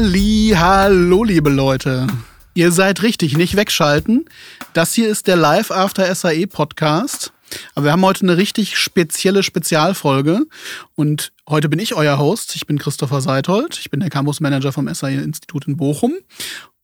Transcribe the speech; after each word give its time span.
Halli, 0.00 0.54
hallo, 0.56 1.24
liebe 1.24 1.50
Leute. 1.50 2.06
Ihr 2.54 2.72
seid 2.72 3.02
richtig, 3.02 3.36
nicht 3.36 3.54
wegschalten. 3.54 4.24
Das 4.72 4.94
hier 4.94 5.10
ist 5.10 5.26
der 5.26 5.36
Live 5.36 5.70
After 5.70 6.14
SAE 6.14 6.46
Podcast. 6.46 7.34
Aber 7.74 7.84
wir 7.84 7.92
haben 7.92 8.02
heute 8.06 8.22
eine 8.22 8.38
richtig 8.38 8.78
spezielle 8.78 9.42
Spezialfolge. 9.42 10.46
Und 10.94 11.32
heute 11.46 11.68
bin 11.68 11.78
ich 11.78 11.94
euer 11.96 12.16
Host. 12.16 12.56
Ich 12.56 12.66
bin 12.66 12.78
Christopher 12.78 13.20
Seithold. 13.20 13.78
Ich 13.78 13.90
bin 13.90 14.00
der 14.00 14.08
Campus 14.08 14.40
Manager 14.40 14.72
vom 14.72 14.88
SAE 14.92 15.20
Institut 15.20 15.68
in 15.68 15.76
Bochum. 15.76 16.14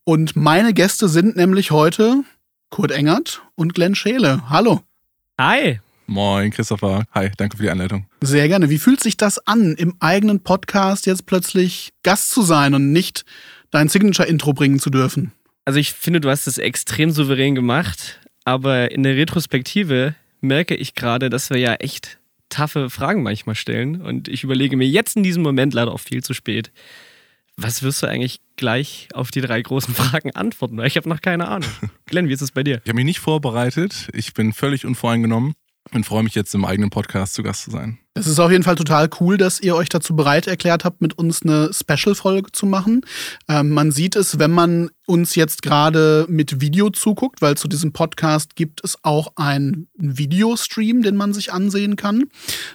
Und 0.04 0.36
meine 0.36 0.74
Gäste 0.74 1.08
sind 1.08 1.36
nämlich 1.36 1.70
heute 1.70 2.22
Kurt 2.68 2.90
Engert 2.90 3.40
und 3.54 3.72
Glenn 3.72 3.94
Scheele. 3.94 4.42
Hallo. 4.50 4.82
Hi. 5.40 5.80
Moin, 6.06 6.52
Christopher. 6.52 7.04
Hi, 7.12 7.30
danke 7.36 7.56
für 7.56 7.64
die 7.64 7.70
Einleitung. 7.70 8.06
Sehr 8.20 8.46
gerne. 8.46 8.70
Wie 8.70 8.78
fühlt 8.78 9.00
sich 9.00 9.16
das 9.16 9.44
an, 9.46 9.74
im 9.74 9.96
eigenen 9.98 10.40
Podcast 10.40 11.06
jetzt 11.06 11.26
plötzlich 11.26 11.92
Gast 12.04 12.30
zu 12.30 12.42
sein 12.42 12.74
und 12.74 12.92
nicht 12.92 13.24
dein 13.70 13.88
Signature-Intro 13.88 14.52
bringen 14.52 14.78
zu 14.78 14.90
dürfen? 14.90 15.32
Also 15.64 15.80
ich 15.80 15.92
finde, 15.92 16.20
du 16.20 16.30
hast 16.30 16.46
es 16.46 16.58
extrem 16.58 17.10
souverän 17.10 17.56
gemacht, 17.56 18.20
aber 18.44 18.92
in 18.92 19.02
der 19.02 19.16
Retrospektive 19.16 20.14
merke 20.40 20.76
ich 20.76 20.94
gerade, 20.94 21.28
dass 21.28 21.50
wir 21.50 21.58
ja 21.58 21.74
echt 21.74 22.18
taffe 22.50 22.88
Fragen 22.88 23.24
manchmal 23.24 23.56
stellen 23.56 24.00
und 24.00 24.28
ich 24.28 24.44
überlege 24.44 24.76
mir 24.76 24.86
jetzt 24.86 25.16
in 25.16 25.24
diesem 25.24 25.42
Moment 25.42 25.74
leider 25.74 25.90
auch 25.92 25.98
viel 25.98 26.22
zu 26.22 26.34
spät, 26.34 26.70
was 27.56 27.82
wirst 27.82 28.02
du 28.02 28.06
eigentlich 28.06 28.40
gleich 28.54 29.08
auf 29.12 29.32
die 29.32 29.40
drei 29.40 29.60
großen 29.60 29.92
Fragen 29.94 30.30
antworten? 30.36 30.78
Ich 30.84 30.96
habe 30.96 31.08
noch 31.08 31.20
keine 31.20 31.48
Ahnung. 31.48 31.68
Glenn, 32.06 32.28
wie 32.28 32.32
ist 32.32 32.42
es 32.42 32.52
bei 32.52 32.62
dir? 32.62 32.80
Ich 32.84 32.88
habe 32.88 32.96
mich 32.96 33.06
nicht 33.06 33.18
vorbereitet. 33.18 34.08
Ich 34.12 34.34
bin 34.34 34.52
völlig 34.52 34.86
unvoreingenommen 34.86 35.54
und 35.92 36.04
freue 36.04 36.22
mich 36.22 36.34
jetzt 36.34 36.54
im 36.54 36.64
eigenen 36.64 36.90
Podcast 36.90 37.34
zu 37.34 37.42
Gast 37.42 37.64
zu 37.64 37.70
sein. 37.70 37.98
Es 38.14 38.26
ist 38.26 38.38
auf 38.38 38.50
jeden 38.50 38.64
Fall 38.64 38.76
total 38.76 39.10
cool, 39.20 39.36
dass 39.36 39.60
ihr 39.60 39.76
euch 39.76 39.90
dazu 39.90 40.16
bereit 40.16 40.46
erklärt 40.46 40.84
habt, 40.84 41.02
mit 41.02 41.18
uns 41.18 41.42
eine 41.42 41.70
Special-Folge 41.72 42.50
zu 42.50 42.64
machen. 42.64 43.02
Ähm, 43.46 43.70
man 43.70 43.92
sieht 43.92 44.16
es, 44.16 44.38
wenn 44.38 44.50
man 44.50 44.90
uns 45.06 45.34
jetzt 45.34 45.62
gerade 45.62 46.24
mit 46.28 46.60
Video 46.60 46.88
zuguckt, 46.88 47.42
weil 47.42 47.56
zu 47.56 47.68
diesem 47.68 47.92
Podcast 47.92 48.56
gibt 48.56 48.82
es 48.82 48.96
auch 49.02 49.32
einen 49.36 49.88
Videostream, 49.96 51.02
den 51.02 51.16
man 51.16 51.34
sich 51.34 51.52
ansehen 51.52 51.96
kann. 51.96 52.24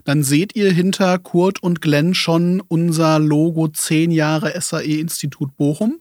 Dann 0.04 0.24
seht 0.24 0.56
ihr 0.56 0.72
hinter 0.72 1.18
Kurt 1.18 1.64
und 1.64 1.82
Glenn 1.82 2.14
schon 2.14 2.62
unser 2.62 3.18
Logo 3.18 3.68
10 3.68 4.12
Jahre 4.12 4.54
SAE 4.62 5.00
Institut 5.00 5.58
Bochum. 5.58 6.00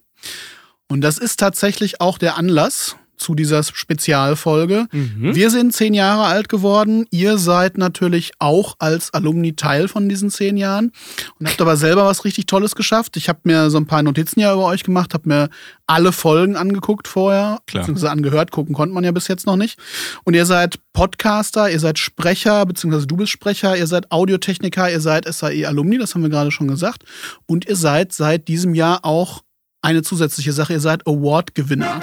Und 0.88 1.00
das 1.00 1.18
ist 1.18 1.38
tatsächlich 1.38 2.00
auch 2.00 2.18
der 2.18 2.36
Anlass, 2.36 2.96
zu 3.20 3.34
dieser 3.34 3.62
Spezialfolge. 3.62 4.86
Mhm. 4.92 5.34
Wir 5.34 5.50
sind 5.50 5.72
zehn 5.72 5.94
Jahre 5.94 6.24
alt 6.24 6.48
geworden. 6.48 7.06
Ihr 7.10 7.38
seid 7.38 7.78
natürlich 7.78 8.32
auch 8.38 8.76
als 8.78 9.12
Alumni 9.12 9.54
Teil 9.54 9.88
von 9.88 10.08
diesen 10.08 10.30
zehn 10.30 10.56
Jahren 10.56 10.92
und 11.38 11.48
habt 11.48 11.60
aber 11.60 11.76
selber 11.76 12.06
was 12.06 12.24
richtig 12.24 12.46
Tolles 12.46 12.74
geschafft. 12.74 13.16
Ich 13.16 13.28
habe 13.28 13.40
mir 13.44 13.70
so 13.70 13.78
ein 13.78 13.86
paar 13.86 14.02
Notizen 14.02 14.40
ja 14.40 14.52
über 14.52 14.64
euch 14.64 14.82
gemacht, 14.82 15.14
habe 15.14 15.28
mir 15.28 15.50
alle 15.86 16.12
Folgen 16.12 16.56
angeguckt 16.56 17.08
vorher, 17.08 17.58
Klar. 17.66 17.82
beziehungsweise 17.82 18.10
angehört. 18.10 18.50
Gucken 18.52 18.74
konnte 18.74 18.94
man 18.94 19.04
ja 19.04 19.12
bis 19.12 19.28
jetzt 19.28 19.46
noch 19.46 19.56
nicht. 19.56 19.78
Und 20.24 20.34
ihr 20.34 20.46
seid 20.46 20.78
Podcaster, 20.92 21.70
ihr 21.70 21.80
seid 21.80 21.98
Sprecher, 21.98 22.64
beziehungsweise 22.64 23.06
du 23.06 23.16
bist 23.16 23.30
Sprecher, 23.32 23.76
ihr 23.76 23.86
seid 23.86 24.10
Audiotechniker, 24.10 24.90
ihr 24.90 25.00
seid 25.00 25.32
SAE-Alumni, 25.32 25.98
das 25.98 26.14
haben 26.14 26.22
wir 26.22 26.30
gerade 26.30 26.50
schon 26.50 26.68
gesagt. 26.68 27.04
Und 27.46 27.66
ihr 27.68 27.76
seid 27.76 28.12
seit 28.12 28.48
diesem 28.48 28.74
Jahr 28.74 29.04
auch 29.04 29.42
eine 29.82 30.02
zusätzliche 30.02 30.52
Sache, 30.52 30.74
ihr 30.74 30.80
seid 30.80 31.06
Award-Gewinner. 31.06 32.00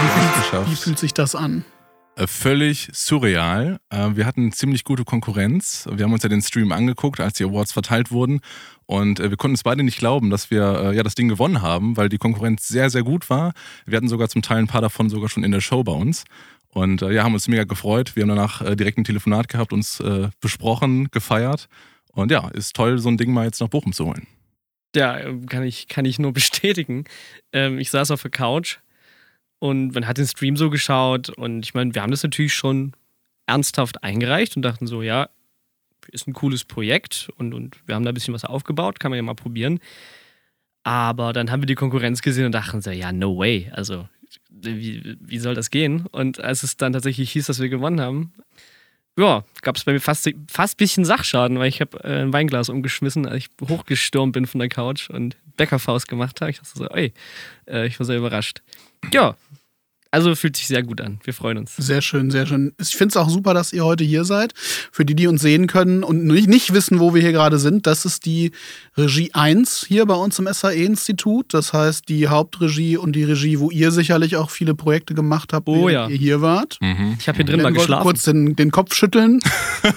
Wie 0.00 0.08
fühlt, 0.08 0.68
wie 0.68 0.76
fühlt 0.76 0.98
sich 0.98 1.14
das 1.14 1.34
an? 1.34 1.64
Äh, 2.16 2.26
völlig 2.26 2.88
surreal. 2.92 3.78
Äh, 3.90 4.10
wir 4.14 4.26
hatten 4.26 4.52
ziemlich 4.52 4.84
gute 4.84 5.04
Konkurrenz. 5.04 5.88
Wir 5.92 6.04
haben 6.04 6.12
uns 6.12 6.22
ja 6.22 6.28
den 6.28 6.42
Stream 6.42 6.72
angeguckt, 6.72 7.20
als 7.20 7.34
die 7.34 7.44
Awards 7.44 7.72
verteilt 7.72 8.10
wurden. 8.10 8.40
Und 8.86 9.20
äh, 9.20 9.30
wir 9.30 9.36
konnten 9.36 9.54
es 9.54 9.62
beide 9.62 9.82
nicht 9.82 9.98
glauben, 9.98 10.30
dass 10.30 10.50
wir 10.50 10.92
ja 10.94 11.02
das 11.02 11.14
Ding 11.14 11.28
gewonnen 11.28 11.62
haben, 11.62 11.96
weil 11.96 12.08
die 12.08 12.18
Konkurrenz 12.18 12.66
sehr, 12.68 12.90
sehr 12.90 13.02
gut 13.02 13.30
war. 13.30 13.52
Wir 13.86 13.96
hatten 13.96 14.08
sogar 14.08 14.28
zum 14.28 14.42
Teil 14.42 14.58
ein 14.58 14.66
paar 14.66 14.80
davon 14.80 15.08
sogar 15.10 15.28
schon 15.28 15.44
in 15.44 15.52
der 15.52 15.60
Show 15.60 15.84
bei 15.84 15.92
uns. 15.92 16.24
Und 16.72 17.00
ja, 17.00 17.24
haben 17.24 17.34
uns 17.34 17.48
mega 17.48 17.64
gefreut. 17.64 18.14
Wir 18.14 18.22
haben 18.22 18.28
danach 18.28 18.74
direkt 18.76 18.98
ein 18.98 19.04
Telefonat 19.04 19.48
gehabt, 19.48 19.72
uns 19.72 20.02
besprochen, 20.40 21.10
gefeiert. 21.10 21.68
Und 22.12 22.30
ja, 22.30 22.48
ist 22.48 22.76
toll, 22.76 22.98
so 22.98 23.08
ein 23.08 23.16
Ding 23.16 23.32
mal 23.32 23.46
jetzt 23.46 23.60
nach 23.60 23.68
Bochum 23.68 23.92
zu 23.92 24.06
holen. 24.06 24.26
Ja, 24.94 25.18
kann 25.46 25.62
ich, 25.64 25.88
kann 25.88 26.04
ich 26.04 26.18
nur 26.18 26.32
bestätigen. 26.34 27.04
Ähm, 27.52 27.78
ich 27.78 27.90
saß 27.90 28.10
auf 28.10 28.22
der 28.22 28.30
Couch 28.30 28.78
und 29.60 29.94
man 29.94 30.08
hat 30.08 30.18
den 30.18 30.26
Stream 30.26 30.56
so 30.56 30.70
geschaut 30.70 31.28
und 31.28 31.64
ich 31.64 31.74
meine, 31.74 31.94
wir 31.94 32.02
haben 32.02 32.10
das 32.10 32.24
natürlich 32.24 32.54
schon 32.54 32.94
ernsthaft 33.46 34.02
eingereicht 34.02 34.56
und 34.56 34.62
dachten 34.62 34.86
so, 34.86 35.02
ja, 35.02 35.28
ist 36.08 36.26
ein 36.26 36.32
cooles 36.32 36.64
Projekt 36.64 37.28
und, 37.36 37.54
und 37.54 37.76
wir 37.86 37.94
haben 37.94 38.04
da 38.04 38.10
ein 38.10 38.14
bisschen 38.14 38.34
was 38.34 38.44
aufgebaut, 38.44 38.98
kann 38.98 39.10
man 39.10 39.18
ja 39.18 39.22
mal 39.22 39.34
probieren. 39.34 39.78
Aber 40.82 41.32
dann 41.32 41.50
haben 41.50 41.60
wir 41.60 41.66
die 41.66 41.74
Konkurrenz 41.74 42.22
gesehen 42.22 42.46
und 42.46 42.52
dachten 42.52 42.80
so, 42.80 42.90
ja, 42.90 43.12
no 43.12 43.36
way. 43.36 43.70
Also, 43.74 44.08
wie, 44.48 45.16
wie 45.20 45.38
soll 45.38 45.54
das 45.54 45.70
gehen? 45.70 46.06
Und 46.06 46.40
als 46.40 46.62
es 46.62 46.78
dann 46.78 46.94
tatsächlich 46.94 47.30
hieß, 47.32 47.46
dass 47.46 47.60
wir 47.60 47.68
gewonnen 47.68 48.00
haben, 48.00 48.32
ja, 49.18 49.44
gab 49.60 49.76
es 49.76 49.84
bei 49.84 49.92
mir 49.92 50.00
fast, 50.00 50.30
fast 50.48 50.74
ein 50.74 50.76
bisschen 50.78 51.04
Sachschaden, 51.04 51.58
weil 51.58 51.68
ich 51.68 51.82
habe 51.82 52.02
äh, 52.02 52.22
ein 52.22 52.32
Weinglas 52.32 52.70
umgeschmissen, 52.70 53.26
als 53.26 53.44
ich 53.44 53.68
hochgestürmt 53.68 54.32
bin 54.32 54.46
von 54.46 54.60
der 54.60 54.70
Couch 54.70 55.10
und 55.10 55.36
Bäckerfaust 55.56 56.08
gemacht 56.08 56.40
habe. 56.40 56.50
Ich 56.50 56.58
dachte 56.58 56.70
so, 56.74 56.86
ey, 56.86 57.12
äh, 57.66 57.86
ich 57.86 57.98
war 57.98 58.06
sehr 58.06 58.16
überrascht. 58.16 58.62
Ja, 59.12 59.36
also 60.12 60.34
fühlt 60.34 60.56
sich 60.56 60.66
sehr 60.66 60.82
gut 60.82 61.00
an. 61.00 61.20
Wir 61.22 61.32
freuen 61.32 61.58
uns. 61.58 61.76
Sehr 61.76 62.02
schön, 62.02 62.30
sehr 62.30 62.44
schön. 62.44 62.72
Ich 62.80 62.96
finde 62.96 63.10
es 63.10 63.16
auch 63.16 63.28
super, 63.28 63.54
dass 63.54 63.72
ihr 63.72 63.84
heute 63.84 64.02
hier 64.02 64.24
seid. 64.24 64.54
Für 64.56 65.04
die, 65.04 65.14
die 65.14 65.28
uns 65.28 65.40
sehen 65.40 65.68
können 65.68 66.02
und 66.02 66.24
nicht 66.26 66.72
wissen, 66.72 66.98
wo 66.98 67.14
wir 67.14 67.22
hier 67.22 67.32
gerade 67.32 67.58
sind, 67.58 67.86
das 67.86 68.04
ist 68.04 68.26
die 68.26 68.50
Regie 68.96 69.30
1 69.32 69.86
hier 69.86 70.06
bei 70.06 70.14
uns 70.14 70.38
im 70.40 70.48
SAE-Institut. 70.52 71.54
Das 71.54 71.72
heißt, 71.72 72.08
die 72.08 72.26
Hauptregie 72.26 72.96
und 72.96 73.14
die 73.14 73.22
Regie, 73.22 73.60
wo 73.60 73.70
ihr 73.70 73.92
sicherlich 73.92 74.36
auch 74.36 74.50
viele 74.50 74.74
Projekte 74.74 75.14
gemacht 75.14 75.52
habt, 75.52 75.68
oh, 75.68 75.88
ja. 75.88 76.08
ihr 76.08 76.16
hier 76.16 76.40
wart. 76.40 76.78
Mhm. 76.80 77.16
Ich 77.18 77.28
habe 77.28 77.36
hier 77.36 77.44
drin 77.44 77.62
mal 77.62 77.72
geschlafen. 77.72 78.02
kurz 78.02 78.24
den, 78.24 78.56
den 78.56 78.72
Kopf 78.72 78.94
schütteln. 78.94 79.40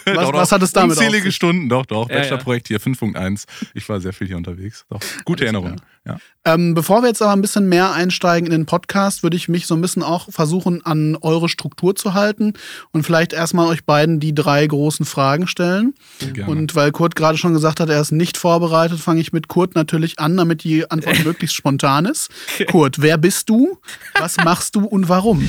Was, 0.06 0.16
doch, 0.16 0.34
was 0.34 0.52
hat 0.52 0.62
es 0.62 0.72
damit 0.72 0.98
Unzählige 0.98 1.32
Stunden, 1.32 1.68
doch, 1.70 1.86
doch. 1.86 2.10
Ja, 2.10 2.18
Bachelorprojekt 2.18 2.70
ja. 2.70 2.78
hier 2.78 2.94
5.1. 2.94 3.46
Ich 3.74 3.88
war 3.90 4.00
sehr 4.00 4.14
viel 4.14 4.28
hier 4.28 4.38
unterwegs. 4.38 4.86
Doch. 4.90 5.02
Gute 5.26 5.44
Erinnerung. 5.44 5.76
Ja. 6.06 6.18
Ähm, 6.44 6.74
bevor 6.74 7.02
wir 7.02 7.08
jetzt 7.08 7.22
aber 7.22 7.32
ein 7.32 7.42
bisschen 7.42 7.70
mehr 7.70 7.94
einsteigen 7.94 8.48
in 8.48 8.52
den 8.52 8.66
Podcast, 8.66 9.24
würde 9.24 9.38
ich 9.38 9.48
mich 9.48 9.68
so 9.68 9.74
ein 9.74 9.80
bisschen 9.80 10.04
auch 10.04 10.30
versuchen, 10.30 10.86
an 10.86 11.18
eure 11.22 11.48
Struktur 11.48 11.96
zu 11.96 12.14
halten 12.14 12.54
und 12.92 13.04
vielleicht 13.04 13.32
erstmal 13.32 13.68
euch 13.68 13.86
beiden 13.86 14.20
die 14.20 14.36
drei 14.36 14.68
großen 14.68 15.06
Fragen 15.06 15.48
stellen. 15.48 15.94
Gerne. 16.20 16.52
Und 16.52 16.76
weil 16.76 16.92
Kurt 16.92 17.16
gerade 17.16 17.38
schon 17.38 17.54
gesagt 17.54 17.80
hat, 17.80 17.90
er 17.90 18.02
ist 18.02 18.12
nicht 18.12 18.36
vorbereitet, 18.36 19.00
fange 19.00 19.22
ich 19.22 19.32
mit 19.32 19.48
Kurt 19.48 19.76
natürlich 19.76 20.20
an, 20.20 20.36
damit 20.36 20.66
die 20.66 20.90
Antwort 20.92 21.20
möglichst 21.24 21.56
spontan 21.56 22.06
ist. 22.06 22.30
Kurt, 22.70 23.02
wer 23.02 23.18
bist 23.18 23.50
du? 23.50 23.80
Was 24.20 24.36
machst 24.38 24.76
du 24.76 24.86
und 24.86 25.08
warum? 25.08 25.48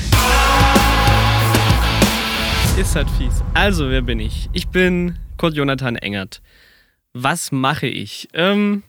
Ist 2.77 2.95
halt 2.95 3.09
fies. 3.17 3.43
Also, 3.53 3.89
wer 3.89 4.01
bin 4.01 4.21
ich? 4.21 4.49
Ich 4.53 4.69
bin 4.69 5.17
Kurt 5.37 5.55
Jonathan 5.55 5.97
Engert. 5.97 6.41
Was 7.13 7.51
mache 7.51 7.87
ich? 7.87 8.29
Ähm, 8.33 8.83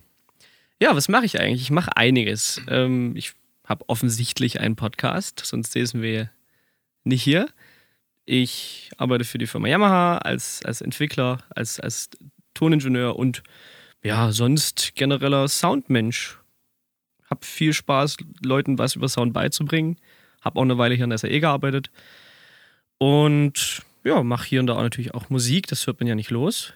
ja, 0.79 0.95
was 0.95 1.09
mache 1.09 1.25
ich 1.25 1.39
eigentlich? 1.39 1.61
Ich 1.61 1.71
mache 1.71 1.95
einiges. 1.95 2.61
Ähm, 2.67 3.15
ich 3.15 3.33
habe 3.65 3.85
offensichtlich 3.87 4.59
einen 4.59 4.75
Podcast, 4.75 5.41
sonst 5.43 5.73
säßen 5.73 6.01
wir 6.01 6.29
nicht 7.03 7.23
hier. 7.23 7.49
Ich 8.25 8.91
arbeite 8.97 9.23
für 9.23 9.37
die 9.37 9.47
Firma 9.47 9.67
Yamaha 9.67 10.17
als, 10.17 10.63
als 10.65 10.81
Entwickler, 10.81 11.39
als, 11.49 11.79
als 11.79 12.09
Toningenieur 12.53 13.15
und 13.15 13.43
ja, 14.03 14.31
sonst 14.31 14.93
genereller 14.95 15.47
Soundmensch. 15.47 16.37
Hab 17.29 17.43
viel 17.43 17.73
Spaß, 17.73 18.17
Leuten 18.43 18.77
was 18.77 18.95
über 18.95 19.09
Sound 19.09 19.33
beizubringen. 19.33 19.97
Hab 20.41 20.55
auch 20.55 20.61
eine 20.61 20.77
Weile 20.77 20.95
hier 20.95 21.03
in 21.03 21.09
der 21.09 21.19
SAE 21.19 21.39
gearbeitet. 21.39 21.89
Und 22.99 23.81
ja, 24.03 24.23
mache 24.23 24.47
hier 24.47 24.59
und 24.61 24.67
da 24.67 24.75
auch 24.75 24.81
natürlich 24.81 25.13
auch 25.13 25.29
Musik, 25.29 25.67
das 25.67 25.85
hört 25.87 25.99
man 25.99 26.07
ja 26.07 26.15
nicht 26.15 26.29
los. 26.29 26.73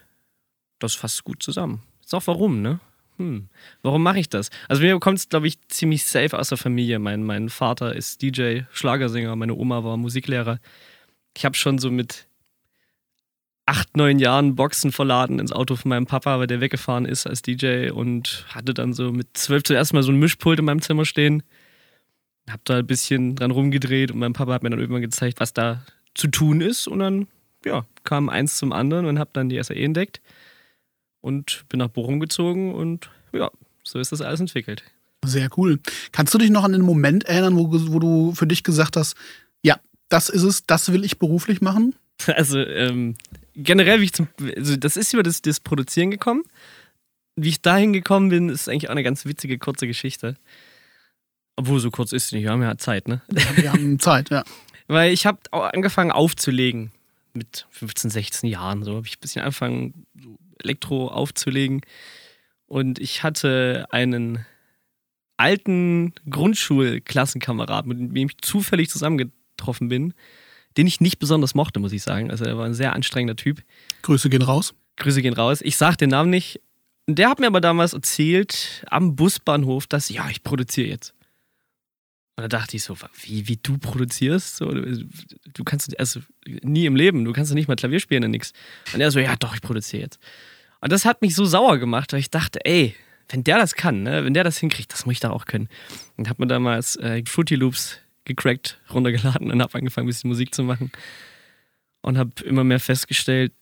Das 0.80 0.94
fasst 0.96 1.24
gut 1.24 1.42
zusammen. 1.42 1.84
Ist 2.04 2.14
auch 2.14 2.28
warum, 2.28 2.62
ne? 2.62 2.80
Hm, 3.22 3.50
warum 3.84 4.02
mache 4.02 4.20
ich 4.20 4.30
das? 4.30 4.50
Also 4.68 4.82
mir 4.82 5.00
kommt 5.00 5.20
es, 5.20 5.30
glaube 5.30 5.48
ich, 5.48 5.60
ziemlich 5.68 6.06
safe 6.06 6.38
aus 6.38 6.50
der 6.50 6.58
Familie. 6.58 6.98
Mein, 6.98 7.24
mein 7.24 7.50
Vater 7.50 7.96
ist 7.96 8.22
DJ, 8.22 8.62
Schlagersänger, 8.72 9.36
meine 9.36 9.54
Oma 9.54 9.84
war 9.84 9.96
Musiklehrer. 9.98 10.60
Ich 11.38 11.46
habe 11.46 11.56
schon 11.56 11.78
so 11.78 11.92
mit 11.92 12.28
acht, 13.68 13.96
neun 13.96 14.18
Jahren 14.18 14.56
Boxen 14.56 14.92
verladen 14.92 15.38
ins 15.38 15.52
Auto 15.52 15.76
von 15.76 15.90
meinem 15.90 16.08
Papa, 16.08 16.40
weil 16.40 16.48
der 16.48 16.62
weggefahren 16.62 17.06
ist 17.06 17.28
als 17.28 17.44
DJ 17.44 17.92
und 17.92 18.46
hatte 18.50 18.74
dann 18.74 18.94
so 18.94 19.12
mit 19.12 19.38
zwölf 19.38 19.64
zuerst 19.64 19.94
mal 19.94 20.02
so 20.02 20.12
ein 20.12 20.20
Mischpult 20.20 20.60
in 20.60 20.66
meinem 20.66 20.82
Zimmer 20.82 21.06
stehen. 21.06 21.44
Hab 22.50 22.66
da 22.66 22.80
ein 22.80 22.88
bisschen 22.88 23.36
dran 23.36 23.52
rumgedreht 23.52 24.12
und 24.12 24.18
mein 24.18 24.34
Papa 24.34 24.54
hat 24.54 24.64
mir 24.64 24.72
dann 24.72 24.80
irgendwann 24.80 25.04
gezeigt, 25.04 25.40
was 25.40 25.54
da 25.54 25.86
zu 26.16 26.28
tun 26.28 26.60
ist 26.60 26.88
und 26.88 27.00
dann 27.00 27.28
ja, 27.66 27.86
kam 28.04 28.30
eins 28.30 28.58
zum 28.58 28.74
anderen 28.74 29.06
und 29.06 29.20
habe 29.20 29.30
dann 29.34 29.48
die 29.48 29.62
SAE 29.62 29.84
entdeckt 29.84 30.22
und 31.22 31.66
bin 31.70 31.80
nach 31.80 31.88
Bochum 31.88 32.20
gezogen 32.20 32.74
und 32.74 33.10
ja, 33.32 33.50
so 33.84 34.00
ist 34.00 34.12
das 34.12 34.22
alles 34.22 34.40
entwickelt. 34.40 34.84
Sehr 35.24 35.50
cool. 35.58 35.80
Kannst 36.12 36.34
du 36.34 36.38
dich 36.38 36.50
noch 36.50 36.64
an 36.64 36.72
den 36.72 36.82
Moment 36.82 37.26
erinnern, 37.26 37.56
wo, 37.56 37.70
wo 37.72 38.00
du 38.00 38.34
für 38.34 38.48
dich 38.48 38.64
gesagt 38.64 38.98
hast, 38.98 39.16
ja, 39.62 39.80
das 40.10 40.30
ist 40.30 40.44
es, 40.44 40.66
das 40.66 40.92
will 40.92 41.04
ich 41.04 41.20
beruflich 41.20 41.62
machen? 41.62 41.96
Also 42.28 42.60
ähm, 42.60 43.16
generell, 43.56 44.00
wie 44.00 44.06
ich 44.06 44.14
zum, 44.14 44.28
also 44.56 44.76
das 44.76 44.96
ist 44.96 45.12
über 45.12 45.24
das, 45.24 45.42
das 45.42 45.60
Produzieren 45.60 46.12
gekommen. 46.12 46.44
wie 47.36 47.50
ich 47.50 47.64
dahin 47.64 47.94
gekommen 47.94 48.30
bin, 48.30 48.50
ist 48.50 48.70
eigentlich 48.70 48.90
auch 48.90 48.92
eine 48.92 49.02
ganz 49.02 49.26
witzige, 49.26 49.58
kurze 49.58 49.88
Geschichte. 49.88 50.36
Obwohl, 51.56 51.80
so 51.80 51.90
kurz 51.90 52.12
ist 52.12 52.28
sie 52.28 52.36
nicht. 52.36 52.44
Wir 52.44 52.52
haben 52.52 52.62
ja 52.62 52.78
Zeit, 52.78 53.08
ne? 53.08 53.22
Wir 53.56 53.74
haben 53.74 53.98
Zeit, 54.00 54.30
ja. 54.30 54.44
Weil 54.88 55.14
ich 55.14 55.26
habe 55.26 55.40
angefangen 55.52 56.12
aufzulegen. 56.12 56.92
Mit 57.34 57.66
15, 57.72 58.10
16 58.10 58.50
Jahren. 58.50 58.84
So 58.84 58.96
habe 58.98 59.08
ich 59.08 59.16
ein 59.18 59.22
bisschen 59.22 59.42
angefangen, 59.42 60.06
so 60.22 60.38
Elektro 60.64 61.08
aufzulegen. 61.08 61.82
Und 62.66 63.00
ich 63.00 63.24
hatte 63.24 63.86
einen 63.92 64.46
alten 65.38 66.14
Grundschulklassenkamerad, 66.30 67.86
mit 67.86 68.00
dem 68.00 68.16
ich 68.16 68.38
zufällig 68.42 68.90
zusammengetroffen 68.90 69.90
bin, 69.90 70.14
den 70.78 70.88
ich 70.88 71.02
nicht 71.02 71.20
besonders 71.20 71.56
mochte, 71.56 71.80
muss 71.80 71.92
ich 71.92 72.04
sagen. 72.04 72.32
Also 72.32 72.46
er 72.46 72.58
war 72.58 72.66
ein 72.66 72.74
sehr 72.74 72.94
anstrengender 72.94 73.36
Typ. 73.36 73.64
Grüße 74.04 74.30
gehen 74.30 74.42
raus. 74.42 74.74
Grüße 74.98 75.22
gehen 75.22 75.34
raus. 75.34 75.62
Ich 75.62 75.78
sag 75.78 75.98
den 75.98 76.12
Namen 76.12 76.30
nicht. 76.30 76.62
Der 77.08 77.30
hat 77.30 77.40
mir 77.40 77.48
aber 77.48 77.62
damals 77.62 77.94
erzählt 77.94 78.86
am 78.90 79.16
Busbahnhof, 79.16 79.88
dass 79.88 80.10
ja, 80.10 80.30
ich 80.30 80.44
produziere 80.44 80.88
jetzt. 80.88 81.14
Und 82.38 82.44
da 82.44 82.48
dachte 82.48 82.78
ich 82.78 82.84
so, 82.84 82.96
wie, 83.24 83.48
wie 83.48 83.58
du 83.58 83.78
produzierst? 83.78 84.58
So, 84.58 84.72
du, 84.72 85.06
du 85.54 85.64
kannst 85.64 86.00
also 86.00 86.22
nie 86.46 86.86
im 86.86 86.96
Leben, 86.96 87.26
du 87.26 87.34
kannst 87.34 87.54
nicht 87.54 87.68
mal 87.68 87.76
Klavier 87.76 88.00
spielen 88.00 88.24
und 88.24 88.32
nix. 88.32 88.54
Und 88.94 89.02
er 89.02 89.12
so, 89.12 89.20
ja 89.20 89.36
doch, 89.36 89.54
ich 89.54 89.62
produziere 89.62 90.04
jetzt. 90.04 90.20
Und 90.82 90.92
das 90.92 91.06
hat 91.06 91.22
mich 91.22 91.36
so 91.36 91.46
sauer 91.46 91.78
gemacht, 91.78 92.12
weil 92.12 92.20
ich 92.20 92.32
dachte, 92.32 92.66
ey, 92.66 92.96
wenn 93.30 93.44
der 93.44 93.58
das 93.58 93.76
kann, 93.76 94.04
ne, 94.04 94.26
wenn 94.26 94.34
der 94.34 94.44
das 94.44 94.58
hinkriegt, 94.58 94.92
das 94.92 95.06
muss 95.06 95.14
ich 95.14 95.20
da 95.20 95.30
auch 95.30 95.46
können. 95.46 95.70
Und 96.18 96.28
hab 96.28 96.40
mir 96.40 96.48
damals 96.48 96.96
äh, 96.98 97.24
Fruity 97.26 97.56
Loops 97.56 98.00
gecrackt, 98.26 98.80
runtergeladen 98.94 99.52
und 99.52 99.62
hab 99.62 99.74
angefangen, 99.74 100.06
ein 100.06 100.10
bisschen 100.10 100.30
Musik 100.30 100.54
zu 100.54 100.64
machen. 100.64 100.92
Und 102.02 102.18
hab 102.18 102.42
immer 102.42 102.64
mehr 102.64 102.80
festgestellt, 102.80 103.54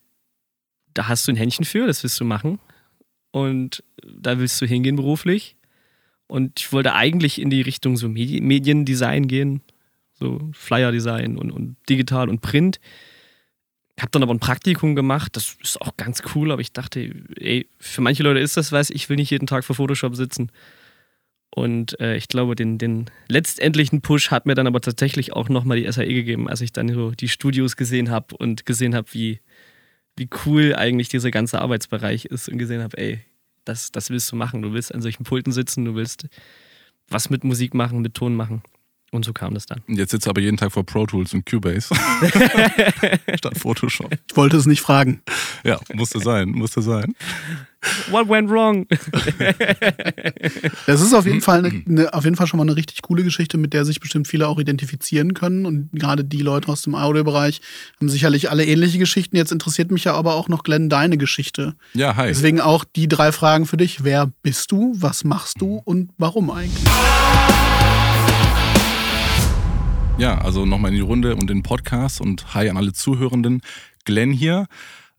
da 0.94 1.08
hast 1.08 1.28
du 1.28 1.32
ein 1.32 1.36
Händchen 1.36 1.66
für, 1.66 1.86
das 1.86 2.04
willst 2.04 2.20
du 2.20 2.26
machen. 2.26 2.60
Und 3.32 3.84
da 4.04 4.40
willst 4.40 4.60
du 4.62 4.66
hingehen 4.66 4.96
beruflich. 4.96 5.56
Und 6.28 6.60
ich 6.60 6.72
wollte 6.72 6.94
eigentlich 6.94 7.40
in 7.40 7.50
die 7.50 7.62
Richtung 7.62 7.98
so 7.98 8.08
Medi 8.08 8.40
Mediendesign 8.42 9.28
gehen, 9.28 9.62
so 10.14 10.50
Flyer-Design 10.54 11.38
und, 11.38 11.52
und 11.52 11.76
digital 11.90 12.30
und 12.30 12.42
Print. 12.42 12.80
Hab 14.00 14.12
dann 14.12 14.24
aber 14.24 14.34
ein 14.34 14.40
Praktikum 14.40 14.96
gemacht, 14.96 15.36
das 15.36 15.58
ist 15.62 15.82
auch 15.82 15.98
ganz 15.98 16.22
cool, 16.34 16.52
aber 16.52 16.62
ich 16.62 16.72
dachte, 16.72 17.14
ey, 17.36 17.68
für 17.80 18.02
manche 18.02 18.24
Leute 18.24 18.40
ist 18.40 18.58
das 18.58 18.72
was, 18.72 18.90
ich 18.90 19.10
will 19.10 19.18
nicht 19.18 19.30
jeden 19.30 19.48
Tag 19.48 19.66
vor 19.66 19.76
Photoshop 19.76 20.16
sitzen. 20.16 20.52
Und 21.52 22.00
äh, 22.00 22.16
ich 22.16 22.28
glaube, 22.28 22.56
den, 22.56 22.78
den 22.78 23.10
letztendlichen 23.28 24.02
Push 24.02 24.32
hat 24.32 24.46
mir 24.46 24.56
dann 24.56 24.68
aber 24.68 24.82
tatsächlich 24.82 25.34
auch 25.34 25.50
nochmal 25.50 25.82
die 25.82 25.92
SAE 25.92 26.14
gegeben, 26.14 26.48
als 26.48 26.62
ich 26.62 26.72
dann 26.72 26.94
so 26.94 27.12
die 27.12 27.28
Studios 27.28 27.76
gesehen 27.76 28.12
habe 28.12 28.36
und 28.38 28.66
gesehen 28.66 28.94
habe, 28.94 29.08
wie, 29.14 29.40
wie 30.16 30.30
cool 30.46 30.76
eigentlich 30.76 31.10
dieser 31.10 31.32
ganze 31.32 31.60
Arbeitsbereich 31.60 32.26
ist 32.26 32.50
und 32.50 32.60
gesehen 32.60 32.84
habe, 32.84 32.98
ey, 32.98 33.20
das, 33.66 33.92
das 33.92 34.10
willst 34.10 34.32
du 34.32 34.36
machen. 34.36 34.62
Du 34.62 34.74
willst 34.74 34.94
an 34.94 35.02
solchen 35.02 35.24
Pulten 35.24 35.52
sitzen, 35.52 35.86
du 35.86 35.96
willst 35.96 36.28
was 37.08 37.30
mit 37.30 37.44
Musik 37.44 37.74
machen, 37.74 38.02
mit 38.02 38.14
Ton 38.14 38.36
machen. 38.36 38.62
Und 39.12 39.26
so 39.26 39.34
kam 39.34 39.54
das 39.54 39.66
dann. 39.66 39.82
Jetzt 39.88 40.12
sitzt 40.12 40.28
aber 40.28 40.42
jeden 40.42 40.58
Tag 40.58 40.72
vor 40.72 40.86
Pro 40.86 41.06
Tools 41.06 41.34
und 41.34 41.46
Cubase 41.46 41.90
statt 43.36 43.58
Photoshop. 43.58 44.12
Ich 44.28 44.38
wollte 44.38 44.58
es 44.58 44.66
nicht 44.66 44.82
fragen. 44.82 45.22
Ja, 45.64 45.80
musste 45.94 46.20
sein, 46.20 46.50
musste 46.50 46.82
sein. 46.82 47.16
What 48.10 48.28
went 48.28 48.50
wrong? 48.50 48.88
Das 50.86 51.02
ist 51.02 51.14
auf 51.14 51.26
jeden 51.26 51.42
Fall 51.42 51.60
eine, 51.60 51.84
eine, 51.88 52.14
auf 52.14 52.26
jeden 52.26 52.36
Fall 52.36 52.46
schon 52.46 52.58
mal 52.58 52.64
eine 52.64 52.76
richtig 52.76 53.02
coole 53.02 53.24
Geschichte, 53.24 53.58
mit 53.58 53.74
der 53.74 53.86
sich 53.86 54.02
bestimmt 54.02 54.28
viele 54.28 54.48
auch 54.48 54.60
identifizieren 54.60 55.34
können. 55.34 55.66
Und 55.66 55.90
gerade 55.94 56.26
die 56.26 56.42
Leute 56.42 56.68
aus 56.68 56.82
dem 56.82 56.94
Audiobereich 56.94 57.62
haben 58.00 58.10
sicherlich 58.10 58.52
alle 58.52 58.66
ähnliche 58.66 59.00
Geschichten. 59.00 59.38
Jetzt 59.38 59.54
interessiert 59.54 59.92
mich 59.92 60.04
ja 60.04 60.14
aber 60.14 60.36
auch 60.36 60.50
noch, 60.50 60.64
Glenn, 60.64 60.90
deine 60.90 61.18
Geschichte. 61.18 61.76
Ja, 61.94 62.16
hi. 62.18 62.28
Deswegen 62.28 62.60
auch 62.60 62.84
die 62.84 63.08
drei 63.08 63.32
Fragen 63.32 63.66
für 63.66 63.78
dich. 63.78 64.04
Wer 64.04 64.30
bist 64.44 64.72
du? 64.72 64.94
Was 64.98 65.24
machst 65.24 65.62
du? 65.62 65.82
Und 65.86 66.12
warum 66.18 66.52
eigentlich? 66.52 66.84
Ja, 70.20 70.38
also 70.40 70.66
nochmal 70.66 70.92
in 70.92 70.96
die 70.96 71.02
Runde 71.02 71.38
und 71.38 71.50
den 71.50 71.64
Podcast 71.64 72.20
und 72.20 72.54
hi 72.54 72.68
an 72.68 72.76
alle 72.76 72.92
Zuhörenden. 72.92 73.62
Glenn 74.04 74.34
hier. 74.34 74.68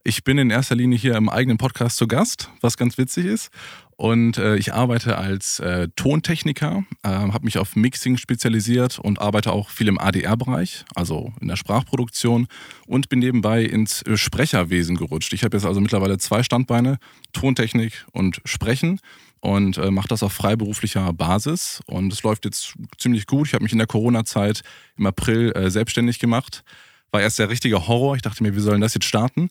Ich 0.05 0.25
bin 0.25 0.37
in 0.37 0.51
erster 0.51 0.75
Linie 0.75 0.99
hier 0.99 1.17
im 1.17 1.31
eigenen 1.31 1.57
Podcast 1.57 1.97
zu 1.97 2.07
Gast, 2.07 2.51
was 2.61 2.77
ganz 2.77 2.99
witzig 2.99 3.25
ist. 3.25 3.49
Und 3.97 4.37
äh, 4.37 4.57
ich 4.57 4.75
arbeite 4.75 5.17
als 5.17 5.59
äh, 5.59 5.89
Tontechniker, 5.97 6.85
äh, 7.03 7.09
habe 7.09 7.47
mich 7.47 7.57
auf 7.57 7.77
Mixing 7.77 8.19
spezialisiert 8.19 8.99
und 8.99 9.23
arbeite 9.23 9.53
auch 9.53 9.71
viel 9.71 9.89
im 9.89 9.99
ADR-Bereich, 9.99 10.85
also 10.95 11.33
in 11.41 11.49
der 11.49 11.57
Sprachproduktion 11.57 12.47
und 12.87 13.09
bin 13.09 13.21
nebenbei 13.21 13.63
ins 13.63 14.03
äh, 14.03 14.19
Sprecherwesen 14.19 14.97
gerutscht. 14.97 15.33
Ich 15.33 15.45
habe 15.45 15.57
jetzt 15.57 15.65
also 15.65 15.81
mittlerweile 15.81 16.19
zwei 16.19 16.43
Standbeine, 16.43 16.99
Tontechnik 17.33 18.05
und 18.13 18.43
Sprechen 18.45 19.01
und 19.41 19.79
äh, 19.79 19.91
mache 19.91 20.09
das 20.09 20.23
auf 20.23 20.33
freiberuflicher 20.33 21.13
Basis. 21.13 21.81
Und 21.87 22.13
es 22.13 22.23
läuft 22.23 22.45
jetzt 22.45 22.75
ziemlich 22.99 23.27
gut. 23.27 23.49
Ich 23.49 23.55
habe 23.55 23.63
mich 23.63 23.73
in 23.73 23.79
der 23.79 23.87
Corona-Zeit 23.87 24.63
im 24.97 25.07
April 25.07 25.53
äh, 25.53 25.71
selbstständig 25.71 26.19
gemacht. 26.19 26.63
War 27.11 27.21
erst 27.21 27.39
der 27.39 27.49
richtige 27.49 27.89
Horror. 27.89 28.17
Ich 28.17 28.23
dachte 28.23 28.43
mir, 28.43 28.55
wir 28.55 28.63
sollen 28.63 28.81
das 28.81 28.95
jetzt 28.95 29.07
starten. 29.07 29.51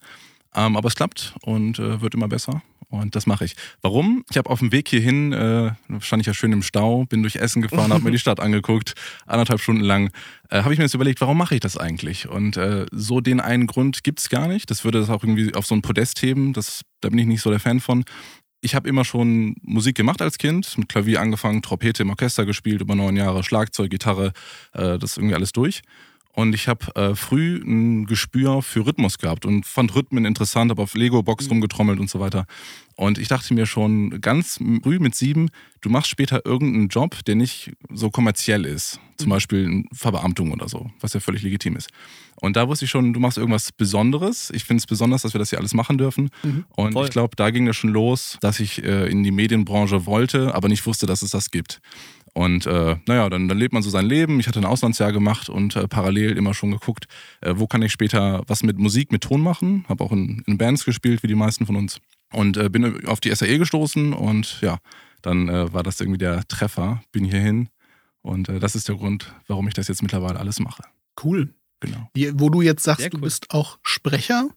Ähm, 0.56 0.77
aber 0.77 0.88
es 0.88 0.95
klappt 0.95 1.36
und 1.41 1.80
äh, 1.80 2.01
wird 2.01 2.13
immer 2.13 2.27
besser. 2.27 2.62
Und 2.89 3.15
das 3.15 3.27
mache 3.27 3.45
ich. 3.45 3.56
Warum? 3.81 4.25
Ich 4.31 4.38
habe 4.38 4.50
auf 4.50 4.59
dem 4.59 4.71
Weg 4.71 4.89
hierhin, 4.89 5.31
äh, 5.31 5.71
stand 6.00 6.21
ich 6.21 6.27
ja 6.27 6.33
schön 6.33 6.51
im 6.51 6.63
Stau, 6.63 7.06
bin 7.06 7.21
durch 7.21 7.36
Essen 7.36 7.62
gefahren, 7.62 7.94
habe 7.94 8.03
mir 8.03 8.12
die 8.12 8.18
Stadt 8.19 8.39
angeguckt, 8.39 8.95
anderthalb 9.27 9.62
Stunden 9.62 9.83
lang. 9.83 10.09
Äh, 10.50 10.63
habe 10.63 10.74
ich 10.74 10.80
mir 10.80 10.86
jetzt 10.86 10.95
überlegt, 10.95 11.21
warum 11.21 11.38
mache 11.38 11.53
ich 11.53 11.62
das 11.62 11.77
eigentlich? 11.77 12.27
Und 12.27 12.57
äh, 12.57 12.88
so 12.91 13.21
den 13.21 13.41
einen 13.41 13.68
Grund 13.68 14.03
gibt 14.03 14.19
es 14.19 14.30
gar 14.30 14.47
nicht. 14.47 14.71
Das 14.71 14.83
würde 14.83 15.00
das 15.00 15.12
auch 15.12 15.24
irgendwie 15.24 15.53
auf 15.53 15.68
so 15.68 15.75
ein 15.75 15.83
Podest 15.83 16.19
heben. 16.24 16.53
Das, 16.53 16.81
da 17.01 17.09
bin 17.09 17.19
ich 17.19 17.27
nicht 17.27 17.41
so 17.41 17.51
der 17.51 17.59
Fan 17.59 17.80
von 17.80 18.03
ich 18.62 18.76
habe 18.76 18.90
immer 18.90 19.06
schon 19.06 19.56
Musik 19.62 19.96
gemacht 19.96 20.22
als 20.22 20.38
Kind, 20.38 20.78
mit 20.78 20.90
Klavier 20.90 21.22
angefangen, 21.22 21.62
Trompete 21.62 22.04
im 22.04 22.10
Orchester 22.10 22.46
gespielt, 22.46 22.82
über 22.82 22.96
neun 22.96 23.16
Jahre, 23.16 23.44
Schlagzeug, 23.44 23.90
Gitarre, 23.90 24.34
äh, 24.74 24.98
das 24.98 25.18
irgendwie 25.18 25.36
alles 25.36 25.52
durch. 25.52 25.82
Und 26.39 26.56
ich 26.56 26.69
habe 26.69 26.95
äh, 26.95 27.15
früh 27.15 27.57
ein 27.57 28.06
Gespür 28.06 28.62
für 28.62 28.86
Rhythmus 28.86 29.18
gehabt 29.18 29.45
und 29.45 29.65
fand 29.65 29.94
Rhythmen 29.94 30.24
interessant, 30.24 30.71
habe 30.71 30.81
auf 30.81 30.95
Lego-Box 30.95 31.45
mhm. 31.45 31.51
rumgetrommelt 31.51 32.00
und 32.00 32.09
so 32.09 32.21
weiter. 32.21 32.45
Und 32.95 33.18
ich 33.18 33.27
dachte 33.27 33.53
mir 33.53 33.65
schon 33.65 34.21
ganz 34.21 34.57
früh 34.83 35.00
mit 35.00 35.15
sieben, 35.15 35.50
du 35.81 35.89
machst 35.89 36.09
später 36.09 36.45
irgendeinen 36.45 36.88
Job, 36.88 37.25
der 37.25 37.36
nicht 37.36 37.74
so 37.94 38.09
kommerziell 38.09 38.65
ist. 38.65 39.01
Zum 39.18 39.27
mhm. 39.27 39.31
Beispiel 39.31 39.65
eine 39.65 39.83
Verbeamtung 39.91 40.53
oder 40.53 40.69
so, 40.69 40.89
was 41.01 41.12
ja 41.12 41.19
völlig 41.19 41.41
legitim 41.44 41.75
ist. 41.75 41.89
Und 42.41 42.55
da 42.55 42.69
wusste 42.69 42.86
ich 42.86 42.91
schon, 42.91 43.12
du 43.12 43.19
machst 43.19 43.38
irgendwas 43.38 43.74
Besonderes. 43.74 44.50
Ich 44.53 44.63
finde 44.63 44.79
es 44.79 44.88
besonders, 44.88 45.24
dass 45.24 45.34
wir 45.34 45.39
das 45.39 45.50
hier 45.50 45.60
alles 45.60 45.74
machen 45.74 45.98
dürfen. 45.98 46.29
Mhm. 46.43 46.63
Und 46.69 46.93
Voll. 46.93 47.05
ich 47.05 47.12
glaube, 47.12 47.36
da 47.36 47.50
ging 47.50 47.65
das 47.65 47.75
schon 47.75 47.89
los, 47.89 48.38
dass 48.39 48.62
ich 48.62 48.81
äh, 48.81 49.10
in 49.10 49.24
die 49.24 49.31
Medienbranche 49.31 50.05
wollte, 50.05 50.55
aber 50.55 50.69
nicht 50.69 50.86
wusste, 50.86 51.05
dass 51.05 51.22
es 51.22 51.31
das 51.31 51.51
gibt. 51.51 51.81
Und 52.33 52.65
äh, 52.65 52.98
naja, 53.07 53.29
dann, 53.29 53.48
dann 53.48 53.57
lebt 53.57 53.74
man 53.74 53.83
so 53.83 53.89
sein 53.89 54.05
Leben. 54.05 54.39
Ich 54.39 54.48
hatte 54.48 54.59
ein 54.59 54.65
Auslandsjahr 54.65 55.12
gemacht 55.12 55.50
und 55.50 55.75
äh, 55.75 55.88
parallel 55.88 56.38
immer 56.38 56.53
schon 56.53 56.71
geguckt, 56.71 57.07
äh, 57.41 57.53
wo 57.55 57.67
kann 57.67 57.81
ich 57.81 57.91
später 57.91 58.43
was 58.48 58.63
mit 58.63 58.77
Musik, 58.77 59.12
mit 59.12 59.24
Ton 59.24 59.41
machen. 59.41 59.86
Habe 59.88 60.03
auch 60.03 60.12
in, 60.12 60.43
in, 60.45 60.57
Bands 60.57 60.86
gespielt, 60.86 61.24
wie 61.24 61.27
die 61.27 61.36
meisten 61.36 61.65
von 61.65 61.75
uns. 61.75 62.00
Und 62.31 62.57
äh, 62.57 62.69
bin 62.69 63.05
auf 63.07 63.19
die 63.19 63.33
SAE 63.33 63.57
gestoßen 63.57 64.13
und 64.13 64.62
ja, 64.62 64.77
dann 65.21 65.50
äh, 65.50 65.74
war 65.74 65.83
das 65.83 66.00
irgendwie 66.00 66.19
der 66.19 66.48
Treffer. 66.48 67.01
Bin 67.12 67.25
hierhin 67.25 67.69
und 68.21 68.50
äh, 68.50 68.59
das 68.59 68.75
ist 68.75 68.88
der 68.88 68.95
Grund, 68.95 69.33
warum 69.48 69.67
ich 69.67 69.74
das 69.74 69.88
jetzt 69.88 70.01
mittlerweile 70.01 70.39
alles 70.39 70.59
mache. 70.59 70.83
Cool. 71.24 71.53
Genau. 71.79 72.09
Wie, 72.13 72.38
wo 72.38 72.50
du 72.50 72.62
jetzt 72.62 72.83
sagst, 72.83 73.05
cool. 73.05 73.09
du 73.12 73.21
bist 73.21 73.51
auch 73.51 73.79
Sprecher. 73.83 74.50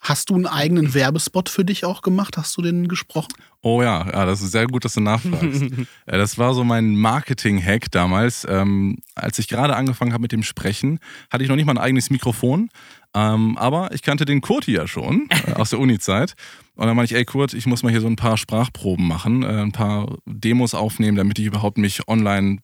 Hast 0.00 0.30
du 0.30 0.36
einen 0.36 0.46
eigenen 0.46 0.94
Werbespot 0.94 1.48
für 1.48 1.64
dich 1.64 1.84
auch 1.84 2.02
gemacht? 2.02 2.36
Hast 2.36 2.56
du 2.56 2.62
den 2.62 2.86
gesprochen? 2.86 3.32
Oh 3.62 3.82
ja, 3.82 4.06
ja 4.06 4.26
das 4.26 4.40
ist 4.40 4.52
sehr 4.52 4.66
gut, 4.66 4.84
dass 4.84 4.94
du 4.94 5.00
nachfragst. 5.00 5.64
das 6.06 6.38
war 6.38 6.54
so 6.54 6.62
mein 6.62 6.94
Marketing-Hack 6.96 7.90
damals. 7.90 8.46
Ähm, 8.48 8.98
als 9.16 9.38
ich 9.38 9.48
gerade 9.48 9.74
angefangen 9.74 10.12
habe 10.12 10.22
mit 10.22 10.32
dem 10.32 10.44
Sprechen, 10.44 11.00
hatte 11.30 11.42
ich 11.42 11.50
noch 11.50 11.56
nicht 11.56 11.66
mal 11.66 11.72
ein 11.72 11.78
eigenes 11.78 12.10
Mikrofon. 12.10 12.70
Ähm, 13.14 13.58
aber 13.58 13.92
ich 13.92 14.02
kannte 14.02 14.24
den 14.24 14.40
Kurt 14.40 14.66
ja 14.68 14.86
schon 14.86 15.28
äh, 15.30 15.52
aus 15.54 15.70
der 15.70 15.80
Uni-Zeit. 15.80 16.34
Und 16.76 16.86
dann 16.86 16.94
meinte 16.94 17.12
ich, 17.12 17.18
ey 17.18 17.24
Kurt, 17.24 17.52
ich 17.52 17.66
muss 17.66 17.82
mal 17.82 17.90
hier 17.90 18.00
so 18.00 18.06
ein 18.06 18.16
paar 18.16 18.36
Sprachproben 18.36 19.06
machen, 19.08 19.42
äh, 19.42 19.62
ein 19.62 19.72
paar 19.72 20.16
Demos 20.26 20.74
aufnehmen, 20.74 21.16
damit 21.16 21.38
ich 21.40 21.46
überhaupt 21.46 21.78
mich 21.78 22.06
online 22.06 22.58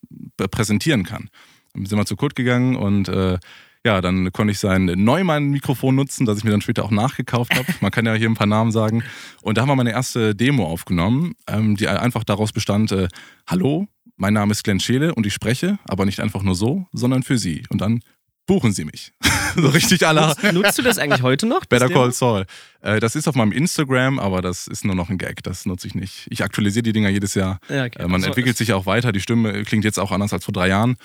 präsentieren 0.50 1.02
kann. 1.02 1.28
Dann 1.72 1.86
sind 1.86 1.98
wir 1.98 2.06
zu 2.06 2.14
Kurt 2.14 2.36
gegangen 2.36 2.76
und 2.76 3.08
äh, 3.08 3.38
ja, 3.84 4.00
dann 4.00 4.32
konnte 4.32 4.52
ich 4.52 4.58
sein 4.58 4.86
Neumann-Mikrofon 4.86 5.94
nutzen, 5.94 6.24
das 6.24 6.38
ich 6.38 6.44
mir 6.44 6.50
dann 6.50 6.62
später 6.62 6.84
auch 6.84 6.90
nachgekauft 6.90 7.54
habe. 7.54 7.66
Man 7.80 7.90
kann 7.90 8.06
ja 8.06 8.14
hier 8.14 8.28
ein 8.28 8.34
paar 8.34 8.46
Namen 8.46 8.72
sagen. 8.72 9.04
Und 9.42 9.58
da 9.58 9.62
haben 9.62 9.68
wir 9.68 9.76
meine 9.76 9.92
erste 9.92 10.34
Demo 10.34 10.66
aufgenommen, 10.66 11.34
ähm, 11.46 11.76
die 11.76 11.86
einfach 11.86 12.24
daraus 12.24 12.52
bestand, 12.52 12.92
äh, 12.92 13.08
hallo, 13.46 13.86
mein 14.16 14.32
Name 14.32 14.52
ist 14.52 14.64
Glenn 14.64 14.80
Scheele 14.80 15.14
und 15.14 15.26
ich 15.26 15.34
spreche, 15.34 15.78
aber 15.84 16.06
nicht 16.06 16.20
einfach 16.20 16.42
nur 16.42 16.54
so, 16.54 16.86
sondern 16.92 17.22
für 17.22 17.36
Sie. 17.36 17.64
Und 17.68 17.80
dann 17.80 18.00
buchen 18.46 18.72
Sie 18.72 18.84
mich. 18.84 19.12
so 19.56 19.68
richtig 19.68 20.06
aller. 20.06 20.34
Nutzt 20.52 20.78
du 20.78 20.82
das 20.82 20.98
eigentlich 20.98 21.22
heute 21.22 21.46
noch? 21.46 21.64
Better 21.66 21.88
Call 21.88 22.12
Saul. 22.12 22.46
Äh, 22.80 23.00
das 23.00 23.16
ist 23.16 23.28
auf 23.28 23.34
meinem 23.34 23.52
Instagram, 23.52 24.18
aber 24.18 24.42
das 24.42 24.66
ist 24.66 24.84
nur 24.84 24.94
noch 24.94 25.10
ein 25.10 25.18
Gag. 25.18 25.42
Das 25.42 25.66
nutze 25.66 25.86
ich 25.86 25.94
nicht. 25.94 26.26
Ich 26.30 26.42
aktualisiere 26.42 26.82
die 26.82 26.92
Dinger 26.92 27.08
jedes 27.08 27.34
Jahr. 27.34 27.58
Ja, 27.68 27.84
okay. 27.84 27.98
äh, 27.98 28.02
man 28.04 28.14
also, 28.14 28.28
entwickelt 28.28 28.56
sich 28.56 28.72
auch 28.72 28.86
weiter. 28.86 29.12
Die 29.12 29.20
Stimme 29.20 29.62
klingt 29.64 29.84
jetzt 29.84 29.98
auch 29.98 30.12
anders 30.12 30.32
als 30.32 30.44
vor 30.44 30.52
drei 30.52 30.68
Jahren. 30.68 30.96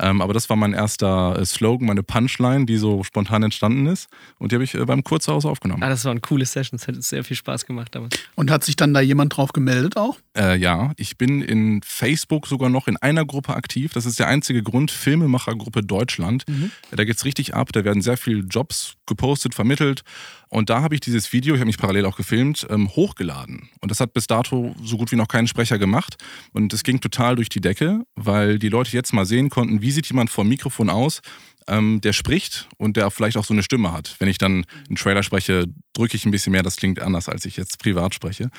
Ähm, 0.00 0.22
aber 0.22 0.32
das 0.32 0.48
war 0.48 0.56
mein 0.56 0.72
erster 0.72 1.38
äh, 1.38 1.44
Slogan, 1.44 1.86
meine 1.86 2.02
Punchline, 2.02 2.66
die 2.66 2.76
so 2.76 3.02
spontan 3.04 3.42
entstanden 3.42 3.86
ist. 3.86 4.08
Und 4.38 4.52
die 4.52 4.56
habe 4.56 4.64
ich 4.64 4.74
äh, 4.74 4.84
beim 4.84 5.04
Kurzhaus 5.04 5.44
aufgenommen. 5.44 5.82
Ah, 5.82 5.88
das 5.88 6.04
war 6.04 6.12
eine 6.12 6.20
coole 6.20 6.46
Session. 6.46 6.78
Es 6.78 6.86
hat 6.86 7.02
sehr 7.02 7.24
viel 7.24 7.36
Spaß 7.36 7.66
gemacht 7.66 7.94
damals. 7.94 8.16
Und 8.34 8.50
hat 8.50 8.64
sich 8.64 8.76
dann 8.76 8.94
da 8.94 9.00
jemand 9.00 9.36
drauf 9.36 9.52
gemeldet 9.52 9.96
auch? 9.96 10.18
Äh, 10.36 10.58
ja, 10.58 10.92
ich 10.96 11.18
bin 11.18 11.42
in 11.42 11.80
Facebook 11.84 12.46
sogar 12.46 12.70
noch 12.70 12.88
in 12.88 12.96
einer 12.96 13.24
Gruppe 13.24 13.54
aktiv. 13.54 13.92
Das 13.92 14.06
ist 14.06 14.18
der 14.18 14.28
einzige 14.28 14.62
Grund, 14.62 14.90
Filmemachergruppe 14.90 15.82
Deutschland. 15.82 16.44
Mhm. 16.48 16.70
Da 16.90 17.04
geht's 17.04 17.24
richtig 17.24 17.54
ab. 17.54 17.72
Da 17.72 17.84
werden 17.84 18.02
sehr 18.02 18.16
viele 18.16 18.40
Jobs 18.40 18.94
gepostet, 19.06 19.54
vermittelt. 19.54 20.02
Und 20.50 20.70
da 20.70 20.80
habe 20.80 20.94
ich 20.94 21.00
dieses 21.00 21.32
Video, 21.32 21.54
ich 21.54 21.60
habe 21.60 21.66
mich 21.66 21.78
parallel 21.78 22.06
auch 22.06 22.16
gefilmt, 22.16 22.66
ähm, 22.70 22.88
hochgeladen. 22.88 23.68
Und 23.80 23.90
das 23.90 24.00
hat 24.00 24.14
bis 24.14 24.26
dato 24.26 24.74
so 24.82 24.96
gut 24.96 25.12
wie 25.12 25.16
noch 25.16 25.28
kein 25.28 25.46
Sprecher 25.46 25.78
gemacht. 25.78 26.16
Und 26.52 26.72
es 26.72 26.84
ging 26.84 27.00
total 27.00 27.36
durch 27.36 27.48
die 27.48 27.60
Decke, 27.60 28.04
weil 28.14 28.58
die 28.58 28.70
Leute 28.70 28.92
jetzt 28.92 29.12
mal 29.12 29.26
sehen 29.26 29.50
konnten, 29.50 29.82
wie 29.82 29.87
sieht 29.90 30.06
jemand 30.06 30.30
vor 30.30 30.44
dem 30.44 30.48
Mikrofon 30.48 30.90
aus, 30.90 31.20
ähm, 31.68 32.00
der 32.00 32.12
spricht 32.12 32.68
und 32.78 32.96
der 32.96 33.10
vielleicht 33.10 33.36
auch 33.36 33.44
so 33.44 33.54
eine 33.54 33.62
Stimme 33.62 33.92
hat. 33.92 34.16
Wenn 34.18 34.28
ich 34.28 34.38
dann 34.38 34.64
einen 34.88 34.96
Trailer 34.96 35.22
spreche, 35.22 35.66
drücke 35.92 36.16
ich 36.16 36.24
ein 36.24 36.30
bisschen 36.30 36.52
mehr, 36.52 36.62
das 36.62 36.76
klingt 36.76 37.00
anders, 37.00 37.28
als 37.28 37.44
ich 37.44 37.56
jetzt 37.56 37.78
privat 37.78 38.14
spreche. 38.14 38.50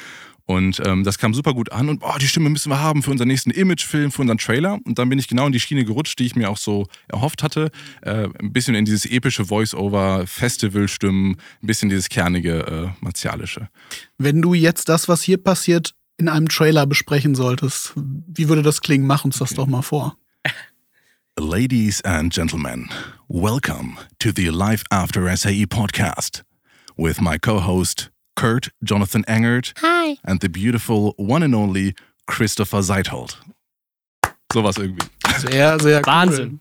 Und 0.45 0.81
ähm, 0.83 1.03
das 1.03 1.19
kam 1.19 1.35
super 1.35 1.53
gut 1.53 1.71
an 1.71 1.89
und 1.89 2.01
oh, 2.03 2.17
die 2.19 2.27
Stimme 2.27 2.49
müssen 2.49 2.71
wir 2.71 2.79
haben 2.79 3.03
für 3.03 3.11
unseren 3.11 3.27
nächsten 3.27 3.51
Imagefilm, 3.51 4.11
für 4.11 4.21
unseren 4.21 4.39
Trailer. 4.39 4.79
Und 4.83 4.97
dann 4.97 5.07
bin 5.07 5.19
ich 5.19 5.27
genau 5.27 5.45
in 5.45 5.51
die 5.51 5.59
Schiene 5.59 5.85
gerutscht, 5.85 6.17
die 6.17 6.25
ich 6.25 6.35
mir 6.35 6.49
auch 6.49 6.57
so 6.57 6.87
erhofft 7.07 7.43
hatte. 7.43 7.69
Äh, 8.01 8.29
ein 8.39 8.51
bisschen 8.51 8.73
in 8.73 8.83
dieses 8.83 9.05
epische 9.05 9.45
Voice-Over, 9.45 10.25
Festival-Stimmen, 10.25 11.37
ein 11.61 11.67
bisschen 11.67 11.89
dieses 11.89 12.09
kernige, 12.09 12.65
äh, 12.65 13.03
martialische. 13.03 13.69
Wenn 14.17 14.41
du 14.41 14.55
jetzt 14.55 14.89
das, 14.89 15.07
was 15.07 15.21
hier 15.21 15.37
passiert, 15.37 15.93
in 16.17 16.27
einem 16.27 16.49
Trailer 16.49 16.87
besprechen 16.87 17.35
solltest, 17.35 17.93
wie 17.95 18.49
würde 18.49 18.63
das 18.63 18.81
klingen? 18.81 19.05
Mach 19.05 19.25
uns 19.25 19.37
das 19.37 19.51
okay. 19.51 19.57
doch 19.57 19.67
mal 19.67 19.83
vor. 19.83 20.17
Ladies 21.39 22.01
and 22.01 22.33
gentlemen, 22.33 22.89
welcome 23.29 23.97
to 24.19 24.33
the 24.33 24.51
Life 24.51 24.83
After 24.91 25.33
SAE 25.37 25.67
podcast 25.67 26.43
with 26.97 27.21
my 27.21 27.37
co-host 27.37 28.09
Kurt 28.35 28.71
Jonathan 28.83 29.23
Engert. 29.23 29.71
Hi. 29.77 30.17
And 30.25 30.41
the 30.41 30.49
beautiful 30.49 31.13
one 31.15 31.41
and 31.41 31.55
only 31.55 31.95
Christopher 32.27 32.81
Seithold. 32.81 33.37
Sowas 34.51 34.77
irgendwie. 34.77 35.07
Sehr, 35.37 35.79
sehr 35.79 36.01
cool. 36.01 36.13
Wahnsinn. 36.13 36.59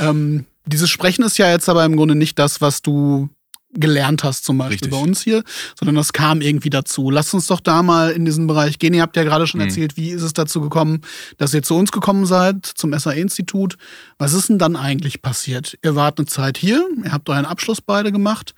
ähm, 0.00 0.46
dieses 0.66 0.90
Sprechen 0.90 1.22
ist 1.22 1.38
ja 1.38 1.48
jetzt 1.48 1.68
aber 1.68 1.84
im 1.84 1.94
Grunde 1.94 2.16
nicht 2.16 2.36
das, 2.36 2.60
was 2.60 2.82
du 2.82 3.28
gelernt 3.74 4.24
hast, 4.24 4.44
zum 4.44 4.58
Beispiel 4.58 4.74
Richtig. 4.74 4.90
bei 4.90 4.98
uns 4.98 5.22
hier, 5.22 5.42
sondern 5.78 5.96
das 5.96 6.12
kam 6.12 6.40
irgendwie 6.40 6.70
dazu. 6.70 7.10
Lass 7.10 7.34
uns 7.34 7.46
doch 7.46 7.60
da 7.60 7.82
mal 7.82 8.10
in 8.10 8.24
diesen 8.24 8.46
Bereich 8.46 8.78
gehen. 8.78 8.94
Ihr 8.94 9.02
habt 9.02 9.16
ja 9.16 9.24
gerade 9.24 9.46
schon 9.46 9.60
mhm. 9.60 9.66
erzählt, 9.66 9.96
wie 9.96 10.10
ist 10.10 10.22
es 10.22 10.32
dazu 10.32 10.60
gekommen, 10.60 11.02
dass 11.36 11.54
ihr 11.54 11.62
zu 11.62 11.74
uns 11.74 11.92
gekommen 11.92 12.26
seid, 12.26 12.64
zum 12.64 12.98
SAE-Institut. 12.98 13.76
Was 14.18 14.32
ist 14.32 14.48
denn 14.48 14.58
dann 14.58 14.76
eigentlich 14.76 15.22
passiert? 15.22 15.78
Ihr 15.82 15.94
wart 15.94 16.18
eine 16.18 16.26
Zeit 16.26 16.58
hier, 16.58 16.88
ihr 17.04 17.12
habt 17.12 17.28
euren 17.28 17.44
Abschluss 17.46 17.80
beide 17.80 18.10
gemacht. 18.12 18.54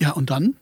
Ja, 0.00 0.12
und 0.12 0.30
dann? 0.30 0.56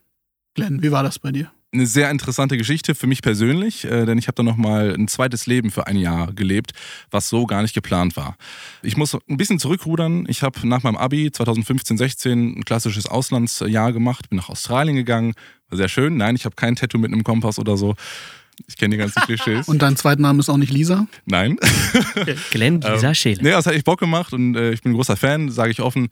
Glenn, 0.54 0.83
wie 0.83 0.92
war 0.92 1.02
das 1.02 1.19
bei 1.19 1.33
dir? 1.33 1.50
Eine 1.73 1.87
sehr 1.87 2.11
interessante 2.11 2.57
Geschichte 2.57 2.97
für 2.97 3.07
mich 3.07 3.23
persönlich, 3.23 3.85
äh, 3.85 4.05
denn 4.05 4.19
ich 4.19 4.27
habe 4.27 4.35
dann 4.35 4.47
nochmal 4.47 4.93
ein 4.93 5.07
zweites 5.07 5.47
Leben 5.47 5.71
für 5.71 5.87
ein 5.87 5.97
Jahr 5.97 6.33
gelebt, 6.33 6.73
was 7.12 7.29
so 7.29 7.47
gar 7.47 7.62
nicht 7.62 7.75
geplant 7.75 8.17
war. 8.17 8.37
Ich 8.83 8.97
muss 8.97 9.15
ein 9.15 9.37
bisschen 9.37 9.61
zurückrudern. 9.61 10.25
Ich 10.29 10.43
habe 10.43 10.67
nach 10.67 10.83
meinem 10.83 10.97
Abi 10.97 11.31
2015, 11.31 11.97
16 11.97 12.59
ein 12.59 12.65
klassisches 12.65 13.07
Auslandsjahr 13.07 13.93
gemacht, 13.93 14.31
bin 14.31 14.39
nach 14.39 14.49
Australien 14.49 14.97
gegangen. 14.97 15.35
War 15.69 15.77
sehr 15.77 15.89
schön. 15.89 16.17
Nein, 16.17 16.35
ich 16.35 16.45
habe 16.45 16.57
kein 16.57 16.75
Tattoo 16.75 16.99
mit 16.99 17.12
einem 17.12 17.23
Kompass 17.23 17.61
oder 17.61 17.77
so. 17.77 17.95
Ich 18.67 18.77
kenne 18.77 18.97
die 18.97 18.99
ganzen 18.99 19.23
Klischees. 19.27 19.69
Und 19.69 19.81
dein 19.81 19.97
zweiter 19.97 20.21
Name 20.21 20.41
ist 20.41 20.49
auch 20.49 20.57
nicht 20.57 20.73
Lisa? 20.73 21.07
Nein. 21.25 21.57
Glenn 22.50 22.81
Lisa 22.81 23.09
ähm, 23.09 23.15
Scheele. 23.15 23.43
Nee, 23.43 23.50
das 23.50 23.67
hat 23.67 23.75
echt 23.75 23.85
Bock 23.85 24.00
gemacht 24.00 24.33
und 24.33 24.57
äh, 24.57 24.73
ich 24.73 24.83
bin 24.83 24.93
ein 24.93 24.97
großer 24.97 25.17
Fan, 25.17 25.50
sage 25.50 25.71
ich 25.71 25.81
offen. 25.81 26.09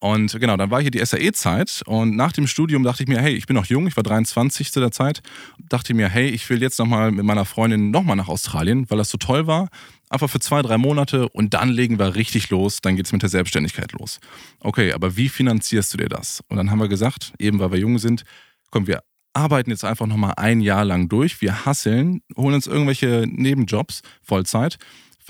Und 0.00 0.40
genau, 0.40 0.56
dann 0.56 0.70
war 0.70 0.80
hier 0.80 0.90
die 0.90 1.04
SAE-Zeit 1.04 1.82
und 1.84 2.16
nach 2.16 2.32
dem 2.32 2.46
Studium 2.46 2.82
dachte 2.82 3.02
ich 3.02 3.08
mir, 3.08 3.20
hey, 3.20 3.34
ich 3.34 3.46
bin 3.46 3.54
noch 3.54 3.66
jung, 3.66 3.86
ich 3.86 3.96
war 3.96 4.02
23 4.02 4.72
zu 4.72 4.80
der 4.80 4.90
Zeit, 4.90 5.22
dachte 5.68 5.92
mir, 5.92 6.08
hey, 6.08 6.26
ich 6.26 6.48
will 6.48 6.62
jetzt 6.62 6.78
nochmal 6.78 7.10
mit 7.10 7.26
meiner 7.26 7.44
Freundin 7.44 7.90
nochmal 7.90 8.16
nach 8.16 8.28
Australien, 8.28 8.86
weil 8.88 8.96
das 8.96 9.10
so 9.10 9.18
toll 9.18 9.46
war. 9.46 9.68
Einfach 10.08 10.30
für 10.30 10.40
zwei, 10.40 10.62
drei 10.62 10.78
Monate 10.78 11.28
und 11.28 11.52
dann 11.52 11.68
legen 11.68 11.98
wir 11.98 12.14
richtig 12.14 12.48
los, 12.48 12.80
dann 12.80 12.96
geht 12.96 13.06
es 13.06 13.12
mit 13.12 13.20
der 13.20 13.28
Selbstständigkeit 13.28 13.92
los. 13.92 14.20
Okay, 14.58 14.94
aber 14.94 15.16
wie 15.18 15.28
finanzierst 15.28 15.92
du 15.92 15.98
dir 15.98 16.08
das? 16.08 16.42
Und 16.48 16.56
dann 16.56 16.70
haben 16.70 16.80
wir 16.80 16.88
gesagt, 16.88 17.34
eben 17.38 17.58
weil 17.60 17.70
wir 17.70 17.78
jung 17.78 17.98
sind, 17.98 18.24
komm, 18.70 18.86
wir 18.86 19.02
arbeiten 19.34 19.70
jetzt 19.70 19.84
einfach 19.84 20.06
nochmal 20.06 20.32
ein 20.38 20.62
Jahr 20.62 20.86
lang 20.86 21.10
durch, 21.10 21.42
wir 21.42 21.66
hasseln, 21.66 22.22
holen 22.36 22.54
uns 22.54 22.66
irgendwelche 22.66 23.26
Nebenjobs, 23.28 24.00
Vollzeit 24.22 24.78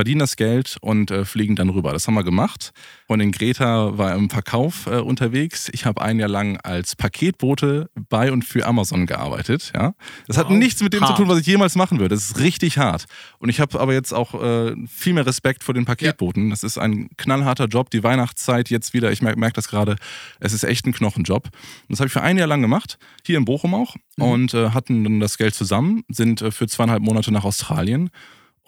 verdienen 0.01 0.21
das 0.21 0.37
Geld 0.37 0.79
und 0.81 1.11
äh, 1.11 1.27
fliegen 1.27 1.57
dann 1.57 1.69
rüber. 1.69 1.93
Das 1.93 2.07
haben 2.07 2.15
wir 2.15 2.25
gemacht. 2.25 2.73
Und 3.07 3.21
in 3.21 3.33
Greta 3.33 3.99
war 3.99 4.15
im 4.15 4.31
Verkauf 4.31 4.87
äh, 4.87 4.93
unterwegs. 4.93 5.69
Ich 5.75 5.85
habe 5.85 6.01
ein 6.01 6.19
Jahr 6.19 6.31
lang 6.31 6.57
als 6.57 6.97
Paketbote 6.97 7.91
bei 8.09 8.33
und 8.33 8.47
für 8.47 8.65
Amazon 8.65 9.05
gearbeitet. 9.05 9.73
Ja, 9.75 9.93
das 10.27 10.39
wow. 10.39 10.45
hat 10.45 10.53
nichts 10.53 10.83
mit 10.83 10.95
dem 10.95 11.03
hart. 11.03 11.19
zu 11.19 11.23
tun, 11.23 11.29
was 11.29 11.41
ich 11.41 11.47
jemals 11.47 11.77
machen 11.77 11.99
würde. 11.99 12.15
Das 12.15 12.31
ist 12.31 12.39
richtig 12.39 12.79
hart. 12.79 13.05
Und 13.41 13.51
ich 13.51 13.61
habe 13.61 13.79
aber 13.79 13.93
jetzt 13.93 14.15
auch 14.15 14.43
äh, 14.43 14.75
viel 14.89 15.13
mehr 15.13 15.27
Respekt 15.27 15.65
vor 15.65 15.75
den 15.75 15.85
Paketboten. 15.85 16.45
Ja. 16.45 16.51
Das 16.51 16.63
ist 16.63 16.79
ein 16.79 17.11
knallharter 17.19 17.67
Job. 17.67 17.91
Die 17.91 18.03
Weihnachtszeit 18.03 18.71
jetzt 18.71 18.95
wieder. 18.95 19.13
Ich 19.13 19.21
merke 19.21 19.39
merk 19.39 19.53
das 19.53 19.69
gerade. 19.69 19.97
Es 20.39 20.55
ist 20.55 20.65
echt 20.65 20.87
ein 20.87 20.95
Knochenjob. 20.95 21.45
Und 21.45 21.53
das 21.91 22.01
habe 22.01 22.07
ich 22.07 22.13
für 22.15 22.23
ein 22.23 22.39
Jahr 22.39 22.49
lang 22.49 22.63
gemacht. 22.63 22.97
Hier 23.27 23.37
in 23.37 23.45
Bochum 23.45 23.75
auch. 23.75 23.97
Mhm. 24.17 24.25
Und 24.25 24.55
äh, 24.55 24.71
hatten 24.71 25.05
dann 25.05 25.21
das 25.21 25.37
Geld 25.37 25.55
zusammen. 25.55 26.05
Sind 26.09 26.41
äh, 26.41 26.53
für 26.53 26.67
zweieinhalb 26.67 27.03
Monate 27.03 27.31
nach 27.33 27.45
Australien 27.45 28.09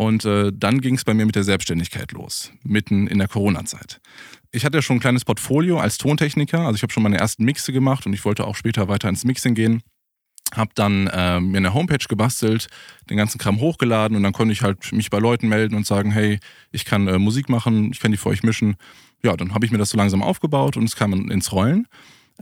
und 0.02 0.24
äh, 0.24 0.50
dann 0.52 0.80
ging 0.80 0.96
es 0.96 1.04
bei 1.04 1.14
mir 1.14 1.26
mit 1.26 1.36
der 1.36 1.44
Selbstständigkeit 1.44 2.12
los, 2.12 2.52
mitten 2.62 3.06
in 3.06 3.18
der 3.18 3.28
Corona-Zeit. 3.28 4.00
Ich 4.50 4.64
hatte 4.64 4.78
ja 4.78 4.82
schon 4.82 4.96
ein 4.96 5.00
kleines 5.00 5.24
Portfolio 5.24 5.78
als 5.78 5.98
Tontechniker, 5.98 6.60
also 6.60 6.74
ich 6.74 6.82
habe 6.82 6.92
schon 6.92 7.02
meine 7.02 7.18
ersten 7.18 7.44
Mixe 7.44 7.72
gemacht 7.72 8.04
und 8.06 8.12
ich 8.12 8.24
wollte 8.24 8.46
auch 8.46 8.56
später 8.56 8.88
weiter 8.88 9.08
ins 9.08 9.24
Mixing 9.24 9.54
gehen. 9.54 9.82
Hab 10.54 10.74
dann 10.74 11.06
äh, 11.06 11.40
mir 11.40 11.58
eine 11.58 11.72
Homepage 11.72 12.04
gebastelt, 12.06 12.66
den 13.08 13.16
ganzen 13.16 13.38
Kram 13.38 13.60
hochgeladen 13.60 14.16
und 14.16 14.22
dann 14.22 14.32
konnte 14.34 14.52
ich 14.52 14.62
halt 14.62 14.92
mich 14.92 15.08
bei 15.08 15.18
Leuten 15.18 15.48
melden 15.48 15.74
und 15.74 15.86
sagen, 15.86 16.10
hey, 16.10 16.40
ich 16.72 16.84
kann 16.84 17.08
äh, 17.08 17.18
Musik 17.18 17.48
machen, 17.48 17.90
ich 17.92 18.00
kann 18.00 18.10
die 18.10 18.18
für 18.18 18.28
euch 18.28 18.42
mischen. 18.42 18.76
Ja, 19.22 19.36
dann 19.36 19.54
habe 19.54 19.64
ich 19.64 19.72
mir 19.72 19.78
das 19.78 19.90
so 19.90 19.96
langsam 19.96 20.22
aufgebaut 20.22 20.76
und 20.76 20.84
es 20.84 20.96
kam 20.96 21.30
ins 21.30 21.52
Rollen. 21.52 21.86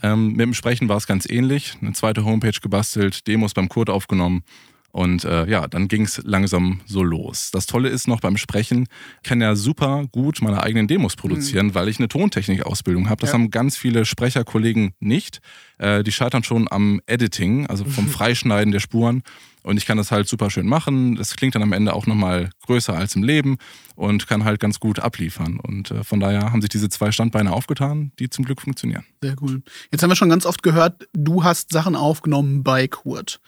Ähm, 0.02 0.32
mit 0.32 0.40
dem 0.40 0.54
Sprechen 0.54 0.88
war 0.88 0.96
es 0.96 1.06
ganz 1.06 1.28
ähnlich. 1.28 1.76
Eine 1.80 1.92
zweite 1.92 2.24
Homepage 2.24 2.58
gebastelt, 2.60 3.26
Demos 3.28 3.54
beim 3.54 3.68
Kurt 3.68 3.90
aufgenommen 3.90 4.42
und 4.92 5.24
äh, 5.24 5.48
ja, 5.48 5.68
dann 5.68 5.88
ging 5.88 6.02
es 6.02 6.20
langsam 6.24 6.80
so 6.86 7.02
los. 7.02 7.50
Das 7.52 7.66
Tolle 7.66 7.88
ist 7.88 8.08
noch 8.08 8.20
beim 8.20 8.36
Sprechen, 8.36 8.86
ich 9.22 9.28
kann 9.28 9.40
ja 9.40 9.54
super 9.54 10.06
gut 10.12 10.42
meine 10.42 10.62
eigenen 10.62 10.88
Demos 10.88 11.16
produzieren, 11.16 11.68
mhm. 11.68 11.74
weil 11.74 11.88
ich 11.88 11.98
eine 11.98 12.08
Tontechnik-Ausbildung 12.08 13.08
habe. 13.08 13.20
Das 13.20 13.30
ja. 13.30 13.34
haben 13.34 13.50
ganz 13.50 13.76
viele 13.76 14.04
Sprecherkollegen 14.04 14.92
nicht. 15.00 15.40
Äh, 15.78 16.02
die 16.02 16.12
scheitern 16.12 16.44
schon 16.44 16.66
am 16.70 17.00
Editing, 17.06 17.66
also 17.66 17.84
vom 17.84 18.08
Freischneiden 18.08 18.72
der 18.72 18.80
Spuren. 18.80 19.22
Und 19.62 19.76
ich 19.76 19.86
kann 19.86 19.98
das 19.98 20.10
halt 20.10 20.28
super 20.28 20.50
schön 20.50 20.66
machen. 20.66 21.16
Das 21.16 21.36
klingt 21.36 21.54
dann 21.54 21.62
am 21.62 21.72
Ende 21.72 21.92
auch 21.92 22.06
nochmal 22.06 22.50
größer 22.66 22.96
als 22.96 23.14
im 23.16 23.22
Leben 23.22 23.58
und 23.94 24.26
kann 24.26 24.44
halt 24.44 24.60
ganz 24.60 24.80
gut 24.80 25.00
abliefern. 25.00 25.60
Und 25.60 25.90
äh, 25.90 26.04
von 26.04 26.20
daher 26.20 26.52
haben 26.52 26.62
sich 26.62 26.70
diese 26.70 26.88
zwei 26.88 27.12
Standbeine 27.12 27.52
aufgetan, 27.52 28.12
die 28.18 28.30
zum 28.30 28.44
Glück 28.44 28.62
funktionieren. 28.62 29.04
Sehr 29.22 29.36
cool. 29.42 29.62
Jetzt 29.92 30.02
haben 30.02 30.10
wir 30.10 30.16
schon 30.16 30.30
ganz 30.30 30.46
oft 30.46 30.62
gehört, 30.62 31.06
du 31.12 31.44
hast 31.44 31.72
Sachen 31.72 31.94
aufgenommen 31.96 32.62
bei 32.62 32.88
Kurt. 32.88 33.40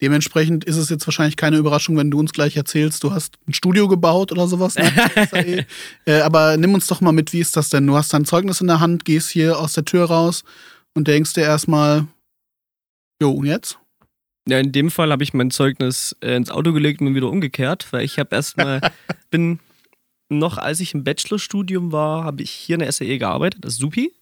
Dementsprechend 0.00 0.64
ist 0.64 0.76
es 0.76 0.88
jetzt 0.88 1.06
wahrscheinlich 1.06 1.36
keine 1.36 1.58
Überraschung, 1.58 1.96
wenn 1.96 2.10
du 2.10 2.18
uns 2.18 2.32
gleich 2.32 2.56
erzählst, 2.56 3.04
du 3.04 3.12
hast 3.12 3.38
ein 3.46 3.54
Studio 3.54 3.86
gebaut 3.86 4.32
oder 4.32 4.48
sowas. 4.48 4.74
Ne? 4.74 4.92
äh, 6.06 6.20
aber 6.22 6.56
nimm 6.56 6.74
uns 6.74 6.86
doch 6.86 7.00
mal 7.00 7.12
mit, 7.12 7.32
wie 7.32 7.40
ist 7.40 7.56
das 7.56 7.68
denn? 7.68 7.86
Du 7.86 7.96
hast 7.96 8.12
dein 8.12 8.24
Zeugnis 8.24 8.60
in 8.60 8.66
der 8.66 8.80
Hand, 8.80 9.04
gehst 9.04 9.30
hier 9.30 9.58
aus 9.58 9.74
der 9.74 9.84
Tür 9.84 10.06
raus 10.06 10.42
und 10.94 11.06
denkst 11.06 11.34
dir 11.34 11.42
erstmal, 11.42 12.06
jo, 13.20 13.30
und 13.30 13.46
jetzt? 13.46 13.78
Ja, 14.48 14.58
in 14.58 14.72
dem 14.72 14.90
Fall 14.90 15.12
habe 15.12 15.22
ich 15.22 15.34
mein 15.34 15.50
Zeugnis 15.50 16.16
äh, 16.22 16.34
ins 16.34 16.50
Auto 16.50 16.72
gelegt 16.72 17.00
und 17.00 17.14
wieder 17.14 17.28
umgekehrt, 17.28 17.86
weil 17.92 18.04
ich 18.04 18.18
habe 18.18 18.34
erstmal, 18.34 18.80
bin 19.30 19.60
noch 20.28 20.58
als 20.58 20.80
ich 20.80 20.94
im 20.94 21.04
Bachelorstudium 21.04 21.92
war, 21.92 22.24
habe 22.24 22.42
ich 22.42 22.50
hier 22.50 22.74
in 22.74 22.80
der 22.80 22.92
SAE 22.92 23.18
gearbeitet, 23.18 23.64
das 23.64 23.76
Supi. 23.76 24.12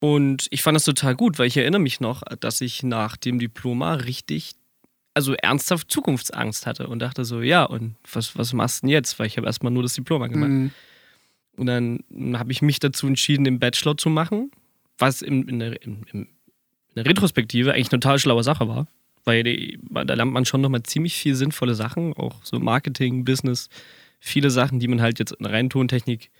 Und 0.00 0.46
ich 0.50 0.62
fand 0.62 0.76
das 0.76 0.84
total 0.84 1.14
gut, 1.14 1.38
weil 1.38 1.46
ich 1.46 1.56
erinnere 1.56 1.80
mich 1.80 2.00
noch, 2.00 2.22
dass 2.40 2.60
ich 2.60 2.82
nach 2.82 3.16
dem 3.16 3.38
Diploma 3.38 3.94
richtig, 3.94 4.52
also 5.14 5.34
ernsthaft 5.34 5.90
Zukunftsangst 5.90 6.66
hatte 6.66 6.88
und 6.88 6.98
dachte 6.98 7.24
so, 7.24 7.40
ja, 7.40 7.64
und 7.64 7.94
was, 8.12 8.36
was 8.36 8.52
machst 8.52 8.82
du 8.82 8.86
denn 8.86 8.92
jetzt? 8.92 9.18
Weil 9.18 9.28
ich 9.28 9.36
habe 9.36 9.46
erstmal 9.46 9.72
nur 9.72 9.82
das 9.82 9.94
Diploma 9.94 10.26
gemacht. 10.26 10.50
Mhm. 10.50 10.70
Und 11.56 11.66
dann 11.66 12.04
habe 12.38 12.52
ich 12.52 12.62
mich 12.62 12.80
dazu 12.80 13.06
entschieden, 13.06 13.44
den 13.44 13.58
Bachelor 13.58 13.96
zu 13.96 14.10
machen, 14.10 14.50
was 14.98 15.22
in, 15.22 15.48
in, 15.48 15.58
der, 15.58 15.80
in, 16.94 17.02
der 17.02 17.06
Retrospektive 17.06 17.72
eigentlich 17.72 17.92
eine 17.92 18.00
total 18.00 18.18
schlaue 18.18 18.42
Sache 18.42 18.68
war. 18.68 18.86
Weil 19.24 19.44
die, 19.44 19.78
da 19.90 20.14
lernt 20.14 20.32
man 20.32 20.44
schon 20.44 20.60
nochmal 20.60 20.82
ziemlich 20.82 21.14
viel 21.14 21.36
sinnvolle 21.36 21.74
Sachen, 21.74 22.12
auch 22.14 22.42
so 22.42 22.58
Marketing, 22.58 23.24
Business, 23.24 23.68
viele 24.18 24.50
Sachen, 24.50 24.80
die 24.80 24.88
man 24.88 25.00
halt 25.00 25.20
jetzt 25.20 25.32
in 25.32 25.46
rein 25.46 25.70
Tontechnik 25.70 26.30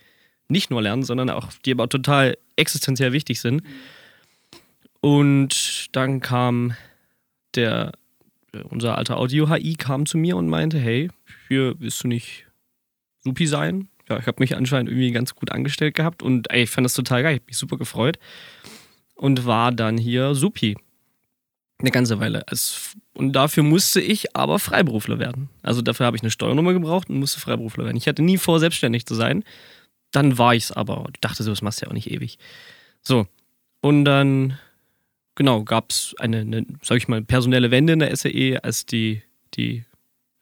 nicht 0.49 0.69
nur 0.69 0.81
lernt, 0.81 1.05
sondern 1.05 1.29
auch, 1.29 1.51
die 1.65 1.71
aber 1.71 1.87
total 1.87 2.37
existenziell 2.57 3.13
wichtig 3.13 3.39
sind. 3.39 3.63
Und 4.99 5.87
dann 5.93 6.19
kam 6.19 6.75
der, 7.55 7.93
unser 8.69 8.97
alter 8.97 9.17
Audio-HI 9.17 9.75
kam 9.75 10.05
zu 10.05 10.17
mir 10.17 10.35
und 10.35 10.49
meinte, 10.49 10.77
hey, 10.77 11.09
hier 11.47 11.75
willst 11.79 12.03
du 12.03 12.09
nicht 12.09 12.45
Supi 13.23 13.47
sein? 13.47 13.87
ja, 14.09 14.19
ich 14.19 14.27
habe 14.27 14.41
mich 14.41 14.55
anscheinend 14.55 14.89
irgendwie 14.89 15.11
ganz 15.11 15.35
gut 15.35 15.51
angestellt 15.51 15.95
gehabt 15.95 16.23
und 16.23 16.51
ey, 16.51 16.63
ich 16.63 16.69
fand 16.69 16.85
das 16.85 16.93
total 16.93 17.23
geil. 17.23 17.35
Ich 17.35 17.39
habe 17.39 17.47
mich 17.47 17.57
super 17.57 17.77
gefreut 17.77 18.19
und 19.23 19.45
war 19.45 19.71
dann 19.71 19.97
hier 19.97 20.35
Supi. 20.35 20.75
Eine 21.79 21.91
ganze 21.91 22.19
Weile. 22.19 22.43
Und 23.13 23.31
dafür 23.31 23.63
musste 23.63 24.01
ich 24.01 24.35
aber 24.35 24.59
Freiberufler 24.59 25.17
werden. 25.17 25.47
Also 25.61 25.81
dafür 25.81 26.05
habe 26.05 26.17
ich 26.17 26.23
eine 26.23 26.29
Steuernummer 26.29 26.73
gebraucht 26.73 27.09
und 27.09 27.19
musste 27.19 27.39
Freiberufler 27.39 27.85
werden. 27.85 27.95
Ich 27.95 28.09
hatte 28.09 28.21
nie 28.21 28.37
vor, 28.37 28.59
selbstständig 28.59 29.05
zu 29.05 29.15
sein. 29.15 29.45
Dann 30.11 30.37
war 30.37 30.55
ich 30.55 30.65
es 30.65 30.71
aber. 30.73 31.05
Ich 31.13 31.21
dachte 31.21 31.41
so, 31.43 31.51
das 31.51 31.61
machst 31.61 31.79
du 31.79 31.85
ja 31.85 31.89
auch 31.89 31.93
nicht 31.93 32.11
ewig. 32.11 32.37
So. 33.01 33.25
Und 33.79 34.03
dann, 34.03 34.59
genau, 35.35 35.63
gab 35.63 35.91
es 35.91 36.13
eine, 36.19 36.41
eine, 36.41 36.65
sag 36.81 36.97
ich 36.97 37.07
mal, 37.07 37.23
personelle 37.23 37.71
Wende 37.71 37.93
in 37.93 37.99
der 37.99 38.13
SAE, 38.13 38.61
als 38.61 38.85
die, 38.85 39.21
die 39.53 39.85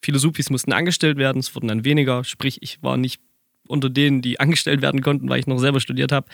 viele 0.01 0.17
Supis 0.17 0.49
mussten 0.49 0.73
angestellt 0.73 1.17
werden. 1.17 1.37
Es 1.37 1.53
wurden 1.53 1.67
dann 1.67 1.85
weniger. 1.85 2.23
Sprich, 2.23 2.63
ich 2.63 2.81
war 2.81 2.97
nicht 2.97 3.21
unter 3.67 3.91
denen, 3.91 4.23
die 4.23 4.39
angestellt 4.39 4.81
werden 4.81 5.03
konnten, 5.03 5.29
weil 5.29 5.39
ich 5.39 5.45
noch 5.45 5.59
selber 5.59 5.79
studiert 5.81 6.11
habe. 6.11 6.25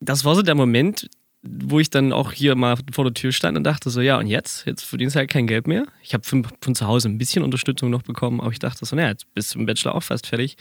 Das 0.00 0.24
war 0.24 0.34
so 0.34 0.40
der 0.40 0.54
Moment, 0.54 1.10
wo 1.48 1.80
ich 1.80 1.90
dann 1.90 2.12
auch 2.12 2.32
hier 2.32 2.54
mal 2.54 2.76
vor 2.92 3.04
der 3.04 3.14
Tür 3.14 3.32
stand 3.32 3.56
und 3.56 3.64
dachte 3.64 3.90
so, 3.90 4.00
ja, 4.00 4.18
und 4.18 4.26
jetzt? 4.26 4.66
Jetzt 4.66 4.82
verdienst 4.82 5.14
du 5.14 5.18
halt 5.18 5.30
kein 5.30 5.46
Geld 5.46 5.66
mehr. 5.66 5.86
Ich 6.02 6.14
habe 6.14 6.24
von, 6.24 6.46
von, 6.60 6.74
zu 6.74 6.86
Hause 6.86 7.08
ein 7.08 7.18
bisschen 7.18 7.42
Unterstützung 7.42 7.90
noch 7.90 8.02
bekommen, 8.02 8.40
aber 8.40 8.52
ich 8.52 8.58
dachte 8.58 8.84
so, 8.84 8.96
naja, 8.96 9.08
jetzt 9.08 9.32
bist 9.34 9.54
du 9.54 9.58
im 9.58 9.66
Bachelor 9.66 9.94
auch 9.94 10.02
fast 10.02 10.26
fertig. 10.26 10.56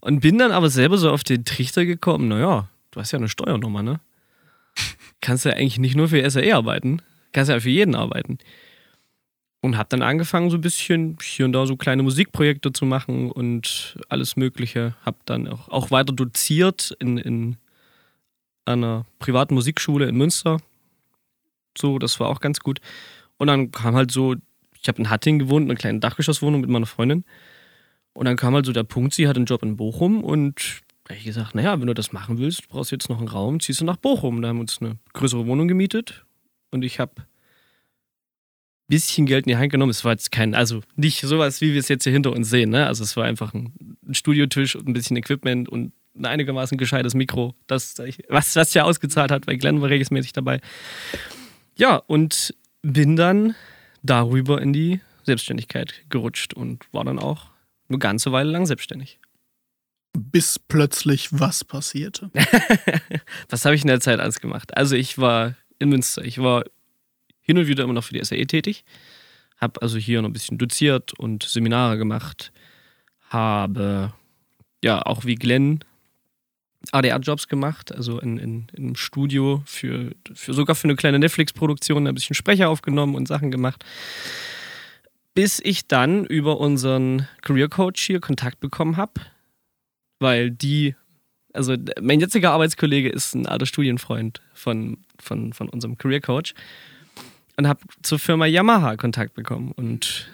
Und 0.00 0.20
bin 0.20 0.38
dann 0.38 0.52
aber 0.52 0.70
selber 0.70 0.98
so 0.98 1.10
auf 1.10 1.24
den 1.24 1.44
Trichter 1.44 1.84
gekommen, 1.84 2.28
naja, 2.28 2.68
du 2.90 3.00
hast 3.00 3.12
ja 3.12 3.18
eine 3.18 3.28
Steuernummer, 3.28 3.82
ne? 3.82 4.00
Kannst 5.20 5.44
ja 5.44 5.52
eigentlich 5.52 5.78
nicht 5.78 5.96
nur 5.96 6.08
für 6.08 6.28
SAE 6.30 6.54
arbeiten, 6.54 7.02
kannst 7.32 7.50
ja 7.50 7.60
für 7.60 7.68
jeden 7.68 7.94
arbeiten. 7.94 8.38
Und 9.60 9.76
habe 9.76 9.90
dann 9.90 10.00
angefangen, 10.00 10.48
so 10.48 10.56
ein 10.56 10.62
bisschen 10.62 11.18
hier 11.22 11.44
und 11.44 11.52
da 11.52 11.66
so 11.66 11.76
kleine 11.76 12.02
Musikprojekte 12.02 12.72
zu 12.72 12.86
machen 12.86 13.30
und 13.30 13.98
alles 14.08 14.36
Mögliche. 14.36 14.94
Habe 15.04 15.18
dann 15.26 15.46
auch, 15.48 15.68
auch 15.68 15.90
weiter 15.90 16.14
doziert 16.14 16.96
in, 16.98 17.18
in 17.18 17.56
einer 18.64 19.06
privaten 19.18 19.54
Musikschule 19.54 20.08
in 20.08 20.16
Münster. 20.16 20.58
So, 21.76 21.98
das 21.98 22.20
war 22.20 22.28
auch 22.28 22.40
ganz 22.40 22.60
gut. 22.60 22.80
Und 23.38 23.46
dann 23.46 23.70
kam 23.70 23.94
halt 23.94 24.10
so, 24.10 24.36
ich 24.80 24.88
habe 24.88 24.98
in 24.98 25.10
Hatting 25.10 25.38
gewohnt, 25.38 25.64
in 25.64 25.70
einer 25.70 25.78
kleinen 25.78 26.00
Dachgeschosswohnung 26.00 26.60
mit 26.60 26.70
meiner 26.70 26.86
Freundin. 26.86 27.24
Und 28.12 28.26
dann 28.26 28.36
kam 28.36 28.54
halt 28.54 28.66
so 28.66 28.72
der 28.72 28.84
Punkt, 28.84 29.14
sie 29.14 29.28
hat 29.28 29.36
einen 29.36 29.46
Job 29.46 29.62
in 29.62 29.76
Bochum 29.76 30.24
und 30.24 30.82
da 31.04 31.10
habe 31.10 31.18
ich 31.18 31.24
gesagt, 31.24 31.54
naja, 31.54 31.80
wenn 31.80 31.86
du 31.86 31.94
das 31.94 32.12
machen 32.12 32.38
willst, 32.38 32.68
brauchst 32.68 32.90
du 32.90 32.96
jetzt 32.96 33.08
noch 33.08 33.18
einen 33.18 33.28
Raum, 33.28 33.60
ziehst 33.60 33.80
du 33.80 33.84
nach 33.84 33.96
Bochum. 33.96 34.42
Da 34.42 34.48
haben 34.48 34.56
wir 34.56 34.62
uns 34.62 34.80
eine 34.80 34.98
größere 35.12 35.46
Wohnung 35.46 35.68
gemietet 35.68 36.24
und 36.70 36.84
ich 36.84 37.00
habe 37.00 37.22
bisschen 38.90 39.24
Geld 39.24 39.46
in 39.46 39.52
die 39.52 39.56
Hand 39.56 39.70
genommen. 39.70 39.90
Es 39.90 40.04
war 40.04 40.12
jetzt 40.12 40.32
kein, 40.32 40.54
also 40.54 40.82
nicht 40.96 41.20
sowas, 41.20 41.60
wie 41.60 41.72
wir 41.72 41.80
es 41.80 41.88
jetzt 41.88 42.04
hier 42.04 42.12
hinter 42.12 42.32
uns 42.32 42.50
sehen. 42.50 42.70
Ne? 42.70 42.86
Also 42.86 43.04
es 43.04 43.16
war 43.16 43.24
einfach 43.24 43.54
ein 43.54 43.72
Studiotisch 44.10 44.76
und 44.76 44.88
ein 44.88 44.92
bisschen 44.92 45.16
Equipment 45.16 45.68
und 45.68 45.92
ein 46.16 46.26
einigermaßen 46.26 46.78
gescheites 46.78 47.14
Mikro, 47.14 47.54
das, 47.66 47.94
was 48.28 48.52
das 48.52 48.74
ja 48.74 48.84
ausgezahlt 48.84 49.30
hat, 49.30 49.46
weil 49.46 49.56
Glenn 49.56 49.80
war 49.80 49.88
regelmäßig 49.88 50.32
dabei. 50.32 50.60
Ja, 51.76 51.96
und 51.96 52.54
bin 52.82 53.16
dann 53.16 53.54
darüber 54.02 54.60
in 54.60 54.72
die 54.72 55.00
Selbstständigkeit 55.24 55.94
gerutscht 56.08 56.54
und 56.54 56.92
war 56.92 57.04
dann 57.04 57.18
auch 57.18 57.46
eine 57.88 57.98
ganze 57.98 58.32
Weile 58.32 58.50
lang 58.50 58.66
selbstständig. 58.66 59.18
Bis 60.12 60.58
plötzlich 60.58 61.28
was 61.30 61.64
passierte? 61.64 62.30
was 63.48 63.64
habe 63.64 63.74
ich 63.74 63.82
in 63.82 63.88
der 63.88 64.00
Zeit 64.00 64.18
alles 64.18 64.40
gemacht? 64.40 64.76
Also 64.76 64.96
ich 64.96 65.18
war 65.18 65.54
in 65.78 65.90
Münster, 65.90 66.24
ich 66.24 66.38
war 66.38 66.64
hin 67.40 67.58
und 67.58 67.66
wieder 67.66 67.84
immer 67.84 67.92
noch 67.92 68.04
für 68.04 68.14
die 68.14 68.24
SAE 68.24 68.46
tätig, 68.46 68.84
habe 69.56 69.80
also 69.82 69.98
hier 69.98 70.20
noch 70.22 70.28
ein 70.28 70.32
bisschen 70.32 70.58
doziert 70.58 71.12
und 71.18 71.44
Seminare 71.44 71.96
gemacht, 71.98 72.52
habe 73.28 74.12
ja 74.82 75.02
auch 75.02 75.24
wie 75.24 75.36
Glenn 75.36 75.84
ADR-Jobs 76.92 77.48
gemacht, 77.48 77.94
also 77.94 78.18
in, 78.18 78.38
in, 78.38 78.66
einem 78.76 78.96
Studio 78.96 79.62
für, 79.66 80.12
für 80.34 80.54
sogar 80.54 80.74
für 80.74 80.84
eine 80.84 80.96
kleine 80.96 81.18
Netflix-Produktion 81.18 82.06
ein 82.06 82.14
bisschen 82.14 82.34
Sprecher 82.34 82.68
aufgenommen 82.68 83.14
und 83.14 83.28
Sachen 83.28 83.50
gemacht. 83.50 83.84
Bis 85.34 85.60
ich 85.62 85.86
dann 85.86 86.24
über 86.24 86.58
unseren 86.58 87.28
Career 87.42 87.68
Coach 87.68 88.02
hier 88.02 88.20
Kontakt 88.20 88.60
bekommen 88.60 88.96
habe, 88.96 89.12
weil 90.18 90.50
die, 90.50 90.96
also 91.52 91.76
mein 92.00 92.20
jetziger 92.20 92.52
Arbeitskollege 92.52 93.10
ist 93.10 93.34
ein 93.34 93.46
alter 93.46 93.66
Studienfreund 93.66 94.40
von, 94.54 94.98
von, 95.18 95.52
von 95.52 95.68
unserem 95.68 95.98
Career 95.98 96.20
Coach 96.20 96.54
und 97.56 97.68
habe 97.68 97.80
zur 98.02 98.18
Firma 98.18 98.46
Yamaha 98.46 98.96
Kontakt 98.96 99.34
bekommen 99.34 99.72
und 99.72 100.30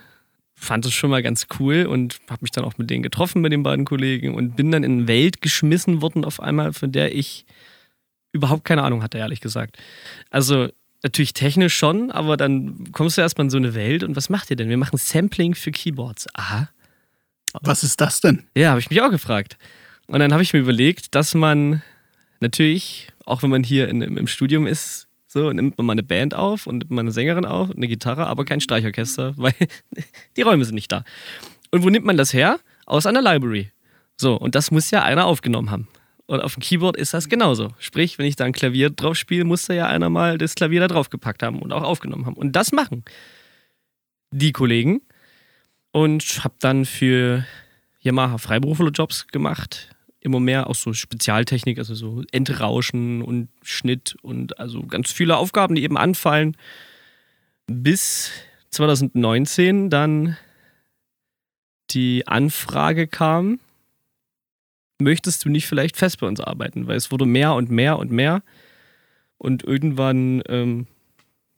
fand 0.56 0.86
es 0.86 0.94
schon 0.94 1.10
mal 1.10 1.22
ganz 1.22 1.46
cool 1.58 1.86
und 1.86 2.18
habe 2.28 2.40
mich 2.40 2.50
dann 2.50 2.64
auch 2.64 2.78
mit 2.78 2.90
denen 2.90 3.02
getroffen, 3.02 3.42
mit 3.42 3.52
den 3.52 3.62
beiden 3.62 3.84
Kollegen 3.84 4.34
und 4.34 4.56
bin 4.56 4.72
dann 4.72 4.82
in 4.82 4.92
eine 4.92 5.08
Welt 5.08 5.42
geschmissen 5.42 6.00
worden 6.00 6.24
auf 6.24 6.40
einmal, 6.40 6.72
von 6.72 6.92
der 6.92 7.14
ich 7.14 7.44
überhaupt 8.32 8.64
keine 8.64 8.82
Ahnung 8.82 9.02
hatte, 9.02 9.18
ehrlich 9.18 9.40
gesagt. 9.40 9.76
Also 10.30 10.68
natürlich 11.02 11.34
technisch 11.34 11.76
schon, 11.76 12.10
aber 12.10 12.36
dann 12.36 12.90
kommst 12.92 13.16
du 13.16 13.22
erstmal 13.22 13.46
in 13.46 13.50
so 13.50 13.58
eine 13.58 13.74
Welt 13.74 14.02
und 14.02 14.16
was 14.16 14.28
macht 14.28 14.50
ihr 14.50 14.56
denn? 14.56 14.68
Wir 14.68 14.78
machen 14.78 14.98
Sampling 14.98 15.54
für 15.54 15.70
Keyboards. 15.70 16.26
Aha. 16.34 16.70
Was 17.62 17.82
ist 17.84 18.00
das 18.00 18.20
denn? 18.20 18.46
Ja, 18.56 18.70
habe 18.70 18.80
ich 18.80 18.90
mich 18.90 19.00
auch 19.00 19.10
gefragt. 19.10 19.56
Und 20.06 20.20
dann 20.20 20.32
habe 20.32 20.42
ich 20.42 20.52
mir 20.52 20.60
überlegt, 20.60 21.14
dass 21.14 21.34
man 21.34 21.82
natürlich, 22.40 23.08
auch 23.24 23.42
wenn 23.42 23.50
man 23.50 23.62
hier 23.62 23.88
in, 23.88 24.02
im 24.02 24.26
Studium 24.26 24.66
ist, 24.66 25.05
so, 25.36 25.52
nimmt 25.52 25.76
man 25.76 25.86
mal 25.86 25.92
eine 25.92 26.02
Band 26.02 26.34
auf 26.34 26.66
und 26.66 26.78
nimmt 26.78 26.90
mal 26.90 27.02
eine 27.02 27.12
Sängerin 27.12 27.44
auf, 27.44 27.70
eine 27.70 27.88
Gitarre, 27.88 28.26
aber 28.26 28.46
kein 28.46 28.62
Streichorchester, 28.62 29.34
weil 29.36 29.52
die 30.34 30.40
Räume 30.40 30.64
sind 30.64 30.76
nicht 30.76 30.90
da. 30.90 31.04
Und 31.70 31.82
wo 31.82 31.90
nimmt 31.90 32.06
man 32.06 32.16
das 32.16 32.32
her? 32.32 32.58
Aus 32.86 33.04
einer 33.04 33.20
Library. 33.20 33.70
So, 34.16 34.34
und 34.34 34.54
das 34.54 34.70
muss 34.70 34.90
ja 34.90 35.02
einer 35.02 35.26
aufgenommen 35.26 35.70
haben. 35.70 35.88
Und 36.24 36.40
auf 36.40 36.54
dem 36.54 36.62
Keyboard 36.62 36.96
ist 36.96 37.12
das 37.12 37.28
genauso. 37.28 37.74
Sprich, 37.78 38.18
wenn 38.18 38.24
ich 38.24 38.36
da 38.36 38.46
ein 38.46 38.54
Klavier 38.54 38.88
drauf 38.88 39.16
spiele, 39.16 39.44
muss 39.44 39.66
da 39.66 39.74
ja 39.74 39.86
einer 39.88 40.08
mal 40.08 40.38
das 40.38 40.54
Klavier 40.54 40.80
da 40.80 40.88
drauf 40.88 41.10
gepackt 41.10 41.42
haben 41.42 41.60
und 41.60 41.70
auch 41.70 41.82
aufgenommen 41.82 42.24
haben. 42.24 42.34
Und 42.36 42.52
das 42.52 42.72
machen 42.72 43.04
die 44.30 44.52
Kollegen. 44.52 45.02
Und 45.92 46.44
habe 46.44 46.54
dann 46.60 46.86
für 46.86 47.44
Yamaha 48.00 48.38
Freiberufler-Jobs 48.38 49.28
gemacht 49.28 49.95
immer 50.26 50.40
mehr 50.40 50.68
auch 50.68 50.74
so 50.74 50.92
Spezialtechnik, 50.92 51.78
also 51.78 51.94
so 51.94 52.22
Entrauschen 52.32 53.22
und 53.22 53.48
Schnitt 53.62 54.16
und 54.20 54.58
also 54.58 54.82
ganz 54.82 55.10
viele 55.12 55.36
Aufgaben, 55.36 55.74
die 55.74 55.84
eben 55.84 55.96
anfallen. 55.96 56.56
Bis 57.66 58.30
2019 58.70 59.88
dann 59.88 60.36
die 61.90 62.26
Anfrage 62.26 63.06
kam, 63.06 63.60
möchtest 64.98 65.44
du 65.44 65.48
nicht 65.48 65.66
vielleicht 65.66 65.96
fest 65.96 66.20
bei 66.20 66.26
uns 66.26 66.40
arbeiten? 66.40 66.86
Weil 66.86 66.96
es 66.96 67.10
wurde 67.10 67.26
mehr 67.26 67.54
und 67.54 67.70
mehr 67.70 67.98
und 67.98 68.10
mehr. 68.10 68.42
Und 69.38 69.62
irgendwann, 69.62 70.42
ähm, 70.48 70.86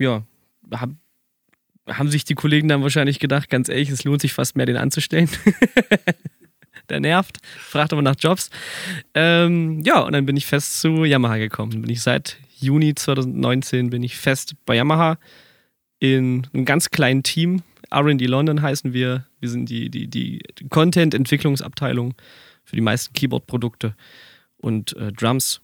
ja, 0.01 0.23
hab, 0.73 0.91
haben 1.89 2.11
sich 2.11 2.25
die 2.25 2.35
Kollegen 2.35 2.69
dann 2.69 2.83
wahrscheinlich 2.83 3.19
gedacht, 3.19 3.49
ganz 3.49 3.69
ehrlich, 3.69 3.89
es 3.91 4.05
lohnt 4.05 4.21
sich 4.21 4.33
fast 4.33 4.57
mehr, 4.57 4.67
den 4.67 4.77
anzustellen. 4.77 5.31
der 6.89 7.01
nervt, 7.01 7.39
fragt 7.59 7.93
aber 7.93 8.03
nach 8.03 8.17
Jobs. 8.19 8.51
Ähm, 9.15 9.83
ja, 9.85 10.01
und 10.01 10.13
dann 10.13 10.27
bin 10.27 10.37
ich 10.37 10.47
fest 10.47 10.81
zu 10.81 11.05
Yamaha 11.05 11.37
gekommen. 11.37 11.83
Bin 11.83 11.91
ich 11.91 12.03
seit 12.03 12.39
Juni 12.61 12.95
2019 12.95 13.91
bin 13.91 14.03
ich 14.03 14.17
fest 14.17 14.55
bei 14.67 14.75
Yamaha 14.75 15.19
in 16.01 16.47
einem 16.53 16.65
ganz 16.65 16.91
kleinen 16.91 17.23
Team. 17.23 17.63
RD 17.95 18.23
London 18.23 18.63
heißen 18.63 18.93
wir. 18.93 19.27
Wir 19.41 19.49
sind 19.49 19.69
die, 19.69 19.91
die, 19.91 20.09
die 20.09 20.43
Content-Entwicklungsabteilung 20.69 22.15
für 22.65 22.77
die 22.77 22.83
meisten 22.83 23.15
Keyboard-Produkte 23.15 23.95
und 24.59 24.97
äh, 24.97 25.13
Drums. 25.13 25.61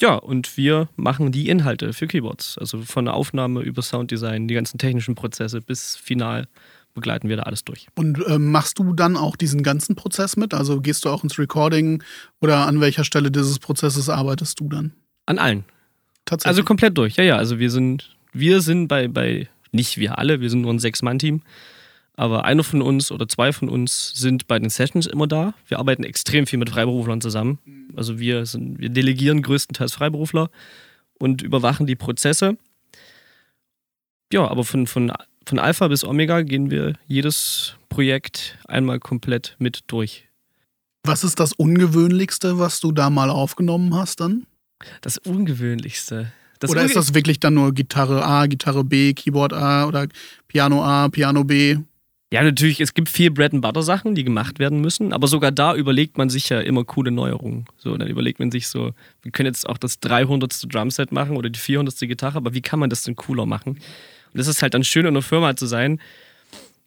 Ja, 0.00 0.14
und 0.14 0.56
wir 0.56 0.88
machen 0.96 1.30
die 1.30 1.48
Inhalte 1.48 1.92
für 1.92 2.06
Keyboards. 2.06 2.56
Also 2.56 2.80
von 2.82 3.04
der 3.04 3.14
Aufnahme 3.14 3.60
über 3.60 3.82
Sounddesign, 3.82 4.48
die 4.48 4.54
ganzen 4.54 4.78
technischen 4.78 5.14
Prozesse 5.14 5.60
bis 5.60 5.96
final 5.96 6.48
begleiten 7.00 7.28
wir 7.28 7.36
da 7.36 7.44
alles 7.44 7.64
durch. 7.64 7.88
Und 7.96 8.24
äh, 8.26 8.38
machst 8.38 8.78
du 8.78 8.92
dann 8.92 9.16
auch 9.16 9.36
diesen 9.36 9.62
ganzen 9.62 9.96
Prozess 9.96 10.36
mit? 10.36 10.52
Also 10.52 10.80
gehst 10.80 11.04
du 11.04 11.08
auch 11.08 11.24
ins 11.24 11.38
Recording 11.38 12.02
oder 12.40 12.66
an 12.66 12.80
welcher 12.80 13.04
Stelle 13.04 13.30
dieses 13.30 13.58
Prozesses 13.58 14.08
arbeitest 14.08 14.60
du 14.60 14.68
dann? 14.68 14.92
An 15.26 15.38
allen. 15.38 15.64
Tatsächlich. 16.26 16.48
Also 16.48 16.64
komplett 16.64 16.96
durch, 16.98 17.16
ja, 17.16 17.24
ja. 17.24 17.36
Also 17.36 17.58
wir 17.58 17.70
sind, 17.70 18.16
wir 18.32 18.60
sind 18.60 18.88
bei, 18.88 19.08
bei, 19.08 19.48
nicht 19.72 19.96
wir 19.96 20.18
alle, 20.18 20.40
wir 20.40 20.50
sind 20.50 20.60
nur 20.60 20.72
ein 20.72 20.78
Sechs-Mann-Team. 20.78 21.42
Aber 22.14 22.44
einer 22.44 22.62
von 22.62 22.82
uns 22.82 23.10
oder 23.10 23.26
zwei 23.28 23.50
von 23.50 23.70
uns 23.70 24.12
sind 24.14 24.46
bei 24.46 24.58
den 24.58 24.68
Sessions 24.68 25.06
immer 25.06 25.26
da. 25.26 25.54
Wir 25.68 25.78
arbeiten 25.78 26.04
extrem 26.04 26.46
viel 26.46 26.58
mit 26.58 26.68
Freiberuflern 26.68 27.22
zusammen. 27.22 27.58
Also 27.96 28.18
wir, 28.18 28.44
sind, 28.44 28.78
wir 28.78 28.90
delegieren 28.90 29.40
größtenteils 29.40 29.94
Freiberufler 29.94 30.50
und 31.18 31.40
überwachen 31.40 31.86
die 31.86 31.96
Prozesse. 31.96 32.58
Ja, 34.32 34.46
aber 34.46 34.64
von, 34.64 34.86
von 34.86 35.12
von 35.50 35.58
Alpha 35.58 35.88
bis 35.88 36.04
Omega 36.04 36.42
gehen 36.42 36.70
wir 36.70 36.94
jedes 37.08 37.74
Projekt 37.88 38.56
einmal 38.68 39.00
komplett 39.00 39.56
mit 39.58 39.80
durch. 39.88 40.28
Was 41.02 41.24
ist 41.24 41.40
das 41.40 41.52
Ungewöhnlichste, 41.52 42.58
was 42.58 42.78
du 42.78 42.92
da 42.92 43.10
mal 43.10 43.30
aufgenommen 43.30 43.94
hast 43.94 44.20
dann? 44.20 44.46
Das 45.00 45.18
Ungewöhnlichste. 45.18 46.32
Das 46.60 46.70
oder 46.70 46.84
ist 46.84 46.94
das 46.94 47.14
wirklich 47.14 47.40
dann 47.40 47.54
nur 47.54 47.74
Gitarre 47.74 48.24
A, 48.24 48.46
Gitarre 48.46 48.84
B, 48.84 49.12
Keyboard 49.12 49.52
A 49.52 49.86
oder 49.86 50.06
Piano 50.46 50.84
A, 50.84 51.08
Piano 51.08 51.42
B? 51.42 51.78
Ja, 52.32 52.44
natürlich, 52.44 52.80
es 52.80 52.94
gibt 52.94 53.08
viel 53.08 53.32
Bread-and-Butter-Sachen, 53.32 54.14
die 54.14 54.22
gemacht 54.22 54.60
werden 54.60 54.80
müssen, 54.80 55.12
aber 55.12 55.26
sogar 55.26 55.50
da 55.50 55.74
überlegt 55.74 56.16
man 56.16 56.30
sich 56.30 56.48
ja 56.48 56.60
immer 56.60 56.84
coole 56.84 57.10
Neuerungen. 57.10 57.64
So, 57.76 57.96
dann 57.96 58.06
überlegt 58.06 58.38
man 58.38 58.52
sich 58.52 58.68
so, 58.68 58.92
wir 59.22 59.32
können 59.32 59.48
jetzt 59.48 59.68
auch 59.68 59.78
das 59.78 59.98
300. 59.98 60.72
Drumset 60.72 61.10
machen 61.10 61.36
oder 61.36 61.50
die 61.50 61.58
400. 61.58 61.98
Gitarre, 61.98 62.36
aber 62.36 62.54
wie 62.54 62.62
kann 62.62 62.78
man 62.78 62.88
das 62.88 63.02
denn 63.02 63.16
cooler 63.16 63.46
machen? 63.46 63.80
Und 64.32 64.38
das 64.38 64.46
ist 64.46 64.62
halt 64.62 64.74
dann 64.74 64.84
schön, 64.84 65.06
in 65.06 65.08
einer 65.08 65.22
Firma 65.22 65.56
zu 65.56 65.66
sein, 65.66 66.00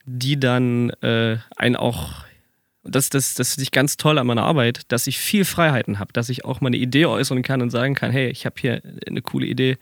die 0.05 0.39
dann 0.39 0.89
äh, 1.01 1.37
einen 1.55 1.75
auch, 1.75 2.25
das, 2.83 3.09
das, 3.09 3.35
das 3.35 3.51
finde 3.51 3.63
ich 3.63 3.71
ganz 3.71 3.97
toll 3.97 4.17
an 4.17 4.27
meiner 4.27 4.43
Arbeit, 4.43 4.81
dass 4.89 5.07
ich 5.07 5.17
viel 5.17 5.45
Freiheiten 5.45 5.99
habe, 5.99 6.13
dass 6.13 6.29
ich 6.29 6.45
auch 6.45 6.61
mal 6.61 6.67
eine 6.67 6.77
Idee 6.77 7.05
äußern 7.05 7.41
kann 7.41 7.61
und 7.61 7.69
sagen 7.69 7.95
kann, 7.95 8.11
hey, 8.11 8.29
ich 8.29 8.45
habe 8.45 8.55
hier 8.59 8.81
eine 9.07 9.21
coole 9.21 9.45
Idee 9.45 9.77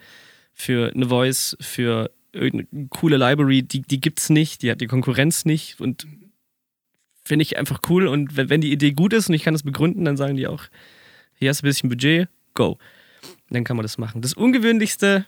für 0.54 0.92
eine 0.94 1.08
Voice, 1.08 1.58
für 1.60 2.12
irgendeine 2.34 2.88
coole 2.90 3.18
Library, 3.18 3.64
die, 3.64 3.82
die 3.82 4.02
es 4.16 4.30
nicht, 4.30 4.62
die 4.62 4.72
hat 4.72 4.82
die 4.82 4.88
Konkurrenz 4.88 5.46
nicht 5.46 5.80
und 5.80 6.08
finde 7.24 7.44
ich 7.44 7.58
einfach 7.58 7.82
cool 7.90 8.08
und 8.08 8.36
wenn, 8.38 8.50
wenn 8.50 8.62
die 8.62 8.72
Idee 8.72 8.92
gut 8.92 9.14
ist 9.14 9.30
und 9.30 9.36
ich 9.36 9.44
kann 9.44 9.54
das 9.54 9.64
begründen, 9.64 10.06
dann 10.06 10.18
sagen 10.18 10.38
die 10.38 10.48
auch, 10.48 10.64
hier 11.36 11.50
hast 11.50 11.62
du 11.62 11.66
ein 11.66 11.70
bisschen 11.70 11.90
Budget, 11.90 12.30
go. 12.54 12.78
Dann 13.50 13.64
kann 13.64 13.76
man 13.76 13.84
das 13.84 13.98
machen. 13.98 14.22
Das 14.22 14.34
Ungewöhnlichste, 14.34 15.26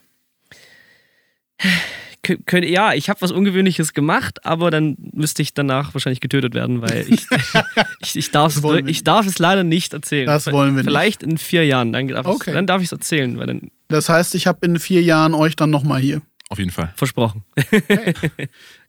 könnte, 2.24 2.68
ja, 2.68 2.94
ich 2.94 3.10
habe 3.10 3.22
was 3.22 3.32
Ungewöhnliches 3.32 3.94
gemacht, 3.94 4.46
aber 4.46 4.72
dann 4.72 4.96
müsste 5.12 5.42
ich 5.42 5.54
danach 5.54 5.94
wahrscheinlich 5.94 6.22
getötet 6.22 6.56
werden, 6.56 6.82
weil 6.82 7.06
ich, 7.08 7.28
ich, 8.02 8.16
ich, 8.16 8.32
darf 8.32 8.56
es, 8.56 8.64
ich 8.88 9.04
darf 9.04 9.28
es 9.28 9.40
leider 9.40 9.64
nicht 9.64 9.94
erzählen. 9.94 10.26
Das 10.26 10.52
wollen 10.52 10.76
wir 10.76 10.84
Vielleicht 10.84 11.22
nicht. 11.22 11.32
in 11.32 11.38
vier 11.38 11.66
Jahren, 11.66 11.92
dann 11.92 12.08
darf 12.08 12.26
okay. 12.26 12.66
ich 12.80 12.84
es 12.84 12.92
erzählen. 12.92 13.38
Weil 13.38 13.48
dann 13.48 13.72
das 13.90 14.10
heißt, 14.10 14.36
ich 14.36 14.48
habe 14.48 14.66
in 14.66 14.80
vier 14.80 15.02
Jahren 15.02 15.34
euch 15.34 15.56
dann 15.56 15.70
nochmal 15.70 16.02
hier. 16.02 16.22
Auf 16.50 16.60
jeden 16.60 16.72
Fall. 16.72 16.94
Versprochen. 16.96 17.44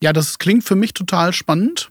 ja, 0.01 0.12
das 0.12 0.38
klingt 0.38 0.64
für 0.64 0.77
mich 0.77 0.94
total 0.94 1.33
spannend. 1.33 1.90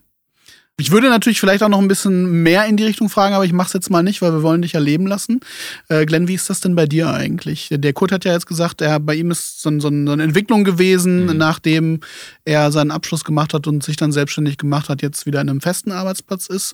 Ich 0.77 0.89
würde 0.89 1.09
natürlich 1.09 1.39
vielleicht 1.39 1.61
auch 1.61 1.69
noch 1.69 1.79
ein 1.79 1.87
bisschen 1.87 2.41
mehr 2.41 2.65
in 2.65 2.77
die 2.77 2.83
Richtung 2.83 3.07
fragen, 3.07 3.35
aber 3.35 3.45
ich 3.45 3.53
mache 3.53 3.67
es 3.67 3.73
jetzt 3.73 3.91
mal 3.91 4.01
nicht, 4.01 4.23
weil 4.23 4.33
wir 4.33 4.41
wollen 4.41 4.63
dich 4.63 4.71
ja 4.71 4.79
leben 4.79 5.05
lassen. 5.05 5.39
Äh, 5.87 6.07
Glenn, 6.07 6.27
wie 6.27 6.33
ist 6.33 6.49
das 6.49 6.61
denn 6.61 6.75
bei 6.75 6.87
dir 6.87 7.11
eigentlich? 7.11 7.69
Der 7.71 7.93
Kurt 7.93 8.11
hat 8.11 8.25
ja 8.25 8.33
jetzt 8.33 8.47
gesagt, 8.47 8.81
er, 8.81 8.99
bei 8.99 9.13
ihm 9.13 9.29
ist 9.29 9.61
so, 9.61 9.69
so, 9.79 9.81
so 9.81 9.87
eine 9.87 10.23
Entwicklung 10.23 10.63
gewesen, 10.63 11.27
mhm. 11.27 11.37
nachdem 11.37 11.99
er 12.43 12.71
seinen 12.71 12.89
Abschluss 12.89 13.23
gemacht 13.23 13.53
hat 13.53 13.67
und 13.67 13.83
sich 13.83 13.97
dann 13.97 14.11
selbstständig 14.11 14.57
gemacht 14.57 14.89
hat, 14.89 15.03
jetzt 15.03 15.27
wieder 15.27 15.41
in 15.41 15.49
einem 15.51 15.61
festen 15.61 15.91
Arbeitsplatz 15.91 16.47
ist. 16.47 16.73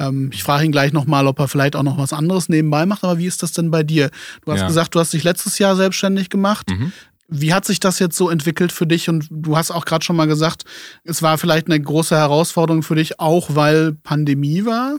Ähm, 0.00 0.30
ich 0.32 0.42
frage 0.42 0.64
ihn 0.64 0.72
gleich 0.72 0.92
nochmal, 0.92 1.28
ob 1.28 1.38
er 1.38 1.46
vielleicht 1.46 1.76
auch 1.76 1.84
noch 1.84 1.98
was 1.98 2.12
anderes 2.12 2.48
nebenbei 2.48 2.84
macht, 2.84 3.04
aber 3.04 3.18
wie 3.18 3.26
ist 3.26 3.44
das 3.44 3.52
denn 3.52 3.70
bei 3.70 3.84
dir? 3.84 4.10
Du 4.44 4.50
hast 4.50 4.62
ja. 4.62 4.66
gesagt, 4.66 4.96
du 4.96 4.98
hast 4.98 5.12
dich 5.12 5.22
letztes 5.22 5.60
Jahr 5.60 5.76
selbstständig 5.76 6.30
gemacht. 6.30 6.68
Mhm. 6.68 6.92
Wie 7.28 7.52
hat 7.52 7.64
sich 7.64 7.80
das 7.80 7.98
jetzt 7.98 8.16
so 8.16 8.30
entwickelt 8.30 8.70
für 8.70 8.86
dich? 8.86 9.08
Und 9.08 9.26
du 9.30 9.56
hast 9.56 9.70
auch 9.70 9.84
gerade 9.84 10.04
schon 10.04 10.14
mal 10.16 10.26
gesagt, 10.26 10.64
es 11.04 11.22
war 11.22 11.38
vielleicht 11.38 11.66
eine 11.66 11.80
große 11.80 12.16
Herausforderung 12.16 12.82
für 12.82 12.94
dich, 12.94 13.18
auch 13.18 13.54
weil 13.54 13.94
Pandemie 13.94 14.64
war. 14.64 14.98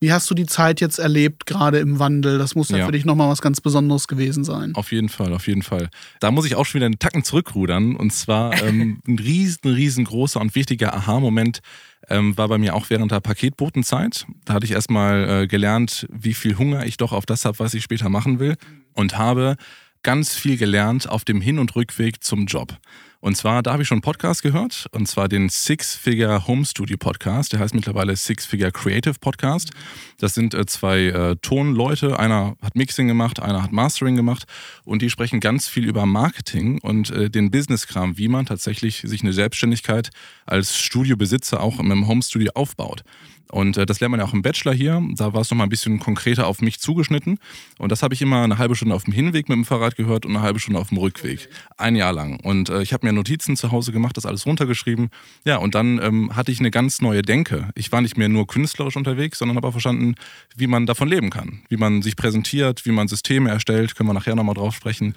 Wie 0.00 0.12
hast 0.12 0.28
du 0.30 0.34
die 0.34 0.46
Zeit 0.46 0.80
jetzt 0.80 0.98
erlebt, 0.98 1.46
gerade 1.46 1.78
im 1.78 1.98
Wandel? 1.98 2.38
Das 2.38 2.54
muss 2.54 2.68
ja, 2.68 2.78
ja 2.78 2.86
für 2.86 2.92
dich 2.92 3.04
nochmal 3.04 3.28
was 3.28 3.40
ganz 3.40 3.60
Besonderes 3.60 4.08
gewesen 4.08 4.44
sein. 4.44 4.74
Auf 4.74 4.90
jeden 4.90 5.08
Fall, 5.08 5.32
auf 5.32 5.46
jeden 5.46 5.62
Fall. 5.62 5.88
Da 6.20 6.30
muss 6.30 6.46
ich 6.46 6.56
auch 6.56 6.66
schon 6.66 6.80
wieder 6.80 6.86
einen 6.86 6.98
Tacken 6.98 7.22
zurückrudern. 7.22 7.94
Und 7.96 8.12
zwar 8.12 8.60
ähm, 8.62 9.00
ein 9.06 9.18
riesen, 9.18 9.72
riesengroßer 9.72 10.40
und 10.40 10.54
wichtiger 10.54 10.94
Aha-Moment 10.94 11.60
ähm, 12.08 12.36
war 12.36 12.48
bei 12.48 12.58
mir 12.58 12.74
auch 12.74 12.90
während 12.90 13.12
der 13.12 13.20
Paketbotenzeit. 13.20 14.26
Da 14.44 14.54
hatte 14.54 14.66
ich 14.66 14.72
erstmal 14.72 15.42
äh, 15.42 15.46
gelernt, 15.46 16.06
wie 16.10 16.34
viel 16.34 16.58
Hunger 16.58 16.86
ich 16.86 16.96
doch 16.96 17.12
auf 17.12 17.26
das 17.26 17.44
habe, 17.44 17.58
was 17.58 17.74
ich 17.74 17.82
später 17.82 18.08
machen 18.08 18.38
will. 18.38 18.56
Und 18.94 19.16
habe 19.16 19.56
ganz 20.02 20.34
viel 20.34 20.56
gelernt 20.56 21.08
auf 21.08 21.24
dem 21.24 21.40
Hin- 21.40 21.58
und 21.58 21.74
Rückweg 21.76 22.22
zum 22.22 22.46
Job. 22.46 22.76
Und 23.20 23.36
zwar, 23.36 23.64
da 23.64 23.72
habe 23.72 23.82
ich 23.82 23.88
schon 23.88 23.96
einen 23.96 24.02
Podcast 24.02 24.42
gehört, 24.42 24.86
und 24.92 25.08
zwar 25.08 25.28
den 25.28 25.48
Six-Figure 25.48 26.46
Home 26.46 26.64
Studio 26.64 26.96
Podcast. 26.96 27.52
Der 27.52 27.58
heißt 27.58 27.74
mittlerweile 27.74 28.14
Six-Figure 28.14 28.70
Creative 28.70 29.14
Podcast. 29.20 29.70
Das 30.18 30.34
sind 30.34 30.54
äh, 30.54 30.66
zwei 30.66 31.06
äh, 31.06 31.36
Tonleute. 31.42 32.16
Einer 32.16 32.54
hat 32.62 32.76
Mixing 32.76 33.08
gemacht, 33.08 33.40
einer 33.40 33.64
hat 33.64 33.72
Mastering 33.72 34.14
gemacht. 34.14 34.44
Und 34.84 35.02
die 35.02 35.10
sprechen 35.10 35.40
ganz 35.40 35.66
viel 35.66 35.84
über 35.84 36.06
Marketing 36.06 36.78
und 36.80 37.10
äh, 37.10 37.28
den 37.28 37.50
Business-Kram, 37.50 38.18
wie 38.18 38.28
man 38.28 38.46
tatsächlich 38.46 39.02
sich 39.04 39.22
eine 39.22 39.32
Selbstständigkeit 39.32 40.10
als 40.46 40.78
Studiobesitzer 40.78 41.60
auch 41.60 41.80
im 41.80 42.06
Home 42.06 42.22
Studio 42.22 42.52
aufbaut. 42.54 43.02
Und 43.50 43.76
äh, 43.76 43.86
das 43.86 44.00
lernt 44.00 44.10
man 44.10 44.20
ja 44.20 44.26
auch 44.26 44.34
im 44.34 44.42
Bachelor 44.42 44.74
hier. 44.74 45.02
Da 45.14 45.32
war 45.32 45.40
es 45.40 45.50
nochmal 45.50 45.66
ein 45.66 45.70
bisschen 45.70 45.98
konkreter 45.98 46.46
auf 46.46 46.60
mich 46.60 46.80
zugeschnitten. 46.80 47.38
Und 47.78 47.92
das 47.92 48.02
habe 48.02 48.14
ich 48.14 48.22
immer 48.22 48.42
eine 48.42 48.58
halbe 48.58 48.76
Stunde 48.76 48.94
auf 48.94 49.04
dem 49.04 49.12
Hinweg 49.12 49.48
mit 49.48 49.56
dem 49.56 49.64
Fahrrad 49.64 49.96
gehört 49.96 50.26
und 50.26 50.36
eine 50.36 50.42
halbe 50.42 50.60
Stunde 50.60 50.80
auf 50.80 50.88
dem 50.88 50.98
Rückweg. 50.98 51.48
Ein 51.76 51.96
Jahr 51.96 52.12
lang. 52.12 52.40
Und 52.40 52.68
äh, 52.68 52.82
ich 52.82 52.92
habe 52.92 53.06
mir 53.06 53.12
Notizen 53.12 53.56
zu 53.56 53.72
Hause 53.72 53.92
gemacht, 53.92 54.16
das 54.16 54.26
alles 54.26 54.46
runtergeschrieben. 54.46 55.10
Ja, 55.44 55.56
und 55.56 55.74
dann 55.74 56.00
ähm, 56.02 56.36
hatte 56.36 56.52
ich 56.52 56.60
eine 56.60 56.70
ganz 56.70 57.00
neue 57.00 57.22
Denke. 57.22 57.70
Ich 57.74 57.90
war 57.92 58.00
nicht 58.00 58.16
mehr 58.16 58.28
nur 58.28 58.46
künstlerisch 58.46 58.96
unterwegs, 58.96 59.38
sondern 59.38 59.56
habe 59.56 59.68
auch 59.68 59.72
verstanden, 59.72 60.14
wie 60.56 60.66
man 60.66 60.86
davon 60.86 61.08
leben 61.08 61.30
kann. 61.30 61.60
Wie 61.68 61.76
man 61.76 62.02
sich 62.02 62.16
präsentiert, 62.16 62.84
wie 62.84 62.92
man 62.92 63.08
Systeme 63.08 63.50
erstellt. 63.50 63.94
Können 63.96 64.08
wir 64.08 64.14
nachher 64.14 64.36
nochmal 64.36 64.54
drauf 64.54 64.74
sprechen. 64.74 65.14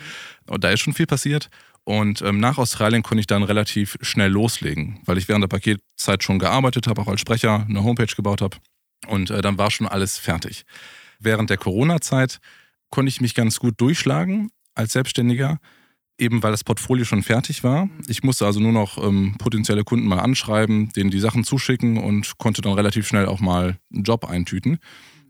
Und 0.48 0.64
da 0.64 0.70
ist 0.70 0.80
schon 0.80 0.94
viel 0.94 1.08
passiert. 1.08 1.50
Und 1.84 2.22
ähm, 2.22 2.40
nach 2.40 2.58
Australien 2.58 3.04
konnte 3.04 3.22
ich 3.22 3.28
dann 3.28 3.44
relativ 3.44 3.98
schnell 4.02 4.32
loslegen, 4.32 5.00
weil 5.06 5.18
ich 5.18 5.28
während 5.28 5.44
der 5.44 5.48
Paketzeit 5.48 6.24
schon 6.24 6.40
gearbeitet 6.40 6.88
habe, 6.88 7.02
auch 7.02 7.08
als 7.08 7.22
Sprecher 7.22 7.66
eine 7.68 7.84
Homepage 7.84 8.14
gebaut 8.16 8.42
habe. 8.42 8.58
Und 9.08 9.30
äh, 9.32 9.42
dann 9.42 9.58
war 9.58 9.72
schon 9.72 9.88
alles 9.88 10.18
fertig. 10.18 10.64
Während 11.20 11.50
der 11.50 11.58
Corona-Zeit 11.58 12.40
konnte 12.90 13.10
ich 13.10 13.22
mich 13.22 13.34
ganz 13.34 13.60
gut 13.60 13.80
durchschlagen 13.82 14.52
als 14.76 14.94
Selbstständiger, 14.94 15.60
eben 16.18 16.44
weil 16.44 16.52
das 16.52 16.64
Portfolio 16.64 17.04
schon 17.04 17.24
fertig 17.24 17.64
war. 17.64 17.90
Ich 18.08 18.24
musste 18.24 18.46
also 18.46 18.60
nur 18.60 18.72
noch 18.72 19.04
ähm, 19.04 19.36
potenzielle 19.40 19.84
Kunden 19.84 20.08
mal 20.08 20.20
anschreiben, 20.20 20.90
denen 20.94 21.10
die 21.10 21.20
Sachen 21.20 21.44
zuschicken 21.44 21.98
und 21.98 22.38
konnte 22.38 22.62
dann 22.62 22.74
relativ 22.74 23.08
schnell 23.08 23.26
auch 23.26 23.40
mal 23.40 23.78
einen 23.92 24.04
Job 24.04 24.26
eintüten. 24.26 24.80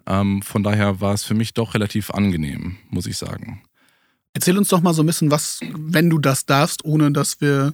Ähm, 0.06 0.42
von 0.42 0.64
daher 0.64 1.00
war 1.00 1.14
es 1.14 1.24
für 1.24 1.34
mich 1.34 1.54
doch 1.54 1.74
relativ 1.76 2.12
angenehm, 2.12 2.78
muss 2.90 3.06
ich 3.06 3.18
sagen. 3.18 3.64
Erzähl 4.34 4.58
uns 4.58 4.70
doch 4.70 4.82
mal 4.82 4.94
so 4.94 5.04
ein 5.04 5.06
bisschen, 5.06 5.32
was, 5.32 5.60
wenn 5.74 6.10
du 6.10 6.20
das 6.20 6.46
darfst, 6.46 6.86
ohne 6.86 7.12
dass 7.12 7.42
wir 7.42 7.74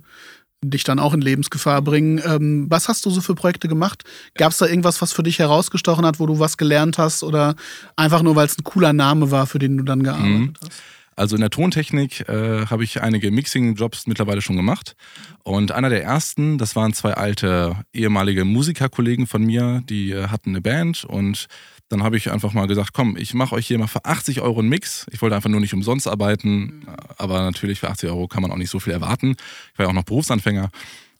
dich 0.63 0.83
dann 0.83 0.99
auch 0.99 1.13
in 1.13 1.21
Lebensgefahr 1.21 1.81
bringen. 1.81 2.19
Ähm, 2.25 2.65
was 2.69 2.87
hast 2.87 3.05
du 3.05 3.11
so 3.11 3.21
für 3.21 3.35
Projekte 3.35 3.67
gemacht? 3.67 4.03
Gab 4.35 4.51
es 4.51 4.57
da 4.57 4.65
irgendwas, 4.65 5.01
was 5.01 5.13
für 5.13 5.23
dich 5.23 5.39
herausgestochen 5.39 6.05
hat, 6.05 6.19
wo 6.19 6.25
du 6.25 6.39
was 6.39 6.57
gelernt 6.57 6.97
hast 6.97 7.23
oder 7.23 7.55
einfach 7.95 8.23
nur, 8.23 8.35
weil 8.35 8.47
es 8.47 8.57
ein 8.57 8.63
cooler 8.63 8.93
Name 8.93 9.29
war, 9.29 9.45
für 9.45 9.59
den 9.59 9.77
du 9.77 9.83
dann 9.83 10.01
gearbeitet 10.03 10.31
mhm. 10.31 10.53
hast? 10.61 10.81
Also 11.15 11.35
in 11.35 11.41
der 11.41 11.49
Tontechnik 11.49 12.29
äh, 12.29 12.67
habe 12.67 12.83
ich 12.83 13.01
einige 13.01 13.31
Mixing-Jobs 13.31 14.05
mittlerweile 14.05 14.41
schon 14.41 14.55
gemacht. 14.55 14.95
Und 15.41 15.71
einer 15.71 15.89
der 15.89 16.03
ersten, 16.03 16.59
das 16.59 16.75
waren 16.75 16.93
zwei 16.93 17.13
alte 17.13 17.75
ehemalige 17.91 18.45
Musikerkollegen 18.45 19.25
von 19.25 19.43
mir, 19.43 19.81
die 19.89 20.11
äh, 20.11 20.27
hatten 20.27 20.51
eine 20.51 20.61
Band 20.61 21.05
und 21.05 21.47
dann 21.89 22.03
habe 22.03 22.17
ich 22.17 22.31
einfach 22.31 22.53
mal 22.53 22.67
gesagt, 22.67 22.93
komm, 22.93 23.15
ich 23.17 23.33
mache 23.33 23.55
euch 23.55 23.67
hier 23.67 23.79
mal 23.79 23.87
für 23.87 24.03
80 24.03 24.41
Euro 24.41 24.59
einen 24.59 24.69
Mix. 24.69 25.05
Ich 25.11 25.21
wollte 25.21 25.35
einfach 25.35 25.49
nur 25.49 25.61
nicht 25.61 25.73
umsonst 25.73 26.07
arbeiten, 26.07 26.85
aber 27.17 27.41
natürlich 27.41 27.79
für 27.79 27.89
80 27.89 28.09
Euro 28.09 28.27
kann 28.27 28.41
man 28.41 28.51
auch 28.51 28.57
nicht 28.57 28.69
so 28.69 28.79
viel 28.79 28.93
erwarten. 28.93 29.35
Ich 29.73 29.79
war 29.79 29.85
ja 29.85 29.89
auch 29.89 29.95
noch 29.95 30.03
Berufsanfänger. 30.03 30.69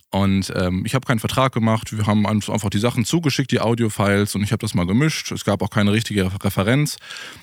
Und 0.10 0.54
ähm, 0.56 0.84
ich 0.86 0.96
habe 0.96 1.06
keinen 1.06 1.20
Vertrag 1.20 1.54
gemacht. 1.54 1.96
Wir 1.96 2.08
haben 2.08 2.26
einfach 2.26 2.70
die 2.70 2.80
Sachen 2.80 3.04
zugeschickt, 3.04 3.52
die 3.52 3.60
Audiofiles, 3.60 4.36
und 4.36 4.44
ich 4.44 4.52
habe 4.52 4.62
das 4.62 4.74
mal 4.74 4.88
gemischt. 4.88 5.32
Es 5.32 5.44
gab 5.44 5.62
auch 5.62 5.70
keine 5.70 5.92
richtige 5.92 6.32
Referenz. 6.44 6.98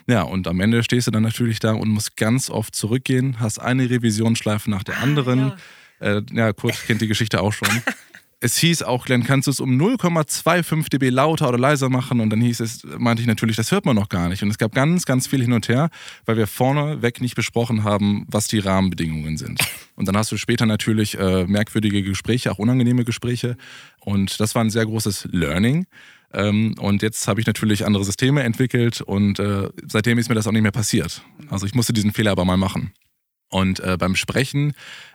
Ja, 0.06 0.22
und 0.22 0.48
am 0.48 0.60
Ende 0.60 0.82
stehst 0.82 1.06
du 1.06 1.10
dann 1.10 1.22
natürlich 1.22 1.58
da 1.58 1.72
und 1.72 1.88
musst 1.88 2.16
ganz 2.16 2.48
oft 2.48 2.74
zurückgehen, 2.74 3.38
hast 3.38 3.58
eine 3.58 3.90
Revisionsschleife 3.90 4.70
nach 4.70 4.82
der 4.82 4.98
anderen. 4.98 5.40
Ah, 5.40 5.56
ja. 6.00 6.16
Äh, 6.18 6.22
ja, 6.32 6.52
Kurt 6.52 6.74
kennt 6.86 7.02
die 7.02 7.08
Geschichte 7.08 7.42
auch 7.42 7.52
schon. 7.52 7.68
es 8.44 8.58
hieß 8.58 8.82
auch, 8.82 9.06
Glenn, 9.06 9.24
kannst 9.24 9.46
du 9.46 9.50
es 9.50 9.58
um 9.58 9.80
0,25 9.80 10.90
dB 10.90 11.08
lauter 11.08 11.48
oder 11.48 11.56
leiser 11.56 11.88
machen? 11.88 12.20
Und 12.20 12.28
dann 12.28 12.42
hieß 12.42 12.60
es, 12.60 12.84
meinte 12.98 13.22
ich 13.22 13.26
natürlich, 13.26 13.56
das 13.56 13.72
hört 13.72 13.86
man 13.86 13.96
noch 13.96 14.10
gar 14.10 14.28
nicht. 14.28 14.42
Und 14.42 14.50
es 14.50 14.58
gab 14.58 14.74
ganz, 14.74 15.06
ganz 15.06 15.26
viel 15.26 15.40
hin 15.40 15.54
und 15.54 15.66
her, 15.68 15.88
weil 16.26 16.36
wir 16.36 16.46
vorneweg 16.46 17.22
nicht 17.22 17.36
besprochen 17.36 17.84
haben, 17.84 18.26
was 18.28 18.46
die 18.46 18.58
Rahmenbedingungen 18.58 19.38
sind. 19.38 19.60
Und 19.96 20.08
dann 20.08 20.16
hast 20.16 20.32
du 20.32 20.36
später 20.36 20.66
natürlich 20.66 21.16
äh, 21.16 21.46
merkwürdige 21.46 22.02
Gespräche, 22.02 22.50
auch 22.50 22.58
unangenehme 22.58 23.04
Gespräche. 23.04 23.56
Und 24.00 24.40
das 24.40 24.56
war 24.56 24.64
ein 24.64 24.70
sehr 24.70 24.84
großes 24.84 25.28
Learning. 25.30 25.86
Ähm, 26.32 26.74
und 26.80 27.00
jetzt 27.02 27.28
habe 27.28 27.40
ich 27.40 27.46
natürlich 27.46 27.86
andere 27.86 28.04
Systeme 28.04 28.42
entwickelt 28.42 29.00
und 29.00 29.38
äh, 29.38 29.68
seitdem 29.86 30.18
ist 30.18 30.28
mir 30.28 30.34
das 30.34 30.48
auch 30.48 30.52
nicht 30.52 30.62
mehr 30.62 30.72
passiert. 30.72 31.22
Also 31.48 31.64
ich 31.64 31.76
musste 31.76 31.92
diesen 31.92 32.12
Fehler 32.12 32.32
aber 32.32 32.44
mal 32.44 32.56
machen. 32.56 32.92
Und 33.48 33.80
äh, 33.80 33.96
beim 33.98 34.16
Sprechen 34.16 34.72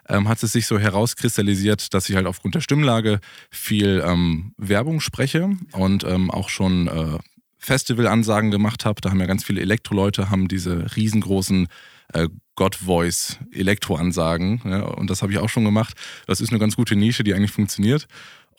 ähm, 0.07 0.27
hat 0.29 0.41
es 0.43 0.53
sich 0.53 0.65
so 0.65 0.79
herauskristallisiert, 0.79 1.93
dass 1.93 2.09
ich 2.09 2.15
halt 2.15 2.25
aufgrund 2.25 2.55
der 2.55 2.61
Stimmlage 2.61 3.19
viel 3.51 4.03
ähm, 4.05 4.53
Werbung 4.57 5.01
spreche 5.01 5.49
und 5.73 6.03
ähm, 6.03 6.31
auch 6.31 6.49
schon 6.49 6.87
äh, 6.87 7.17
Festivalansagen 7.57 8.51
gemacht 8.51 8.85
habe. 8.85 9.01
Da 9.01 9.09
haben 9.09 9.19
ja 9.19 9.25
ganz 9.25 9.43
viele 9.43 9.61
Elektroleute, 9.61 10.29
haben 10.29 10.47
diese 10.47 10.95
riesengroßen 10.95 11.67
äh, 12.13 12.29
God 12.55 12.75
Voice 12.75 13.37
Elektroansagen. 13.51 14.61
Ja, 14.65 14.83
und 14.83 15.09
das 15.09 15.21
habe 15.21 15.31
ich 15.31 15.37
auch 15.39 15.49
schon 15.49 15.65
gemacht. 15.65 15.95
Das 16.25 16.41
ist 16.41 16.49
eine 16.49 16.59
ganz 16.59 16.75
gute 16.75 16.95
Nische, 16.95 17.23
die 17.23 17.33
eigentlich 17.33 17.51
funktioniert. 17.51 18.07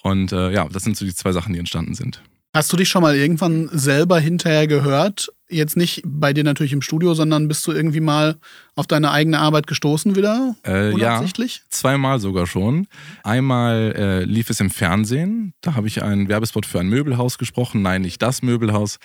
Und 0.03 0.33
äh, 0.33 0.53
ja, 0.53 0.69
das 0.69 0.85
sind 0.85 0.97
so 0.97 1.05
die 1.05 1.15
zwei 1.15 1.33
Sachen, 1.33 1.53
die 1.53 1.59
entstanden 1.59 1.95
sind. 1.95 2.23
Hast 2.53 2.73
du 2.73 2.77
dich 2.77 2.89
schon 2.89 3.03
mal 3.03 3.15
irgendwann 3.15 3.69
selber 3.73 4.19
hinterher 4.19 4.67
gehört 4.67 5.29
jetzt 5.51 5.77
nicht 5.77 6.03
bei 6.05 6.33
dir 6.33 6.45
natürlich 6.45 6.73
im 6.73 6.83
Studio, 6.83 7.15
sondern 7.15 7.49
bist 7.49 7.67
du 7.67 7.73
irgendwie 7.73 8.01
mal 8.01 8.37
auf 8.75 8.87
deine 8.87 9.11
eigene 9.11 9.39
Arbeit 9.39 9.67
gestoßen 9.67 10.17
wieder? 10.17 10.55
Äh, 10.67 10.97
ja, 10.99 11.25
zweimal 11.69 12.21
sogar 12.21 12.47
schon. 12.47 12.87
Einmal 13.25 13.95
äh, 13.97 14.25
lief 14.25 14.49
es 14.51 14.61
im 14.61 14.71
Fernsehen. 14.71 15.53
Da 15.61 15.75
habe 15.75 15.89
ich 15.89 16.03
einen 16.03 16.29
Werbespot 16.29 16.67
für 16.67 16.81
ein 16.81 16.89
Möbelhaus 16.89 17.37
gesprochen. 17.37 17.83
Nein, 17.83 18.03
nicht 18.03 18.23
das 18.23 18.43
Möbelhaus, 18.43 18.99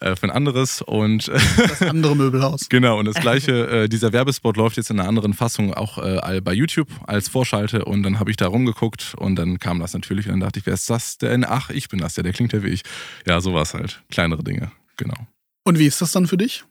äh, 0.00 0.16
für 0.16 0.24
ein 0.24 0.30
anderes. 0.30 0.82
Und 0.82 1.28
das 1.56 1.82
andere 1.82 2.16
Möbelhaus. 2.16 2.68
genau, 2.68 2.98
und 2.98 3.04
das 3.04 3.16
gleiche, 3.16 3.68
äh, 3.68 3.88
dieser 3.88 4.12
Werbespot 4.12 4.56
läuft 4.56 4.76
jetzt 4.76 4.90
in 4.90 4.98
einer 4.98 5.08
anderen 5.08 5.34
Fassung 5.34 5.74
auch 5.74 5.98
äh, 5.98 6.40
bei 6.40 6.52
YouTube 6.52 6.88
als 7.06 7.28
Vorschalte. 7.28 7.84
Und 7.84 8.02
dann 8.02 8.20
habe 8.20 8.30
ich 8.30 8.36
da 8.36 8.48
rumgeguckt 8.48 9.14
und 9.16 9.36
dann 9.36 9.58
kam 9.58 9.80
das 9.80 9.94
natürlich. 9.94 10.26
Und 10.26 10.32
dann 10.32 10.40
dachte 10.40 10.58
ich, 10.58 10.66
wer 10.66 10.74
ist 10.74 10.88
das 10.90 11.18
denn? 11.18 11.44
Ach, 11.46 11.70
ich 11.70 11.88
bin 11.88 12.00
das 12.00 12.16
ja, 12.16 12.22
der 12.22 12.32
klingt 12.32 12.52
ja 12.52 12.62
wie 12.62 12.68
ich. 12.68 12.82
Ja, 13.26 13.40
sowas 13.40 13.74
halt. 13.74 14.02
Kleinere 14.10 14.42
Dinge, 14.42 14.70
genau. 14.96 15.16
Und 15.64 15.78
wie 15.78 15.86
ist 15.86 16.00
das 16.00 16.12
dann 16.12 16.26
für 16.26 16.38
dich? 16.38 16.64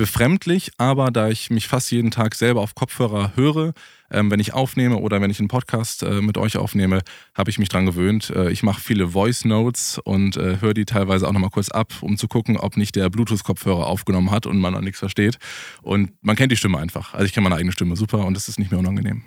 Befremdlich, 0.00 0.70
aber 0.78 1.10
da 1.10 1.28
ich 1.28 1.50
mich 1.50 1.68
fast 1.68 1.90
jeden 1.90 2.10
Tag 2.10 2.34
selber 2.34 2.62
auf 2.62 2.74
Kopfhörer 2.74 3.32
höre, 3.36 3.74
ähm, 4.10 4.30
wenn 4.30 4.40
ich 4.40 4.54
aufnehme 4.54 4.96
oder 4.96 5.20
wenn 5.20 5.30
ich 5.30 5.40
einen 5.40 5.48
Podcast 5.48 6.02
äh, 6.02 6.22
mit 6.22 6.38
euch 6.38 6.56
aufnehme, 6.56 7.02
habe 7.34 7.50
ich 7.50 7.58
mich 7.58 7.68
dran 7.68 7.84
gewöhnt. 7.84 8.30
Äh, 8.30 8.50
ich 8.50 8.62
mache 8.62 8.80
viele 8.80 9.08
Voice 9.08 9.44
Notes 9.44 10.00
und 10.02 10.38
äh, 10.38 10.58
höre 10.62 10.72
die 10.72 10.86
teilweise 10.86 11.28
auch 11.28 11.34
nochmal 11.34 11.50
kurz 11.50 11.68
ab, 11.68 11.92
um 12.00 12.16
zu 12.16 12.28
gucken, 12.28 12.56
ob 12.56 12.78
nicht 12.78 12.96
der 12.96 13.10
Bluetooth-Kopfhörer 13.10 13.86
aufgenommen 13.86 14.30
hat 14.30 14.46
und 14.46 14.58
man 14.58 14.72
noch 14.72 14.80
nichts 14.80 15.00
versteht. 15.00 15.36
Und 15.82 16.12
man 16.22 16.34
kennt 16.34 16.50
die 16.50 16.56
Stimme 16.56 16.78
einfach. 16.78 17.12
Also 17.12 17.26
ich 17.26 17.34
kenne 17.34 17.44
meine 17.44 17.56
eigene 17.56 17.72
Stimme 17.72 17.94
super 17.94 18.24
und 18.24 18.34
es 18.38 18.48
ist 18.48 18.58
nicht 18.58 18.70
mehr 18.70 18.80
unangenehm. 18.80 19.24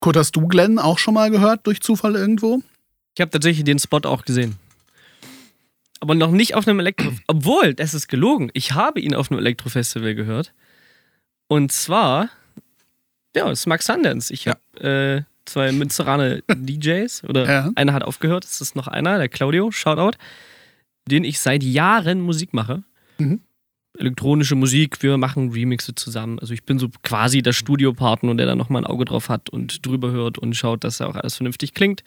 Kurt, 0.00 0.16
hast 0.16 0.34
du 0.34 0.48
Glenn 0.48 0.78
auch 0.78 0.98
schon 0.98 1.12
mal 1.12 1.30
gehört 1.30 1.66
durch 1.66 1.82
Zufall 1.82 2.14
irgendwo? 2.14 2.62
Ich 3.14 3.20
habe 3.20 3.30
tatsächlich 3.30 3.64
den 3.64 3.78
Spot 3.78 4.00
auch 4.04 4.24
gesehen 4.24 4.56
aber 6.00 6.14
noch 6.14 6.30
nicht 6.30 6.54
auf 6.54 6.66
einem 6.66 6.80
Elektro. 6.80 7.12
Obwohl, 7.26 7.74
das 7.74 7.94
ist 7.94 8.08
gelogen. 8.08 8.50
Ich 8.54 8.72
habe 8.72 9.00
ihn 9.00 9.14
auf 9.14 9.30
einem 9.30 9.40
Elektrofestival 9.40 10.14
gehört. 10.14 10.52
Und 11.48 11.72
zwar, 11.72 12.28
ja, 13.34 13.50
es 13.50 13.60
ist 13.60 13.66
Max 13.66 13.86
Sundance. 13.86 14.32
Ich 14.32 14.48
habe 14.48 14.60
äh, 14.80 15.22
zwei 15.46 15.72
Münsteraner 15.72 16.40
DJs, 16.48 17.24
oder 17.24 17.46
ja. 17.46 17.70
einer 17.74 17.92
hat 17.92 18.02
aufgehört, 18.02 18.44
es 18.44 18.60
ist 18.60 18.76
noch 18.76 18.88
einer, 18.88 19.18
der 19.18 19.28
Claudio, 19.28 19.70
Shoutout, 19.70 20.18
den 21.08 21.24
ich 21.24 21.40
seit 21.40 21.62
Jahren 21.62 22.20
Musik 22.20 22.52
mache. 22.52 22.82
Mhm. 23.18 23.40
Elektronische 23.98 24.56
Musik, 24.56 25.02
wir 25.02 25.16
machen 25.16 25.52
Remixe 25.52 25.94
zusammen. 25.94 26.38
Also 26.38 26.52
ich 26.52 26.64
bin 26.64 26.78
so 26.78 26.90
quasi 27.02 27.40
der 27.40 27.54
Studiopartner, 27.54 28.34
der 28.34 28.44
da 28.44 28.54
nochmal 28.54 28.82
ein 28.82 28.86
Auge 28.86 29.06
drauf 29.06 29.30
hat 29.30 29.48
und 29.48 29.86
drüber 29.86 30.10
hört 30.10 30.36
und 30.36 30.54
schaut, 30.54 30.84
dass 30.84 30.98
da 30.98 31.06
auch 31.06 31.16
alles 31.16 31.36
vernünftig 31.36 31.72
klingt. 31.72 32.04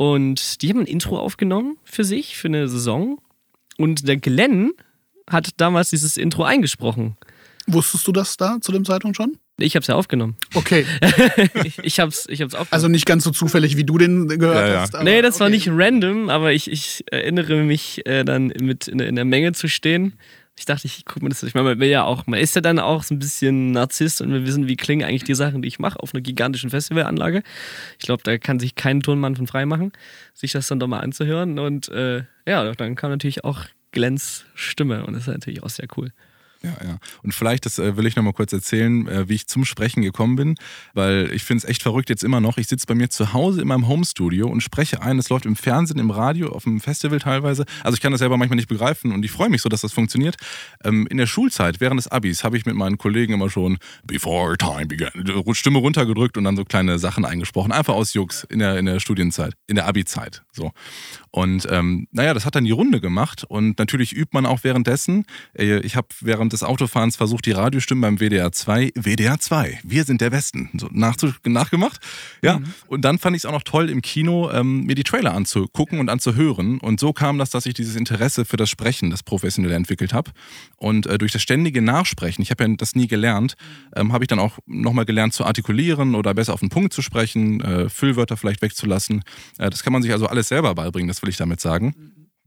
Und 0.00 0.62
die 0.62 0.70
haben 0.70 0.80
ein 0.80 0.86
Intro 0.86 1.18
aufgenommen 1.18 1.76
für 1.84 2.04
sich, 2.04 2.38
für 2.38 2.48
eine 2.48 2.68
Saison. 2.68 3.20
Und 3.76 4.08
der 4.08 4.16
Glenn 4.16 4.72
hat 5.28 5.50
damals 5.58 5.90
dieses 5.90 6.16
Intro 6.16 6.42
eingesprochen. 6.42 7.18
Wusstest 7.66 8.08
du 8.08 8.12
das 8.12 8.38
da 8.38 8.56
zu 8.62 8.72
dem 8.72 8.86
Zeitpunkt 8.86 9.18
schon? 9.18 9.36
Ich 9.58 9.76
habe 9.76 9.82
es 9.82 9.88
ja 9.88 9.96
aufgenommen. 9.96 10.38
Okay. 10.54 10.86
ich, 11.64 11.80
ich 11.80 12.00
habe 12.00 12.08
es 12.08 12.26
ich 12.30 12.40
hab's 12.40 12.54
aufgenommen. 12.54 12.72
Also 12.72 12.88
nicht 12.88 13.04
ganz 13.04 13.24
so 13.24 13.30
zufällig, 13.30 13.76
wie 13.76 13.84
du 13.84 13.98
den 13.98 14.26
gehört 14.26 14.68
ja, 14.68 14.72
ja. 14.72 14.80
hast. 14.80 14.94
Aber, 14.94 15.04
nee, 15.04 15.20
das 15.20 15.34
okay. 15.34 15.40
war 15.42 15.50
nicht 15.50 15.68
random, 15.70 16.30
aber 16.30 16.54
ich, 16.54 16.70
ich 16.70 17.04
erinnere 17.10 17.56
mich 17.56 18.00
äh, 18.06 18.24
dann 18.24 18.54
mit 18.58 18.88
in, 18.88 19.00
in 19.00 19.16
der 19.16 19.26
Menge 19.26 19.52
zu 19.52 19.68
stehen 19.68 20.14
ich 20.58 20.66
dachte, 20.66 20.86
ich 20.86 21.04
gucke 21.06 21.24
mir 21.24 21.30
das. 21.30 21.42
Ich 21.42 21.54
meine, 21.54 21.70
man 21.70 21.80
will 21.80 21.88
ja 21.88 22.04
auch, 22.04 22.26
man 22.26 22.38
ist 22.38 22.54
ja 22.54 22.60
dann 22.60 22.78
auch 22.78 23.02
so 23.02 23.14
ein 23.14 23.18
bisschen 23.18 23.72
Narzisst 23.72 24.20
und 24.20 24.30
wir 24.32 24.46
wissen, 24.46 24.68
wie 24.68 24.76
klingen 24.76 25.06
eigentlich 25.06 25.24
die 25.24 25.34
Sachen, 25.34 25.62
die 25.62 25.68
ich 25.68 25.78
mache 25.78 25.98
auf 26.00 26.14
einer 26.14 26.20
gigantischen 26.20 26.68
Festivalanlage. 26.68 27.42
Ich 27.98 28.04
glaube, 28.04 28.22
da 28.24 28.36
kann 28.36 28.58
sich 28.58 28.74
kein 28.74 29.00
Turnmann 29.00 29.36
von 29.36 29.46
frei 29.46 29.64
machen, 29.64 29.92
sich 30.34 30.52
das 30.52 30.66
dann 30.66 30.78
doch 30.78 30.86
mal 30.86 31.00
anzuhören. 31.00 31.58
Und 31.58 31.88
äh, 31.88 32.24
ja, 32.46 32.72
dann 32.74 32.94
kam 32.94 33.10
natürlich 33.10 33.44
auch 33.44 33.64
Glens 33.92 34.44
Stimme 34.54 35.06
und 35.06 35.14
das 35.14 35.22
ist 35.22 35.28
natürlich 35.28 35.62
auch 35.62 35.70
sehr 35.70 35.88
cool. 35.96 36.12
Ja, 36.62 36.76
ja. 36.84 36.98
Und 37.22 37.32
vielleicht, 37.32 37.64
das 37.64 37.78
äh, 37.78 37.96
will 37.96 38.06
ich 38.06 38.16
nochmal 38.16 38.34
kurz 38.34 38.52
erzählen, 38.52 39.08
äh, 39.08 39.28
wie 39.28 39.34
ich 39.34 39.46
zum 39.46 39.64
Sprechen 39.64 40.02
gekommen 40.02 40.36
bin, 40.36 40.56
weil 40.92 41.30
ich 41.32 41.42
finde 41.42 41.64
es 41.64 41.70
echt 41.70 41.82
verrückt 41.82 42.10
jetzt 42.10 42.22
immer 42.22 42.40
noch. 42.40 42.58
Ich 42.58 42.68
sitze 42.68 42.86
bei 42.86 42.94
mir 42.94 43.08
zu 43.08 43.32
Hause 43.32 43.62
in 43.62 43.68
meinem 43.68 43.88
Homestudio 43.88 44.46
und 44.46 44.60
spreche 44.60 45.00
ein. 45.00 45.18
Es 45.18 45.30
läuft 45.30 45.46
im 45.46 45.56
Fernsehen, 45.56 45.98
im 45.98 46.10
Radio, 46.10 46.50
auf 46.50 46.64
dem 46.64 46.80
Festival 46.80 47.18
teilweise. 47.18 47.64
Also 47.82 47.94
ich 47.94 48.02
kann 48.02 48.12
das 48.12 48.18
selber 48.18 48.36
manchmal 48.36 48.56
nicht 48.56 48.68
begreifen 48.68 49.12
und 49.12 49.24
ich 49.24 49.30
freue 49.30 49.48
mich 49.48 49.62
so, 49.62 49.70
dass 49.70 49.80
das 49.80 49.92
funktioniert. 49.92 50.36
Ähm, 50.84 51.06
in 51.08 51.16
der 51.16 51.26
Schulzeit, 51.26 51.80
während 51.80 51.98
des 51.98 52.08
Abis, 52.08 52.44
habe 52.44 52.58
ich 52.58 52.66
mit 52.66 52.74
meinen 52.74 52.98
Kollegen 52.98 53.32
immer 53.32 53.48
schon 53.48 53.78
Before 54.04 54.58
Time 54.58 54.86
Began, 54.86 55.10
Stimme 55.52 55.78
runtergedrückt 55.78 56.36
und 56.36 56.44
dann 56.44 56.56
so 56.56 56.64
kleine 56.64 56.98
Sachen 56.98 57.24
eingesprochen. 57.24 57.72
Einfach 57.72 57.94
aus 57.94 58.12
Jux 58.12 58.44
in 58.44 58.58
der, 58.58 58.78
in 58.78 58.84
der 58.84 59.00
Studienzeit, 59.00 59.54
in 59.66 59.76
der 59.76 59.86
Abi-Zeit. 59.86 60.42
So. 60.52 60.72
Und 61.30 61.66
ähm, 61.70 62.06
naja, 62.12 62.34
das 62.34 62.44
hat 62.44 62.54
dann 62.54 62.64
die 62.64 62.70
Runde 62.70 63.00
gemacht 63.00 63.44
und 63.44 63.78
natürlich 63.78 64.14
übt 64.14 64.30
man 64.32 64.46
auch 64.46 64.64
währenddessen. 64.64 65.24
Äh, 65.56 65.78
ich 65.80 65.96
habe 65.96 66.08
während 66.20 66.49
des 66.52 66.62
Autofahrens 66.62 67.16
versucht, 67.16 67.46
die 67.46 67.52
Radiostimmen 67.52 68.02
beim 68.02 68.18
WDR 68.18 68.52
2, 68.52 68.92
WDR 68.94 69.38
2, 69.38 69.80
wir 69.82 70.04
sind 70.04 70.20
der 70.20 70.32
Westen, 70.32 70.70
so 70.74 70.88
nachgemacht. 70.92 72.00
Ja, 72.42 72.58
mhm. 72.58 72.74
und 72.88 73.04
dann 73.04 73.18
fand 73.18 73.36
ich 73.36 73.42
es 73.42 73.46
auch 73.46 73.52
noch 73.52 73.62
toll 73.62 73.90
im 73.90 74.02
Kino, 74.02 74.50
ähm, 74.50 74.84
mir 74.84 74.94
die 74.94 75.04
Trailer 75.04 75.34
anzugucken 75.34 75.98
und 75.98 76.08
anzuhören. 76.08 76.78
Und 76.78 77.00
so 77.00 77.12
kam 77.12 77.38
das, 77.38 77.50
dass 77.50 77.66
ich 77.66 77.74
dieses 77.74 77.96
Interesse 77.96 78.44
für 78.44 78.56
das 78.56 78.70
Sprechen, 78.70 79.10
das 79.10 79.22
professionell 79.22 79.72
entwickelt 79.72 80.12
habe. 80.12 80.30
Und 80.76 81.06
äh, 81.06 81.18
durch 81.18 81.32
das 81.32 81.42
ständige 81.42 81.82
Nachsprechen, 81.82 82.42
ich 82.42 82.50
habe 82.50 82.64
ja 82.64 82.74
das 82.76 82.94
nie 82.94 83.06
gelernt, 83.06 83.54
ähm, 83.94 84.12
habe 84.12 84.24
ich 84.24 84.28
dann 84.28 84.38
auch 84.38 84.58
nochmal 84.66 85.04
gelernt 85.04 85.34
zu 85.34 85.44
artikulieren 85.44 86.14
oder 86.14 86.34
besser 86.34 86.54
auf 86.54 86.60
den 86.60 86.68
Punkt 86.68 86.92
zu 86.92 87.02
sprechen, 87.02 87.60
äh, 87.60 87.88
Füllwörter 87.88 88.36
vielleicht 88.36 88.62
wegzulassen. 88.62 89.22
Äh, 89.58 89.70
das 89.70 89.82
kann 89.82 89.92
man 89.92 90.02
sich 90.02 90.12
also 90.12 90.26
alles 90.26 90.48
selber 90.48 90.74
beibringen. 90.74 91.08
Das 91.08 91.22
will 91.22 91.30
ich 91.30 91.36
damit 91.36 91.60
sagen. 91.60 91.94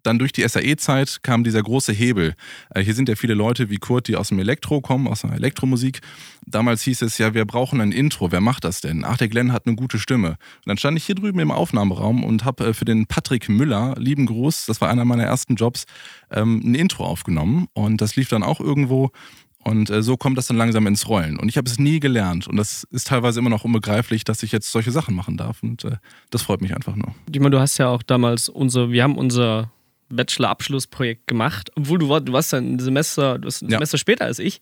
Dann 0.03 0.19
durch 0.19 0.33
die 0.33 0.47
SAE-Zeit 0.47 1.23
kam 1.23 1.43
dieser 1.43 1.63
große 1.63 1.93
Hebel. 1.93 2.35
Äh, 2.69 2.81
hier 2.83 2.93
sind 2.93 3.09
ja 3.09 3.15
viele 3.15 3.33
Leute 3.33 3.69
wie 3.69 3.77
Kurt, 3.77 4.07
die 4.07 4.15
aus 4.15 4.29
dem 4.29 4.39
Elektro 4.39 4.81
kommen, 4.81 5.07
aus 5.07 5.21
der 5.21 5.31
Elektromusik. 5.31 6.01
Damals 6.45 6.83
hieß 6.83 7.01
es 7.01 7.17
ja, 7.17 7.33
wir 7.33 7.45
brauchen 7.45 7.79
ein 7.81 7.91
Intro. 7.91 8.31
Wer 8.31 8.41
macht 8.41 8.65
das 8.65 8.81
denn? 8.81 9.05
Ach, 9.05 9.17
der 9.17 9.29
Glenn 9.29 9.53
hat 9.53 9.65
eine 9.65 9.75
gute 9.75 9.97
Stimme. 9.99 10.29
Und 10.31 10.67
dann 10.67 10.77
stand 10.77 10.97
ich 10.97 11.05
hier 11.05 11.15
drüben 11.15 11.39
im 11.39 11.51
Aufnahmeraum 11.51 12.23
und 12.23 12.43
habe 12.43 12.67
äh, 12.67 12.73
für 12.73 12.85
den 12.85 13.07
Patrick 13.07 13.49
Müller, 13.49 13.95
lieben 13.97 14.25
Gruß, 14.25 14.65
das 14.65 14.81
war 14.81 14.89
einer 14.89 15.05
meiner 15.05 15.23
ersten 15.23 15.55
Jobs, 15.55 15.85
ähm, 16.31 16.61
ein 16.63 16.75
Intro 16.75 17.05
aufgenommen. 17.05 17.67
Und 17.73 18.01
das 18.01 18.15
lief 18.15 18.27
dann 18.27 18.43
auch 18.43 18.59
irgendwo. 18.59 19.11
Und 19.59 19.89
äh, 19.89 20.03
so 20.03 20.17
kommt 20.17 20.37
das 20.37 20.47
dann 20.47 20.57
langsam 20.57 20.85
ins 20.87 21.07
Rollen. 21.07 21.39
Und 21.39 21.47
ich 21.47 21.55
habe 21.55 21.69
es 21.69 21.79
nie 21.79 22.01
gelernt. 22.01 22.49
Und 22.49 22.57
das 22.57 22.83
ist 22.91 23.07
teilweise 23.07 23.39
immer 23.39 23.49
noch 23.49 23.63
unbegreiflich, 23.63 24.25
dass 24.25 24.43
ich 24.43 24.51
jetzt 24.51 24.69
solche 24.69 24.91
Sachen 24.91 25.15
machen 25.15 25.37
darf. 25.37 25.63
Und 25.63 25.87
das 26.31 26.41
freut 26.41 26.61
mich 26.61 26.75
einfach 26.75 26.97
nur. 26.97 27.15
Meine, 27.33 27.51
du 27.51 27.59
hast 27.61 27.77
ja 27.77 27.87
auch 27.87 28.03
damals 28.03 28.49
unser, 28.49 28.91
wir 28.91 29.03
haben 29.03 29.17
unser 29.17 29.71
Bachelor-Abschlussprojekt 30.15 31.27
gemacht, 31.27 31.71
obwohl 31.75 31.99
du, 31.99 32.19
du 32.19 32.33
warst 32.33 32.53
dann 32.53 32.75
ein 32.75 32.79
Semester, 32.79 33.39
du 33.39 33.45
warst 33.45 33.61
ein 33.61 33.69
ja. 33.69 33.77
Semester 33.77 33.97
später 33.97 34.25
als 34.25 34.39
ich. 34.39 34.61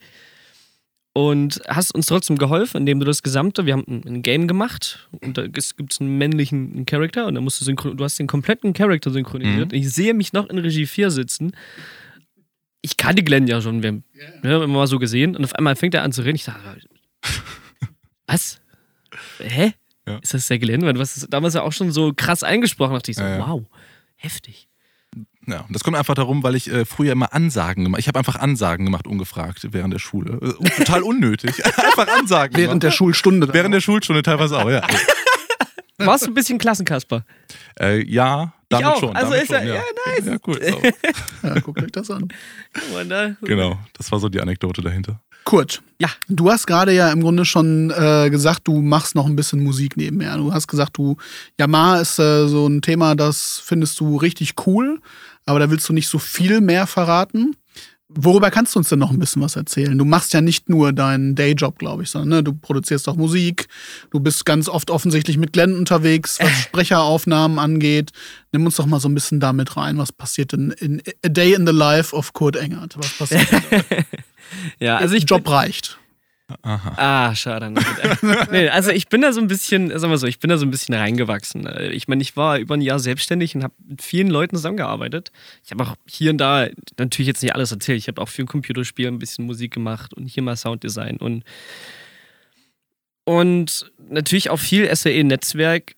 Und 1.14 1.62
hast 1.68 1.94
uns 1.94 2.06
trotzdem 2.06 2.38
geholfen, 2.38 2.78
indem 2.78 3.02
du 3.02 3.06
das 3.06 3.22
gesamte, 3.22 3.66
wir 3.66 3.74
haben 3.74 3.84
ein, 3.86 4.22
Game 4.22 4.48
gemacht 4.48 5.10
und 5.20 5.38
da 5.38 5.46
gibt 5.46 5.92
es 5.92 6.00
einen 6.00 6.18
männlichen 6.18 6.86
Charakter 6.86 7.28
und 7.28 7.36
da 7.36 7.42
musst 7.42 7.60
du 7.60 7.66
synchron, 7.66 7.98
du 7.98 8.04
hast 8.06 8.18
den 8.18 8.28
kompletten 8.28 8.72
Charakter 8.72 9.12
synchronisiert. 9.12 9.74
Mhm. 9.74 9.78
Ich 9.78 9.92
sehe 9.92 10.14
mich 10.14 10.32
noch 10.32 10.50
in 10.50 10.58
Regie 10.58 10.86
4 10.86 11.12
sitzen 11.12 11.52
ich 12.82 12.98
kannte 12.98 13.24
Glenn 13.24 13.48
ja 13.48 13.62
schon, 13.62 13.84
wir 13.84 13.90
haben 13.90 14.04
yeah. 14.44 14.64
immer 14.64 14.68
mal 14.68 14.88
so 14.88 15.00
gesehen 15.00 15.36
und 15.36 15.44
auf 15.44 15.56
einmal 15.56 15.76
fängt 15.76 15.94
er 15.94 16.04
an 16.04 16.12
zu 16.12 16.24
reden. 16.24 16.36
Ich 16.36 16.46
dachte, 16.46 16.60
was? 18.28 18.62
Hä? 19.40 19.74
Ja. 20.08 20.18
Ist 20.18 20.34
das 20.34 20.48
der 20.48 20.60
Glenn? 20.60 20.82
Weil 20.82 20.94
du 20.94 21.00
hast 21.00 21.28
damals 21.30 21.54
ja 21.54 21.62
auch 21.62 21.74
schon 21.74 21.92
so 21.92 22.14
krass 22.16 22.44
eingesprochen. 22.44 22.94
Da 22.94 22.98
dachte 22.98 23.12
ich 23.12 23.18
so, 23.18 23.24
ja, 23.24 23.38
ja. 23.38 23.48
wow, 23.48 23.64
heftig. 24.16 24.68
Ja, 25.48 25.66
das 25.70 25.84
kommt 25.84 25.98
einfach 25.98 26.14
darum, 26.14 26.44
weil 26.44 26.56
ich 26.56 26.72
äh, 26.72 26.86
früher 26.86 27.12
immer 27.14 27.34
Ansagen 27.34 27.84
gemacht 27.84 28.00
Ich 28.00 28.08
habe 28.08 28.20
einfach 28.20 28.36
Ansagen 28.36 28.86
gemacht, 28.86 29.08
ungefragt, 29.08 29.68
während 29.72 29.94
der 29.94 30.00
Schule. 30.00 30.40
Äh, 30.42 30.70
total 30.78 31.02
unnötig. 31.02 31.66
einfach 31.78 32.08
Ansagen. 32.08 32.56
Während 32.56 32.82
gemacht. 32.82 32.84
der 32.84 32.92
Schulstunde. 32.92 33.52
Während 33.52 33.74
der 33.74 33.82
Schulstunde 33.82 34.22
teilweise 34.22 34.58
auch, 34.58 34.70
ja. 34.70 34.82
Warst 35.98 36.26
du 36.26 36.32
ein 36.32 36.34
bisschen 36.34 36.58
Klassenkasper? 36.58 37.26
Äh, 37.80 38.04
ja, 38.06 38.54
damit 38.70 38.88
ich 38.88 38.94
auch. 38.94 39.00
schon. 39.00 39.16
Also 39.16 39.34
ist 39.34 39.52
er, 39.52 39.64
ja. 39.64 39.76
ja, 39.76 39.82
nice. 40.08 40.26
Ja, 40.26 40.38
cool. 40.48 40.60
So. 40.62 40.82
ja, 41.48 41.60
guckt 41.60 41.82
euch 41.82 41.92
das 41.92 42.10
an. 42.10 42.28
Genau, 43.42 43.78
das 43.94 44.12
war 44.12 44.20
so 44.20 44.30
die 44.30 44.42
Anekdote 44.42 44.82
dahinter. 44.82 45.20
Kurt, 45.44 45.82
ja. 46.00 46.10
du 46.28 46.52
hast 46.52 46.68
gerade 46.68 46.94
ja 46.94 47.12
im 47.12 47.22
Grunde 47.22 47.46
schon 47.46 47.90
äh, 47.90 48.30
gesagt, 48.30 48.68
du 48.68 48.80
machst 48.82 49.16
noch 49.16 49.26
ein 49.26 49.36
bisschen 49.36 49.64
Musik 49.64 49.98
nebenher. 49.98 50.38
Du 50.38 50.54
hast 50.54 50.68
gesagt, 50.68 50.98
du, 50.98 51.18
Yamaha 51.60 52.00
ist 52.00 52.20
äh, 52.20 52.48
so 52.48 52.68
ein 52.68 52.82
Thema, 52.82 53.16
das 53.16 53.62
findest 53.64 54.00
du 54.00 54.18
richtig 54.18 54.54
cool, 54.68 55.02
aber 55.46 55.60
da 55.60 55.70
willst 55.70 55.88
du 55.90 55.94
nicht 55.94 56.08
so 56.08 56.20
viel 56.20 56.62
mehr 56.62 56.88
verraten. 56.88 57.56
Worüber 58.14 58.52
kannst 58.52 58.76
du 58.76 58.80
uns 58.80 58.90
denn 58.90 59.00
noch 59.00 59.12
ein 59.12 59.20
bisschen 59.20 59.42
was 59.42 59.56
erzählen? 59.56 59.98
Du 59.98 60.04
machst 60.04 60.34
ja 60.34 60.42
nicht 60.42 60.68
nur 60.68 60.92
deinen 60.92 61.34
Dayjob, 61.34 61.80
glaube 61.80 62.04
ich, 62.04 62.10
sondern 62.10 62.30
ne, 62.30 62.44
du 62.44 62.54
produzierst 62.54 63.08
auch 63.08 63.16
Musik. 63.16 63.68
Du 64.10 64.20
bist 64.20 64.46
ganz 64.46 64.68
oft 64.68 64.92
offensichtlich 64.92 65.38
mit 65.38 65.54
Glenn 65.54 65.78
unterwegs, 65.78 66.38
was 66.42 66.50
Sprecheraufnahmen 66.64 67.58
angeht. 67.58 68.12
Nimm 68.52 68.66
uns 68.66 68.76
doch 68.76 68.86
mal 68.86 69.00
so 69.00 69.08
ein 69.08 69.14
bisschen 69.14 69.40
damit 69.40 69.78
rein. 69.78 69.98
Was 69.98 70.12
passiert 70.12 70.52
denn 70.52 70.72
in 70.72 71.02
A 71.26 71.30
Day 71.30 71.54
in 71.54 71.66
the 71.66 71.72
Life 71.72 72.14
of 72.14 72.34
Kurt 72.34 72.58
Engert? 72.58 72.98
Was 72.98 73.18
passiert 73.18 73.48
ja, 74.80 74.98
also 74.98 75.16
ich 75.16 75.30
Job 75.30 75.50
reicht. 75.50 75.98
Aha. 76.62 76.94
Ah, 76.98 77.36
schade. 77.36 77.72
nee, 78.52 78.70
also 78.70 78.92
ich 78.92 79.08
bin 79.08 79.22
da 79.22 79.34
so 79.34 79.42
ein 79.42 79.48
bisschen, 79.48 79.90
sagen 79.90 80.12
wir 80.12 80.18
so, 80.18 80.28
ich 80.28 80.40
bin 80.40 80.50
da 80.50 80.58
so 80.58 80.66
ein 80.66 80.72
bisschen 80.72 80.96
reingewachsen. 80.96 81.68
Ich 81.92 82.08
meine, 82.08 82.22
ich 82.22 82.36
war 82.38 82.58
über 82.58 82.76
ein 82.76 82.82
Jahr 82.82 83.00
selbstständig 83.00 83.56
und 83.56 83.64
habe 83.64 83.74
mit 83.88 84.02
vielen 84.02 84.30
Leuten 84.30 84.56
zusammengearbeitet. 84.56 85.32
Ich 85.64 85.72
habe 85.72 85.84
auch 85.84 85.96
hier 86.08 86.32
und 86.32 86.38
da 86.38 86.68
natürlich 86.98 87.28
jetzt 87.28 87.42
nicht 87.42 87.56
alles 87.56 87.72
erzählt. 87.72 88.00
Ich 88.00 88.08
habe 88.08 88.22
auch 88.22 88.30
für 88.30 88.44
ein 88.44 88.48
Computerspiel 88.48 89.08
ein 89.08 89.20
bisschen 89.20 89.46
Musik 89.46 89.74
gemacht 89.74 90.14
und 90.14 90.28
hier 90.28 90.44
mal 90.44 90.56
Sounddesign 90.56 91.18
und 91.18 91.44
und 93.24 93.92
natürlich 94.10 94.50
auch 94.50 94.60
viel 94.60 94.94
SAE-Netzwerk 94.94 95.96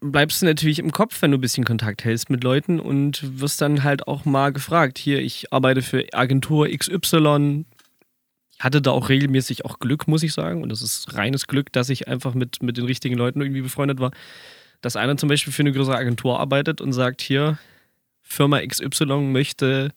bleibst 0.00 0.42
du 0.42 0.46
natürlich 0.46 0.78
im 0.78 0.92
Kopf, 0.92 1.22
wenn 1.22 1.30
du 1.30 1.38
ein 1.38 1.40
bisschen 1.40 1.64
Kontakt 1.64 2.04
hältst 2.04 2.30
mit 2.30 2.44
Leuten 2.44 2.78
und 2.78 3.40
wirst 3.40 3.60
dann 3.60 3.84
halt 3.84 4.06
auch 4.06 4.24
mal 4.24 4.52
gefragt. 4.52 4.98
Hier, 4.98 5.20
ich 5.20 5.52
arbeite 5.52 5.82
für 5.82 6.04
Agentur 6.12 6.68
XY, 6.68 7.64
hatte 8.58 8.80
da 8.80 8.90
auch 8.90 9.08
regelmäßig 9.08 9.64
auch 9.64 9.78
Glück, 9.78 10.06
muss 10.08 10.22
ich 10.22 10.32
sagen. 10.32 10.62
Und 10.62 10.70
das 10.70 10.82
ist 10.82 11.14
reines 11.14 11.46
Glück, 11.46 11.72
dass 11.72 11.88
ich 11.88 12.08
einfach 12.08 12.34
mit, 12.34 12.62
mit 12.62 12.76
den 12.76 12.84
richtigen 12.84 13.16
Leuten 13.16 13.40
irgendwie 13.40 13.62
befreundet 13.62 14.00
war. 14.00 14.12
Dass 14.80 14.96
einer 14.96 15.16
zum 15.16 15.28
Beispiel 15.28 15.52
für 15.52 15.62
eine 15.62 15.72
größere 15.72 15.96
Agentur 15.96 16.38
arbeitet 16.38 16.80
und 16.80 16.92
sagt, 16.92 17.20
hier, 17.20 17.58
Firma 18.22 18.60
XY 18.60 19.22
möchte 19.32 19.92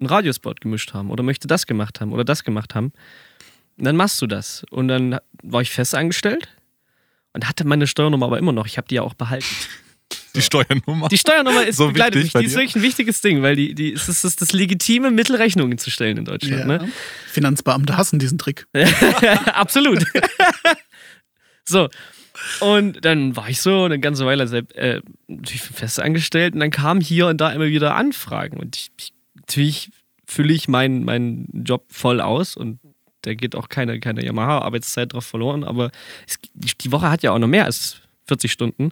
einen 0.00 0.08
Radiospot 0.08 0.60
gemischt 0.60 0.92
haben 0.92 1.10
oder 1.10 1.22
möchte 1.22 1.46
das 1.46 1.66
gemacht 1.66 2.00
haben 2.00 2.12
oder 2.12 2.24
das 2.24 2.44
gemacht 2.44 2.74
haben. 2.74 2.92
Und 3.76 3.84
dann 3.84 3.96
machst 3.96 4.20
du 4.20 4.26
das. 4.26 4.64
Und 4.70 4.88
dann 4.88 5.18
war 5.42 5.62
ich 5.62 5.70
fest 5.70 5.94
angestellt 5.94 6.48
und 7.32 7.48
hatte 7.48 7.66
meine 7.66 7.86
Steuernummer 7.86 8.26
aber 8.26 8.38
immer 8.38 8.52
noch. 8.52 8.66
Ich 8.66 8.76
habe 8.76 8.88
die 8.88 8.96
ja 8.96 9.02
auch 9.02 9.14
behalten. 9.14 9.46
Die 10.34 10.42
Steuernummer. 10.42 11.08
Die 11.08 11.18
Steuernummer 11.18 11.64
ist 11.64 11.76
So 11.76 11.88
begleitet 11.88 12.24
wichtig 12.24 12.40
Die 12.40 12.46
ist 12.46 12.54
wirklich 12.54 12.76
ein 12.76 12.82
wichtiges 12.82 13.20
Ding, 13.20 13.42
weil 13.42 13.56
die, 13.56 13.74
die 13.74 13.92
es 13.92 14.08
ist 14.08 14.24
das, 14.24 14.36
das 14.36 14.52
legitime 14.52 15.10
Mittel, 15.10 15.36
Rechnungen 15.36 15.78
zu 15.78 15.90
stellen 15.90 16.16
in 16.18 16.24
Deutschland. 16.24 16.60
Ja. 16.60 16.66
Ne? 16.66 16.92
Finanzbeamte 17.28 17.96
hassen 17.96 18.18
diesen 18.18 18.38
Trick. 18.38 18.66
Absolut. 19.54 20.04
so. 21.64 21.88
Und 22.60 23.04
dann 23.04 23.36
war 23.36 23.48
ich 23.48 23.60
so 23.60 23.84
eine 23.84 24.00
ganze 24.00 24.26
Weile 24.26 24.48
selbst, 24.48 24.76
äh, 24.76 25.00
natürlich 25.28 25.62
fest 25.62 26.00
angestellt 26.00 26.54
und 26.54 26.60
dann 26.60 26.72
kamen 26.72 27.00
hier 27.00 27.28
und 27.28 27.40
da 27.40 27.52
immer 27.52 27.66
wieder 27.66 27.94
Anfragen. 27.94 28.58
Und 28.58 28.76
ich, 28.76 28.90
ich, 28.98 29.12
natürlich 29.36 29.90
fülle 30.26 30.52
ich 30.52 30.66
meinen 30.66 31.04
meinen 31.04 31.48
Job 31.64 31.84
voll 31.90 32.20
aus 32.20 32.56
und 32.56 32.80
da 33.22 33.34
geht 33.34 33.54
auch 33.54 33.68
keine, 33.68 34.00
keine 34.00 34.24
Yamaha-Arbeitszeit 34.24 35.12
drauf 35.12 35.24
verloren, 35.24 35.64
aber 35.64 35.90
es, 36.26 36.38
die 36.54 36.92
Woche 36.92 37.08
hat 37.08 37.22
ja 37.22 37.32
auch 37.32 37.38
noch 37.38 37.48
mehr 37.48 37.64
als 37.64 37.96
40 38.26 38.52
Stunden. 38.52 38.90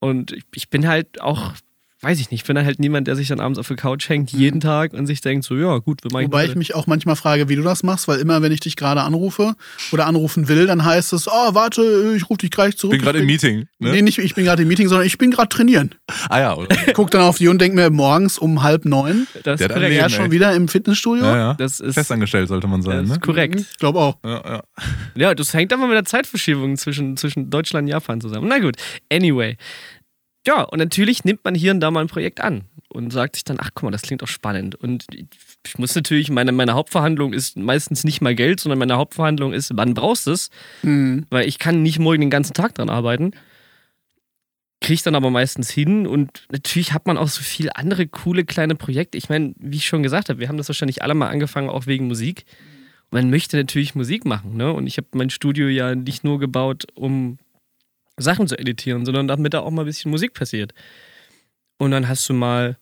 Und 0.00 0.32
ich, 0.32 0.44
bin 0.70 0.86
halt 0.86 1.20
auch, 1.20 1.54
weiß 2.00 2.20
ich 2.20 2.30
nicht, 2.30 2.42
ich 2.42 2.46
bin 2.46 2.56
halt 2.56 2.78
niemand, 2.78 3.08
der 3.08 3.16
sich 3.16 3.26
dann 3.26 3.40
abends 3.40 3.58
auf 3.58 3.66
der 3.66 3.76
Couch 3.76 4.08
hängt, 4.08 4.30
jeden 4.30 4.60
Tag 4.60 4.92
und 4.92 5.06
sich 5.06 5.20
denkt, 5.20 5.44
so, 5.44 5.56
ja, 5.56 5.78
gut, 5.78 6.04
wir 6.04 6.12
machen 6.12 6.26
Wobei 6.26 6.44
ich 6.44 6.54
mich 6.54 6.76
auch 6.76 6.86
manchmal 6.86 7.16
frage, 7.16 7.48
wie 7.48 7.56
du 7.56 7.62
das 7.62 7.82
machst, 7.82 8.06
weil 8.06 8.20
immer, 8.20 8.40
wenn 8.40 8.52
ich 8.52 8.60
dich 8.60 8.76
gerade 8.76 9.00
anrufe 9.02 9.56
oder 9.90 10.06
anrufen 10.06 10.46
will, 10.46 10.68
dann 10.68 10.84
heißt 10.84 11.12
es, 11.12 11.26
oh, 11.26 11.54
warte, 11.54 12.14
ich 12.16 12.30
rufe 12.30 12.38
dich 12.38 12.52
gleich 12.52 12.76
zurück. 12.76 12.92
bin 12.92 13.00
gerade 13.02 13.18
Ich 13.18 13.22
im 13.22 13.26
Meeting. 13.26 13.66
Ne? 13.80 13.90
Nee, 13.90 14.02
nicht 14.02 14.18
ich 14.18 14.34
bin 14.36 14.44
gerade 14.44 14.62
im 14.62 14.68
Meeting, 14.68 14.86
sondern 14.86 15.06
ich 15.08 15.18
bin 15.18 15.32
gerade 15.32 15.48
trainieren. 15.48 15.94
Ah 16.28 16.38
ja, 16.38 16.54
oder? 16.54 16.76
Guck 16.94 17.10
dann 17.10 17.22
auf 17.22 17.38
die 17.38 17.46
Uhr 17.46 17.50
und 17.50 17.60
denk 17.60 17.74
mir, 17.74 17.90
morgens 17.90 18.38
um 18.38 18.62
halb 18.62 18.84
neun, 18.84 19.26
das 19.42 19.58
Der 19.58 19.70
ist 19.70 19.76
er 19.76 20.08
schon 20.08 20.30
wieder 20.30 20.54
im 20.54 20.68
Fitnessstudio. 20.68 21.24
Ja, 21.24 21.36
ja. 21.36 21.54
Das 21.54 21.80
ist, 21.80 21.94
Festangestellt 21.94 22.46
sollte 22.46 22.68
man 22.68 22.82
sein, 22.82 22.98
das 22.98 23.08
ne? 23.08 23.14
ist 23.14 23.22
korrekt. 23.22 23.56
Ich 23.58 23.78
glaube 23.78 23.98
auch. 23.98 24.18
Ja, 24.24 24.42
ja. 24.44 24.62
Ja, 25.16 25.34
das 25.34 25.52
hängt 25.52 25.72
aber 25.72 25.88
mit 25.88 25.96
der 25.96 26.04
Zeitverschiebung 26.04 26.76
zwischen, 26.76 27.16
zwischen 27.16 27.50
Deutschland 27.50 27.86
und 27.86 27.88
Japan 27.88 28.20
zusammen. 28.20 28.46
Na 28.48 28.60
gut, 28.60 28.76
anyway. 29.12 29.56
Ja, 30.48 30.62
und 30.62 30.78
natürlich 30.78 31.24
nimmt 31.24 31.44
man 31.44 31.54
hier 31.54 31.72
und 31.72 31.80
da 31.80 31.90
mal 31.90 32.00
ein 32.00 32.06
Projekt 32.06 32.40
an 32.40 32.62
und 32.88 33.12
sagt 33.12 33.36
sich 33.36 33.44
dann, 33.44 33.58
ach 33.60 33.68
guck 33.74 33.82
mal, 33.82 33.90
das 33.90 34.00
klingt 34.00 34.22
doch 34.22 34.28
spannend. 34.28 34.76
Und 34.76 35.04
ich 35.12 35.76
muss 35.76 35.94
natürlich, 35.94 36.30
meine, 36.30 36.52
meine 36.52 36.72
Hauptverhandlung 36.72 37.34
ist 37.34 37.58
meistens 37.58 38.02
nicht 38.02 38.22
mal 38.22 38.34
Geld, 38.34 38.58
sondern 38.58 38.78
meine 38.78 38.96
Hauptverhandlung 38.96 39.52
ist, 39.52 39.72
wann 39.74 39.92
brauchst 39.92 40.26
du 40.26 40.30
es? 40.30 40.48
Hm. 40.80 41.26
Weil 41.28 41.46
ich 41.46 41.58
kann 41.58 41.82
nicht 41.82 41.98
morgen 41.98 42.22
den 42.22 42.30
ganzen 42.30 42.54
Tag 42.54 42.74
dran 42.74 42.88
arbeiten. 42.88 43.32
Kriege 44.80 44.94
ich 44.94 45.02
dann 45.02 45.16
aber 45.16 45.28
meistens 45.28 45.68
hin 45.68 46.06
und 46.06 46.46
natürlich 46.50 46.94
hat 46.94 47.06
man 47.06 47.18
auch 47.18 47.28
so 47.28 47.42
viele 47.42 47.76
andere 47.76 48.06
coole 48.06 48.46
kleine 48.46 48.74
Projekte. 48.74 49.18
Ich 49.18 49.28
meine, 49.28 49.52
wie 49.58 49.76
ich 49.76 49.86
schon 49.86 50.02
gesagt 50.02 50.30
habe, 50.30 50.40
wir 50.40 50.48
haben 50.48 50.56
das 50.56 50.68
wahrscheinlich 50.68 51.02
alle 51.02 51.12
mal 51.12 51.28
angefangen, 51.28 51.68
auch 51.68 51.86
wegen 51.86 52.06
Musik. 52.06 52.46
Und 53.10 53.20
man 53.20 53.28
möchte 53.28 53.58
natürlich 53.58 53.94
Musik 53.94 54.24
machen, 54.24 54.56
ne? 54.56 54.72
Und 54.72 54.86
ich 54.86 54.96
habe 54.96 55.08
mein 55.12 55.28
Studio 55.28 55.68
ja 55.68 55.94
nicht 55.94 56.24
nur 56.24 56.38
gebaut, 56.38 56.86
um 56.94 57.36
Sachen 58.18 58.46
zu 58.48 58.58
editieren, 58.58 59.04
sondern 59.04 59.28
damit 59.28 59.54
da 59.54 59.60
auch 59.60 59.70
mal 59.70 59.82
ein 59.82 59.86
bisschen 59.86 60.10
Musik 60.10 60.34
passiert. 60.34 60.74
Und 61.78 61.90
dann 61.92 62.08
hast 62.08 62.28
du 62.28 62.34
mal 62.34 62.76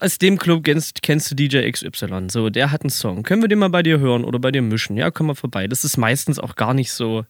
aus 0.00 0.18
dem 0.18 0.38
Club 0.38 0.64
kennst, 0.64 1.02
kennst 1.02 1.30
du 1.30 1.34
DJ 1.34 1.70
XY. 1.70 2.28
So, 2.30 2.50
der 2.50 2.70
hat 2.70 2.82
einen 2.82 2.90
Song. 2.90 3.22
Können 3.22 3.42
wir 3.42 3.48
den 3.48 3.58
mal 3.58 3.70
bei 3.70 3.82
dir 3.82 3.98
hören 3.98 4.24
oder 4.24 4.38
bei 4.38 4.52
dir 4.52 4.62
mischen? 4.62 4.96
Ja, 4.96 5.10
komm 5.10 5.26
mal 5.26 5.34
vorbei. 5.34 5.66
Das 5.66 5.84
ist 5.84 5.96
meistens 5.96 6.38
auch 6.38 6.54
gar 6.54 6.74
nicht 6.74 6.92
so. 6.92 7.24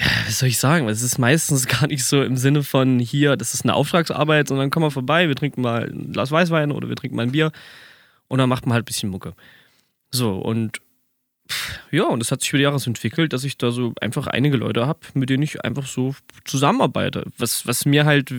Ja, 0.00 0.06
was 0.26 0.40
soll 0.40 0.48
ich 0.48 0.58
sagen? 0.58 0.88
Es 0.88 1.02
ist 1.02 1.18
meistens 1.18 1.66
gar 1.68 1.86
nicht 1.86 2.04
so 2.04 2.22
im 2.22 2.36
Sinne 2.36 2.62
von 2.64 2.98
hier, 2.98 3.36
das 3.36 3.54
ist 3.54 3.62
eine 3.62 3.74
Auftragsarbeit, 3.74 4.48
sondern 4.48 4.70
komm 4.70 4.82
mal 4.82 4.90
vorbei, 4.90 5.28
wir 5.28 5.36
trinken 5.36 5.62
mal 5.62 5.88
ein 5.88 6.12
Glas 6.12 6.32
Weißwein 6.32 6.72
oder 6.72 6.88
wir 6.88 6.96
trinken 6.96 7.16
mal 7.16 7.22
ein 7.22 7.32
Bier 7.32 7.52
und 8.26 8.38
dann 8.38 8.48
macht 8.48 8.66
man 8.66 8.74
halt 8.74 8.82
ein 8.82 8.86
bisschen 8.86 9.10
Mucke. 9.10 9.34
So, 10.10 10.36
und 10.38 10.80
ja, 11.90 12.04
und 12.04 12.22
es 12.22 12.30
hat 12.30 12.40
sich 12.40 12.50
über 12.50 12.58
die 12.58 12.64
Jahre 12.64 12.78
so 12.78 12.90
entwickelt, 12.90 13.32
dass 13.32 13.44
ich 13.44 13.58
da 13.58 13.70
so 13.70 13.92
einfach 14.00 14.26
einige 14.26 14.56
Leute 14.56 14.86
habe, 14.86 15.00
mit 15.14 15.30
denen 15.30 15.42
ich 15.42 15.64
einfach 15.64 15.86
so 15.86 16.14
zusammenarbeite. 16.44 17.24
Was, 17.38 17.66
was 17.66 17.84
mir 17.84 18.04
halt, 18.04 18.32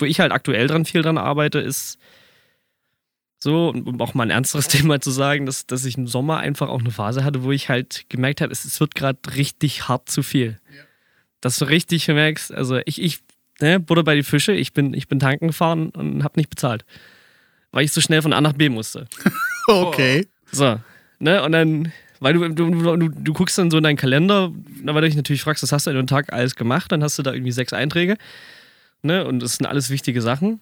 wo 0.00 0.04
ich 0.04 0.20
halt 0.20 0.32
aktuell 0.32 0.66
dran 0.68 0.84
viel 0.84 1.02
dran 1.02 1.18
arbeite, 1.18 1.58
ist 1.58 1.98
so, 3.42 3.70
um 3.70 4.00
auch 4.00 4.14
mal 4.14 4.24
ein 4.24 4.30
ernsteres 4.30 4.68
Thema 4.68 5.00
zu 5.00 5.10
sagen, 5.10 5.46
dass, 5.46 5.66
dass 5.66 5.84
ich 5.84 5.98
im 5.98 6.06
Sommer 6.06 6.38
einfach 6.38 6.68
auch 6.68 6.78
eine 6.78 6.92
Phase 6.92 7.24
hatte, 7.24 7.42
wo 7.42 7.50
ich 7.50 7.68
halt 7.68 8.06
gemerkt 8.08 8.40
habe, 8.40 8.52
es, 8.52 8.64
es 8.64 8.78
wird 8.78 8.94
gerade 8.94 9.18
richtig 9.36 9.88
hart 9.88 10.08
zu 10.08 10.22
viel. 10.22 10.60
Dass 11.40 11.58
du 11.58 11.64
richtig 11.64 12.06
merkst, 12.06 12.54
also 12.54 12.78
ich, 12.86 13.02
ich, 13.02 13.18
ne, 13.60 13.80
Butter 13.80 14.04
bei 14.04 14.14
die 14.14 14.22
Fische, 14.22 14.52
ich 14.52 14.72
bin, 14.72 14.94
ich 14.94 15.08
bin 15.08 15.18
tanken 15.18 15.48
gefahren 15.48 15.90
und 15.90 16.22
habe 16.22 16.38
nicht 16.38 16.50
bezahlt. 16.50 16.84
Weil 17.72 17.84
ich 17.84 17.92
so 17.92 18.00
schnell 18.00 18.22
von 18.22 18.32
A 18.32 18.40
nach 18.40 18.52
B 18.52 18.68
musste. 18.68 19.08
Okay. 19.68 20.26
So, 20.50 20.80
ne, 21.20 21.40
und 21.44 21.52
dann, 21.52 21.92
weil 22.22 22.34
du, 22.34 22.48
du, 22.48 22.96
du, 22.96 23.08
du 23.08 23.32
guckst 23.32 23.58
dann 23.58 23.70
so 23.70 23.78
in 23.78 23.82
deinen 23.82 23.96
Kalender, 23.96 24.52
weil 24.84 25.02
du 25.02 25.08
dich 25.08 25.16
natürlich 25.16 25.42
fragst, 25.42 25.62
was 25.62 25.72
hast 25.72 25.86
du 25.86 25.90
an 25.90 25.96
dem 25.96 26.06
Tag 26.06 26.32
alles 26.32 26.54
gemacht, 26.54 26.92
dann 26.92 27.02
hast 27.02 27.18
du 27.18 27.22
da 27.22 27.32
irgendwie 27.32 27.52
sechs 27.52 27.72
Einträge, 27.72 28.16
ne, 29.02 29.26
und 29.26 29.40
das 29.40 29.56
sind 29.56 29.66
alles 29.66 29.90
wichtige 29.90 30.22
Sachen. 30.22 30.60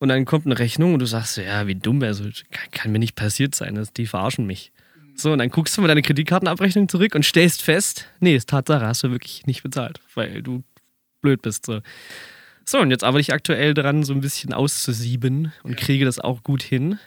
Und 0.00 0.10
dann 0.10 0.24
kommt 0.24 0.46
eine 0.46 0.56
Rechnung 0.56 0.94
und 0.94 1.00
du 1.00 1.06
sagst, 1.06 1.34
so, 1.34 1.40
ja, 1.40 1.66
wie 1.66 1.74
dumm, 1.74 2.00
also 2.04 2.22
kann, 2.52 2.70
kann 2.70 2.92
mir 2.92 3.00
nicht 3.00 3.16
passiert 3.16 3.56
sein, 3.56 3.74
das, 3.74 3.92
die 3.92 4.06
verarschen 4.06 4.46
mich. 4.46 4.70
So, 5.16 5.32
und 5.32 5.38
dann 5.38 5.50
guckst 5.50 5.76
du 5.76 5.80
mal 5.80 5.88
deine 5.88 6.02
Kreditkartenabrechnung 6.02 6.88
zurück 6.88 7.16
und 7.16 7.24
stellst 7.24 7.62
fest, 7.62 8.06
nee, 8.20 8.36
ist 8.36 8.48
Tatsache, 8.48 8.86
hast 8.86 9.02
du 9.02 9.10
wirklich 9.10 9.46
nicht 9.46 9.64
bezahlt, 9.64 10.00
weil 10.14 10.42
du 10.42 10.62
blöd 11.20 11.42
bist. 11.42 11.66
So, 11.66 11.80
so 12.64 12.78
und 12.78 12.92
jetzt 12.92 13.02
arbeite 13.02 13.22
ich 13.22 13.32
aktuell 13.32 13.74
daran, 13.74 14.04
so 14.04 14.12
ein 14.12 14.20
bisschen 14.20 14.52
auszusieben 14.52 15.52
und 15.64 15.76
kriege 15.76 16.04
das 16.04 16.20
auch 16.20 16.44
gut 16.44 16.62
hin. 16.62 17.00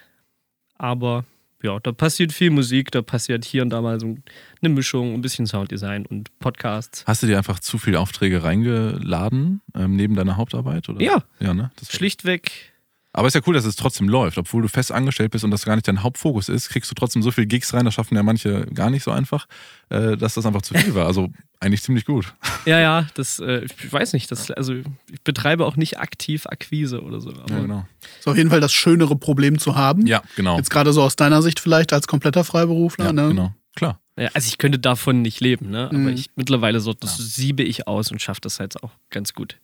Aber 0.76 1.24
ja, 1.62 1.78
da 1.80 1.92
passiert 1.92 2.32
viel 2.32 2.50
Musik, 2.50 2.90
da 2.90 3.02
passiert 3.02 3.44
hier 3.44 3.62
und 3.62 3.70
da 3.70 3.80
mal 3.80 4.00
so 4.00 4.16
eine 4.60 4.74
Mischung, 4.74 5.14
ein 5.14 5.20
bisschen 5.20 5.46
Sounddesign 5.46 6.06
und 6.06 6.36
Podcasts. 6.38 7.04
Hast 7.06 7.22
du 7.22 7.26
dir 7.26 7.38
einfach 7.38 7.60
zu 7.60 7.78
viele 7.78 8.00
Aufträge 8.00 8.42
reingeladen, 8.42 9.60
ähm, 9.74 9.96
neben 9.96 10.14
deiner 10.14 10.36
Hauptarbeit? 10.36 10.88
Oder? 10.88 11.00
Ja. 11.00 11.22
Ja, 11.40 11.54
ne? 11.54 11.70
Das 11.78 11.92
Schlichtweg 11.92 12.71
Aber 13.14 13.28
ist 13.28 13.34
ja 13.34 13.42
cool, 13.46 13.52
dass 13.54 13.64
es 13.66 13.76
trotzdem 13.76 14.08
läuft. 14.08 14.38
Obwohl 14.38 14.62
du 14.62 14.68
fest 14.68 14.90
angestellt 14.90 15.32
bist 15.32 15.44
und 15.44 15.50
das 15.50 15.64
gar 15.66 15.74
nicht 15.76 15.86
dein 15.86 16.02
Hauptfokus 16.02 16.48
ist, 16.48 16.70
kriegst 16.70 16.90
du 16.90 16.94
trotzdem 16.94 17.22
so 17.22 17.30
viele 17.30 17.46
Gigs 17.46 17.74
rein, 17.74 17.84
das 17.84 17.92
schaffen 17.94 18.14
ja 18.16 18.22
manche 18.22 18.64
gar 18.72 18.88
nicht 18.88 19.02
so 19.04 19.10
einfach, 19.10 19.46
äh, 19.90 20.16
dass 20.16 20.34
das 20.34 20.46
einfach 20.46 20.62
zu 20.62 20.72
viel 20.74 20.94
war. 20.94 21.06
Also 21.06 21.30
eigentlich 21.60 21.82
ziemlich 21.82 22.04
gut. 22.04 22.34
Ja, 22.64 22.78
ja, 22.78 23.08
das, 23.14 23.40
äh, 23.40 23.64
ich 23.64 23.92
weiß 23.92 24.12
nicht, 24.12 24.30
das, 24.30 24.48
also 24.52 24.72
ich 24.74 24.84
betreibe 25.24 25.66
auch 25.66 25.74
nicht 25.74 25.98
aktiv 25.98 26.46
Akquise 26.46 27.02
oder 27.02 27.20
so. 27.20 27.30
Aber 27.30 27.50
Ja, 27.50 27.60
genau. 27.60 27.88
Ist 28.20 28.28
auf 28.28 28.36
jeden 28.36 28.50
Fall 28.50 28.60
das 28.60 28.72
schönere 28.72 29.16
Problem 29.16 29.58
zu 29.58 29.74
haben. 29.74 30.06
Ja, 30.06 30.22
genau. 30.36 30.56
Jetzt 30.58 30.70
gerade 30.70 30.92
so 30.92 31.02
aus 31.02 31.16
deiner 31.16 31.42
Sicht 31.42 31.58
vielleicht 31.58 31.92
als 31.92 32.06
kompletter 32.06 32.44
Freiberufler. 32.44 33.06
Ja, 33.06 33.12
ne? 33.12 33.28
genau. 33.30 33.52
Klar. 33.74 33.98
Ja, 34.16 34.28
also 34.34 34.46
ich 34.46 34.58
könnte 34.58 34.78
davon 34.78 35.22
nicht 35.22 35.40
leben, 35.40 35.70
ne? 35.70 35.86
Aber 35.86 35.98
Mhm. 35.98 36.08
ich 36.10 36.30
mittlerweile 36.36 36.78
so, 36.80 36.92
das 36.92 37.16
siebe 37.16 37.62
ich 37.64 37.88
aus 37.88 38.12
und 38.12 38.22
schaffe 38.22 38.40
das 38.42 38.60
halt 38.60 38.80
auch 38.84 38.90
ganz 39.10 39.32
gut. 39.34 39.56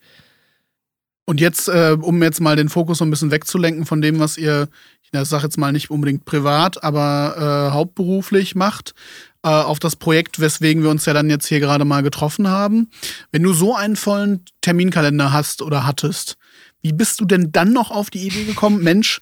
Und 1.28 1.42
jetzt, 1.42 1.68
äh, 1.68 1.94
um 2.00 2.22
jetzt 2.22 2.40
mal 2.40 2.56
den 2.56 2.70
Fokus 2.70 2.96
so 2.96 3.04
ein 3.04 3.10
bisschen 3.10 3.30
wegzulenken 3.30 3.84
von 3.84 4.00
dem, 4.00 4.18
was 4.18 4.38
ihr, 4.38 4.66
ich 5.02 5.10
sage 5.28 5.42
jetzt 5.42 5.58
mal 5.58 5.72
nicht 5.72 5.90
unbedingt 5.90 6.24
privat, 6.24 6.82
aber 6.82 7.68
äh, 7.68 7.74
hauptberuflich 7.74 8.54
macht, 8.54 8.94
äh, 9.42 9.50
auf 9.50 9.78
das 9.78 9.94
Projekt, 9.94 10.40
weswegen 10.40 10.82
wir 10.82 10.88
uns 10.88 11.04
ja 11.04 11.12
dann 11.12 11.28
jetzt 11.28 11.46
hier 11.46 11.60
gerade 11.60 11.84
mal 11.84 12.02
getroffen 12.02 12.48
haben. 12.48 12.88
Wenn 13.30 13.42
du 13.42 13.52
so 13.52 13.76
einen 13.76 13.96
vollen 13.96 14.42
Terminkalender 14.62 15.30
hast 15.30 15.60
oder 15.60 15.84
hattest, 15.84 16.38
wie 16.80 16.94
bist 16.94 17.20
du 17.20 17.26
denn 17.26 17.52
dann 17.52 17.74
noch 17.74 17.90
auf 17.90 18.08
die 18.08 18.26
Idee 18.26 18.44
gekommen, 18.44 18.82
Mensch, 18.82 19.20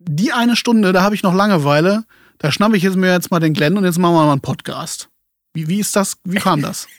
die 0.00 0.32
eine 0.32 0.56
Stunde, 0.56 0.92
da 0.92 1.02
habe 1.02 1.14
ich 1.14 1.22
noch 1.22 1.34
Langeweile, 1.34 2.02
da 2.38 2.50
schnappe 2.50 2.76
ich 2.76 2.82
jetzt 2.82 2.96
mir 2.96 3.12
jetzt 3.12 3.30
mal 3.30 3.38
den 3.38 3.54
Glenn 3.54 3.78
und 3.78 3.84
jetzt 3.84 4.00
machen 4.00 4.16
wir 4.16 4.24
mal 4.24 4.32
einen 4.32 4.40
Podcast. 4.40 5.08
Wie, 5.52 5.68
wie 5.68 5.78
ist 5.78 5.94
das, 5.94 6.16
wie 6.24 6.38
kam 6.38 6.62
das? 6.62 6.88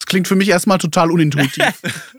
Das 0.00 0.06
klingt 0.06 0.28
für 0.28 0.36
mich 0.36 0.48
erstmal 0.48 0.78
total 0.78 1.10
unintuitiv. 1.10 1.64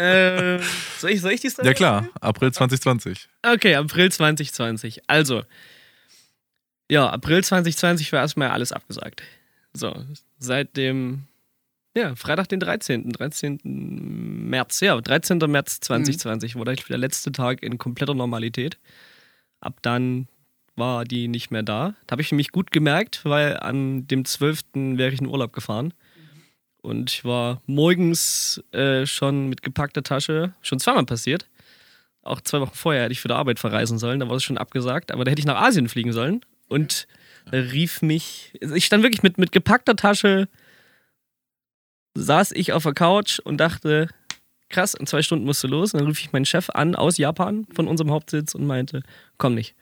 Äh, 0.00 0.58
soll, 0.98 1.10
ich, 1.10 1.20
soll 1.20 1.32
ich 1.32 1.40
die 1.40 1.50
Story 1.50 1.68
Ja, 1.68 1.74
klar. 1.74 2.08
April 2.20 2.52
2020. 2.52 3.28
Okay, 3.42 3.74
April 3.74 4.10
2020. 4.10 5.02
Also, 5.06 5.42
ja, 6.90 7.08
April 7.10 7.44
2020 7.44 8.12
war 8.12 8.20
erstmal 8.20 8.50
alles 8.50 8.72
abgesagt. 8.72 9.22
So, 9.74 9.94
seit 10.38 10.76
dem, 10.76 11.24
ja, 11.94 12.14
Freitag, 12.16 12.48
den 12.48 12.60
13. 12.60 13.12
13. 13.12 13.60
März, 13.62 14.80
ja, 14.80 14.98
13. 14.98 15.38
März 15.38 15.80
2020 15.80 16.54
mhm. 16.54 16.60
wurde 16.60 16.76
der 16.76 16.98
letzte 16.98 17.30
Tag 17.30 17.62
in 17.62 17.76
kompletter 17.76 18.14
Normalität. 18.14 18.78
Ab 19.60 19.80
dann 19.82 20.28
war 20.76 21.04
die 21.04 21.28
nicht 21.28 21.50
mehr 21.50 21.62
da. 21.62 21.94
Da 22.06 22.12
habe 22.12 22.22
ich 22.22 22.32
mich 22.32 22.52
gut 22.52 22.70
gemerkt, 22.70 23.20
weil 23.24 23.58
an 23.58 24.06
dem 24.06 24.24
12. 24.24 24.62
wäre 24.74 25.12
ich 25.12 25.20
in 25.20 25.26
Urlaub 25.26 25.52
gefahren. 25.52 25.92
Und 26.82 27.10
ich 27.10 27.24
war 27.24 27.60
morgens 27.66 28.62
äh, 28.72 29.06
schon 29.06 29.48
mit 29.48 29.62
gepackter 29.62 30.02
Tasche, 30.02 30.54
schon 30.62 30.80
zweimal 30.80 31.04
passiert. 31.04 31.46
Auch 32.22 32.40
zwei 32.40 32.60
Wochen 32.60 32.74
vorher 32.74 33.04
hätte 33.04 33.12
ich 33.12 33.20
für 33.20 33.28
die 33.28 33.34
Arbeit 33.34 33.58
verreisen 33.58 33.98
sollen, 33.98 34.20
da 34.20 34.28
war 34.28 34.36
es 34.36 34.44
schon 34.44 34.58
abgesagt, 34.58 35.12
aber 35.12 35.24
da 35.24 35.30
hätte 35.30 35.40
ich 35.40 35.46
nach 35.46 35.60
Asien 35.60 35.88
fliegen 35.88 36.12
sollen. 36.12 36.44
Und 36.68 37.06
da 37.50 37.58
rief 37.58 38.02
mich, 38.02 38.52
ich 38.60 38.84
stand 38.84 39.02
wirklich 39.02 39.22
mit, 39.22 39.38
mit 39.38 39.52
gepackter 39.52 39.96
Tasche, 39.96 40.48
saß 42.14 42.52
ich 42.52 42.72
auf 42.72 42.82
der 42.82 42.94
Couch 42.94 43.38
und 43.40 43.58
dachte, 43.58 44.08
krass, 44.68 44.94
in 44.94 45.06
zwei 45.06 45.22
Stunden 45.22 45.44
musst 45.44 45.62
du 45.64 45.68
los. 45.68 45.92
Und 45.92 46.00
dann 46.00 46.08
rief 46.08 46.20
ich 46.20 46.32
meinen 46.32 46.44
Chef 46.44 46.70
an 46.70 46.94
aus 46.94 47.18
Japan 47.18 47.66
von 47.74 47.88
unserem 47.88 48.10
Hauptsitz 48.10 48.54
und 48.54 48.66
meinte, 48.66 49.02
komm 49.36 49.54
nicht. 49.54 49.74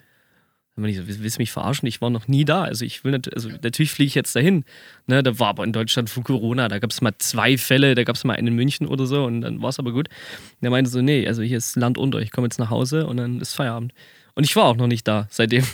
Dann 0.78 0.84
bin 0.84 0.92
ich 0.92 0.96
so, 0.98 1.08
willst 1.08 1.38
du 1.38 1.42
mich 1.42 1.50
verarschen? 1.50 1.88
Ich 1.88 2.00
war 2.00 2.08
noch 2.08 2.28
nie 2.28 2.44
da. 2.44 2.62
Also 2.62 2.84
ich 2.84 3.02
will 3.02 3.10
nicht, 3.10 3.34
also 3.34 3.48
natürlich 3.48 3.90
fliege 3.90 4.06
ich 4.06 4.14
jetzt 4.14 4.36
dahin. 4.36 4.64
Ne, 5.08 5.24
da 5.24 5.36
war 5.40 5.48
aber 5.48 5.64
in 5.64 5.72
Deutschland 5.72 6.08
von 6.08 6.22
Corona, 6.22 6.68
da 6.68 6.78
gab 6.78 6.90
es 6.90 7.00
mal 7.00 7.10
zwei 7.18 7.58
Fälle, 7.58 7.96
da 7.96 8.04
gab 8.04 8.14
es 8.14 8.22
mal 8.22 8.34
einen 8.34 8.46
in 8.46 8.54
München 8.54 8.86
oder 8.86 9.04
so 9.04 9.24
und 9.24 9.40
dann 9.40 9.60
war 9.60 9.70
es 9.70 9.80
aber 9.80 9.90
gut. 9.90 10.08
Und 10.08 10.64
er 10.64 10.70
meinte 10.70 10.88
so, 10.88 11.02
nee, 11.02 11.26
also 11.26 11.42
hier 11.42 11.58
ist 11.58 11.74
Land 11.74 11.98
unter, 11.98 12.20
ich 12.20 12.30
komme 12.30 12.46
jetzt 12.46 12.60
nach 12.60 12.70
Hause 12.70 13.08
und 13.08 13.16
dann 13.16 13.40
ist 13.40 13.54
Feierabend. 13.54 13.92
Und 14.36 14.44
ich 14.44 14.54
war 14.54 14.66
auch 14.66 14.76
noch 14.76 14.86
nicht 14.86 15.08
da 15.08 15.26
seitdem. 15.30 15.64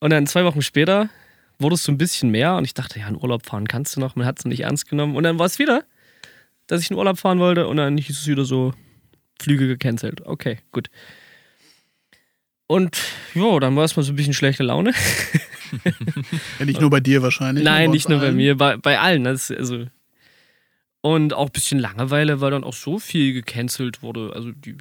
Und 0.00 0.10
dann 0.10 0.26
zwei 0.26 0.44
Wochen 0.44 0.62
später 0.62 1.10
wurde 1.60 1.76
es 1.76 1.84
so 1.84 1.92
ein 1.92 1.98
bisschen 1.98 2.30
mehr 2.30 2.56
und 2.56 2.64
ich 2.64 2.74
dachte, 2.74 2.98
ja, 2.98 3.06
in 3.06 3.14
Urlaub 3.14 3.46
fahren 3.46 3.68
kannst 3.68 3.94
du 3.94 4.00
noch, 4.00 4.16
man 4.16 4.26
hat 4.26 4.40
es 4.40 4.46
nicht 4.46 4.64
ernst 4.64 4.88
genommen. 4.88 5.14
Und 5.14 5.22
dann 5.22 5.38
war 5.38 5.46
es 5.46 5.60
wieder, 5.60 5.84
dass 6.66 6.80
ich 6.80 6.90
in 6.90 6.96
Urlaub 6.96 7.18
fahren 7.18 7.38
wollte 7.38 7.68
und 7.68 7.76
dann 7.76 7.96
hieß 7.96 8.18
es 8.18 8.26
wieder 8.26 8.44
so, 8.44 8.74
Flüge 9.40 9.68
gecancelt. 9.68 10.26
Okay, 10.26 10.58
gut. 10.72 10.90
Und 12.68 12.98
ja, 13.34 13.58
dann 13.60 13.74
war 13.76 13.84
es 13.84 13.96
mal 13.96 14.02
so 14.02 14.12
ein 14.12 14.16
bisschen 14.16 14.34
schlechte 14.34 14.62
Laune. 14.62 14.92
ja, 16.58 16.64
nicht 16.66 16.80
nur 16.80 16.90
bei 16.90 17.00
dir 17.00 17.22
wahrscheinlich. 17.22 17.64
Nein, 17.64 17.90
nicht 17.90 18.10
nur 18.10 18.20
bei 18.20 18.30
mir, 18.30 18.56
bei, 18.56 18.76
bei 18.76 19.00
allen. 19.00 19.24
Das, 19.24 19.50
also. 19.50 19.86
Und 21.00 21.32
auch 21.32 21.46
ein 21.46 21.52
bisschen 21.52 21.78
Langeweile, 21.78 22.42
weil 22.42 22.50
dann 22.50 22.64
auch 22.64 22.74
so 22.74 22.98
viel 22.98 23.32
gecancelt 23.32 24.02
wurde. 24.02 24.32
Also 24.34 24.52
die, 24.52 24.76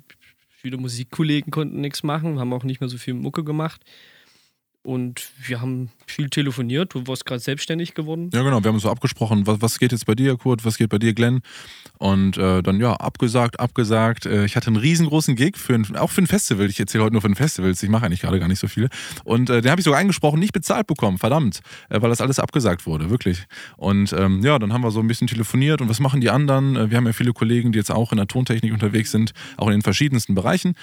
viele 0.50 0.78
Musikkollegen 0.78 1.50
konnten 1.50 1.80
nichts 1.80 2.04
machen, 2.04 2.40
haben 2.40 2.52
auch 2.52 2.66
nicht 2.66 2.82
mehr 2.82 2.90
so 2.90 2.98
viel 2.98 3.14
Mucke 3.14 3.46
gemacht. 3.46 3.82
Und 4.88 5.32
wir 5.46 5.60
haben 5.60 5.90
viel 6.06 6.30
telefoniert. 6.30 6.94
Du 6.94 7.06
warst 7.08 7.26
gerade 7.26 7.42
selbstständig 7.42 7.94
geworden. 7.94 8.30
Ja, 8.34 8.42
genau. 8.42 8.64
Wir 8.64 8.70
haben 8.70 8.80
so 8.80 8.90
abgesprochen, 8.90 9.46
was, 9.46 9.62
was 9.62 9.80
geht 9.80 9.92
jetzt 9.92 10.06
bei 10.06 10.16
dir, 10.16 10.38
Kurt, 10.38 10.64
was 10.64 10.78
geht 10.78 10.88
bei 10.88 10.98
dir, 10.98 11.14
Glenn? 11.14 11.42
Und 11.98 12.38
äh, 12.38 12.64
dann, 12.64 12.80
ja, 12.80 12.94
abgesagt, 12.94 13.60
abgesagt. 13.60 14.26
Äh, 14.26 14.46
ich 14.46 14.56
hatte 14.56 14.68
einen 14.68 14.78
riesengroßen 14.78 15.36
Gig, 15.36 15.58
für 15.58 15.74
ein, 15.74 15.98
auch 15.98 16.12
für 16.12 16.22
ein 16.22 16.28
Festival. 16.28 16.70
Ich 16.70 16.80
erzähle 16.80 17.04
heute 17.04 17.12
nur 17.12 17.22
von 17.22 17.36
Festivals. 17.36 17.84
Ich 17.84 17.90
mache 17.90 18.06
eigentlich 18.06 18.22
gerade 18.22 18.40
gar 18.40 18.48
nicht 18.48 18.60
so 18.60 18.70
viele. 18.70 18.88
Und 19.26 19.50
äh, 19.50 19.62
den 19.62 19.70
habe 19.72 19.82
ich 19.82 19.84
sogar 19.84 20.00
eingesprochen, 20.00 20.40
nicht 20.40 20.54
bezahlt 20.54 20.88
bekommen. 20.88 21.18
Verdammt. 21.18 21.60
Äh, 21.90 22.02
weil 22.02 22.10
das 22.10 22.22
alles 22.22 22.40
abgesagt 22.40 22.86
wurde, 22.86 23.10
wirklich. 23.10 23.44
Und 23.76 24.14
ähm, 24.14 24.40
ja, 24.42 24.58
dann 24.58 24.72
haben 24.72 24.84
wir 24.84 24.92
so 24.92 25.02
ein 25.02 25.08
bisschen 25.10 25.28
telefoniert. 25.28 25.82
Und 25.82 25.90
was 25.90 26.00
machen 26.00 26.22
die 26.22 26.30
anderen? 26.30 26.78
Äh, 26.78 26.92
wir 26.92 26.96
haben 26.96 27.08
ja 27.08 27.12
viele 27.12 27.34
Kollegen, 27.34 27.74
die 27.74 27.78
jetzt 27.78 27.92
auch 27.92 28.14
in 28.14 28.20
der 28.20 28.28
Tontechnik 28.28 28.72
unterwegs 28.72 29.12
sind, 29.12 29.34
auch 29.58 29.68
in 29.68 29.74
den 29.74 29.82
verschiedensten 29.82 30.34
Bereichen. 30.34 30.76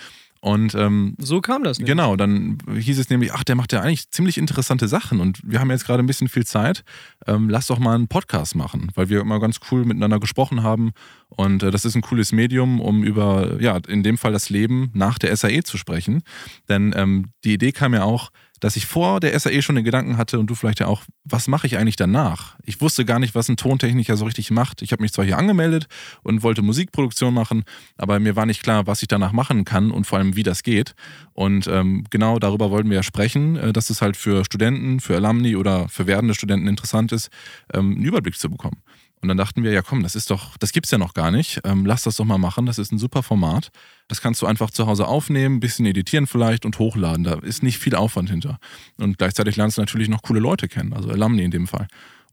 Und 0.44 0.74
ähm, 0.74 1.14
so 1.16 1.40
kam 1.40 1.64
das. 1.64 1.78
Nämlich. 1.78 1.92
Genau, 1.92 2.16
dann 2.16 2.58
hieß 2.70 2.98
es 2.98 3.08
nämlich, 3.08 3.32
ach, 3.32 3.44
der 3.44 3.54
macht 3.54 3.72
ja 3.72 3.80
eigentlich 3.80 4.10
ziemlich 4.10 4.36
interessante 4.36 4.88
Sachen 4.88 5.20
und 5.20 5.40
wir 5.42 5.58
haben 5.58 5.70
jetzt 5.70 5.86
gerade 5.86 6.02
ein 6.02 6.06
bisschen 6.06 6.28
viel 6.28 6.44
Zeit. 6.44 6.84
Ähm, 7.26 7.48
lass 7.48 7.68
doch 7.68 7.78
mal 7.78 7.94
einen 7.94 8.08
Podcast 8.08 8.54
machen, 8.54 8.90
weil 8.94 9.08
wir 9.08 9.22
immer 9.22 9.40
ganz 9.40 9.58
cool 9.70 9.86
miteinander 9.86 10.20
gesprochen 10.20 10.62
haben 10.62 10.92
und 11.28 11.62
äh, 11.62 11.70
das 11.70 11.86
ist 11.86 11.94
ein 11.94 12.02
cooles 12.02 12.32
Medium, 12.32 12.78
um 12.82 13.04
über, 13.04 13.58
ja, 13.62 13.78
in 13.88 14.02
dem 14.02 14.18
Fall 14.18 14.32
das 14.32 14.50
Leben 14.50 14.90
nach 14.92 15.18
der 15.18 15.34
SAE 15.34 15.62
zu 15.62 15.78
sprechen. 15.78 16.22
Denn 16.68 16.92
ähm, 16.94 17.30
die 17.44 17.54
Idee 17.54 17.72
kam 17.72 17.94
ja 17.94 18.02
auch, 18.02 18.28
dass 18.64 18.76
ich 18.76 18.86
vor 18.86 19.20
der 19.20 19.38
SAE 19.38 19.60
schon 19.60 19.74
den 19.74 19.84
Gedanken 19.84 20.16
hatte 20.16 20.38
und 20.38 20.46
du 20.46 20.54
vielleicht 20.54 20.80
ja 20.80 20.86
auch, 20.86 21.02
was 21.22 21.48
mache 21.48 21.66
ich 21.66 21.76
eigentlich 21.76 21.96
danach? 21.96 22.56
Ich 22.64 22.80
wusste 22.80 23.04
gar 23.04 23.18
nicht, 23.18 23.34
was 23.34 23.50
ein 23.50 23.58
Tontechniker 23.58 24.16
so 24.16 24.24
richtig 24.24 24.50
macht. 24.50 24.80
Ich 24.80 24.90
habe 24.90 25.02
mich 25.02 25.12
zwar 25.12 25.26
hier 25.26 25.36
angemeldet 25.36 25.86
und 26.22 26.42
wollte 26.42 26.62
Musikproduktion 26.62 27.34
machen, 27.34 27.64
aber 27.98 28.18
mir 28.20 28.36
war 28.36 28.46
nicht 28.46 28.62
klar, 28.62 28.86
was 28.86 29.02
ich 29.02 29.08
danach 29.08 29.32
machen 29.32 29.66
kann 29.66 29.90
und 29.90 30.06
vor 30.06 30.16
allem, 30.16 30.34
wie 30.34 30.42
das 30.42 30.62
geht. 30.62 30.94
Und 31.34 31.66
ähm, 31.66 32.06
genau 32.08 32.38
darüber 32.38 32.70
wollten 32.70 32.88
wir 32.88 32.96
ja 32.96 33.02
sprechen, 33.02 33.56
äh, 33.56 33.74
dass 33.74 33.90
es 33.90 34.00
halt 34.00 34.16
für 34.16 34.46
Studenten, 34.46 34.98
für 35.00 35.16
Alumni 35.16 35.56
oder 35.56 35.86
für 35.90 36.06
werdende 36.06 36.34
Studenten 36.34 36.66
interessant 36.66 37.12
ist, 37.12 37.28
ähm, 37.74 37.96
einen 37.96 38.04
Überblick 38.04 38.38
zu 38.38 38.48
bekommen. 38.48 38.80
Und 39.24 39.28
dann 39.28 39.38
dachten 39.38 39.62
wir, 39.62 39.72
ja 39.72 39.80
komm, 39.80 40.02
das 40.02 40.16
ist 40.16 40.30
doch, 40.30 40.54
das 40.58 40.72
gibt's 40.72 40.90
ja 40.90 40.98
noch 40.98 41.14
gar 41.14 41.30
nicht. 41.30 41.62
Ähm, 41.64 41.86
lass 41.86 42.02
das 42.02 42.16
doch 42.16 42.26
mal 42.26 42.36
machen. 42.36 42.66
Das 42.66 42.78
ist 42.78 42.92
ein 42.92 42.98
super 42.98 43.22
Format. 43.22 43.70
Das 44.06 44.20
kannst 44.20 44.42
du 44.42 44.46
einfach 44.46 44.70
zu 44.70 44.86
Hause 44.86 45.06
aufnehmen, 45.06 45.56
ein 45.56 45.60
bisschen 45.60 45.86
editieren 45.86 46.26
vielleicht 46.26 46.66
und 46.66 46.78
hochladen. 46.78 47.24
Da 47.24 47.38
ist 47.38 47.62
nicht 47.62 47.78
viel 47.78 47.94
Aufwand 47.94 48.28
hinter. 48.28 48.58
Und 48.98 49.16
gleichzeitig 49.16 49.56
lernst 49.56 49.78
du 49.78 49.80
natürlich 49.80 50.10
noch 50.10 50.20
coole 50.20 50.40
Leute 50.40 50.68
kennen, 50.68 50.92
also 50.92 51.08
Alumni 51.08 51.42
in 51.42 51.50
dem 51.50 51.66
Fall. 51.66 51.86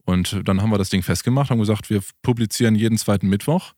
Und 0.04 0.42
dann 0.44 0.62
haben 0.62 0.70
wir 0.70 0.78
das 0.78 0.90
Ding 0.90 1.02
festgemacht, 1.02 1.50
haben 1.50 1.60
gesagt, 1.60 1.90
wir 1.90 2.02
publizieren 2.24 2.76
jeden 2.76 2.98
zweiten 2.98 3.30
Mittwoch. 3.30 3.72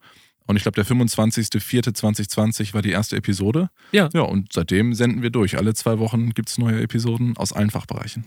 Und 0.47 0.55
ich 0.55 0.63
glaube, 0.63 0.83
der 0.83 0.85
25.04.2020 0.87 2.73
war 2.73 2.81
die 2.81 2.89
erste 2.89 3.15
Episode. 3.15 3.69
Ja. 3.91 4.09
Ja, 4.11 4.21
und 4.21 4.53
seitdem 4.53 4.95
senden 4.95 5.21
wir 5.21 5.29
durch. 5.29 5.55
Alle 5.59 5.75
zwei 5.75 5.99
Wochen 5.99 6.31
gibt 6.31 6.49
es 6.49 6.57
neue 6.57 6.81
Episoden 6.81 7.37
aus 7.37 7.53
allen 7.53 7.69
Fachbereichen. 7.69 8.25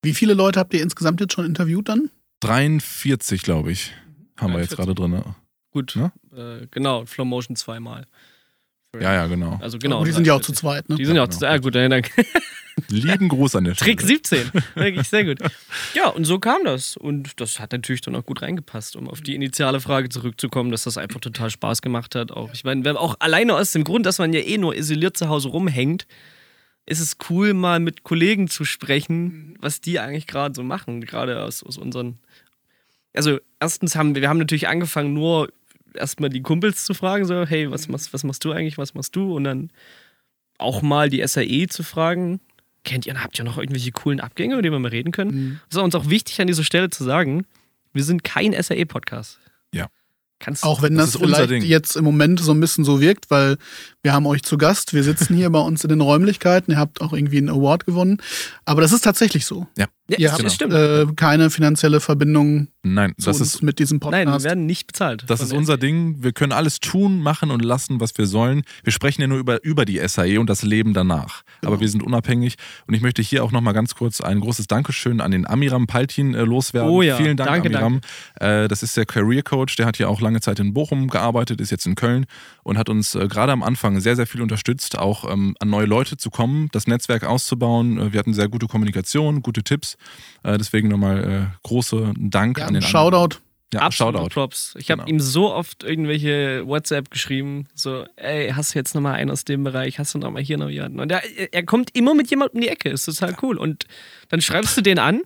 Wie 0.00 0.14
viele 0.14 0.32
Leute 0.32 0.58
habt 0.58 0.72
ihr 0.72 0.82
insgesamt 0.82 1.20
jetzt 1.20 1.34
schon 1.34 1.44
interviewt 1.44 1.90
dann? 1.90 2.08
43, 2.40 3.42
glaube 3.42 3.72
ich, 3.72 3.92
haben 4.36 4.52
43. 4.52 4.54
wir 4.54 4.60
jetzt 4.60 4.76
gerade 4.76 4.94
drin. 4.94 5.22
Gut, 5.72 5.94
ja? 5.94 6.12
äh, 6.36 6.66
genau, 6.70 7.06
Flow 7.06 7.24
Motion 7.24 7.56
zweimal. 7.56 8.06
Ja, 8.98 9.14
ja, 9.14 9.26
genau. 9.26 9.58
Also 9.60 9.78
genau. 9.78 10.00
Und 10.00 10.06
die 10.06 10.12
sind 10.12 10.26
ja 10.26 10.34
auch 10.34 10.40
zu 10.40 10.52
zweit, 10.52 10.88
ne? 10.88 10.96
Die 10.96 11.04
sind 11.04 11.14
ja, 11.14 11.22
auch 11.22 11.26
genau. 11.26 11.34
zu 11.34 11.40
zweit. 11.40 11.50
Ah, 11.50 11.58
gut, 11.58 11.74
dann, 11.74 11.90
danke. 11.90 12.10
Lieben 12.88 13.28
Gruß 13.28 13.56
an 13.56 13.64
der 13.64 13.74
Stelle. 13.74 13.96
Trick 13.96 14.00
17. 14.00 14.50
Wirklich 14.74 15.08
sehr 15.08 15.24
gut. 15.24 15.38
Ja, 15.94 16.08
und 16.08 16.24
so 16.24 16.38
kam 16.38 16.64
das. 16.64 16.96
Und 16.96 17.40
das 17.40 17.60
hat 17.60 17.72
natürlich 17.72 18.00
dann 18.00 18.16
auch 18.16 18.24
gut 18.24 18.42
reingepasst, 18.42 18.96
um 18.96 19.08
auf 19.08 19.20
die 19.20 19.34
initiale 19.34 19.80
Frage 19.80 20.08
zurückzukommen, 20.08 20.70
dass 20.70 20.84
das 20.84 20.96
einfach 20.96 21.20
total 21.20 21.50
Spaß 21.50 21.82
gemacht 21.82 22.14
hat. 22.14 22.32
Auch, 22.32 22.52
ich 22.52 22.64
meine, 22.64 22.98
auch 22.98 23.16
alleine 23.20 23.54
aus 23.54 23.72
dem 23.72 23.84
Grund, 23.84 24.06
dass 24.06 24.18
man 24.18 24.32
ja 24.32 24.40
eh 24.40 24.58
nur 24.58 24.74
isoliert 24.74 25.16
zu 25.16 25.28
Hause 25.28 25.48
rumhängt, 25.48 26.06
ist 26.86 27.00
es 27.00 27.16
cool, 27.28 27.54
mal 27.54 27.78
mit 27.78 28.02
Kollegen 28.02 28.48
zu 28.48 28.64
sprechen, 28.64 29.56
was 29.60 29.80
die 29.80 30.00
eigentlich 30.00 30.26
gerade 30.26 30.54
so 30.54 30.62
machen. 30.62 31.02
Gerade 31.02 31.44
aus, 31.44 31.62
aus 31.62 31.76
unseren 31.76 32.18
also 33.14 33.38
erstens 33.58 33.96
haben 33.96 34.14
wir, 34.14 34.22
wir 34.22 34.28
haben 34.28 34.38
natürlich 34.38 34.68
angefangen, 34.68 35.12
nur 35.14 35.52
erstmal 35.94 36.30
die 36.30 36.42
Kumpels 36.42 36.84
zu 36.84 36.94
fragen, 36.94 37.24
so, 37.24 37.44
hey, 37.44 37.70
was, 37.70 37.92
was, 37.92 38.12
was 38.12 38.24
machst 38.24 38.44
du 38.44 38.52
eigentlich, 38.52 38.78
was 38.78 38.94
machst 38.94 39.16
du? 39.16 39.34
Und 39.34 39.44
dann 39.44 39.70
auch 40.58 40.82
mal 40.82 41.08
die 41.08 41.26
SAE 41.26 41.66
zu 41.68 41.82
fragen, 41.82 42.40
kennt 42.84 43.06
ihr, 43.06 43.22
habt 43.22 43.38
ihr 43.38 43.44
noch 43.44 43.58
irgendwelche 43.58 43.92
coolen 43.92 44.20
Abgänge, 44.20 44.54
über 44.54 44.62
die 44.62 44.70
wir 44.70 44.78
mal 44.78 44.88
reden 44.88 45.12
können? 45.12 45.30
Mhm. 45.30 45.60
Das 45.68 45.78
ist 45.78 45.82
uns 45.82 45.94
auch 45.94 46.08
wichtig 46.08 46.40
an 46.40 46.46
dieser 46.46 46.64
Stelle 46.64 46.90
zu 46.90 47.04
sagen, 47.04 47.46
wir 47.92 48.04
sind 48.04 48.24
kein 48.24 48.52
SAE-Podcast. 48.52 49.38
Ja. 49.72 49.88
Kannst 50.38 50.64
auch 50.64 50.80
wenn 50.80 50.94
das, 50.94 51.12
das 51.12 51.20
vielleicht 51.20 51.64
jetzt 51.64 51.96
im 51.96 52.04
Moment 52.04 52.40
so 52.40 52.52
ein 52.52 52.60
bisschen 52.60 52.84
so 52.84 53.00
wirkt, 53.00 53.30
weil 53.30 53.58
wir 54.02 54.14
haben 54.14 54.26
euch 54.26 54.42
zu 54.42 54.56
Gast, 54.56 54.94
wir 54.94 55.02
sitzen 55.02 55.34
hier 55.36 55.50
bei 55.50 55.58
uns 55.58 55.84
in 55.84 55.90
den 55.90 56.00
Räumlichkeiten, 56.00 56.72
ihr 56.72 56.78
habt 56.78 57.02
auch 57.02 57.12
irgendwie 57.12 57.38
einen 57.38 57.50
Award 57.50 57.84
gewonnen, 57.84 58.22
aber 58.64 58.80
das 58.80 58.92
ist 58.92 59.02
tatsächlich 59.02 59.44
so. 59.44 59.66
Ja. 59.76 59.86
Ja, 60.10 60.18
Ihr 60.18 60.32
habt 60.32 60.50
stimmt. 60.50 60.74
Äh, 60.74 61.06
keine 61.14 61.50
finanzielle 61.50 62.00
Verbindung 62.00 62.68
Nein, 62.82 63.14
das 63.18 63.40
ist 63.40 63.62
mit 63.62 63.78
diesem 63.78 64.00
Podcast. 64.00 64.24
Nein, 64.24 64.34
wir 64.34 64.42
werden 64.42 64.64
nicht 64.64 64.86
bezahlt. 64.86 65.24
Das 65.26 65.42
ist 65.42 65.52
unser 65.52 65.76
Ding. 65.76 66.22
Wir 66.22 66.32
können 66.32 66.52
alles 66.52 66.80
tun, 66.80 67.20
machen 67.20 67.50
und 67.50 67.62
lassen, 67.62 68.00
was 68.00 68.16
wir 68.16 68.26
sollen. 68.26 68.62
Wir 68.82 68.92
sprechen 68.92 69.20
ja 69.20 69.26
nur 69.26 69.38
über, 69.38 69.62
über 69.62 69.84
die 69.84 69.98
SAE 69.98 70.38
und 70.40 70.48
das 70.48 70.62
Leben 70.62 70.94
danach. 70.94 71.42
Genau. 71.60 71.72
Aber 71.72 71.80
wir 71.80 71.88
sind 71.90 72.02
unabhängig. 72.02 72.54
Und 72.86 72.94
ich 72.94 73.02
möchte 73.02 73.20
hier 73.20 73.44
auch 73.44 73.52
nochmal 73.52 73.74
ganz 73.74 73.94
kurz 73.94 74.22
ein 74.22 74.40
großes 74.40 74.66
Dankeschön 74.66 75.20
an 75.20 75.30
den 75.30 75.46
Amiram 75.46 75.86
Paltin 75.86 76.34
äh, 76.34 76.40
loswerden. 76.40 76.90
Oh 76.90 77.02
ja. 77.02 77.16
Vielen 77.16 77.36
Dank, 77.36 77.50
danke, 77.50 77.68
Amiram. 77.68 78.00
Danke. 78.36 78.64
Äh, 78.64 78.68
das 78.68 78.82
ist 78.82 78.96
der 78.96 79.04
Career 79.04 79.42
Coach. 79.42 79.76
Der 79.76 79.84
hat 79.84 79.98
ja 79.98 80.08
auch 80.08 80.22
lange 80.22 80.40
Zeit 80.40 80.58
in 80.58 80.72
Bochum 80.72 81.08
gearbeitet, 81.08 81.60
ist 81.60 81.70
jetzt 81.70 81.86
in 81.86 81.96
Köln 81.96 82.24
und 82.62 82.78
hat 82.78 82.88
uns 82.88 83.14
äh, 83.14 83.28
gerade 83.28 83.52
am 83.52 83.62
Anfang 83.62 84.00
sehr, 84.00 84.16
sehr 84.16 84.26
viel 84.26 84.40
unterstützt, 84.40 84.96
auch 84.96 85.30
ähm, 85.30 85.54
an 85.60 85.68
neue 85.68 85.86
Leute 85.86 86.16
zu 86.16 86.30
kommen, 86.30 86.68
das 86.72 86.86
Netzwerk 86.86 87.24
auszubauen. 87.24 87.98
Äh, 87.98 88.12
wir 88.14 88.18
hatten 88.18 88.32
sehr 88.32 88.48
gute 88.48 88.68
Kommunikation, 88.68 89.42
gute 89.42 89.62
Tipps. 89.62 89.98
Äh, 90.42 90.58
deswegen 90.58 90.88
nochmal 90.88 91.50
äh, 91.52 91.56
große 91.62 92.14
Dank 92.16 92.58
ja, 92.58 92.66
an 92.66 92.74
den 92.74 92.82
Shoutout. 92.82 93.16
Anderen. 93.16 93.50
Ja, 93.72 93.80
Absolute 93.82 94.18
Shoutout. 94.18 94.34
Props. 94.34 94.74
Ich 94.78 94.90
habe 94.90 95.02
genau. 95.02 95.10
ihm 95.10 95.20
so 95.20 95.52
oft 95.52 95.84
irgendwelche 95.84 96.66
WhatsApp 96.66 97.08
geschrieben, 97.10 97.68
so, 97.74 98.04
ey, 98.16 98.50
hast 98.50 98.74
du 98.74 98.78
jetzt 98.80 98.96
nochmal 98.96 99.14
einen 99.14 99.30
aus 99.30 99.44
dem 99.44 99.62
Bereich, 99.62 100.00
hast 100.00 100.14
du 100.14 100.18
nochmal 100.18 100.42
hier 100.42 100.58
noch 100.58 100.68
jemanden? 100.68 100.98
Und 100.98 101.12
er, 101.12 101.22
er 101.52 101.64
kommt 101.64 101.94
immer 101.94 102.14
mit 102.14 102.30
jemandem 102.30 102.56
um 102.56 102.60
die 102.62 102.68
Ecke, 102.68 102.88
ist 102.88 103.04
total 103.04 103.36
cool. 103.42 103.58
Und 103.58 103.86
dann 104.28 104.40
schreibst 104.40 104.76
du 104.76 104.80
den 104.80 104.98
an 104.98 105.20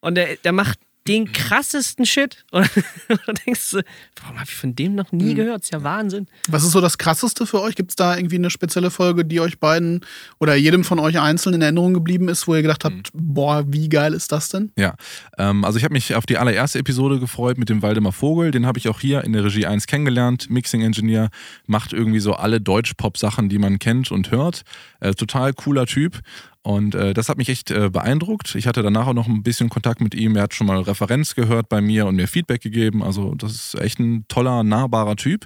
und 0.00 0.16
der, 0.16 0.36
der 0.36 0.52
macht 0.52 0.78
den 1.06 1.32
krassesten 1.32 2.06
Shit. 2.06 2.44
Und 2.50 2.70
du 3.08 3.32
denkst 3.46 3.70
du, 3.72 3.82
warum 4.22 4.36
habe 4.36 4.48
ich 4.48 4.54
von 4.54 4.74
dem 4.74 4.94
noch 4.94 5.12
nie 5.12 5.34
gehört? 5.34 5.58
Das 5.58 5.66
ist 5.66 5.72
ja 5.72 5.82
Wahnsinn. 5.82 6.26
Was 6.48 6.64
ist 6.64 6.72
so 6.72 6.80
das 6.80 6.98
Krasseste 6.98 7.46
für 7.46 7.60
euch? 7.60 7.74
Gibt 7.74 7.90
es 7.90 7.96
da 7.96 8.16
irgendwie 8.16 8.36
eine 8.36 8.50
spezielle 8.50 8.90
Folge, 8.90 9.24
die 9.24 9.40
euch 9.40 9.58
beiden 9.58 10.00
oder 10.38 10.54
jedem 10.54 10.84
von 10.84 10.98
euch 10.98 11.20
einzeln 11.20 11.54
in 11.54 11.62
Erinnerung 11.62 11.94
geblieben 11.94 12.28
ist, 12.28 12.48
wo 12.48 12.54
ihr 12.54 12.62
gedacht 12.62 12.84
habt, 12.84 13.10
boah, 13.12 13.64
wie 13.66 13.88
geil 13.88 14.14
ist 14.14 14.32
das 14.32 14.48
denn? 14.48 14.72
Ja, 14.76 14.94
ähm, 15.36 15.64
also 15.64 15.78
ich 15.78 15.84
habe 15.84 15.92
mich 15.92 16.14
auf 16.14 16.26
die 16.26 16.38
allererste 16.38 16.78
Episode 16.78 17.18
gefreut 17.18 17.58
mit 17.58 17.68
dem 17.68 17.82
Waldemar 17.82 18.12
Vogel. 18.12 18.50
Den 18.50 18.66
habe 18.66 18.78
ich 18.78 18.88
auch 18.88 19.00
hier 19.00 19.24
in 19.24 19.32
der 19.32 19.44
Regie 19.44 19.66
1 19.66 19.86
kennengelernt. 19.86 20.48
Mixing 20.48 20.80
Engineer 20.80 21.28
macht 21.66 21.92
irgendwie 21.92 22.20
so 22.20 22.32
alle 22.34 22.60
Deutsch-Pop-Sachen, 22.60 23.48
die 23.48 23.58
man 23.58 23.78
kennt 23.78 24.10
und 24.10 24.30
hört. 24.30 24.62
Äh, 25.00 25.12
total 25.12 25.52
cooler 25.52 25.86
Typ. 25.86 26.20
Und 26.66 26.94
äh, 26.94 27.12
das 27.12 27.28
hat 27.28 27.36
mich 27.36 27.50
echt 27.50 27.70
äh, 27.70 27.90
beeindruckt. 27.90 28.54
Ich 28.54 28.66
hatte 28.66 28.82
danach 28.82 29.06
auch 29.06 29.12
noch 29.12 29.28
ein 29.28 29.42
bisschen 29.42 29.68
Kontakt 29.68 30.00
mit 30.00 30.14
ihm. 30.14 30.34
Er 30.34 30.44
hat 30.44 30.54
schon 30.54 30.66
mal 30.66 30.80
Referenz 30.80 31.34
gehört 31.34 31.68
bei 31.68 31.82
mir 31.82 32.06
und 32.06 32.16
mir 32.16 32.26
Feedback 32.26 32.62
gegeben. 32.62 33.02
Also 33.02 33.34
das 33.34 33.52
ist 33.52 33.80
echt 33.80 33.98
ein 33.98 34.24
toller, 34.28 34.64
nahbarer 34.64 35.16
Typ. 35.16 35.44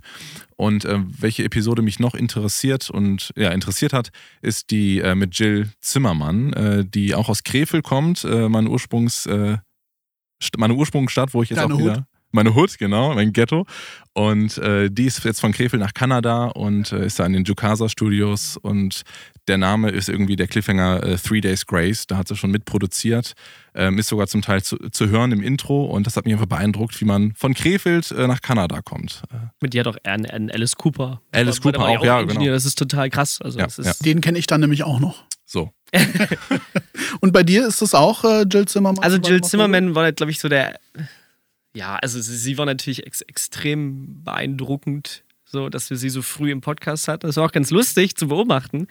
Und 0.54 0.84
äh, 0.84 1.00
welche 1.08 1.42
Episode 1.42 1.82
mich 1.82 1.98
noch 1.98 2.14
interessiert 2.14 2.88
und 2.88 3.32
ja 3.36 3.50
interessiert 3.50 3.92
hat, 3.92 4.10
ist 4.42 4.70
die 4.70 5.00
äh, 5.00 5.16
mit 5.16 5.36
Jill 5.36 5.72
Zimmermann, 5.80 6.52
äh, 6.52 6.84
die 6.84 7.16
auch 7.16 7.28
aus 7.28 7.42
Krefeld 7.42 7.82
kommt. 7.82 8.22
Äh, 8.22 8.48
meine 8.48 8.70
Ursprungs 8.70 9.26
äh, 9.26 9.58
meine 10.56 10.74
Ursprungsstadt, 10.74 11.34
wo 11.34 11.42
ich 11.42 11.50
jetzt 11.50 11.58
Deine 11.58 11.74
auch 11.74 11.78
wieder 11.80 12.06
meine 12.30 12.54
Hood, 12.54 12.78
genau, 12.78 13.14
mein 13.14 13.32
Ghetto. 13.32 13.66
Und 14.12 14.58
äh, 14.58 14.90
die 14.90 15.04
ist 15.04 15.24
jetzt 15.24 15.40
von 15.40 15.52
Krefeld 15.52 15.80
nach 15.80 15.94
Kanada 15.94 16.46
und 16.46 16.90
äh, 16.92 17.06
ist 17.06 17.18
da 17.20 17.26
in 17.26 17.32
den 17.32 17.44
Jukasa 17.44 17.88
Studios. 17.88 18.56
Und 18.56 19.02
der 19.46 19.58
Name 19.58 19.90
ist 19.90 20.08
irgendwie 20.08 20.34
der 20.36 20.48
Cliffhanger 20.48 21.02
äh, 21.04 21.16
Three 21.16 21.40
Days 21.40 21.64
Grace. 21.66 22.06
Da 22.06 22.16
hat 22.16 22.28
sie 22.28 22.36
schon 22.36 22.50
mitproduziert. 22.50 23.34
Ähm, 23.74 23.98
ist 23.98 24.08
sogar 24.08 24.26
zum 24.26 24.42
Teil 24.42 24.62
zu, 24.62 24.76
zu 24.90 25.08
hören 25.08 25.30
im 25.32 25.42
Intro. 25.42 25.84
Und 25.84 26.06
das 26.06 26.16
hat 26.16 26.24
mich 26.24 26.34
einfach 26.34 26.46
beeindruckt, 26.46 27.00
wie 27.00 27.04
man 27.04 27.32
von 27.34 27.54
Krefeld 27.54 28.10
äh, 28.10 28.26
nach 28.26 28.40
Kanada 28.40 28.82
kommt. 28.82 29.22
Äh, 29.32 29.36
Mit 29.60 29.74
dir 29.74 29.80
hat 29.80 29.86
auch 29.86 29.96
einen, 30.02 30.26
einen 30.26 30.50
Alice 30.50 30.74
Cooper. 30.74 31.20
Alice 31.30 31.60
Cooper 31.60 31.78
ja 31.78 31.98
auch, 31.98 32.04
ja, 32.04 32.20
Ingenieur. 32.20 32.42
genau. 32.42 32.54
Das 32.54 32.64
ist 32.64 32.76
total 32.76 33.08
krass. 33.10 33.40
Also 33.40 33.58
Ja, 33.60 33.66
das 33.66 33.78
ist, 33.78 33.86
ja. 33.86 33.92
Den 34.04 34.20
kenne 34.20 34.38
ich 34.38 34.46
dann 34.48 34.60
nämlich 34.60 34.82
auch 34.82 34.98
noch. 34.98 35.22
so. 35.44 35.70
Und 37.20 37.32
bei 37.32 37.42
dir 37.42 37.66
ist 37.66 37.80
es 37.82 37.94
auch 37.94 38.24
äh, 38.24 38.42
Jill 38.42 38.66
Zimmermann? 38.66 39.02
Also 39.02 39.16
Jill 39.18 39.40
Zimmerman 39.42 39.94
war, 39.94 40.10
glaube 40.12 40.30
ich, 40.30 40.38
so 40.40 40.48
der. 40.48 40.78
Ja, 41.78 41.96
also 42.02 42.20
sie, 42.20 42.36
sie 42.36 42.58
war 42.58 42.66
natürlich 42.66 43.06
ex 43.06 43.20
extrem 43.22 44.22
beeindruckend, 44.24 45.22
so 45.44 45.68
dass 45.68 45.88
wir 45.90 45.96
sie 45.96 46.10
so 46.10 46.22
früh 46.22 46.50
im 46.50 46.60
Podcast 46.60 47.06
hatten. 47.08 47.26
Das 47.26 47.36
war 47.36 47.44
auch 47.46 47.52
ganz 47.52 47.70
lustig 47.70 48.16
zu 48.16 48.26
beobachten. 48.28 48.86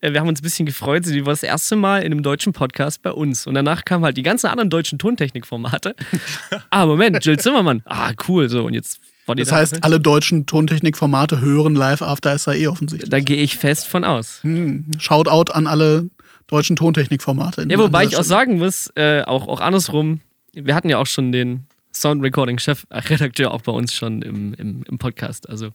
Äh, 0.00 0.12
Wir 0.12 0.20
haben 0.20 0.28
uns 0.28 0.40
ein 0.40 0.42
bisschen 0.42 0.66
gefreut. 0.66 1.04
Sie 1.04 1.24
war 1.26 1.32
das 1.32 1.42
erste 1.44 1.76
Mal 1.76 2.00
in 2.02 2.12
einem 2.12 2.22
deutschen 2.22 2.52
Podcast 2.52 3.02
bei 3.02 3.12
uns. 3.12 3.46
Und 3.46 3.54
danach 3.54 3.84
kamen 3.84 4.04
halt 4.04 4.16
die 4.16 4.22
ganzen 4.24 4.48
anderen 4.48 4.68
deutschen 4.68 4.98
Tontechnikformate. 4.98 5.94
ah, 6.70 6.86
Moment, 6.86 7.24
Jill 7.24 7.38
Zimmermann. 7.38 7.82
Ah, 7.84 8.12
cool. 8.28 8.48
So, 8.48 8.64
und 8.66 8.74
jetzt 8.74 8.98
war 9.26 9.34
die 9.36 9.42
Das 9.42 9.50
da- 9.50 9.56
heißt, 9.56 9.84
alle 9.84 10.00
deutschen 10.00 10.44
Tontechnikformate 10.46 11.40
hören 11.40 11.74
live 11.76 12.02
After 12.02 12.36
SAE 12.36 12.68
offensichtlich. 12.68 13.10
Da 13.10 13.20
gehe 13.20 13.36
ich 13.38 13.56
fest 13.56 13.86
von 13.86 14.02
aus. 14.04 14.40
Hm. 14.42 14.86
Shoutout 14.98 15.52
an 15.52 15.66
alle 15.68 16.10
deutschen 16.48 16.74
Tontechnikformate. 16.76 17.64
Ja, 17.70 17.78
wobei 17.78 18.04
ich 18.04 18.16
auch 18.16 18.24
sagen 18.24 18.58
muss, 18.58 18.90
äh, 18.96 19.22
auch, 19.22 19.46
auch 19.48 19.60
andersrum, 19.60 20.20
wir 20.52 20.74
hatten 20.74 20.88
ja 20.90 20.98
auch 20.98 21.06
schon 21.06 21.30
den 21.32 21.66
Sound 21.94 22.22
Recording 22.22 22.58
Chef, 22.58 22.86
äh, 22.90 22.98
Redakteur 22.98 23.52
auch 23.52 23.62
bei 23.62 23.72
uns 23.72 23.92
schon 23.94 24.22
im, 24.22 24.54
im, 24.54 24.84
im 24.88 24.98
Podcast. 24.98 25.48
Also 25.48 25.70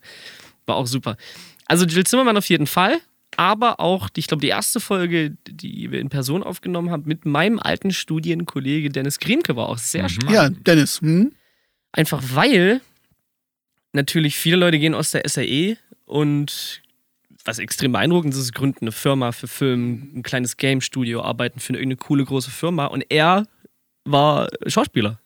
war 0.66 0.76
auch 0.76 0.88
super. 0.88 1.18
Also 1.66 1.86
Jill 1.86 2.06
Zimmermann 2.06 2.38
auf 2.38 2.50
jeden 2.50 2.68
Fall, 2.68 2.98
aber 3.38 3.80
auch, 3.80 4.10
die, 4.10 4.20
ich 4.20 4.28
glaube, 4.28 4.42
die 4.42 4.48
erste 4.48 4.80
Folge, 4.80 5.38
die 5.48 5.92
wir 5.92 6.00
in 6.00 6.10
Person 6.10 6.44
aufgenommen 6.44 6.92
haben, 6.92 7.04
mit 7.06 7.26
meinem 7.26 7.60
alten 7.60 7.92
Studienkollege 7.92 8.90
Dennis 8.90 9.20
Griemke 9.20 9.56
war 9.56 9.70
auch 9.70 9.78
sehr 9.78 10.10
spannend. 10.10 10.32
Stelle. 10.32 10.50
Ja, 10.50 10.50
Dennis. 10.50 11.02
Hm? 11.02 11.32
Einfach 11.92 12.22
weil 12.34 12.82
natürlich 13.94 14.36
viele 14.36 14.58
Leute 14.58 14.80
gehen 14.80 14.94
aus 14.94 15.12
der 15.12 15.28
SAE 15.28 15.78
und 16.06 16.82
was 17.46 17.60
extrem 17.60 17.94
beeindruckend 17.94 18.34
ist, 18.34 18.40
ist, 18.40 18.54
gründen 18.54 18.82
eine 18.82 18.92
Firma 18.92 19.32
für 19.32 19.48
Film, 19.48 20.12
ein 20.16 20.24
kleines 20.24 20.58
Game-Studio, 20.58 21.22
arbeiten 21.22 21.60
für 21.60 21.74
irgendeine 21.74 21.98
coole 21.98 22.26
große 22.26 22.52
Firma 22.52 22.86
und 22.86 23.06
er 23.10 23.48
war 24.06 24.50
Schauspieler. 24.68 25.20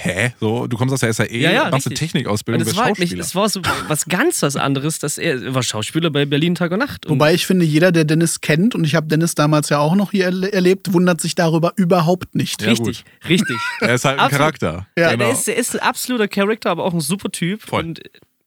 Hä? 0.00 0.32
So, 0.40 0.66
du 0.66 0.76
kommst 0.76 0.92
aus 0.94 1.00
der 1.00 1.12
SAE, 1.12 1.26
Ja, 1.36 1.50
ja, 1.50 1.70
machst 1.70 1.86
eine. 1.86 1.94
Technikausbildung, 1.94 2.62
Und 2.62 2.68
es 2.70 2.76
war, 2.76 2.84
halt 2.86 2.96
Schauspieler. 2.98 3.20
es 3.20 3.34
war 3.34 3.48
so 3.48 3.60
was 3.88 4.06
ganz 4.06 4.42
was 4.42 4.56
anderes, 4.56 4.98
dass 4.98 5.18
er, 5.18 5.42
er 5.42 5.54
war 5.54 5.62
Schauspieler 5.62 6.10
bei 6.10 6.24
Berlin 6.24 6.54
Tag 6.54 6.70
und 6.72 6.78
Nacht. 6.78 7.06
Und 7.06 7.12
Wobei 7.12 7.34
ich 7.34 7.46
finde, 7.46 7.64
jeder, 7.64 7.90
der 7.92 8.04
Dennis 8.04 8.40
kennt, 8.40 8.74
und 8.74 8.84
ich 8.84 8.94
habe 8.94 9.06
Dennis 9.08 9.34
damals 9.34 9.68
ja 9.70 9.78
auch 9.78 9.94
noch 9.96 10.12
hier 10.12 10.28
erle- 10.30 10.52
erlebt, 10.52 10.92
wundert 10.92 11.20
sich 11.20 11.34
darüber 11.34 11.72
überhaupt 11.76 12.34
nicht. 12.34 12.62
Ja, 12.62 12.68
richtig, 12.68 13.04
richtig. 13.28 13.56
Er 13.80 13.94
ist 13.94 14.04
halt 14.04 14.18
ein 14.18 14.24
Absolut. 14.26 14.38
Charakter. 14.40 14.86
Ja, 14.96 15.08
Der 15.08 15.16
genau. 15.16 15.30
ist, 15.32 15.46
der 15.46 15.56
ist 15.56 15.74
ein 15.74 15.80
absoluter 15.80 16.28
Charakter, 16.28 16.70
aber 16.70 16.84
auch 16.84 16.92
ein 16.94 17.00
super 17.00 17.30
Typ. 17.30 17.62
Voll. 17.62 17.80
Und 17.84 18.00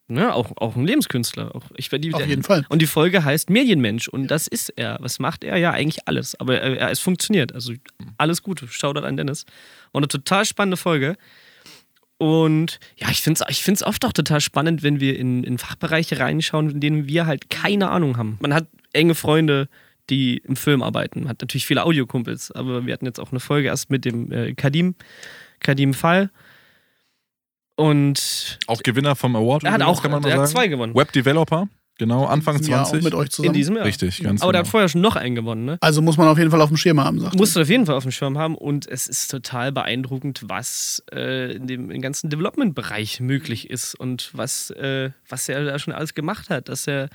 ne, 0.07 0.33
auch, 0.33 0.51
auch 0.57 0.75
ein 0.75 0.85
Lebenskünstler. 0.85 1.55
Auch, 1.55 1.63
ich, 1.77 1.89
die, 1.89 2.13
Auf 2.13 2.25
jeden 2.27 2.43
Fall. 2.43 2.65
Und 2.69 2.81
die 2.81 2.87
Folge 2.87 3.23
heißt 3.23 3.49
Medienmensch. 3.49 4.07
Und 4.07 4.27
das 4.27 4.47
ist 4.47 4.69
er. 4.75 4.97
Was 5.01 5.19
macht 5.19 5.43
er? 5.43 5.57
Ja, 5.57 5.71
eigentlich 5.71 6.07
alles. 6.07 6.39
Aber 6.39 6.59
er, 6.59 6.77
er, 6.79 6.91
es 6.91 6.99
funktioniert. 6.99 7.53
Also 7.55 7.73
alles 8.17 8.41
Gute. 8.43 8.67
Shoutout 8.67 9.05
an 9.05 9.17
Dennis. 9.17 9.45
War 9.93 9.99
eine 9.99 10.07
total 10.07 10.45
spannende 10.45 10.77
Folge. 10.77 11.17
Und 12.21 12.79
ja, 12.97 13.09
ich 13.09 13.23
finde 13.23 13.41
es 13.41 13.49
ich 13.49 13.63
find's 13.63 13.81
oft 13.81 14.05
auch 14.05 14.13
total 14.13 14.41
spannend, 14.41 14.83
wenn 14.83 14.99
wir 14.99 15.17
in, 15.17 15.43
in 15.43 15.57
Fachbereiche 15.57 16.19
reinschauen, 16.19 16.69
in 16.69 16.79
denen 16.79 17.07
wir 17.07 17.25
halt 17.25 17.49
keine 17.49 17.89
Ahnung 17.89 18.15
haben. 18.15 18.37
Man 18.41 18.53
hat 18.53 18.67
enge 18.93 19.15
Freunde, 19.15 19.67
die 20.11 20.37
im 20.37 20.55
Film 20.55 20.83
arbeiten. 20.83 21.21
Man 21.21 21.29
hat 21.29 21.41
natürlich 21.41 21.65
viele 21.65 21.83
Audiokumpels, 21.83 22.51
aber 22.51 22.85
wir 22.85 22.93
hatten 22.93 23.07
jetzt 23.07 23.19
auch 23.19 23.31
eine 23.31 23.39
Folge 23.39 23.69
erst 23.69 23.89
mit 23.89 24.05
dem 24.05 24.31
äh, 24.31 24.53
Kadim, 24.53 24.93
Kadim 25.61 25.95
Fall. 25.95 26.29
Und 27.75 28.59
Auch 28.67 28.83
Gewinner 28.83 29.15
vom 29.15 29.35
Award. 29.35 29.63
er 29.63 29.71
hat 29.71 29.81
auch 29.81 30.03
kann 30.03 30.11
man 30.11 30.21
der 30.21 30.41
hat 30.41 30.47
zwei 30.47 30.67
gewonnen. 30.67 30.93
Web 30.93 31.11
Developer, 31.13 31.69
genau, 32.01 32.25
Anfang 32.25 32.59
Ja, 32.63 32.81
auch 32.81 32.89
20. 32.89 33.03
mit 33.03 33.13
euch 33.13 33.29
zusammen. 33.29 33.53
In 33.53 33.53
diesem 33.53 33.75
Jahr. 33.75 33.85
Richtig, 33.85 34.23
ganz 34.23 34.41
Aber 34.41 34.51
der 34.51 34.61
genau. 34.61 34.67
hat 34.67 34.71
vorher 34.71 34.89
schon 34.89 35.01
noch 35.01 35.15
einen 35.15 35.35
gewonnen, 35.35 35.65
ne? 35.65 35.77
Also 35.81 36.01
muss 36.01 36.17
man 36.17 36.27
auf 36.27 36.37
jeden 36.39 36.49
Fall 36.49 36.59
auf 36.59 36.69
dem 36.69 36.77
Schirm 36.77 36.99
haben, 36.99 37.19
sagt 37.19 37.35
er. 37.35 37.37
Musst 37.37 37.55
du 37.55 37.61
auf 37.61 37.69
jeden 37.69 37.85
Fall 37.85 37.95
auf 37.95 38.03
dem 38.03 38.11
Schirm 38.11 38.39
haben 38.39 38.55
und 38.55 38.87
es 38.87 39.07
ist 39.07 39.29
total 39.29 39.71
beeindruckend, 39.71 40.41
was 40.47 41.03
äh, 41.13 41.53
in 41.53 41.67
dem 41.67 41.91
im 41.91 42.01
ganzen 42.01 42.31
Development-Bereich 42.31 43.19
möglich 43.19 43.69
ist 43.69 43.93
und 43.93 44.31
was, 44.33 44.71
äh, 44.71 45.11
was 45.29 45.47
er 45.47 45.63
da 45.63 45.77
schon 45.77 45.93
alles 45.93 46.15
gemacht 46.15 46.49
hat, 46.49 46.69
dass 46.69 46.87
er 46.87 47.09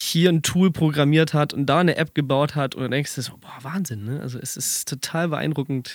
hier 0.00 0.30
ein 0.30 0.42
Tool 0.42 0.70
programmiert 0.70 1.34
hat 1.34 1.52
und 1.52 1.66
da 1.66 1.80
eine 1.80 1.96
App 1.96 2.14
gebaut 2.14 2.54
hat 2.54 2.76
und 2.76 2.82
dann 2.82 2.92
denkst 2.92 3.16
du 3.16 3.22
so, 3.22 3.32
boah, 3.38 3.58
Wahnsinn, 3.62 4.04
ne? 4.04 4.20
Also 4.20 4.38
es 4.38 4.56
ist 4.56 4.88
total 4.88 5.28
beeindruckend, 5.28 5.92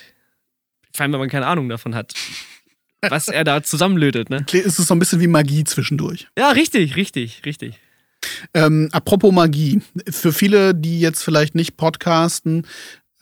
vor 0.93 1.03
allem 1.03 1.13
wenn 1.13 1.19
man 1.22 1.30
keine 1.30 1.47
Ahnung 1.47 1.69
davon 1.69 1.95
hat, 1.95 2.13
was 3.09 3.27
er 3.27 3.43
da 3.43 3.63
zusammenlötet, 3.63 4.29
ne? 4.29 4.45
Ist 4.51 4.79
es 4.79 4.87
so 4.87 4.93
ein 4.93 4.99
bisschen 4.99 5.19
wie 5.19 5.27
Magie 5.27 5.63
zwischendurch. 5.63 6.27
Ja, 6.37 6.49
richtig, 6.51 6.95
richtig, 6.95 7.41
richtig. 7.45 7.79
Ähm, 8.53 8.89
apropos 8.91 9.31
Magie. 9.31 9.81
Für 10.09 10.31
viele, 10.31 10.75
die 10.75 10.99
jetzt 10.99 11.23
vielleicht 11.23 11.55
nicht 11.55 11.77
podcasten, 11.77 12.67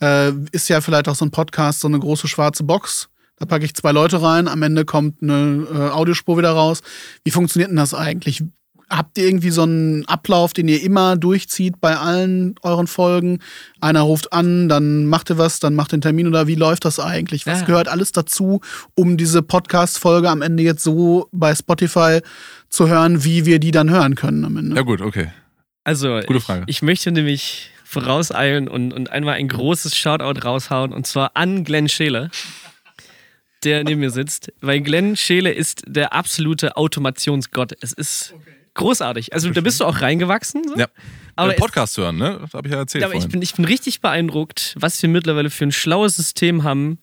äh, 0.01 0.31
ist 0.51 0.69
ja 0.69 0.81
vielleicht 0.81 1.07
auch 1.07 1.15
so 1.15 1.25
ein 1.25 1.31
Podcast 1.31 1.79
so 1.81 1.87
eine 1.87 1.99
große 1.99 2.27
schwarze 2.27 2.63
Box. 2.63 3.09
Da 3.37 3.45
packe 3.45 3.63
ich 3.63 3.73
zwei 3.73 3.93
Leute 3.93 4.21
rein, 4.21 4.49
am 4.49 4.63
Ende 4.63 4.83
kommt 4.83 5.23
eine 5.23 5.65
äh, 5.71 5.89
Audiospur 5.91 6.37
wieder 6.37 6.51
raus. 6.51 6.81
Wie 7.23 7.31
funktioniert 7.31 7.69
denn 7.69 7.77
das 7.77 7.93
eigentlich? 7.93 8.43
Habt 8.89 9.17
ihr 9.19 9.25
irgendwie 9.25 9.51
so 9.51 9.61
einen 9.63 10.05
Ablauf, 10.05 10.53
den 10.53 10.67
ihr 10.67 10.81
immer 10.81 11.15
durchzieht 11.15 11.79
bei 11.79 11.95
allen 11.95 12.55
euren 12.63 12.87
Folgen? 12.87 13.39
Einer 13.81 14.01
ruft 14.01 14.33
an, 14.33 14.67
dann 14.67 15.05
macht 15.05 15.29
ihr 15.29 15.37
was, 15.37 15.59
dann 15.59 15.75
macht 15.75 15.91
den 15.91 16.01
Termin 16.01 16.27
oder 16.27 16.47
wie 16.47 16.55
läuft 16.55 16.85
das 16.85 16.99
eigentlich? 16.99 17.45
Was 17.45 17.59
Ja. 17.61 17.65
gehört 17.67 17.87
alles 17.87 18.11
dazu, 18.11 18.61
um 18.95 19.15
diese 19.17 19.43
Podcast-Folge 19.43 20.29
am 20.29 20.41
Ende 20.41 20.63
jetzt 20.63 20.81
so 20.83 21.27
bei 21.31 21.53
Spotify 21.53 22.21
zu 22.69 22.87
hören, 22.89 23.23
wie 23.23 23.45
wir 23.45 23.59
die 23.59 23.71
dann 23.71 23.89
hören 23.91 24.15
können 24.15 24.43
am 24.43 24.57
Ende? 24.57 24.75
Ja, 24.75 24.81
gut, 24.81 25.01
okay. 25.01 25.29
Also, 25.83 26.19
Gute 26.25 26.37
ich, 26.37 26.43
Frage. 26.43 26.63
ich 26.67 26.81
möchte 26.81 27.11
nämlich 27.11 27.69
vorauseilen 27.83 28.67
und, 28.67 28.91
und 28.91 29.11
einmal 29.11 29.35
ein 29.35 29.47
großes 29.47 29.95
Shoutout 29.95 30.41
raushauen 30.45 30.93
und 30.93 31.05
zwar 31.07 31.31
an 31.35 31.63
Glenn 31.63 31.89
Scheele, 31.89 32.29
der 33.63 33.83
neben 33.83 33.99
mir 33.99 34.11
sitzt, 34.11 34.51
weil 34.61 34.81
Glenn 34.81 35.15
Scheele 35.17 35.51
ist 35.51 35.83
der 35.87 36.13
absolute 36.13 36.77
Automationsgott. 36.77 37.73
Es 37.81 37.91
ist 37.91 38.33
großartig. 38.79 39.33
Also, 39.33 39.49
da 39.51 39.61
bist 39.61 39.79
du 39.79 39.85
auch 39.85 40.01
reingewachsen. 40.01 40.67
So. 40.67 40.77
Ja. 40.77 40.87
Aber 41.35 41.53
äh, 41.53 41.57
Podcast 41.57 41.97
hören, 41.97 42.17
ne? 42.17 42.39
Das 42.41 42.53
habe 42.53 42.67
ich 42.67 42.73
ja 42.73 42.79
erzählt 42.79 43.03
aber 43.03 43.13
ich 43.13 43.27
bin, 43.27 43.41
ich 43.41 43.53
bin 43.53 43.65
richtig 43.65 44.01
beeindruckt, 44.01 44.75
was 44.77 45.01
wir 45.01 45.09
mittlerweile 45.09 45.49
für 45.49 45.65
ein 45.65 45.71
schlaues 45.71 46.15
System 46.15 46.63
haben, 46.63 46.99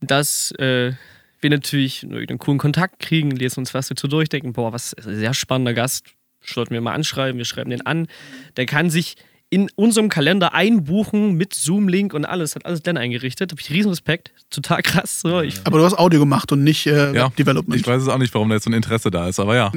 dass 0.00 0.50
äh, 0.58 0.92
wir 1.40 1.50
natürlich 1.50 2.02
einen 2.04 2.38
coolen 2.38 2.58
Kontakt 2.58 2.98
kriegen, 2.98 3.30
lesen 3.30 3.60
uns 3.60 3.74
was 3.74 3.88
dazu 3.88 4.08
durch, 4.08 4.28
denken, 4.28 4.52
boah, 4.52 4.72
was 4.72 4.94
ein 4.94 5.16
sehr 5.16 5.34
spannender 5.34 5.74
Gast, 5.74 6.06
sollten 6.44 6.74
wir 6.74 6.80
mal 6.80 6.94
anschreiben, 6.94 7.38
wir 7.38 7.44
schreiben 7.44 7.70
den 7.70 7.86
an. 7.86 8.08
Der 8.56 8.66
kann 8.66 8.90
sich 8.90 9.16
in 9.52 9.68
unserem 9.76 10.08
Kalender 10.08 10.54
einbuchen 10.54 11.34
mit 11.34 11.52
Zoom-Link 11.52 12.14
und 12.14 12.24
alles, 12.24 12.54
hat 12.54 12.64
alles 12.64 12.82
Glenn 12.82 12.96
eingerichtet. 12.96 13.52
Habe 13.52 13.60
ich 13.60 13.68
riesen 13.68 13.90
Respekt, 13.90 14.32
total 14.48 14.80
krass. 14.80 15.20
So. 15.20 15.42
Ich, 15.42 15.60
Aber 15.64 15.78
du 15.78 15.84
hast 15.84 15.98
Audio 15.98 16.20
gemacht 16.20 16.50
und 16.52 16.64
nicht 16.64 16.86
äh, 16.86 17.14
ja, 17.14 17.28
Development. 17.28 17.78
ich 17.78 17.86
weiß 17.86 18.00
es 18.00 18.08
auch 18.08 18.16
nicht, 18.16 18.32
warum 18.32 18.48
da 18.48 18.54
jetzt 18.54 18.64
so 18.64 18.70
ein 18.70 18.72
Interesse 18.72 19.10
da 19.10 19.28
ist, 19.28 19.38
aber 19.38 19.54
ja. 19.54 19.70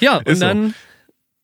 ja, 0.00 0.18
und 0.18 0.28
Ist 0.28 0.38
so. 0.38 0.46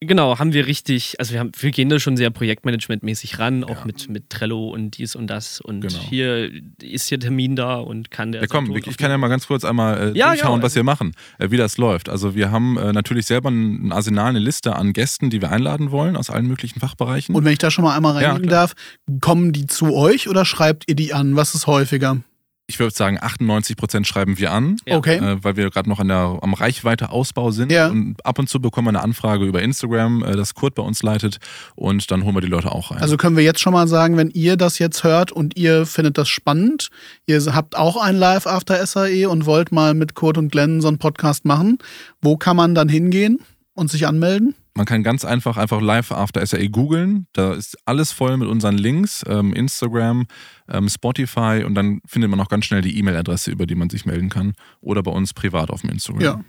Genau, 0.00 0.38
haben 0.38 0.52
wir 0.52 0.66
richtig, 0.66 1.18
also 1.18 1.32
wir, 1.32 1.40
haben, 1.40 1.52
wir 1.58 1.70
gehen 1.70 1.88
da 1.88 1.98
schon 1.98 2.18
sehr 2.18 2.28
projektmanagementmäßig 2.28 3.38
ran, 3.38 3.64
auch 3.64 3.78
Ja. 3.80 3.84
mit, 3.86 4.10
mit 4.10 4.28
Trello 4.28 4.68
und 4.68 4.98
dies 4.98 5.16
und 5.16 5.26
das. 5.26 5.58
Und 5.58 5.80
Genau. 5.80 5.98
hier 5.98 6.50
ist 6.82 7.08
hier 7.08 7.18
Termin 7.18 7.56
da 7.56 7.76
und 7.76 8.10
kann 8.10 8.30
der. 8.30 8.42
Ja, 8.42 8.46
komm, 8.46 8.76
ich 8.76 8.86
ich 8.86 8.98
kann 8.98 9.10
ja 9.10 9.16
mal 9.16 9.28
ganz 9.28 9.46
kurz 9.46 9.64
einmal 9.64 10.12
äh, 10.14 10.18
Ja, 10.18 10.28
durchschauen, 10.28 10.60
ja. 10.60 10.62
was 10.62 10.74
wir 10.74 10.82
machen, 10.82 11.12
äh, 11.38 11.50
wie 11.50 11.56
das 11.56 11.78
läuft. 11.78 12.10
Also 12.10 12.34
wir 12.34 12.50
haben 12.50 12.76
äh, 12.76 12.92
natürlich 12.92 13.24
selber 13.24 13.48
ein 13.50 13.90
Arsenal, 13.90 14.28
eine 14.28 14.38
Liste 14.38 14.76
an 14.76 14.92
Gästen, 14.92 15.30
die 15.30 15.40
wir 15.40 15.50
einladen 15.50 15.90
wollen 15.90 16.16
aus 16.16 16.28
allen 16.28 16.46
möglichen 16.46 16.78
Fachbereichen. 16.78 17.34
Und 17.34 17.46
wenn 17.46 17.52
ich 17.52 17.58
da 17.58 17.70
schon 17.70 17.82
mal 17.84 17.96
einmal 17.96 18.20
Ja, 18.20 18.32
reingehen 18.32 18.50
darf, 18.50 18.74
kommen 19.22 19.52
die 19.54 19.66
zu 19.66 19.94
euch 19.94 20.28
oder 20.28 20.44
schreibt 20.44 20.84
ihr 20.88 20.94
die 20.94 21.14
an? 21.14 21.36
Was 21.36 21.54
ist 21.54 21.66
häufiger? 21.66 22.18
Ich 22.68 22.80
würde 22.80 22.94
sagen, 22.94 23.18
98 23.20 23.76
Prozent 23.76 24.06
schreiben 24.06 24.38
wir 24.38 24.52
an. 24.52 24.76
Ja. 24.86 24.96
Okay. 24.96 25.18
Äh, 25.18 25.42
weil 25.42 25.56
wir 25.56 25.70
gerade 25.70 25.88
noch 25.88 26.00
an 26.00 26.08
der, 26.08 26.38
am 26.40 26.52
Reichweite-Ausbau 26.52 27.52
sind. 27.52 27.70
Ja. 27.70 27.88
Und 27.88 28.24
ab 28.26 28.38
und 28.38 28.48
zu 28.48 28.60
bekommen 28.60 28.86
wir 28.86 28.90
eine 28.90 29.02
Anfrage 29.02 29.44
über 29.44 29.62
Instagram, 29.62 30.24
äh, 30.24 30.36
das 30.36 30.54
Kurt 30.54 30.74
bei 30.74 30.82
uns 30.82 31.02
leitet. 31.02 31.38
Und 31.76 32.10
dann 32.10 32.24
holen 32.24 32.34
wir 32.34 32.40
die 32.40 32.48
Leute 32.48 32.72
auch 32.72 32.90
rein. 32.90 32.98
Also 32.98 33.16
können 33.16 33.36
wir 33.36 33.44
jetzt 33.44 33.60
schon 33.60 33.72
mal 33.72 33.86
sagen, 33.86 34.16
wenn 34.16 34.30
ihr 34.30 34.56
das 34.56 34.78
jetzt 34.78 35.04
hört 35.04 35.30
und 35.30 35.56
ihr 35.56 35.86
findet 35.86 36.18
das 36.18 36.28
spannend, 36.28 36.90
ihr 37.26 37.40
habt 37.54 37.76
auch 37.76 37.96
ein 37.96 38.16
Live 38.16 38.46
After 38.46 38.84
SAE 38.84 39.28
und 39.28 39.46
wollt 39.46 39.70
mal 39.70 39.94
mit 39.94 40.14
Kurt 40.14 40.36
und 40.36 40.50
Glenn 40.50 40.80
so 40.80 40.88
einen 40.88 40.98
Podcast 40.98 41.44
machen, 41.44 41.78
wo 42.20 42.36
kann 42.36 42.56
man 42.56 42.74
dann 42.74 42.88
hingehen 42.88 43.38
und 43.74 43.90
sich 43.90 44.06
anmelden? 44.08 44.54
Man 44.76 44.84
kann 44.84 45.02
ganz 45.02 45.24
einfach 45.24 45.56
einfach 45.56 45.80
live 45.80 46.12
After 46.12 46.44
SAE 46.44 46.68
googeln. 46.68 47.26
Da 47.32 47.54
ist 47.54 47.78
alles 47.86 48.12
voll 48.12 48.36
mit 48.36 48.46
unseren 48.46 48.76
Links, 48.76 49.24
ähm, 49.26 49.54
Instagram, 49.54 50.26
ähm, 50.68 50.88
Spotify 50.90 51.64
und 51.64 51.74
dann 51.74 52.00
findet 52.06 52.30
man 52.30 52.38
auch 52.40 52.48
ganz 52.48 52.66
schnell 52.66 52.82
die 52.82 52.98
E-Mail-Adresse, 52.98 53.50
über 53.50 53.66
die 53.66 53.74
man 53.74 53.88
sich 53.88 54.04
melden 54.04 54.28
kann. 54.28 54.52
Oder 54.82 55.02
bei 55.02 55.10
uns 55.10 55.32
privat 55.32 55.70
auf 55.70 55.80
dem 55.80 55.90
Instagram. 55.90 56.22
Ja. 56.22 56.44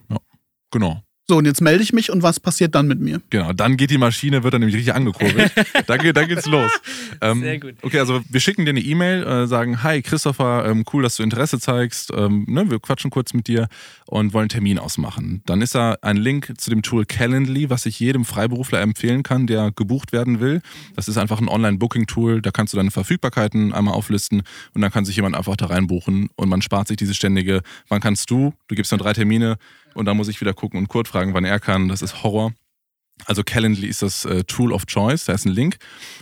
Genau. 0.72 1.02
So, 1.30 1.36
und 1.36 1.46
jetzt 1.46 1.60
melde 1.60 1.84
ich 1.84 1.92
mich 1.92 2.10
und 2.10 2.24
was 2.24 2.40
passiert 2.40 2.74
dann 2.74 2.88
mit 2.88 3.02
mir? 3.02 3.22
Genau, 3.32 3.52
dann 3.52 3.76
geht 3.76 3.90
die 3.90 3.98
Maschine, 3.98 4.44
wird 4.44 4.54
dann 4.54 4.62
nämlich 4.62 4.78
richtig 4.78 4.96
angekurbelt. 4.96 5.52
dann, 5.88 6.00
geht, 6.00 6.16
dann 6.16 6.26
geht's 6.30 6.46
los. 6.46 6.72
Ähm, 7.20 7.42
Sehr 7.42 7.60
gut. 7.60 7.74
Okay, 7.82 8.00
also 8.00 8.22
wir 8.30 8.40
schicken 8.40 8.64
dir 8.64 8.70
eine 8.70 8.80
E-Mail, 8.80 9.24
äh, 9.24 9.46
sagen, 9.46 9.84
hi 9.84 10.02
Christopher, 10.02 10.66
ähm, 10.66 10.86
cool, 10.94 11.04
dass 11.04 11.18
du 11.18 11.24
Interesse 11.24 11.60
zeigst. 11.60 12.14
Ähm, 12.16 12.46
ne, 12.48 12.72
wir 12.72 12.80
quatschen 12.80 13.12
kurz 13.12 13.34
mit 13.34 13.50
dir 13.50 13.68
und 14.06 14.32
wollen 14.32 14.44
einen 14.44 14.50
Termin 14.50 14.80
ausmachen. 14.80 15.42
Dann 15.46 15.62
ist 15.62 15.76
da 15.76 15.98
ein 16.02 16.16
Link 16.16 16.54
zu 16.58 16.70
dem 16.70 16.82
Tool 16.82 17.06
Calendly, 17.06 17.70
was 17.70 17.86
ich 17.86 18.00
jedem 18.00 18.24
Freiberufler 18.24 18.80
empfehlen 18.80 19.24
kann, 19.24 19.48
der 19.48 19.72
gebucht 19.72 20.14
werden 20.14 20.40
will. 20.40 20.62
Das 20.96 21.10
ist 21.10 21.18
einfach 21.18 21.42
ein 21.42 21.50
Online-Booking-Tool, 21.50 22.42
da 22.42 22.52
kannst 22.52 22.72
du 22.72 22.78
deine 22.78 22.92
Verfügbarkeiten 22.92 23.74
einmal 23.74 23.96
auflisten 23.96 24.44
und 24.74 24.82
dann 24.82 24.92
kann 24.92 25.04
sich 25.04 25.18
jemand 25.18 25.36
einfach 25.36 25.58
da 25.58 25.66
reinbuchen 25.66 26.30
und 26.38 26.48
man 26.48 26.62
spart 26.62 26.88
sich 26.88 26.96
diese 26.96 27.14
ständige, 27.14 27.64
wann 27.90 28.00
kannst 28.00 28.32
du? 28.32 28.54
Du 28.70 28.76
gibst 28.76 28.94
nur 28.94 29.00
drei 29.00 29.12
Termine 29.12 29.58
und 29.98 30.06
dann 30.06 30.18
muss 30.18 30.28
ich 30.28 30.40
wieder 30.42 30.54
gucken 30.54 30.80
und 30.80 30.88
Kurt 30.88 31.08
fragen, 31.08 31.34
wann 31.34 31.46
er 31.46 31.60
kann. 31.60 31.88
Das 31.88 32.02
ist 32.02 32.24
Horror. 32.24 32.54
Also 33.26 33.44
Calendly 33.44 33.88
ist 33.88 34.04
das 34.04 34.26
äh, 34.26 34.44
Tool 34.44 34.72
of 34.72 34.86
Choice, 34.86 35.26
da 35.26 35.34
ist 35.34 35.46
ein 35.46 35.52
Link. 35.52 35.78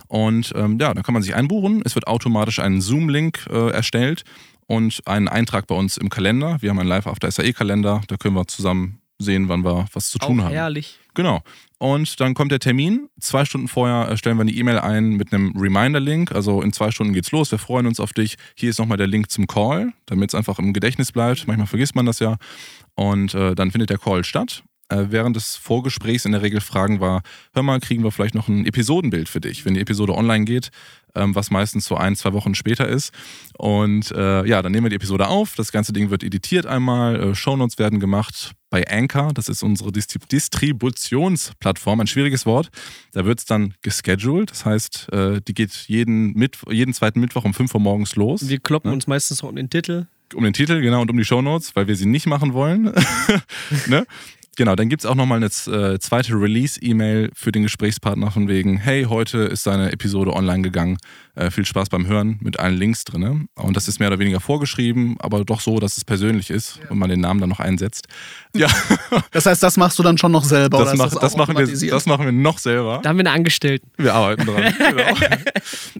Und 0.07 0.53
ähm, 0.55 0.77
ja, 0.79 0.93
da 0.93 1.01
kann 1.01 1.13
man 1.13 1.23
sich 1.23 1.35
einbuchen. 1.35 1.81
Es 1.83 1.95
wird 1.95 2.07
automatisch 2.07 2.59
ein 2.59 2.81
Zoom-Link 2.81 3.47
äh, 3.49 3.71
erstellt 3.71 4.23
und 4.67 5.01
ein 5.05 5.27
Eintrag 5.27 5.67
bei 5.67 5.75
uns 5.75 5.97
im 5.97 6.09
Kalender. 6.09 6.61
Wir 6.61 6.69
haben 6.69 6.79
einen 6.79 6.89
Live 6.89 7.07
After 7.07 7.29
SAE-Kalender, 7.29 8.01
da 8.07 8.17
können 8.17 8.35
wir 8.35 8.47
zusammen 8.47 8.99
sehen, 9.17 9.47
wann 9.49 9.63
wir 9.63 9.85
was 9.93 10.09
zu 10.09 10.19
tun 10.19 10.39
Auch 10.39 10.45
haben. 10.45 10.53
herrlich. 10.53 10.99
Genau. 11.13 11.41
Und 11.77 12.19
dann 12.19 12.33
kommt 12.33 12.51
der 12.51 12.59
Termin. 12.59 13.09
Zwei 13.19 13.45
Stunden 13.45 13.67
vorher 13.67 14.09
äh, 14.09 14.17
stellen 14.17 14.37
wir 14.37 14.41
eine 14.41 14.51
E-Mail 14.51 14.79
ein 14.79 15.11
mit 15.11 15.33
einem 15.33 15.55
Reminder-Link. 15.57 16.31
Also 16.31 16.61
in 16.61 16.73
zwei 16.73 16.91
Stunden 16.91 17.13
geht's 17.13 17.31
los. 17.31 17.51
Wir 17.51 17.59
freuen 17.59 17.87
uns 17.87 17.99
auf 17.99 18.13
dich. 18.13 18.37
Hier 18.55 18.69
ist 18.69 18.79
nochmal 18.79 18.97
der 18.97 19.07
Link 19.07 19.29
zum 19.29 19.47
Call, 19.47 19.93
damit 20.05 20.31
es 20.31 20.35
einfach 20.35 20.59
im 20.59 20.73
Gedächtnis 20.73 21.11
bleibt. 21.11 21.47
Manchmal 21.47 21.67
vergisst 21.67 21.95
man 21.95 22.05
das 22.05 22.19
ja. 22.19 22.37
Und 22.95 23.33
äh, 23.33 23.55
dann 23.55 23.71
findet 23.71 23.89
der 23.89 23.97
Call 23.97 24.23
statt. 24.23 24.63
Äh, 24.87 25.07
während 25.09 25.35
des 25.35 25.55
Vorgesprächs 25.55 26.25
in 26.25 26.31
der 26.31 26.43
Regel 26.43 26.61
fragen 26.61 27.01
wir, 27.01 27.23
hör 27.53 27.63
mal, 27.63 27.79
kriegen 27.79 28.03
wir 28.03 28.11
vielleicht 28.11 28.35
noch 28.35 28.47
ein 28.47 28.67
Episodenbild 28.67 29.27
für 29.27 29.41
dich, 29.41 29.65
wenn 29.65 29.73
die 29.73 29.79
Episode 29.79 30.13
online 30.13 30.45
geht, 30.45 30.69
ähm, 31.15 31.33
was 31.33 31.49
meistens 31.49 31.85
so 31.85 31.95
ein, 31.95 32.15
zwei 32.15 32.33
Wochen 32.33 32.53
später 32.53 32.87
ist. 32.87 33.11
Und 33.57 34.11
äh, 34.11 34.45
ja, 34.45 34.61
dann 34.61 34.71
nehmen 34.71 34.85
wir 34.85 34.91
die 34.91 34.97
Episode 34.97 35.27
auf. 35.27 35.55
Das 35.55 35.71
ganze 35.71 35.91
Ding 35.91 36.11
wird 36.11 36.23
editiert 36.23 36.67
einmal. 36.67 37.15
Äh, 37.15 37.35
Shownotes 37.35 37.79
werden 37.79 37.99
gemacht 37.99 38.51
bei 38.69 38.87
Anchor. 38.87 39.33
Das 39.33 39.49
ist 39.49 39.63
unsere 39.63 39.91
Distri 39.91 40.19
Distributionsplattform. 40.31 42.01
Ein 42.01 42.07
schwieriges 42.07 42.45
Wort. 42.45 42.69
Da 43.13 43.25
wird 43.25 43.39
es 43.39 43.45
dann 43.45 43.73
gescheduled. 43.81 44.51
Das 44.51 44.65
heißt, 44.65 45.11
äh, 45.11 45.41
die 45.41 45.55
geht 45.55 45.71
jeden, 45.87 46.33
Mittw 46.33 46.71
jeden 46.71 46.93
zweiten 46.93 47.19
Mittwoch 47.21 47.43
um 47.43 47.55
5 47.55 47.73
Uhr 47.73 47.81
morgens 47.81 48.15
los. 48.15 48.47
Wir 48.47 48.59
kloppen 48.59 48.89
Ne? 48.91 48.93
uns 48.93 49.07
meistens 49.07 49.43
auch 49.43 49.49
um 49.49 49.55
den 49.55 49.71
Titel. 49.71 50.05
Um 50.35 50.43
den 50.43 50.53
Titel, 50.53 50.81
genau, 50.81 51.01
und 51.01 51.09
um 51.09 51.17
die 51.17 51.25
Shownotes, 51.25 51.75
weil 51.75 51.87
wir 51.87 51.95
sie 51.95 52.05
nicht 52.05 52.27
machen 52.27 52.53
wollen. 52.53 52.93
ne? 53.87 54.05
Genau, 54.55 54.75
dann 54.75 54.87
gibt 54.87 55.01
es 55.01 55.05
auch 55.05 55.15
nochmal 55.15 55.37
eine 55.37 55.47
äh, 55.47 55.99
zweite 55.99 56.33
Release-E-Mail 56.33 57.29
für 57.33 57.51
den 57.51 57.63
Gesprächspartner 57.63 58.31
von 58.31 58.47
wegen, 58.47 58.77
hey, 58.77 59.03
heute 59.03 59.39
ist 59.39 59.67
deine 59.67 59.91
Episode 59.91 60.33
online 60.33 60.61
gegangen. 60.61 60.97
Äh, 61.35 61.51
viel 61.51 61.65
Spaß 61.65 61.89
beim 61.89 62.07
Hören 62.07 62.37
mit 62.41 62.57
allen 62.59 62.77
Links 62.77 63.03
drin. 63.03 63.49
Und 63.55 63.75
das 63.75 63.89
ist 63.89 63.99
mehr 63.99 64.07
oder 64.07 64.19
weniger 64.19 64.39
vorgeschrieben, 64.39 65.17
aber 65.19 65.43
doch 65.43 65.59
so, 65.59 65.79
dass 65.79 65.97
es 65.97 66.05
persönlich 66.05 66.49
ist 66.49 66.79
und 66.89 66.97
man 66.97 67.09
den 67.09 67.19
Namen 67.19 67.41
dann 67.41 67.49
noch 67.49 67.59
einsetzt. 67.59 68.07
Ja, 68.55 68.69
Das 69.31 69.45
heißt, 69.45 69.61
das 69.61 69.75
machst 69.75 69.99
du 69.99 70.03
dann 70.03 70.17
schon 70.17 70.31
noch 70.31 70.45
selber 70.45 70.77
das, 70.77 70.87
oder 70.87 70.97
mach, 70.97 71.05
ist 71.07 71.15
das, 71.15 71.21
das, 71.21 71.35
machen 71.35 71.55
wir, 71.55 71.63
automatisiert? 71.63 71.91
das 71.91 72.05
machen 72.05 72.23
wir 72.23 72.31
noch 72.31 72.57
selber. 72.57 73.01
Da 73.03 73.09
haben 73.09 73.17
wir 73.17 73.23
eine 73.23 73.31
Angestellten. 73.31 73.85
Wir 73.97 74.13
arbeiten 74.13 74.45
dran. 74.45 74.73
genau. 74.77 75.17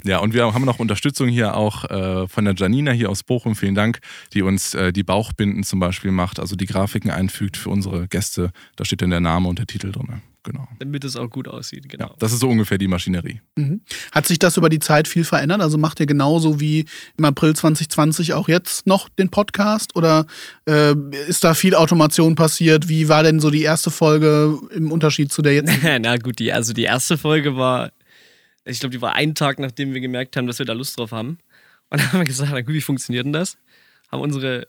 Ja, 0.06 0.20
und 0.20 0.34
wir 0.34 0.54
haben 0.54 0.64
noch 0.64 0.80
Unterstützung 0.80 1.28
hier 1.28 1.58
auch 1.58 1.84
äh, 1.84 2.30
von 2.30 2.46
der 2.46 2.56
Janina 2.56 2.92
hier 2.92 3.10
aus 3.10 3.24
Bochum. 3.24 3.58
Vielen 3.58 3.76
Dank, 3.76 4.00
die 4.32 4.42
uns 4.42 4.74
äh, 4.74 4.94
die 4.94 5.04
Bauchbinden 5.04 5.64
zum 5.64 5.82
Beispiel 5.82 6.12
macht, 6.12 6.40
also 6.40 6.56
die 6.56 6.66
Grafiken 6.66 7.12
einfügt 7.12 7.58
für 7.58 7.72
unsere 7.72 8.08
Gäste. 8.08 8.45
Da 8.76 8.86
steht 8.86 9.02
dann 9.02 9.10
der 9.10 9.22
Name 9.22 9.48
und 9.48 9.60
der 9.60 9.68
Titel 9.68 9.92
drin. 9.92 10.22
Genau. 10.46 10.68
Damit 10.78 11.04
es 11.04 11.16
auch 11.16 11.30
gut 11.30 11.48
aussieht, 11.48 11.90
genau. 11.90 12.06
Ja, 12.06 12.16
das 12.20 12.32
ist 12.32 12.40
so 12.40 12.48
ungefähr 12.48 12.78
die 12.78 12.88
Maschinerie. 12.88 13.42
Mhm. 13.56 13.82
Hat 14.12 14.28
sich 14.28 14.38
das 14.38 14.58
über 14.58 14.70
die 14.70 14.78
Zeit 14.78 15.08
viel 15.08 15.24
verändert? 15.24 15.62
Also 15.62 15.80
macht 15.80 16.00
ihr 16.00 16.06
genauso 16.06 16.60
wie 16.60 16.86
im 17.18 17.26
April 17.26 17.56
2020 17.56 18.34
auch 18.34 18.48
jetzt 18.48 18.86
noch 18.86 19.10
den 19.10 19.30
Podcast? 19.30 19.96
Oder 19.96 20.28
äh, 20.70 20.94
ist 21.28 21.44
da 21.44 21.56
viel 21.56 21.74
Automation 21.74 22.36
passiert? 22.36 22.88
Wie 22.88 23.10
war 23.10 23.24
denn 23.24 23.40
so 23.40 23.50
die 23.50 23.64
erste 23.64 23.90
Folge 23.90 24.60
im 24.72 24.92
Unterschied 24.92 25.32
zu 25.32 25.42
der 25.42 25.54
jetzt? 25.56 25.74
Na 26.00 26.18
gut, 26.18 26.38
die, 26.38 26.54
also 26.54 26.74
die 26.74 26.84
erste 26.84 27.18
Folge 27.18 27.58
war, 27.58 27.92
ich 28.66 28.80
glaube, 28.80 28.94
die 28.94 29.02
war 29.02 29.14
einen 29.16 29.34
Tag, 29.34 29.58
nachdem 29.58 29.96
wir 29.96 30.02
gemerkt 30.02 30.38
haben, 30.38 30.46
dass 30.46 30.60
wir 30.60 30.66
da 30.68 30.74
Lust 30.74 31.00
drauf 31.00 31.12
haben. 31.12 31.40
Und 31.90 32.00
dann 32.02 32.14
haben 32.14 32.20
wir 32.20 32.26
gesagt, 32.26 32.52
na 32.54 32.62
gut, 32.62 32.76
wie 32.76 32.82
funktioniert 32.82 33.26
denn 33.26 33.34
das? 33.34 33.58
Haben 34.12 34.22
unsere, 34.22 34.68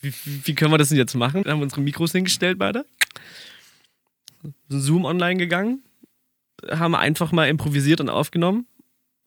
wie, 0.00 0.12
wie 0.44 0.54
können 0.54 0.72
wir 0.72 0.78
das 0.78 0.90
denn 0.90 0.98
jetzt 0.98 1.16
machen? 1.16 1.42
Dann 1.42 1.54
haben 1.54 1.58
wir 1.58 1.64
unsere 1.64 1.80
Mikros 1.80 2.12
hingestellt 2.12 2.56
beide. 2.60 2.84
Zoom 4.68 5.04
online 5.04 5.36
gegangen, 5.36 5.82
haben 6.70 6.94
einfach 6.94 7.32
mal 7.32 7.48
improvisiert 7.48 8.00
und 8.00 8.08
aufgenommen. 8.08 8.66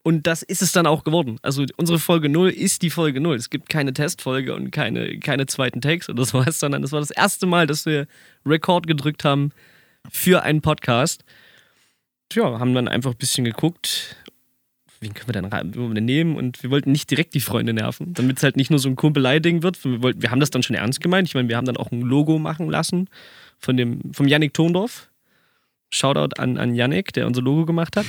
Und 0.04 0.26
das 0.26 0.42
ist 0.42 0.64
es 0.64 0.72
dann 0.72 0.88
auch 0.88 1.04
geworden. 1.04 1.38
Also 1.44 1.64
unsere 1.78 2.00
Folge 2.00 2.28
0 2.28 2.50
ist 2.50 2.82
die 2.82 2.90
Folge 2.90 3.22
0. 3.22 3.36
Es 3.36 3.52
gibt 3.52 3.70
keine 3.70 3.94
Testfolge 3.94 4.56
und 4.56 4.72
keine, 4.72 5.20
keine 5.20 5.46
zweiten 5.46 5.80
Takes 5.80 6.10
oder 6.10 6.26
sowas, 6.26 6.60
sondern 6.60 6.84
es 6.84 6.92
war 6.92 7.00
das 7.00 7.12
erste 7.12 7.46
Mal, 7.46 7.68
dass 7.68 7.86
wir 7.86 8.08
Record 8.46 8.88
gedrückt 8.88 9.24
haben 9.24 9.52
für 10.10 10.42
einen 10.42 10.62
Podcast. 10.62 11.24
Tja, 12.30 12.60
haben 12.60 12.74
dann 12.74 12.88
einfach 12.88 13.12
ein 13.12 13.18
bisschen 13.18 13.44
geguckt, 13.44 14.16
wen 15.02 15.14
können 15.14 15.28
wir 15.28 15.34
denn, 15.34 15.52
wen 15.52 15.90
wir 15.90 15.94
denn 15.94 16.06
nehmen 16.06 16.36
und 16.36 16.64
wir 16.64 16.72
wollten 16.72 16.92
nicht 16.92 17.12
direkt 17.12 17.36
die 17.36 17.40
Freunde 17.40 17.74
nerven, 17.74 18.14
damit 18.14 18.38
es 18.38 18.44
halt 18.44 18.56
nicht 18.56 18.72
nur 18.72 18.80
so 18.80 18.90
ein 18.90 18.96
Kumpelei-Ding 18.96 19.62
wird. 19.62 19.84
Wir, 19.84 20.02
wollten, 20.02 20.22
wir 20.22 20.32
haben 20.32 20.40
das 20.40 20.50
dann 20.50 20.64
schon 20.64 20.76
ernst 20.76 21.02
gemeint. 21.02 21.28
Ich 21.28 21.36
meine, 21.36 21.50
wir 21.50 21.58
haben 21.58 21.66
dann 21.66 21.78
auch 21.78 21.92
ein 21.92 22.02
Logo 22.02 22.40
machen 22.40 22.70
lassen 22.70 23.08
von 23.62 23.78
dem, 23.78 24.02
vom 24.14 24.28
Yannick 24.28 24.54
Thondorf. 24.54 25.10
Shoutout 25.90 26.40
an, 26.40 26.58
an 26.58 26.74
Yannick, 26.74 27.14
der 27.14 27.28
unser 27.28 27.42
Logo 27.42 27.66
gemacht 27.66 27.98
hat. 27.98 28.06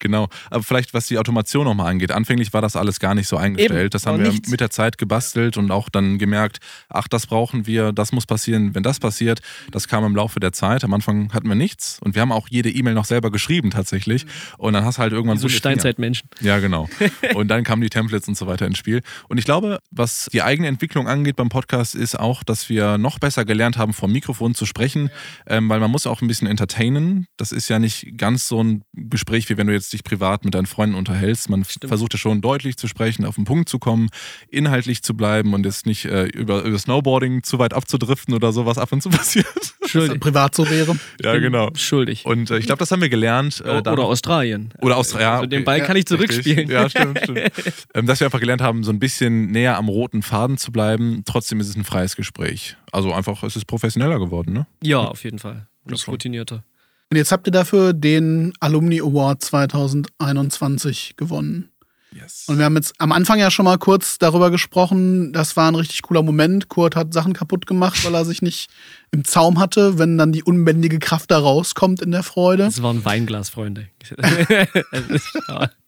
Genau. 0.00 0.28
Aber 0.50 0.62
vielleicht, 0.62 0.94
was 0.94 1.06
die 1.06 1.18
Automation 1.18 1.64
nochmal 1.64 1.90
angeht. 1.90 2.10
Anfänglich 2.10 2.52
war 2.52 2.62
das 2.62 2.76
alles 2.76 2.98
gar 3.00 3.14
nicht 3.14 3.28
so 3.28 3.36
eingestellt. 3.36 3.80
Eben, 3.80 3.90
das 3.90 4.06
haben 4.06 4.22
wir 4.22 4.32
mit 4.48 4.60
der 4.60 4.70
Zeit 4.70 4.98
gebastelt 4.98 5.56
und 5.56 5.70
auch 5.70 5.88
dann 5.88 6.18
gemerkt, 6.18 6.58
ach, 6.88 7.06
das 7.06 7.26
brauchen 7.26 7.66
wir, 7.66 7.92
das 7.92 8.12
muss 8.12 8.26
passieren, 8.26 8.74
wenn 8.74 8.82
das 8.82 8.98
passiert. 8.98 9.40
Das 9.70 9.88
kam 9.88 10.04
im 10.04 10.16
Laufe 10.16 10.40
der 10.40 10.52
Zeit. 10.52 10.82
Am 10.84 10.92
Anfang 10.94 11.32
hatten 11.32 11.48
wir 11.48 11.54
nichts 11.54 11.98
und 12.02 12.14
wir 12.14 12.22
haben 12.22 12.32
auch 12.32 12.48
jede 12.48 12.70
E-Mail 12.70 12.94
noch 12.94 13.04
selber 13.04 13.30
geschrieben 13.30 13.70
tatsächlich. 13.70 14.26
Und 14.58 14.72
dann 14.72 14.84
hast 14.84 14.98
du 14.98 15.02
halt 15.02 15.12
irgendwann 15.12 15.38
So 15.38 15.48
Finger. 15.48 15.58
Steinzeitmenschen. 15.58 16.28
Ja, 16.40 16.58
genau. 16.58 16.88
Und 17.34 17.48
dann 17.48 17.64
kamen 17.64 17.82
die 17.82 17.90
Templates 17.90 18.28
und 18.28 18.36
so 18.36 18.46
weiter 18.46 18.66
ins 18.66 18.78
Spiel. 18.78 19.02
Und 19.28 19.38
ich 19.38 19.44
glaube, 19.44 19.78
was 19.90 20.28
die 20.32 20.42
eigene 20.42 20.68
Entwicklung 20.68 21.06
angeht 21.08 21.36
beim 21.36 21.48
Podcast, 21.48 21.94
ist 21.94 22.18
auch, 22.18 22.42
dass 22.42 22.68
wir 22.68 22.98
noch 22.98 23.18
besser 23.18 23.44
gelernt 23.44 23.76
haben, 23.76 23.92
vom 23.92 24.12
Mikrofon 24.12 24.54
zu 24.54 24.66
sprechen, 24.66 25.10
ähm, 25.46 25.68
weil 25.68 25.80
man 25.80 25.90
muss 25.90 26.06
auch 26.06 26.22
ein 26.22 26.28
bisschen 26.28 26.48
entertainen. 26.48 27.26
Das 27.36 27.52
ist 27.52 27.68
ja 27.68 27.78
nicht 27.78 28.16
ganz 28.16 28.48
so 28.48 28.62
ein 28.62 28.82
Gespräch, 28.94 29.48
wie 29.48 29.56
wenn 29.56 29.66
du 29.66 29.72
jetzt 29.72 29.89
dich 29.92 30.04
privat 30.04 30.44
mit 30.44 30.54
deinen 30.54 30.66
Freunden 30.66 30.94
unterhältst. 30.96 31.50
Man 31.50 31.64
Stimmt. 31.64 31.88
versucht 31.88 32.14
ja 32.14 32.18
schon 32.18 32.40
deutlich 32.40 32.76
zu 32.76 32.88
sprechen, 32.88 33.24
auf 33.24 33.34
den 33.34 33.44
Punkt 33.44 33.68
zu 33.68 33.78
kommen, 33.78 34.08
inhaltlich 34.48 35.02
zu 35.02 35.14
bleiben 35.14 35.54
und 35.54 35.64
jetzt 35.66 35.86
nicht 35.86 36.04
äh, 36.04 36.24
über, 36.26 36.62
über 36.62 36.78
Snowboarding 36.78 37.42
zu 37.42 37.58
weit 37.58 37.74
abzudriften 37.74 38.34
oder 38.34 38.52
sowas 38.52 38.78
ab 38.78 38.92
und 38.92 39.02
zu 39.02 39.10
passiert. 39.10 39.46
Schuldig. 39.86 40.20
privat 40.20 40.54
so 40.54 40.68
wäre. 40.68 40.96
ja, 41.22 41.36
genau. 41.38 41.70
Schuldig. 41.74 42.24
Und 42.24 42.50
äh, 42.50 42.58
ich 42.58 42.66
glaube, 42.66 42.78
das 42.78 42.90
haben 42.90 43.00
wir 43.00 43.08
gelernt. 43.08 43.62
Äh, 43.64 43.78
oder 43.78 44.04
Australien. 44.04 44.72
oder 44.80 44.96
Australien. 44.96 45.30
Also 45.30 45.46
den 45.46 45.64
Ball 45.64 45.82
kann 45.82 45.96
ich 45.96 46.06
zurückspielen. 46.06 46.70
Richtig. 46.70 46.74
Ja, 46.74 46.88
stimmt, 46.88 47.18
stimmt. 47.22 47.38
ähm, 47.94 48.06
dass 48.06 48.20
wir 48.20 48.26
einfach 48.26 48.40
gelernt 48.40 48.62
haben, 48.62 48.84
so 48.84 48.92
ein 48.92 48.98
bisschen 48.98 49.50
näher 49.50 49.76
am 49.76 49.88
roten 49.88 50.22
Faden 50.22 50.58
zu 50.58 50.72
bleiben. 50.72 51.22
Trotzdem 51.24 51.60
ist 51.60 51.68
es 51.68 51.76
ein 51.76 51.84
freies 51.84 52.16
Gespräch. 52.16 52.76
Also 52.92 53.12
einfach, 53.12 53.42
es 53.42 53.56
ist 53.56 53.66
professioneller 53.66 54.18
geworden, 54.18 54.52
ne? 54.52 54.66
Ja, 54.82 55.00
auf 55.00 55.24
jeden 55.24 55.38
Fall. 55.38 55.66
Schon. 55.88 56.12
routinierter. 56.12 56.62
Und 57.10 57.16
jetzt 57.16 57.32
habt 57.32 57.48
ihr 57.48 57.52
dafür 57.52 57.92
den 57.92 58.52
Alumni 58.60 59.00
Award 59.00 59.42
2021 59.42 61.16
gewonnen. 61.16 61.70
Yes. 62.12 62.44
Und 62.48 62.58
wir 62.58 62.64
haben 62.64 62.76
jetzt 62.76 62.94
am 62.98 63.10
Anfang 63.10 63.38
ja 63.38 63.50
schon 63.50 63.64
mal 63.64 63.78
kurz 63.78 64.18
darüber 64.18 64.50
gesprochen. 64.50 65.32
Das 65.32 65.56
war 65.56 65.70
ein 65.70 65.74
richtig 65.74 66.02
cooler 66.02 66.22
Moment. 66.22 66.68
Kurt 66.68 66.94
hat 66.94 67.12
Sachen 67.12 67.32
kaputt 67.32 67.66
gemacht, 67.66 68.04
weil 68.04 68.14
er 68.14 68.24
sich 68.24 68.42
nicht 68.42 68.68
im 69.10 69.24
Zaum 69.24 69.58
hatte, 69.58 69.98
wenn 69.98 70.18
dann 70.18 70.32
die 70.32 70.44
unbändige 70.44 70.98
Kraft 71.00 71.30
da 71.32 71.38
rauskommt 71.38 72.00
in 72.00 72.12
der 72.12 72.22
Freude. 72.22 72.64
Das 72.64 72.82
war 72.82 72.92
ein 72.92 73.04
Weinglas, 73.04 73.50
Freunde. 73.50 73.88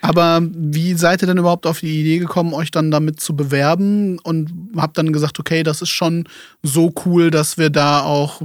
Aber 0.00 0.40
wie 0.42 0.94
seid 0.94 1.22
ihr 1.22 1.26
denn 1.26 1.38
überhaupt 1.38 1.66
auf 1.66 1.80
die 1.80 2.00
Idee 2.00 2.18
gekommen, 2.18 2.52
euch 2.52 2.70
dann 2.70 2.90
damit 2.90 3.20
zu 3.20 3.34
bewerben 3.34 4.18
und 4.20 4.52
habt 4.76 4.98
dann 4.98 5.12
gesagt, 5.12 5.38
okay, 5.40 5.62
das 5.62 5.82
ist 5.82 5.90
schon 5.90 6.24
so 6.62 6.92
cool, 7.04 7.30
dass 7.30 7.58
wir 7.58 7.70
da 7.70 8.02
auch 8.02 8.42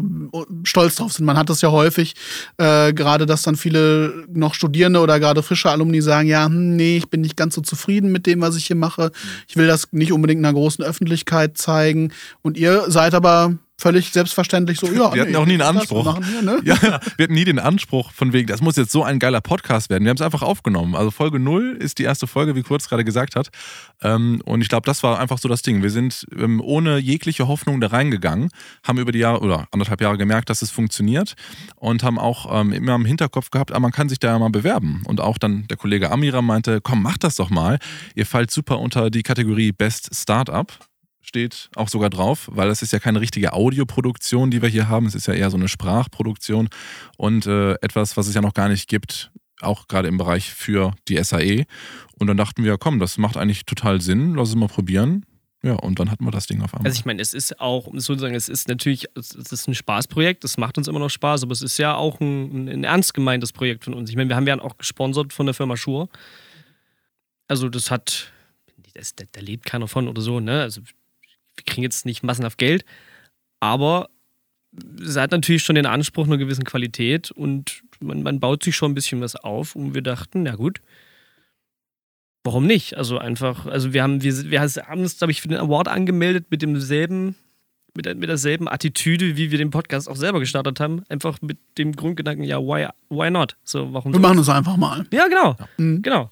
stolz 0.63 0.95
drauf 0.95 1.13
sind. 1.13 1.25
Man 1.25 1.37
hat 1.37 1.49
das 1.49 1.61
ja 1.61 1.71
häufig, 1.71 2.15
äh, 2.57 2.93
gerade 2.93 3.25
dass 3.25 3.41
dann 3.41 3.55
viele 3.55 4.25
noch 4.31 4.53
Studierende 4.53 4.99
oder 4.99 5.19
gerade 5.19 5.43
frische 5.43 5.69
Alumni 5.69 6.01
sagen, 6.01 6.27
ja, 6.27 6.45
hm, 6.45 6.75
nee, 6.75 6.97
ich 6.97 7.09
bin 7.09 7.21
nicht 7.21 7.37
ganz 7.37 7.55
so 7.55 7.61
zufrieden 7.61 8.11
mit 8.11 8.25
dem, 8.25 8.41
was 8.41 8.55
ich 8.55 8.67
hier 8.67 8.75
mache. 8.75 9.11
Ich 9.47 9.57
will 9.57 9.67
das 9.67 9.87
nicht 9.91 10.11
unbedingt 10.11 10.39
in 10.39 10.45
einer 10.45 10.53
großen 10.53 10.83
Öffentlichkeit 10.83 11.57
zeigen. 11.57 12.11
Und 12.41 12.57
ihr 12.57 12.89
seid 12.89 13.13
aber 13.13 13.57
völlig 13.83 14.11
selbstverständlich 14.11 14.79
so, 14.79 14.87
ja. 14.87 15.13
Wir 15.13 15.21
hatten 15.21 15.31
nee, 15.31 15.37
auch 15.37 15.45
nie 15.45 15.53
einen 15.53 15.61
Anspruch. 15.61 16.17
wir, 16.21 16.41
ne? 16.41 16.61
Ja, 16.63 16.81
wir 16.81 17.23
hatten 17.23 17.33
nie 17.33 17.43
den 17.43 17.59
Anspruch 17.59 18.13
von 18.13 18.31
wegen, 18.31 18.47
das 18.47 18.61
muss 18.61 18.77
jetzt 18.77 18.93
so 18.93 19.03
ein 19.03 19.19
geiler 19.19 19.41
Podcast 19.41 19.89
werden. 19.89 20.05
Wir 20.05 20.09
haben 20.09 20.15
es 20.15 20.21
einfach 20.21 20.41
aufgenommen. 20.41 20.95
Also 20.95 21.11
Folge 21.11 21.37
0 21.37 21.77
ist 21.81 21.99
die 21.99 22.03
erste 22.03 22.25
Folge, 22.25 22.55
wie 22.55 22.63
Kurz 22.63 22.87
gerade 22.87 23.03
gesagt 23.03 23.35
hat. 23.35 23.49
Ähm, 24.01 24.41
und 24.45 24.61
ich 24.61 24.69
glaube, 24.69 24.85
das 24.85 25.03
war 25.03 25.19
einfach 25.19 25.37
so 25.37 25.49
das 25.49 25.63
Ding. 25.63 25.83
Wir 25.83 25.89
sind 25.89 26.25
ähm, 26.33 26.61
ohne 26.61 26.97
jegliche 26.97 27.49
Hoffnung 27.49 27.81
da 27.81 27.87
reingegangen, 27.87 28.51
haben 28.87 28.99
über 28.99 29.11
die 29.11 29.19
Jahre 29.19 29.41
oder 29.41 29.67
anderthalb 29.71 29.99
Jahre 29.99 30.17
gemerkt, 30.17 30.49
dass 30.49 30.61
es 30.61 30.71
funktioniert 30.71 31.33
und 31.75 32.03
haben 32.03 32.17
auch 32.17 32.61
ähm, 32.61 32.71
immer 32.71 32.95
im 32.95 33.03
Hinterkopf 33.03 33.51
gehabt, 33.51 33.73
ah, 33.73 33.79
man 33.81 33.91
kann 33.91 34.07
sich 34.07 34.19
da 34.19 34.29
ja 34.29 34.39
mal 34.39 34.49
bewerben. 34.49 35.03
Und 35.07 35.19
auch 35.19 35.37
dann 35.37 35.67
der 35.67 35.75
Kollege 35.75 36.09
Amira 36.09 36.41
meinte, 36.41 36.79
komm, 36.79 37.03
mach 37.03 37.17
das 37.17 37.35
doch 37.35 37.49
mal. 37.49 37.79
Ihr 38.15 38.25
fallt 38.25 38.49
super 38.49 38.79
unter 38.79 39.09
die 39.09 39.23
Kategorie 39.23 39.73
Best 39.73 40.09
Startup 40.15 40.71
steht 41.23 41.69
auch 41.75 41.89
sogar 41.89 42.09
drauf, 42.09 42.49
weil 42.51 42.69
es 42.69 42.81
ist 42.81 42.93
ja 42.93 42.99
keine 42.99 43.21
richtige 43.21 43.53
Audioproduktion, 43.53 44.51
die 44.51 44.61
wir 44.61 44.69
hier 44.69 44.89
haben. 44.89 45.07
Es 45.07 45.15
ist 45.15 45.27
ja 45.27 45.33
eher 45.33 45.49
so 45.49 45.57
eine 45.57 45.67
Sprachproduktion 45.67 46.69
und 47.17 47.47
äh, 47.47 47.73
etwas, 47.81 48.15
was 48.17 48.27
es 48.27 48.35
ja 48.35 48.41
noch 48.41 48.53
gar 48.53 48.69
nicht 48.69 48.87
gibt, 48.87 49.31
auch 49.61 49.87
gerade 49.87 50.07
im 50.07 50.17
Bereich 50.17 50.53
für 50.53 50.93
die 51.07 51.21
SAE. 51.23 51.65
Und 52.19 52.27
dann 52.27 52.37
dachten 52.37 52.63
wir, 52.63 52.77
komm, 52.77 52.99
das 52.99 53.17
macht 53.17 53.37
eigentlich 53.37 53.65
total 53.65 54.01
Sinn, 54.01 54.35
lass 54.35 54.49
es 54.49 54.55
mal 54.55 54.67
probieren. 54.67 55.25
Ja, 55.65 55.75
und 55.75 55.97
dann 55.97 56.11
hatten 56.11 56.25
wir 56.25 56.31
das 56.31 56.45
Ding 56.45 56.61
auf 56.61 56.73
einmal. 56.73 56.89
Also 56.89 56.99
ich 56.99 57.05
meine, 57.05 57.21
es 57.21 57.33
ist 57.33 57.61
auch, 57.61 57.87
um 57.87 57.95
es 57.95 58.03
so 58.03 58.13
zu 58.15 58.19
sagen, 58.19 58.35
es 58.35 58.49
ist 58.49 58.67
natürlich, 58.67 59.05
es 59.15 59.33
ist 59.33 59.67
ein 59.67 59.73
Spaßprojekt, 59.73 60.43
es 60.43 60.57
macht 60.57 60.77
uns 60.77 60.89
immer 60.89 60.99
noch 60.99 61.09
Spaß, 61.09 61.43
aber 61.43 61.53
es 61.53 61.61
ist 61.61 61.77
ja 61.77 61.95
auch 61.95 62.19
ein, 62.19 62.67
ein 62.67 62.83
ernst 62.83 63.13
gemeintes 63.13 63.53
Projekt 63.53 63.85
von 63.85 63.93
uns. 63.93 64.09
Ich 64.09 64.17
meine, 64.17 64.27
wir 64.27 64.35
haben 64.35 64.45
ja 64.45 64.59
auch 64.59 64.77
gesponsert 64.77 65.31
von 65.31 65.45
der 65.45 65.55
Firma 65.55 65.77
Schur. 65.77 66.09
Also 67.47 67.69
das 67.69 67.91
hat, 67.91 68.33
das, 68.93 69.15
da, 69.15 69.23
da 69.31 69.39
lebt 69.39 69.65
keiner 69.65 69.87
von 69.87 70.09
oder 70.09 70.21
so, 70.21 70.41
ne? 70.41 70.61
Also 70.61 70.81
wir 71.55 71.65
kriegen 71.65 71.83
jetzt 71.83 72.05
nicht 72.05 72.23
massenhaft 72.23 72.57
Geld, 72.57 72.85
aber 73.59 74.09
es 74.99 75.15
hat 75.17 75.31
natürlich 75.31 75.63
schon 75.63 75.75
den 75.75 75.85
Anspruch 75.85 76.25
einer 76.25 76.37
gewissen 76.37 76.63
Qualität 76.63 77.31
und 77.31 77.83
man, 77.99 78.23
man 78.23 78.39
baut 78.39 78.63
sich 78.63 78.75
schon 78.75 78.91
ein 78.91 78.95
bisschen 78.95 79.21
was 79.21 79.35
auf 79.35 79.75
und 79.75 79.93
wir 79.93 80.01
dachten, 80.01 80.43
na 80.43 80.55
gut, 80.55 80.81
warum 82.43 82.65
nicht? 82.65 82.97
Also 82.97 83.17
einfach, 83.17 83.65
also 83.65 83.93
wir 83.93 84.03
haben, 84.03 84.21
wir, 84.21 84.51
wir 84.51 84.61
haben 84.61 85.01
uns, 85.01 85.17
glaube 85.17 85.31
ich, 85.31 85.41
für 85.41 85.47
den 85.47 85.57
Award 85.57 85.87
angemeldet 85.87 86.47
mit 86.49 86.61
demselben, 86.61 87.35
mit, 87.95 88.05
mit 88.17 88.29
derselben 88.29 88.67
Attitüde, 88.67 89.37
wie 89.37 89.51
wir 89.51 89.57
den 89.57 89.69
Podcast 89.69 90.09
auch 90.09 90.15
selber 90.15 90.39
gestartet 90.39 90.79
haben. 90.79 91.03
Einfach 91.09 91.41
mit 91.41 91.57
dem 91.77 91.95
Grundgedanken, 91.95 92.43
ja, 92.43 92.59
why, 92.59 92.87
why 93.09 93.29
not? 93.29 93.55
So, 93.63 93.93
warum 93.93 94.11
Wir 94.11 94.19
machen 94.19 94.39
es 94.39 94.49
einfach 94.49 94.77
mal. 94.77 95.05
Ja, 95.11 95.27
genau. 95.27 95.55
Mhm. 95.77 96.01
Genau. 96.01 96.31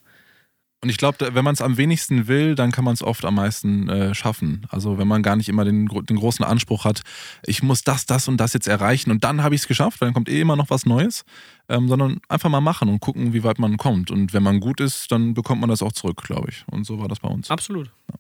Und 0.84 0.90
ich 0.90 0.98
glaube, 0.98 1.36
wenn 1.36 1.44
man 1.44 1.54
es 1.54 1.62
am 1.62 1.78
wenigsten 1.78 2.28
will, 2.28 2.56
dann 2.56 2.72
kann 2.72 2.84
man 2.84 2.96
es 2.96 3.04
oft 3.04 3.24
am 3.24 3.36
meisten 3.36 3.88
äh, 3.88 4.16
schaffen. 4.16 4.66
Also 4.70 4.98
wenn 4.98 5.08
man 5.08 5.22
gar 5.22 5.36
nicht 5.36 5.48
immer 5.48 5.64
den, 5.64 5.86
den, 5.86 6.18
großen 6.18 6.44
Anspruch 6.44 6.86
hat, 6.86 7.02
ich 7.46 7.62
muss 7.62 7.84
das, 7.84 8.08
das 8.08 8.28
und 8.28 8.38
das 8.38 8.54
jetzt 8.54 8.68
erreichen 8.68 9.12
und 9.12 9.24
dann 9.24 9.44
habe 9.44 9.54
ich 9.54 9.62
es 9.62 9.68
geschafft, 9.68 10.02
weil 10.02 10.08
dann 10.08 10.16
kommt 10.16 10.28
eh 10.28 10.42
immer 10.42 10.56
noch 10.56 10.72
was 10.72 10.88
Neues, 10.88 11.24
ähm, 11.70 11.88
sondern 11.88 12.20
einfach 12.30 12.50
mal 12.50 12.62
machen 12.62 12.90
und 12.90 13.00
gucken, 13.00 13.32
wie 13.32 13.44
weit 13.44 13.60
man 13.60 13.78
kommt. 13.78 14.10
Und 14.10 14.34
wenn 14.34 14.42
man 14.42 14.60
gut 14.60 14.80
ist, 14.82 15.12
dann 15.12 15.36
bekommt 15.36 15.62
man 15.62 15.70
das 15.70 15.84
auch 15.84 15.92
zurück, 15.92 16.24
glaube 16.24 16.50
ich. 16.50 16.66
Und 16.72 16.84
so 16.86 17.00
war 17.00 17.08
das 17.08 17.20
bei 17.20 17.30
uns. 17.30 17.52
Absolut. 17.52 17.92
Ja. 18.10 18.16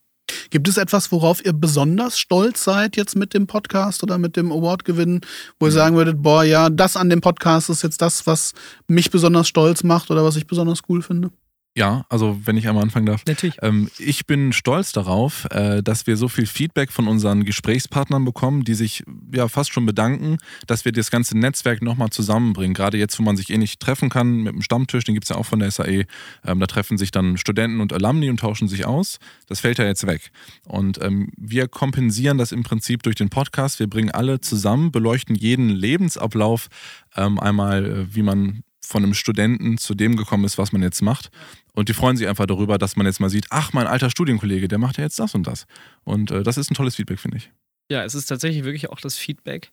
Gibt 0.51 0.67
es 0.67 0.77
etwas, 0.77 1.11
worauf 1.11 1.43
ihr 1.43 1.53
besonders 1.53 2.19
stolz 2.19 2.63
seid 2.63 2.95
jetzt 2.95 3.15
mit 3.15 3.33
dem 3.33 3.47
Podcast 3.47 4.03
oder 4.03 4.17
mit 4.17 4.35
dem 4.35 4.51
Award-Gewinn, 4.51 5.21
wo 5.59 5.65
ihr 5.65 5.71
sagen 5.71 5.95
würdet, 5.95 6.21
boah, 6.21 6.43
ja, 6.43 6.69
das 6.69 6.95
an 6.95 7.09
dem 7.09 7.21
Podcast 7.21 7.69
ist 7.69 7.81
jetzt 7.81 8.01
das, 8.01 8.27
was 8.27 8.53
mich 8.87 9.09
besonders 9.09 9.47
stolz 9.47 9.83
macht 9.83 10.11
oder 10.11 10.23
was 10.23 10.35
ich 10.35 10.45
besonders 10.45 10.81
cool 10.87 11.01
finde? 11.01 11.31
Ja, 11.77 12.05
also 12.09 12.37
wenn 12.43 12.57
ich 12.57 12.67
einmal 12.67 12.83
anfangen 12.83 13.05
darf. 13.05 13.23
Natürlich. 13.25 13.55
Ähm, 13.61 13.89
ich 13.97 14.25
bin 14.25 14.51
stolz 14.51 14.91
darauf, 14.91 15.45
äh, 15.51 15.81
dass 15.81 16.05
wir 16.05 16.17
so 16.17 16.27
viel 16.27 16.45
Feedback 16.45 16.91
von 16.91 17.07
unseren 17.07 17.45
Gesprächspartnern 17.45 18.25
bekommen, 18.25 18.65
die 18.65 18.73
sich 18.73 19.03
ja 19.33 19.47
fast 19.47 19.71
schon 19.71 19.85
bedanken, 19.85 20.35
dass 20.67 20.83
wir 20.83 20.91
das 20.91 21.11
ganze 21.11 21.37
Netzwerk 21.37 21.81
nochmal 21.81 22.09
zusammenbringen. 22.09 22.73
Gerade 22.73 22.97
jetzt, 22.97 23.17
wo 23.19 23.23
man 23.23 23.37
sich 23.37 23.49
eh 23.51 23.57
nicht 23.57 23.79
treffen 23.79 24.09
kann 24.09 24.41
mit 24.43 24.53
dem 24.53 24.61
Stammtisch, 24.61 25.05
den 25.05 25.13
gibt 25.13 25.23
es 25.23 25.29
ja 25.29 25.37
auch 25.37 25.45
von 25.45 25.59
der 25.59 25.71
SAE. 25.71 26.03
Ähm, 26.45 26.59
da 26.59 26.67
treffen 26.67 26.97
sich 26.97 27.11
dann 27.11 27.37
Studenten 27.37 27.79
und 27.79 27.93
Alumni 27.93 28.29
und 28.29 28.41
tauschen 28.41 28.67
sich 28.67 28.85
aus. 28.85 29.17
Das 29.47 29.61
fällt 29.61 29.77
ja 29.77 29.85
jetzt 29.85 30.05
weg. 30.05 30.31
Und 30.67 31.01
ähm, 31.01 31.31
wir 31.37 31.69
kompensieren 31.69 32.37
das 32.37 32.51
im 32.51 32.63
Prinzip 32.63 33.01
durch 33.03 33.15
den 33.15 33.29
Podcast. 33.29 33.79
Wir 33.79 33.87
bringen 33.87 34.11
alle 34.11 34.41
zusammen, 34.41 34.91
beleuchten 34.91 35.35
jeden 35.35 35.69
Lebensablauf 35.69 36.67
ähm, 37.15 37.39
einmal, 37.39 37.85
äh, 37.85 38.13
wie 38.13 38.23
man 38.23 38.63
von 38.91 39.03
einem 39.03 39.13
Studenten 39.13 39.77
zu 39.77 39.95
dem 39.95 40.15
gekommen 40.15 40.43
ist, 40.43 40.57
was 40.57 40.71
man 40.71 40.83
jetzt 40.83 41.01
macht. 41.01 41.31
Und 41.73 41.89
die 41.89 41.93
freuen 41.93 42.17
sich 42.17 42.27
einfach 42.27 42.45
darüber, 42.45 42.77
dass 42.77 42.95
man 42.95 43.05
jetzt 43.05 43.19
mal 43.19 43.29
sieht, 43.29 43.47
ach, 43.49 43.73
mein 43.73 43.87
alter 43.87 44.09
Studienkollege, 44.09 44.67
der 44.67 44.77
macht 44.77 44.97
ja 44.97 45.03
jetzt 45.03 45.17
das 45.17 45.33
und 45.33 45.47
das. 45.47 45.65
Und 46.03 46.31
äh, 46.31 46.43
das 46.43 46.57
ist 46.57 46.69
ein 46.69 46.75
tolles 46.75 46.95
Feedback, 46.95 47.19
finde 47.19 47.37
ich. 47.37 47.51
Ja, 47.89 48.03
es 48.03 48.13
ist 48.13 48.27
tatsächlich 48.27 48.63
wirklich 48.63 48.89
auch 48.89 48.99
das 48.99 49.17
Feedback, 49.17 49.71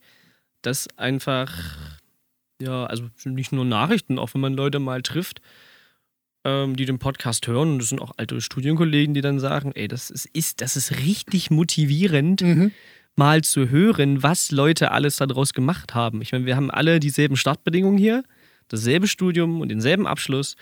dass 0.63 0.89
einfach, 0.97 1.53
ja, 2.61 2.87
also 2.87 3.11
nicht 3.25 3.53
nur 3.53 3.65
Nachrichten, 3.65 4.19
auch 4.19 4.35
wenn 4.35 4.41
man 4.41 4.55
Leute 4.55 4.79
mal 4.79 5.03
trifft, 5.03 5.41
ähm, 6.45 6.77
die 6.77 6.85
den 6.85 6.99
Podcast 6.99 7.47
hören, 7.47 7.73
und 7.73 7.79
das 7.81 7.89
sind 7.89 8.01
auch 8.01 8.13
alte 8.17 8.41
Studienkollegen, 8.41 9.15
die 9.15 9.21
dann 9.21 9.41
sagen, 9.41 9.73
ey, 9.75 9.89
das 9.89 10.11
ist, 10.11 10.27
ist 10.27 10.61
das 10.61 10.77
ist 10.77 10.99
richtig 10.99 11.51
motivierend. 11.51 12.43
Mhm. 12.43 12.73
Mal 13.17 13.43
zu 13.43 13.69
hören, 13.69 14.23
was 14.23 14.53
Leute 14.53 14.93
alles 14.93 15.17
daraus 15.17 15.53
gemacht 15.53 15.97
haben. 15.97 16.23
Ich 16.23 16.31
meine, 16.31 16.47
wir 16.47 16.55
haben 16.55 16.71
alle 16.71 17.01
dieselben 17.01 17.37
Startbedingungen 17.37 17.99
hier 17.99 18.23
dasselbe 18.69 19.07
Studium 19.07 19.61
und 19.61 19.69
denselben 19.69 20.07
Abschluss. 20.07 20.57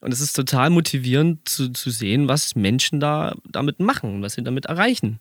Und 0.00 0.12
es 0.12 0.20
ist 0.20 0.34
total 0.34 0.70
motivierend 0.70 1.46
zu, 1.48 1.70
zu 1.72 1.90
sehen, 1.90 2.28
was 2.28 2.54
Menschen 2.54 3.00
da 3.00 3.34
damit 3.50 3.80
machen, 3.80 4.22
was 4.22 4.34
sie 4.34 4.42
damit 4.42 4.66
erreichen. 4.66 5.20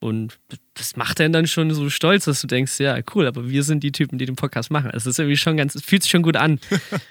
Und 0.00 0.38
das 0.74 0.96
macht 0.96 1.20
einen 1.20 1.32
dann 1.32 1.46
schon 1.46 1.72
so 1.74 1.90
stolz, 1.90 2.24
dass 2.24 2.40
du 2.40 2.46
denkst, 2.46 2.78
ja, 2.78 2.98
cool, 3.14 3.26
aber 3.26 3.48
wir 3.48 3.64
sind 3.64 3.82
die 3.82 3.92
Typen, 3.92 4.18
die 4.18 4.26
den 4.26 4.36
Podcast 4.36 4.70
machen. 4.70 4.90
Also 4.90 5.10
es 5.10 5.14
ist 5.14 5.18
irgendwie 5.18 5.36
schon 5.36 5.56
ganz, 5.56 5.74
es 5.74 5.82
fühlt 5.82 6.02
sich 6.02 6.10
schon 6.10 6.22
gut 6.22 6.36
an. 6.36 6.60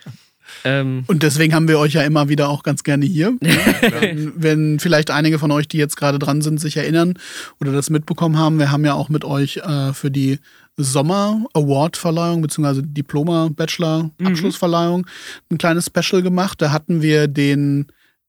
ähm, 0.63 1.03
und 1.07 1.21
deswegen 1.21 1.53
haben 1.53 1.67
wir 1.67 1.79
euch 1.79 1.93
ja 1.93 2.03
immer 2.03 2.29
wieder 2.29 2.47
auch 2.47 2.63
ganz 2.63 2.83
gerne 2.83 3.05
hier. 3.05 3.35
wenn, 3.41 4.33
wenn, 4.41 4.79
vielleicht 4.79 5.11
einige 5.11 5.37
von 5.37 5.51
euch, 5.51 5.67
die 5.67 5.77
jetzt 5.77 5.97
gerade 5.97 6.17
dran 6.17 6.41
sind, 6.41 6.61
sich 6.61 6.77
erinnern 6.77 7.15
oder 7.59 7.73
das 7.73 7.89
mitbekommen 7.89 8.37
haben, 8.37 8.57
wir 8.57 8.71
haben 8.71 8.85
ja 8.85 8.93
auch 8.93 9.09
mit 9.09 9.25
euch 9.25 9.57
äh, 9.57 9.91
für 9.91 10.09
die 10.09 10.39
Sommer-Award-Verleihung 10.77 12.41
beziehungsweise 12.41 12.83
Diploma-Bachelor-Abschlussverleihung 12.83 15.01
mhm. 15.01 15.07
ein 15.51 15.57
kleines 15.57 15.87
Special 15.87 16.21
gemacht. 16.21 16.61
Da 16.61 16.71
hatten 16.71 17.01
wir 17.01 17.27
den 17.27 17.87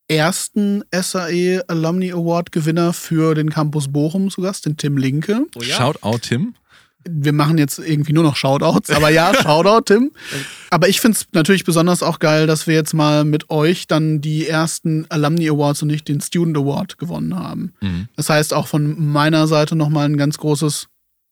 ersten 0.08 0.82
SAE 0.90 1.62
Alumni 1.68 2.12
Award 2.12 2.50
Gewinner 2.50 2.92
für 2.92 3.34
den 3.34 3.50
Campus 3.50 3.88
Bochum 3.88 4.30
zu 4.30 4.40
Gast, 4.40 4.66
den 4.66 4.76
Tim 4.76 4.96
Linke. 4.96 5.44
Oh 5.54 5.62
ja. 5.62 5.76
Shoutout 5.76 6.18
Tim. 6.18 6.54
Wir 7.08 7.32
machen 7.32 7.58
jetzt 7.58 7.78
irgendwie 7.78 8.12
nur 8.12 8.24
noch 8.24 8.36
Shoutouts, 8.36 8.90
aber 8.90 9.08
ja, 9.08 9.32
Shoutout 9.42 9.84
Tim. 9.84 10.10
Aber 10.70 10.88
ich 10.88 11.00
finde 11.00 11.16
es 11.16 11.26
natürlich 11.32 11.64
besonders 11.64 12.02
auch 12.02 12.18
geil, 12.18 12.46
dass 12.46 12.66
wir 12.66 12.74
jetzt 12.74 12.92
mal 12.92 13.24
mit 13.24 13.50
euch 13.50 13.86
dann 13.86 14.20
die 14.20 14.46
ersten 14.46 15.06
Alumni 15.08 15.48
Awards 15.48 15.82
und 15.82 15.88
nicht 15.88 16.08
den 16.08 16.20
Student 16.20 16.56
Award 16.56 16.98
gewonnen 16.98 17.36
haben. 17.36 17.72
Mhm. 17.80 18.08
Das 18.16 18.30
heißt 18.30 18.52
auch 18.52 18.66
von 18.66 19.12
meiner 19.12 19.46
Seite 19.46 19.76
nochmal 19.76 20.06
ein 20.06 20.16
ganz 20.16 20.38
großes 20.38 20.88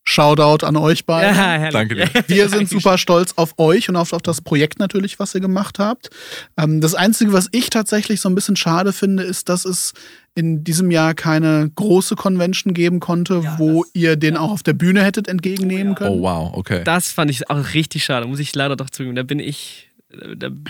Shoutout 0.09 0.65
an 0.65 0.77
euch 0.77 1.05
beide. 1.05 1.37
Ja, 1.37 1.71
Danke 1.71 1.97
dir. 1.97 2.09
Wir 2.29 2.49
sind 2.49 2.69
super 2.69 2.97
stolz 2.97 3.33
auf 3.35 3.59
euch 3.59 3.89
und 3.89 3.97
auf, 3.97 4.13
auf 4.13 4.23
das 4.23 4.41
Projekt 4.41 4.79
natürlich, 4.79 5.19
was 5.19 5.35
ihr 5.35 5.41
gemacht 5.41 5.81
habt. 5.81 6.11
Ähm, 6.57 6.81
das 6.81 6.95
Einzige, 6.95 7.33
was 7.33 7.49
ich 7.51 7.71
tatsächlich 7.71 8.21
so 8.21 8.29
ein 8.29 8.37
bisschen 8.37 8.55
schade 8.55 8.93
finde, 8.93 9.25
ist, 9.25 9.49
dass 9.49 9.65
es 9.65 9.95
in 10.37 10.63
diesem 10.63 10.93
Jahr 10.93 11.15
keine 11.15 11.71
große 11.75 12.15
Convention 12.15 12.73
geben 12.73 13.01
konnte, 13.01 13.41
ja, 13.43 13.59
wo 13.59 13.85
ihr 13.95 14.15
den 14.17 14.37
auch 14.37 14.53
auf 14.53 14.63
der 14.63 14.75
Bühne 14.75 15.03
hättet 15.03 15.27
entgegennehmen 15.27 15.95
oh, 15.95 15.97
können. 15.97 16.21
Oh 16.21 16.23
wow, 16.23 16.53
okay. 16.55 16.83
Das 16.85 17.11
fand 17.11 17.31
ich 17.31 17.51
auch 17.51 17.75
richtig 17.75 18.05
schade, 18.05 18.27
muss 18.27 18.39
ich 18.39 18.55
leider 18.55 18.77
doch 18.77 18.91
zugeben. 18.91 19.17
Da 19.17 19.25
bin 19.25 19.41
ich 19.41 19.86
Da 20.09 20.49
bin 20.51 20.65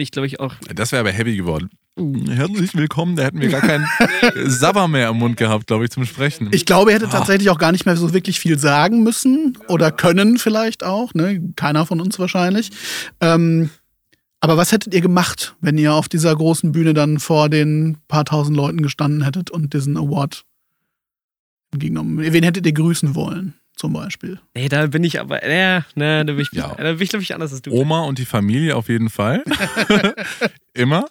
ich, 0.00 0.10
glaube 0.10 0.26
ich, 0.26 0.38
auch. 0.40 0.54
Das 0.74 0.92
wäre 0.92 1.00
aber 1.00 1.10
heavy 1.10 1.36
geworden. 1.36 1.70
Herzlich 1.96 2.74
willkommen, 2.74 3.16
da 3.16 3.24
hätten 3.24 3.40
wir 3.40 3.48
gar 3.48 3.60
keinen 3.60 3.86
Sabber 4.46 4.88
mehr 4.88 5.08
im 5.10 5.18
Mund 5.18 5.36
gehabt, 5.36 5.66
glaube 5.66 5.84
ich, 5.84 5.90
zum 5.90 6.06
Sprechen. 6.06 6.48
Ich 6.52 6.64
glaube, 6.64 6.92
er 6.92 6.98
hätte 6.98 7.10
tatsächlich 7.10 7.50
auch 7.50 7.58
gar 7.58 7.72
nicht 7.72 7.84
mehr 7.84 7.96
so 7.96 8.14
wirklich 8.14 8.40
viel 8.40 8.58
sagen 8.58 9.02
müssen 9.02 9.58
oder 9.68 9.90
können 9.90 10.38
vielleicht 10.38 10.84
auch. 10.84 11.12
Ne? 11.14 11.52
Keiner 11.56 11.84
von 11.84 12.00
uns 12.00 12.18
wahrscheinlich. 12.18 12.70
Ähm, 13.20 13.70
aber 14.40 14.56
was 14.56 14.72
hättet 14.72 14.94
ihr 14.94 15.02
gemacht, 15.02 15.56
wenn 15.60 15.76
ihr 15.76 15.92
auf 15.92 16.08
dieser 16.08 16.34
großen 16.34 16.72
Bühne 16.72 16.94
dann 16.94 17.18
vor 17.18 17.50
den 17.50 17.98
paar 18.08 18.24
tausend 18.24 18.56
Leuten 18.56 18.82
gestanden 18.82 19.22
hättet 19.22 19.50
und 19.50 19.74
diesen 19.74 19.98
Award 19.98 20.44
entgegengenommen? 21.72 22.32
Wen 22.32 22.44
hättet 22.44 22.64
ihr 22.64 22.72
grüßen 22.72 23.14
wollen, 23.14 23.54
zum 23.80 23.92
Beispiel? 23.94 24.38
Nee, 24.54 24.68
da 24.68 24.86
bin 24.86 25.02
ich 25.04 25.18
aber, 25.20 25.42
äh, 25.42 25.80
ne, 25.94 26.24
da 26.24 26.32
bin 26.32 26.40
ich, 26.40 26.48
Ja. 26.52 26.74
da 26.76 26.92
bin 26.92 27.00
ich 27.02 27.08
glaube 27.08 27.22
ich, 27.22 27.34
anders 27.34 27.52
als 27.52 27.62
du. 27.62 27.72
Oma 27.72 28.02
und 28.02 28.18
die 28.18 28.24
Familie 28.26 28.76
auf 28.76 28.88
jeden 28.88 29.10
Fall. 29.10 29.42
Immer. 30.74 31.06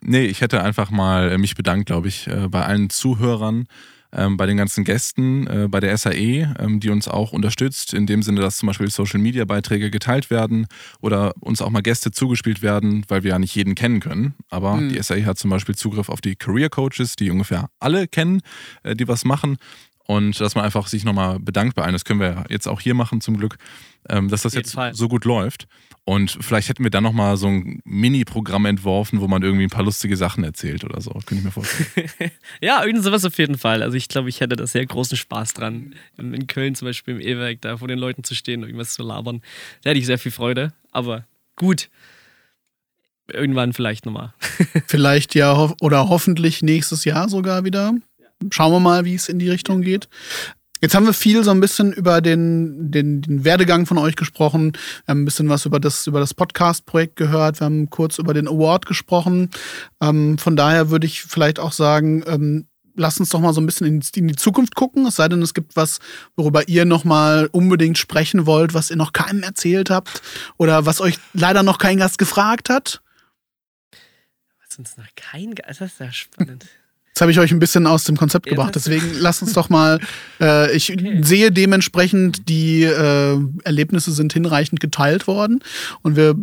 Nee, 0.00 0.24
ich 0.26 0.40
hätte 0.40 0.62
einfach 0.62 0.90
mal 0.90 1.32
äh, 1.32 1.38
mich 1.38 1.54
bedankt, 1.54 1.86
glaube 1.86 2.08
ich, 2.08 2.26
äh, 2.26 2.48
bei 2.48 2.64
allen 2.64 2.90
Zuhörern, 2.90 3.66
ähm, 4.14 4.36
bei 4.36 4.44
den 4.46 4.56
ganzen 4.58 4.84
Gästen, 4.84 5.68
bei 5.70 5.80
der 5.80 5.96
SAE, 5.96 6.54
ähm, 6.58 6.80
die 6.80 6.90
uns 6.90 7.08
auch 7.08 7.32
unterstützt, 7.32 7.94
in 7.94 8.06
dem 8.06 8.22
Sinne, 8.22 8.40
dass 8.42 8.58
zum 8.58 8.66
Beispiel 8.66 8.90
Social-Media-Beiträge 8.90 9.90
geteilt 9.90 10.28
werden 10.28 10.66
oder 11.00 11.32
uns 11.40 11.62
auch 11.62 11.70
mal 11.70 11.80
Gäste 11.82 12.10
zugespielt 12.10 12.60
werden, 12.62 13.04
weil 13.08 13.22
wir 13.22 13.30
ja 13.30 13.38
nicht 13.38 13.54
jeden 13.54 13.74
kennen 13.74 14.00
können. 14.00 14.34
Aber 14.50 14.76
Mhm. 14.76 14.90
die 14.90 15.02
SAE 15.02 15.24
hat 15.24 15.38
zum 15.38 15.48
Beispiel 15.50 15.76
Zugriff 15.76 16.08
auf 16.10 16.20
die 16.20 16.36
Career 16.36 16.68
Coaches, 16.68 17.16
die 17.16 17.30
ungefähr 17.30 17.68
alle 17.80 18.06
kennen, 18.06 18.42
die 18.84 19.08
was 19.08 19.24
machen. 19.24 19.56
Und 20.06 20.40
dass 20.40 20.54
man 20.54 20.64
einfach 20.64 20.88
sich 20.88 21.04
nochmal 21.04 21.38
bedankt 21.38 21.74
bei 21.76 21.82
allen, 21.82 21.92
das 21.92 22.04
können 22.04 22.20
wir 22.20 22.28
ja 22.28 22.44
jetzt 22.48 22.66
auch 22.66 22.80
hier 22.80 22.94
machen 22.94 23.20
zum 23.20 23.36
Glück, 23.36 23.56
ähm, 24.08 24.28
dass 24.28 24.42
das 24.42 24.54
jetzt 24.54 24.74
Fall. 24.74 24.94
so 24.94 25.08
gut 25.08 25.24
läuft. 25.24 25.68
Und 26.04 26.36
vielleicht 26.40 26.68
hätten 26.68 26.82
wir 26.82 26.90
dann 26.90 27.04
nochmal 27.04 27.36
so 27.36 27.46
ein 27.46 27.80
Mini-Programm 27.84 28.66
entworfen, 28.66 29.20
wo 29.20 29.28
man 29.28 29.42
irgendwie 29.42 29.64
ein 29.64 29.70
paar 29.70 29.84
lustige 29.84 30.16
Sachen 30.16 30.42
erzählt 30.42 30.82
oder 30.82 31.00
so. 31.00 31.12
Könnte 31.12 31.36
ich 31.36 31.44
mir 31.44 31.52
vorstellen. 31.52 32.10
Ja, 32.60 32.84
irgend 32.84 33.04
sowas 33.04 33.24
auf 33.24 33.38
jeden 33.38 33.56
Fall. 33.56 33.82
Also 33.82 33.96
ich 33.96 34.08
glaube, 34.08 34.28
ich 34.28 34.40
hätte 34.40 34.56
da 34.56 34.66
sehr 34.66 34.84
großen 34.84 35.16
Spaß 35.16 35.54
dran. 35.54 35.94
In 36.18 36.34
in 36.34 36.48
Köln 36.48 36.74
zum 36.74 36.86
Beispiel 36.86 37.14
im 37.14 37.20
E-Werk, 37.20 37.60
da 37.60 37.76
vor 37.76 37.86
den 37.86 37.98
Leuten 37.98 38.24
zu 38.24 38.34
stehen 38.34 38.62
und 38.62 38.68
irgendwas 38.68 38.94
zu 38.94 39.04
labern. 39.04 39.42
Da 39.82 39.90
hätte 39.90 40.00
ich 40.00 40.06
sehr 40.06 40.18
viel 40.18 40.32
Freude. 40.32 40.72
Aber 40.90 41.24
gut. 41.54 41.88
Irgendwann 43.32 43.72
vielleicht 43.72 44.04
nochmal. 44.04 44.34
Vielleicht 44.88 45.36
ja 45.36 45.56
ho 45.56 45.74
oder 45.80 46.08
hoffentlich 46.08 46.60
nächstes 46.60 47.04
Jahr 47.04 47.28
sogar 47.28 47.64
wieder. 47.64 47.94
Schauen 48.50 48.72
wir 48.72 48.80
mal, 48.80 49.04
wie 49.04 49.14
es 49.14 49.28
in 49.28 49.38
die 49.38 49.50
Richtung 49.50 49.82
geht. 49.82 50.08
Jetzt 50.80 50.96
haben 50.96 51.06
wir 51.06 51.12
viel 51.12 51.44
so 51.44 51.52
ein 51.52 51.60
bisschen 51.60 51.92
über 51.92 52.20
den, 52.20 52.90
den, 52.90 53.22
den 53.22 53.44
Werdegang 53.44 53.86
von 53.86 53.98
euch 53.98 54.16
gesprochen. 54.16 54.72
Wir 55.04 55.12
haben 55.12 55.22
ein 55.22 55.24
bisschen 55.24 55.48
was 55.48 55.64
über 55.64 55.78
das, 55.78 56.08
über 56.08 56.18
das 56.18 56.34
Podcast-Projekt 56.34 57.14
gehört. 57.14 57.60
Wir 57.60 57.66
haben 57.66 57.88
kurz 57.88 58.18
über 58.18 58.34
den 58.34 58.48
Award 58.48 58.86
gesprochen. 58.86 59.50
Ähm, 60.00 60.38
von 60.38 60.56
daher 60.56 60.90
würde 60.90 61.06
ich 61.06 61.22
vielleicht 61.22 61.60
auch 61.60 61.70
sagen, 61.70 62.24
ähm, 62.26 62.66
lasst 62.96 63.20
uns 63.20 63.28
doch 63.28 63.38
mal 63.38 63.52
so 63.54 63.60
ein 63.60 63.66
bisschen 63.66 63.86
in, 63.86 64.02
in 64.16 64.26
die 64.26 64.34
Zukunft 64.34 64.74
gucken. 64.74 65.06
Es 65.06 65.14
sei 65.16 65.28
denn, 65.28 65.40
es 65.40 65.54
gibt 65.54 65.76
was, 65.76 66.00
worüber 66.34 66.66
ihr 66.68 66.84
noch 66.84 67.04
mal 67.04 67.48
unbedingt 67.52 67.96
sprechen 67.96 68.44
wollt, 68.46 68.74
was 68.74 68.90
ihr 68.90 68.96
noch 68.96 69.12
keinem 69.12 69.44
erzählt 69.44 69.88
habt 69.88 70.20
oder 70.58 70.84
was 70.84 71.00
euch 71.00 71.14
leider 71.32 71.62
noch 71.62 71.78
kein 71.78 71.98
Gast 71.98 72.18
gefragt 72.18 72.70
hat. 72.70 73.00
Was 74.68 74.78
uns 74.78 74.96
noch 74.96 75.06
kein. 75.14 75.54
Ge- 75.54 75.64
Das 75.68 75.80
ist 75.80 76.00
ja 76.00 76.10
spannend. 76.10 76.66
Habe 77.22 77.30
ich 77.32 77.38
euch 77.38 77.52
ein 77.52 77.58
bisschen 77.60 77.86
aus 77.86 78.04
dem 78.04 78.16
Konzept 78.16 78.46
gebracht, 78.46 78.74
deswegen 78.74 79.12
lasst 79.18 79.40
uns 79.42 79.52
doch 79.54 79.68
mal. 79.70 79.98
Äh, 80.40 80.76
ich 80.76 80.92
Okay. 80.92 81.20
sehe 81.22 81.50
dementsprechend, 81.52 82.48
die 82.48 82.82
äh, 82.82 83.38
Erlebnisse 83.64 84.12
sind 84.12 84.32
hinreichend 84.34 84.80
geteilt 84.80 85.26
worden. 85.26 85.60
Und 86.02 86.16
wir 86.16 86.34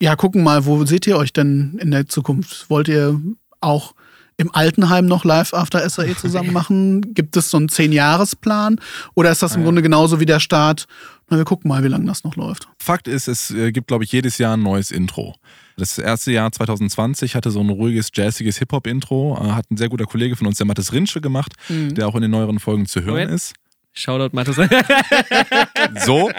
ja, 0.00 0.16
gucken 0.16 0.42
mal, 0.42 0.64
wo 0.66 0.84
seht 0.84 1.06
ihr 1.06 1.16
euch 1.16 1.32
denn 1.32 1.78
in 1.80 1.92
der 1.92 2.08
Zukunft? 2.08 2.68
Wollt 2.68 2.88
ihr 2.88 3.20
auch 3.60 3.94
im 4.38 4.52
Altenheim 4.52 5.06
noch 5.06 5.24
live 5.24 5.54
After 5.54 5.88
SAE 5.88 6.16
zusammen 6.20 6.52
machen? 6.52 7.14
Gibt 7.14 7.36
es 7.36 7.50
so 7.50 7.58
einen 7.58 7.68
Zehn-Jahres-Plan? 7.68 8.80
Oder 9.14 9.30
ist 9.30 9.42
das 9.42 9.54
im 9.54 9.60
Ja. 9.60 9.66
Grunde 9.66 9.82
genauso 9.82 10.18
wie 10.18 10.26
der 10.26 10.40
Start? 10.40 10.86
Na, 11.28 11.36
wir 11.36 11.44
gucken 11.44 11.68
mal, 11.68 11.84
wie 11.84 11.88
lange 11.88 12.06
das 12.06 12.24
noch 12.24 12.34
läuft. 12.36 12.66
Fakt 12.78 13.06
ist, 13.06 13.28
es 13.28 13.50
äh, 13.52 13.70
gibt, 13.70 13.86
glaube 13.88 14.02
ich, 14.04 14.10
jedes 14.10 14.38
Jahr 14.38 14.56
ein 14.56 14.62
neues 14.62 14.90
Intro. 14.90 15.36
Das 15.76 15.98
erste 15.98 16.32
Jahr 16.32 16.50
2020 16.52 17.34
hatte 17.34 17.50
so 17.50 17.60
ein 17.60 17.68
ruhiges, 17.70 18.10
jazziges 18.14 18.58
Hip-Hop-Intro. 18.58 19.38
Äh, 19.42 19.50
hat 19.52 19.70
ein 19.70 19.76
sehr 19.76 19.88
guter 19.88 20.04
Kollege 20.04 20.36
von 20.36 20.46
uns, 20.46 20.58
der 20.58 20.66
Mathis 20.66 20.92
Rinsche, 20.92 21.20
gemacht, 21.20 21.52
der 21.68 22.06
auch 22.08 22.14
in 22.14 22.22
den 22.22 22.30
neueren 22.30 22.58
Folgen 22.58 22.86
zu 22.86 23.00
hören 23.00 23.10
Moment. 23.14 23.30
ist. 23.32 23.54
Shoutout, 23.94 24.34
Mathis. 24.34 24.56
So. 26.06 26.30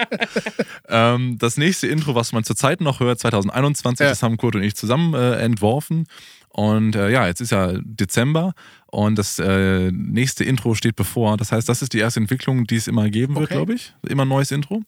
ähm, 0.88 1.36
das 1.38 1.56
nächste 1.56 1.86
Intro, 1.86 2.14
was 2.14 2.32
man 2.32 2.44
zurzeit 2.44 2.80
noch 2.80 3.00
hört, 3.00 3.18
2021, 3.20 4.04
Ja. 4.04 4.10
das 4.10 4.22
haben 4.22 4.36
Kurt 4.36 4.56
und 4.56 4.62
ich 4.62 4.74
zusammen 4.74 5.14
äh, 5.14 5.34
entworfen. 5.36 6.06
Und 6.48 6.94
äh, 6.94 7.10
ja, 7.10 7.26
jetzt 7.26 7.40
ist 7.40 7.50
ja 7.50 7.72
Dezember 7.82 8.54
und 8.86 9.16
das 9.18 9.38
äh, 9.40 9.90
nächste 9.90 10.44
Intro 10.44 10.74
steht 10.74 10.94
bevor. 10.94 11.36
Das 11.36 11.50
heißt, 11.50 11.68
das 11.68 11.82
ist 11.82 11.92
die 11.94 11.98
erste 11.98 12.20
Entwicklung, 12.20 12.66
die 12.66 12.76
es 12.76 12.86
immer 12.86 13.08
geben 13.10 13.34
wird, 13.34 13.46
Okay. 13.46 13.54
glaube 13.54 13.74
ich. 13.74 13.92
Immer 14.08 14.24
ein 14.24 14.28
neues 14.28 14.52
Intro. 14.52 14.82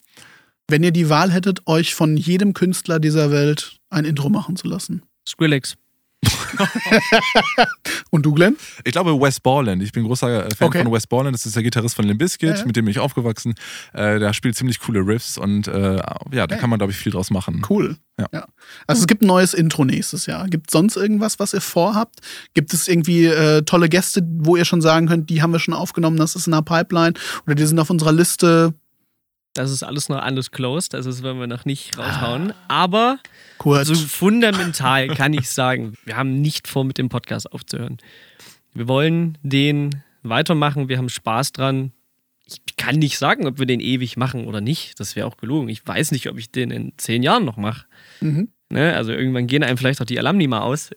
Wenn 0.69 0.83
ihr 0.83 0.91
die 0.91 1.09
Wahl 1.09 1.31
hättet, 1.31 1.65
euch 1.67 1.95
von 1.95 2.17
jedem 2.17 2.53
Künstler 2.53 2.99
dieser 2.99 3.31
Welt 3.31 3.77
ein 3.89 4.03
Intro 4.05 4.29
machen 4.29 4.55
zu 4.57 4.67
lassen. 4.67 5.01
Skrillex. 5.27 5.75
Und 8.09 8.25
du, 8.25 8.33
Glenn? 8.33 8.55
Ich 8.83 8.91
glaube 8.91 9.11
Wes 9.19 9.39
Borland. 9.39 9.81
Ich 9.83 9.91
bin 9.91 10.03
großer 10.03 10.47
äh, 10.47 10.55
Fan 10.55 10.67
Okay. 10.69 10.83
von 10.83 10.91
Wes 10.91 11.05
Borland. 11.07 11.33
Das 11.35 11.45
ist 11.45 11.55
der 11.55 11.63
Gitarrist 11.63 11.95
von 11.95 12.05
Limp 12.05 12.19
Bizkit, 12.19 12.49
Ja, 12.49 12.55
ja. 12.55 12.65
mit 12.65 12.75
dem 12.75 12.85
bin 12.85 12.91
ich 12.91 12.99
aufgewachsen. 12.99 13.53
Äh, 13.93 14.19
der 14.19 14.33
spielt 14.33 14.55
ziemlich 14.55 14.79
coole 14.79 14.99
Riffs 15.05 15.37
und 15.37 15.67
äh, 15.67 15.97
ja, 16.31 16.47
da 16.47 16.55
Ja. 16.55 16.59
kann 16.59 16.69
man, 16.69 16.79
glaube 16.79 16.91
ich, 16.91 16.97
viel 16.97 17.11
draus 17.11 17.29
machen. 17.29 17.61
Cool. 17.69 17.97
Ja. 18.19 18.45
Also 18.87 19.01
es 19.01 19.07
gibt 19.07 19.21
ein 19.21 19.27
neues 19.27 19.53
Intro 19.53 19.85
nächstes 19.85 20.25
Jahr. 20.25 20.47
Gibt 20.47 20.69
es 20.69 20.71
sonst 20.73 20.95
irgendwas, 20.97 21.37
was 21.39 21.53
ihr 21.53 21.61
vorhabt? 21.61 22.19
Gibt 22.55 22.73
es 22.73 22.87
irgendwie 22.87 23.25
äh, 23.25 23.61
tolle 23.61 23.87
Gäste, 23.89 24.21
wo 24.39 24.55
ihr 24.55 24.65
schon 24.65 24.81
sagen 24.81 25.07
könnt, 25.07 25.29
die 25.29 25.41
haben 25.41 25.51
wir 25.51 25.59
schon 25.59 25.75
aufgenommen, 25.75 26.17
das 26.17 26.35
ist 26.35 26.47
in 26.47 26.53
der 26.53 26.61
Pipeline 26.63 27.13
oder 27.45 27.55
die 27.55 27.65
sind 27.65 27.79
auf 27.79 27.89
unserer 27.91 28.11
Liste? 28.11 28.73
Das 29.57 29.71
ist 29.71 29.81
alles 29.81 30.07
noch 30.07 30.23
undisclosed, 30.23 30.93
also 30.93 31.09
das 31.09 31.23
werden 31.23 31.39
wir 31.39 31.47
noch 31.47 31.65
nicht 31.65 31.97
raushauen. 31.97 32.53
Aber 32.67 33.17
Kurz. 33.57 33.87
so 33.87 33.95
fundamental 33.95 35.07
kann 35.07 35.33
ich 35.33 35.49
sagen, 35.49 35.95
wir 36.05 36.15
haben 36.15 36.41
nicht 36.41 36.67
vor, 36.67 36.83
mit 36.83 36.99
dem 36.99 37.09
Podcast 37.09 37.51
aufzuhören. 37.51 37.97
Wir 38.75 38.87
wollen 38.87 39.39
den 39.41 40.03
weitermachen, 40.21 40.89
wir 40.89 40.99
haben 40.99 41.09
Spaß 41.09 41.53
dran. 41.53 41.91
Ich 42.45 42.61
kann 42.77 42.97
nicht 42.97 43.17
sagen, 43.17 43.47
ob 43.47 43.57
wir 43.57 43.65
den 43.65 43.79
ewig 43.79 44.15
machen 44.15 44.45
oder 44.45 44.61
nicht. 44.61 44.99
Das 44.99 45.15
wäre 45.15 45.25
auch 45.25 45.37
gelogen. 45.37 45.69
Ich 45.69 45.85
weiß 45.85 46.11
nicht, 46.11 46.29
ob 46.29 46.37
ich 46.37 46.51
den 46.51 46.69
in 46.69 46.93
zehn 46.97 47.23
Jahren 47.23 47.43
noch 47.43 47.57
mache. 47.57 47.85
Mhm. 48.21 48.49
Ne? 48.69 48.93
Also 48.93 49.13
irgendwann 49.13 49.47
gehen 49.47 49.63
einem 49.63 49.77
vielleicht 49.77 50.01
auch 50.01 50.05
die 50.05 50.19
Alumni 50.19 50.45
mal 50.47 50.59
aus. 50.59 50.89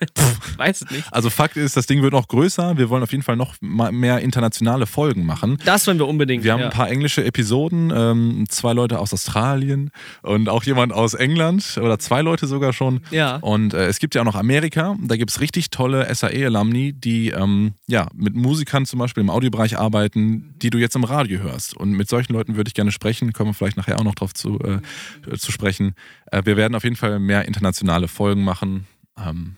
weiß 0.56 0.82
es 0.82 0.90
nicht. 0.90 1.04
Also 1.12 1.28
Fakt 1.28 1.56
ist, 1.56 1.76
das 1.76 1.86
Ding 1.86 2.02
wird 2.02 2.14
noch 2.14 2.28
größer. 2.28 2.78
Wir 2.78 2.88
wollen 2.88 3.02
auf 3.02 3.12
jeden 3.12 3.22
Fall 3.22 3.36
noch 3.36 3.56
mehr 3.60 4.20
internationale 4.20 4.86
Folgen 4.86 5.26
machen. 5.26 5.58
Das 5.66 5.86
wollen 5.86 5.98
wir 5.98 6.08
unbedingt. 6.08 6.44
Wir 6.44 6.52
haben 6.52 6.60
ja. 6.60 6.66
ein 6.66 6.72
paar 6.72 6.88
englische 6.88 7.22
Episoden, 7.22 7.92
ähm, 7.94 8.46
zwei 8.48 8.72
Leute 8.72 8.98
aus 8.98 9.12
Australien 9.12 9.90
und 10.22 10.48
auch 10.48 10.64
jemand 10.64 10.94
aus 10.94 11.12
England 11.12 11.78
oder 11.82 11.98
zwei 11.98 12.22
Leute 12.22 12.46
sogar 12.46 12.72
schon. 12.72 13.00
Ja. 13.10 13.36
Und 13.36 13.74
äh, 13.74 13.86
es 13.86 13.98
gibt 13.98 14.14
ja 14.14 14.22
auch 14.22 14.26
noch 14.26 14.34
Amerika, 14.34 14.96
da 15.02 15.16
gibt 15.16 15.30
es 15.30 15.40
richtig 15.42 15.68
tolle 15.68 16.12
SAE-Alumni, 16.14 16.94
die 16.94 17.30
ähm, 17.30 17.74
ja, 17.86 18.08
mit 18.14 18.34
Musikern 18.34 18.86
zum 18.86 18.98
Beispiel 18.98 19.22
im 19.22 19.28
Audiobereich 19.28 19.78
arbeiten, 19.78 20.54
die 20.62 20.70
du 20.70 20.78
jetzt 20.78 20.96
im 20.96 21.04
Radio 21.04 21.40
hörst. 21.40 21.76
Und 21.76 21.92
mit 21.92 22.08
solchen 22.08 22.32
Leuten 22.32 22.56
würde 22.56 22.68
ich 22.68 22.74
gerne 22.74 22.92
sprechen, 22.92 23.34
kommen 23.34 23.50
wir 23.50 23.54
vielleicht 23.54 23.76
nachher 23.76 23.98
auch 23.98 24.04
noch 24.04 24.14
drauf 24.14 24.32
zu, 24.32 24.58
äh, 24.60 25.36
zu 25.36 25.52
sprechen. 25.52 25.94
Äh, 26.30 26.42
wir 26.44 26.56
werden 26.56 26.74
auf 26.74 26.84
jeden 26.84 26.96
Fall 26.96 27.09
mehr 27.18 27.46
internationale 27.46 28.08
Folgen 28.08 28.44
machen. 28.44 28.86
Ähm, 29.18 29.56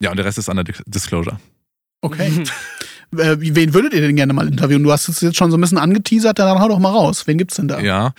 ja, 0.00 0.10
und 0.10 0.16
der 0.16 0.26
Rest 0.26 0.38
ist 0.38 0.48
under 0.48 0.64
Dis- 0.64 0.82
Disclosure. 0.86 1.38
Okay. 2.00 2.44
äh, 3.16 3.36
wen 3.38 3.74
würdet 3.74 3.94
ihr 3.94 4.00
denn 4.00 4.16
gerne 4.16 4.32
mal 4.32 4.46
interviewen? 4.46 4.82
Du 4.82 4.92
hast 4.92 5.08
es 5.08 5.20
jetzt 5.20 5.36
schon 5.36 5.50
so 5.50 5.56
ein 5.56 5.60
bisschen 5.60 5.78
angeteasert, 5.78 6.38
dann 6.38 6.60
hau 6.60 6.68
doch 6.68 6.78
mal 6.78 6.90
raus. 6.90 7.26
Wen 7.26 7.38
gibt's 7.38 7.56
denn 7.56 7.68
da? 7.68 7.80
Ja. 7.80 8.12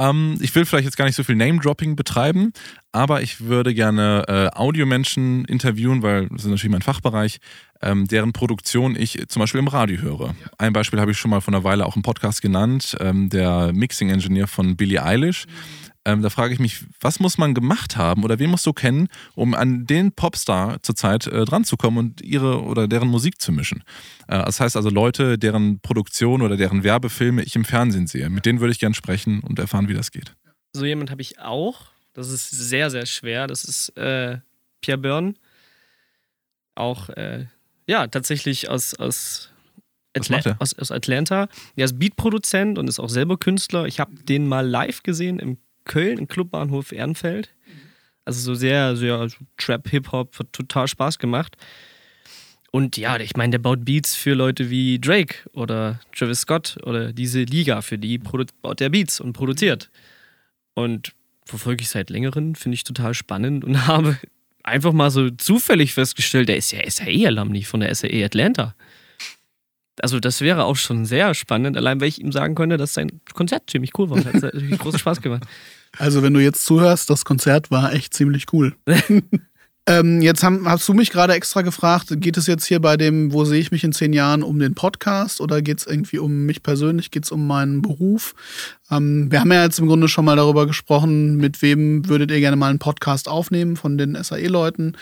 Ähm, 0.00 0.38
ich 0.40 0.54
will 0.54 0.64
vielleicht 0.64 0.84
jetzt 0.84 0.96
gar 0.96 1.06
nicht 1.06 1.16
so 1.16 1.24
viel 1.24 1.34
Name-Dropping 1.34 1.96
betreiben, 1.96 2.52
aber 2.92 3.20
ich 3.22 3.40
würde 3.40 3.74
gerne 3.74 4.24
äh, 4.28 4.56
Audiomenschen 4.56 5.44
interviewen, 5.46 6.02
weil 6.02 6.28
das 6.28 6.44
ist 6.44 6.50
natürlich 6.50 6.70
mein 6.70 6.82
Fachbereich, 6.82 7.38
ähm, 7.82 8.06
deren 8.06 8.32
Produktion 8.32 8.94
ich 8.96 9.20
zum 9.28 9.40
Beispiel 9.40 9.58
im 9.58 9.68
Radio 9.68 10.00
höre. 10.00 10.36
Ein 10.56 10.72
Beispiel 10.72 11.00
habe 11.00 11.10
ich 11.10 11.18
schon 11.18 11.30
mal 11.30 11.40
vor 11.40 11.52
einer 11.52 11.64
Weile 11.64 11.84
auch 11.84 11.96
im 11.96 12.02
Podcast 12.02 12.42
genannt, 12.42 12.96
ähm, 13.00 13.28
der 13.28 13.72
Mixing-Engineer 13.72 14.46
von 14.46 14.76
Billie 14.76 15.02
Eilish. 15.02 15.46
Ähm, 16.04 16.22
da 16.22 16.30
frage 16.30 16.54
ich 16.54 16.60
mich, 16.60 16.84
was 17.00 17.20
muss 17.20 17.38
man 17.38 17.54
gemacht 17.54 17.96
haben 17.96 18.24
oder 18.24 18.38
wen 18.38 18.50
musst 18.50 18.64
du 18.64 18.72
kennen, 18.72 19.08
um 19.34 19.54
an 19.54 19.86
den 19.86 20.12
Popstar 20.12 20.82
zurzeit 20.82 21.26
äh, 21.26 21.44
dran 21.44 21.64
zu 21.64 21.76
kommen 21.76 21.98
und 21.98 22.20
ihre 22.22 22.62
oder 22.62 22.88
deren 22.88 23.08
Musik 23.08 23.40
zu 23.40 23.52
mischen? 23.52 23.84
Äh, 24.26 24.44
das 24.44 24.60
heißt 24.60 24.76
also 24.76 24.90
Leute, 24.90 25.38
deren 25.38 25.80
Produktion 25.80 26.42
oder 26.42 26.56
deren 26.56 26.82
Werbefilme 26.84 27.42
ich 27.42 27.56
im 27.56 27.64
Fernsehen 27.64 28.06
sehe. 28.06 28.30
Mit 28.30 28.46
denen 28.46 28.60
würde 28.60 28.72
ich 28.72 28.78
gern 28.78 28.94
sprechen 28.94 29.40
und 29.40 29.58
erfahren, 29.58 29.88
wie 29.88 29.94
das 29.94 30.10
geht. 30.10 30.34
So 30.72 30.84
jemand 30.84 31.10
habe 31.10 31.22
ich 31.22 31.38
auch. 31.40 31.86
Das 32.14 32.30
ist 32.30 32.50
sehr, 32.50 32.90
sehr 32.90 33.06
schwer. 33.06 33.46
Das 33.46 33.64
ist 33.64 33.96
äh, 33.96 34.38
Pierre 34.80 34.98
Byrne. 34.98 35.34
Auch, 36.74 37.08
äh, 37.10 37.46
ja, 37.86 38.06
tatsächlich 38.06 38.70
aus, 38.70 38.94
aus, 38.94 39.50
Atla 40.16 40.38
er? 40.38 40.56
aus, 40.58 40.78
aus 40.78 40.90
Atlanta. 40.90 41.48
Der 41.76 41.84
ist 41.84 41.98
Beatproduzent 41.98 42.78
und 42.78 42.88
ist 42.88 42.98
auch 42.98 43.08
selber 43.08 43.36
Künstler. 43.36 43.86
Ich 43.86 44.00
habe 44.00 44.14
den 44.14 44.46
mal 44.46 44.66
live 44.66 45.02
gesehen 45.02 45.38
im 45.38 45.58
Köln, 45.88 46.18
im 46.18 46.28
Clubbahnhof 46.28 46.92
Ehrenfeld. 46.92 47.52
Also 48.24 48.40
so 48.40 48.54
sehr, 48.54 48.94
sehr 48.94 49.16
also 49.16 49.36
Trap, 49.56 49.88
Hip-Hop, 49.88 50.38
hat 50.38 50.52
total 50.52 50.86
Spaß 50.86 51.18
gemacht. 51.18 51.56
Und 52.70 52.96
ja, 52.96 53.18
ich 53.18 53.36
meine, 53.36 53.52
der 53.52 53.58
baut 53.58 53.84
Beats 53.84 54.14
für 54.14 54.34
Leute 54.34 54.70
wie 54.70 55.00
Drake 55.00 55.48
oder 55.52 56.00
Travis 56.14 56.42
Scott 56.42 56.76
oder 56.84 57.12
diese 57.12 57.42
Liga, 57.42 57.80
für 57.80 57.98
die 57.98 58.18
baut 58.18 58.80
der 58.80 58.90
Beats 58.90 59.20
und 59.20 59.32
produziert. 59.32 59.90
Und 60.74 61.14
verfolge 61.46 61.82
ich 61.82 61.88
seit 61.88 62.10
längerem, 62.10 62.54
finde 62.54 62.74
ich 62.74 62.84
total 62.84 63.14
spannend 63.14 63.64
und 63.64 63.86
habe 63.86 64.18
einfach 64.62 64.92
mal 64.92 65.10
so 65.10 65.30
zufällig 65.30 65.94
festgestellt, 65.94 66.48
der 66.48 66.58
ist 66.58 66.70
ja 66.70 66.88
SAE-Alumni 66.88 67.62
von 67.62 67.80
der 67.80 67.94
SAE 67.94 68.24
Atlanta. 68.24 68.74
Also 70.00 70.20
das 70.20 70.40
wäre 70.42 70.64
auch 70.64 70.76
schon 70.76 71.06
sehr 71.06 71.34
spannend, 71.34 71.76
allein 71.76 72.00
weil 72.00 72.08
ich 72.08 72.20
ihm 72.20 72.30
sagen 72.30 72.54
könnte, 72.54 72.76
dass 72.76 72.94
sein 72.94 73.20
Konzert 73.34 73.68
ziemlich 73.70 73.98
cool 73.98 74.10
war. 74.10 74.24
Hat 74.24 74.34
natürlich 74.34 74.78
großen 74.78 74.98
Spaß 74.98 75.22
gemacht. 75.22 75.44
Also 75.98 76.22
wenn 76.22 76.34
du 76.34 76.40
jetzt 76.40 76.64
zuhörst, 76.64 77.10
das 77.10 77.24
Konzert 77.24 77.70
war 77.70 77.92
echt 77.92 78.14
ziemlich 78.14 78.46
cool. 78.52 78.74
ähm, 79.86 80.22
jetzt 80.22 80.42
haben, 80.44 80.68
hast 80.68 80.88
du 80.88 80.94
mich 80.94 81.10
gerade 81.10 81.34
extra 81.34 81.62
gefragt, 81.62 82.08
geht 82.20 82.36
es 82.36 82.46
jetzt 82.46 82.66
hier 82.66 82.80
bei 82.80 82.96
dem, 82.96 83.32
wo 83.32 83.44
sehe 83.44 83.60
ich 83.60 83.70
mich 83.70 83.84
in 83.84 83.92
zehn 83.92 84.12
Jahren, 84.12 84.42
um 84.42 84.58
den 84.58 84.74
Podcast 84.74 85.40
oder 85.40 85.60
geht 85.60 85.78
es 85.78 85.86
irgendwie 85.86 86.18
um 86.18 86.46
mich 86.46 86.62
persönlich, 86.62 87.10
geht 87.10 87.24
es 87.24 87.32
um 87.32 87.46
meinen 87.46 87.82
Beruf? 87.82 88.34
Ähm, 88.90 89.30
wir 89.30 89.40
haben 89.40 89.52
ja 89.52 89.64
jetzt 89.64 89.78
im 89.78 89.88
Grunde 89.88 90.08
schon 90.08 90.24
mal 90.24 90.36
darüber 90.36 90.66
gesprochen, 90.66 91.36
mit 91.36 91.62
wem 91.62 92.08
würdet 92.08 92.30
ihr 92.30 92.40
gerne 92.40 92.56
mal 92.56 92.70
einen 92.70 92.78
Podcast 92.78 93.28
aufnehmen 93.28 93.76
von 93.76 93.98
den 93.98 94.16
SAE-Leuten, 94.22 94.96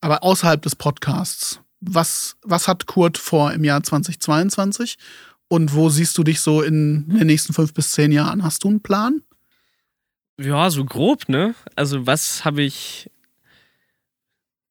aber 0.00 0.22
außerhalb 0.22 0.62
des 0.62 0.76
Podcasts 0.76 1.60
was, 1.80 2.36
was 2.42 2.68
hat 2.68 2.86
Kurt 2.86 3.18
vor 3.18 3.52
im 3.52 3.64
Jahr 3.64 3.82
2022 3.82 4.96
und 5.48 5.74
wo 5.74 5.88
siehst 5.88 6.16
du 6.18 6.24
dich 6.24 6.40
so 6.40 6.62
in 6.62 7.08
den 7.08 7.26
nächsten 7.26 7.52
fünf 7.52 7.72
bis 7.72 7.92
zehn 7.92 8.12
Jahren? 8.12 8.42
Hast 8.42 8.64
du 8.64 8.68
einen 8.68 8.80
Plan? 8.80 9.22
Ja, 10.40 10.70
so 10.70 10.84
grob, 10.84 11.28
ne? 11.28 11.54
Also, 11.74 12.06
was 12.06 12.44
habe 12.44 12.62
ich. 12.62 13.10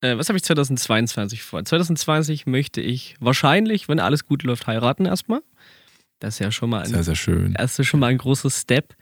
Äh, 0.01 0.17
was 0.17 0.29
habe 0.29 0.37
ich 0.37 0.43
2022 0.43 1.43
vor? 1.43 1.63
2020 1.63 2.45
möchte 2.45 2.81
ich 2.81 3.15
wahrscheinlich, 3.19 3.89
wenn 3.89 3.99
alles 3.99 4.25
gut 4.25 4.43
läuft, 4.43 4.67
heiraten 4.67 5.05
erstmal. 5.05 5.41
Das 6.19 6.35
ist 6.35 6.39
ja 6.39 6.51
schon 6.51 6.69
mal 6.69 6.83
ein, 6.83 6.89
sehr, 6.89 7.03
sehr 7.03 7.15
schön. 7.15 7.53
Das 7.53 7.77
ist 7.77 7.87
schon 7.87 7.99
mal 7.99 8.07
ein 8.07 8.17
großes 8.17 8.61
Step. 8.61 8.95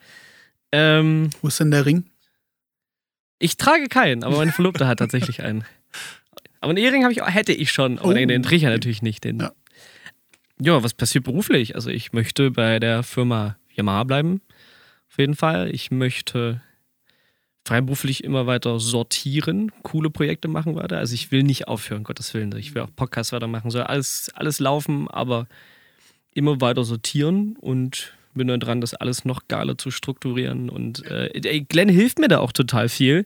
Ähm, 0.72 1.30
Wo 1.42 1.48
ist 1.48 1.60
denn 1.60 1.72
der 1.72 1.86
Ring? 1.86 2.06
Ich 3.40 3.58
trage 3.58 3.88
keinen, 3.88 4.24
aber 4.24 4.38
meine 4.38 4.52
Verlobte 4.52 4.88
hat 4.88 5.00
tatsächlich 5.00 5.44
einen. 5.44 5.66
Aber 6.62 6.72
einen 6.72 6.78
Ehering 6.78 7.10
ich, 7.10 7.22
hätte 7.22 7.54
ich 7.54 7.72
schon, 7.72 8.00
aber 8.00 8.10
oh. 8.10 8.14
den, 8.14 8.28
den 8.30 8.44
Tricher 8.44 8.70
natürlich 8.70 9.02
nicht. 9.02 9.24
Den. 9.24 9.40
Ja. 9.40 9.52
ja, 10.60 10.84
was 10.84 10.94
passiert 10.94 11.26
beruflich? 11.26 11.76
Also 11.76 11.90
ich 11.90 12.12
möchte 12.12 12.50
bei 12.52 12.80
der 12.80 13.04
Firma 13.04 13.58
Yamaha 13.74 14.04
bleiben, 14.04 14.42
auf 15.16 15.20
jeden 15.20 15.36
Fall. 15.36 15.74
Ich 15.74 15.92
möchte 15.92 16.62
freiberuflich 17.66 18.26
immer 18.26 18.48
weiter 18.48 18.82
sortieren, 18.82 19.72
coole 19.82 20.10
Projekte 20.10 20.50
machen 20.50 20.76
weiter. 20.76 20.98
Also 20.98 21.14
ich 21.14 21.32
will 21.32 21.44
nicht 21.44 21.70
aufhören, 21.70 22.04
Gottes 22.04 22.34
Willen. 22.34 22.54
Ich 22.58 22.76
will 22.76 22.82
auch 22.82 22.90
Podcasts 22.94 23.32
weitermachen, 23.32 23.72
soll 23.72 23.84
alles, 23.84 24.30
alles 24.36 24.60
laufen, 24.60 25.08
aber 25.08 25.48
immer 26.34 26.60
weiter 26.60 26.84
sortieren 26.84 27.56
und 27.62 28.14
bin 28.34 28.50
dann 28.50 28.60
dran, 28.60 28.82
das 28.82 28.94
alles 28.94 29.24
noch 29.24 29.48
geiler 29.48 29.78
zu 29.78 29.90
strukturieren. 29.90 30.70
Und 30.70 31.10
äh, 31.10 31.62
Glenn 31.62 31.88
hilft 31.88 32.20
mir 32.20 32.28
da 32.28 32.40
auch 32.40 32.52
total 32.52 32.90
viel. 32.90 33.26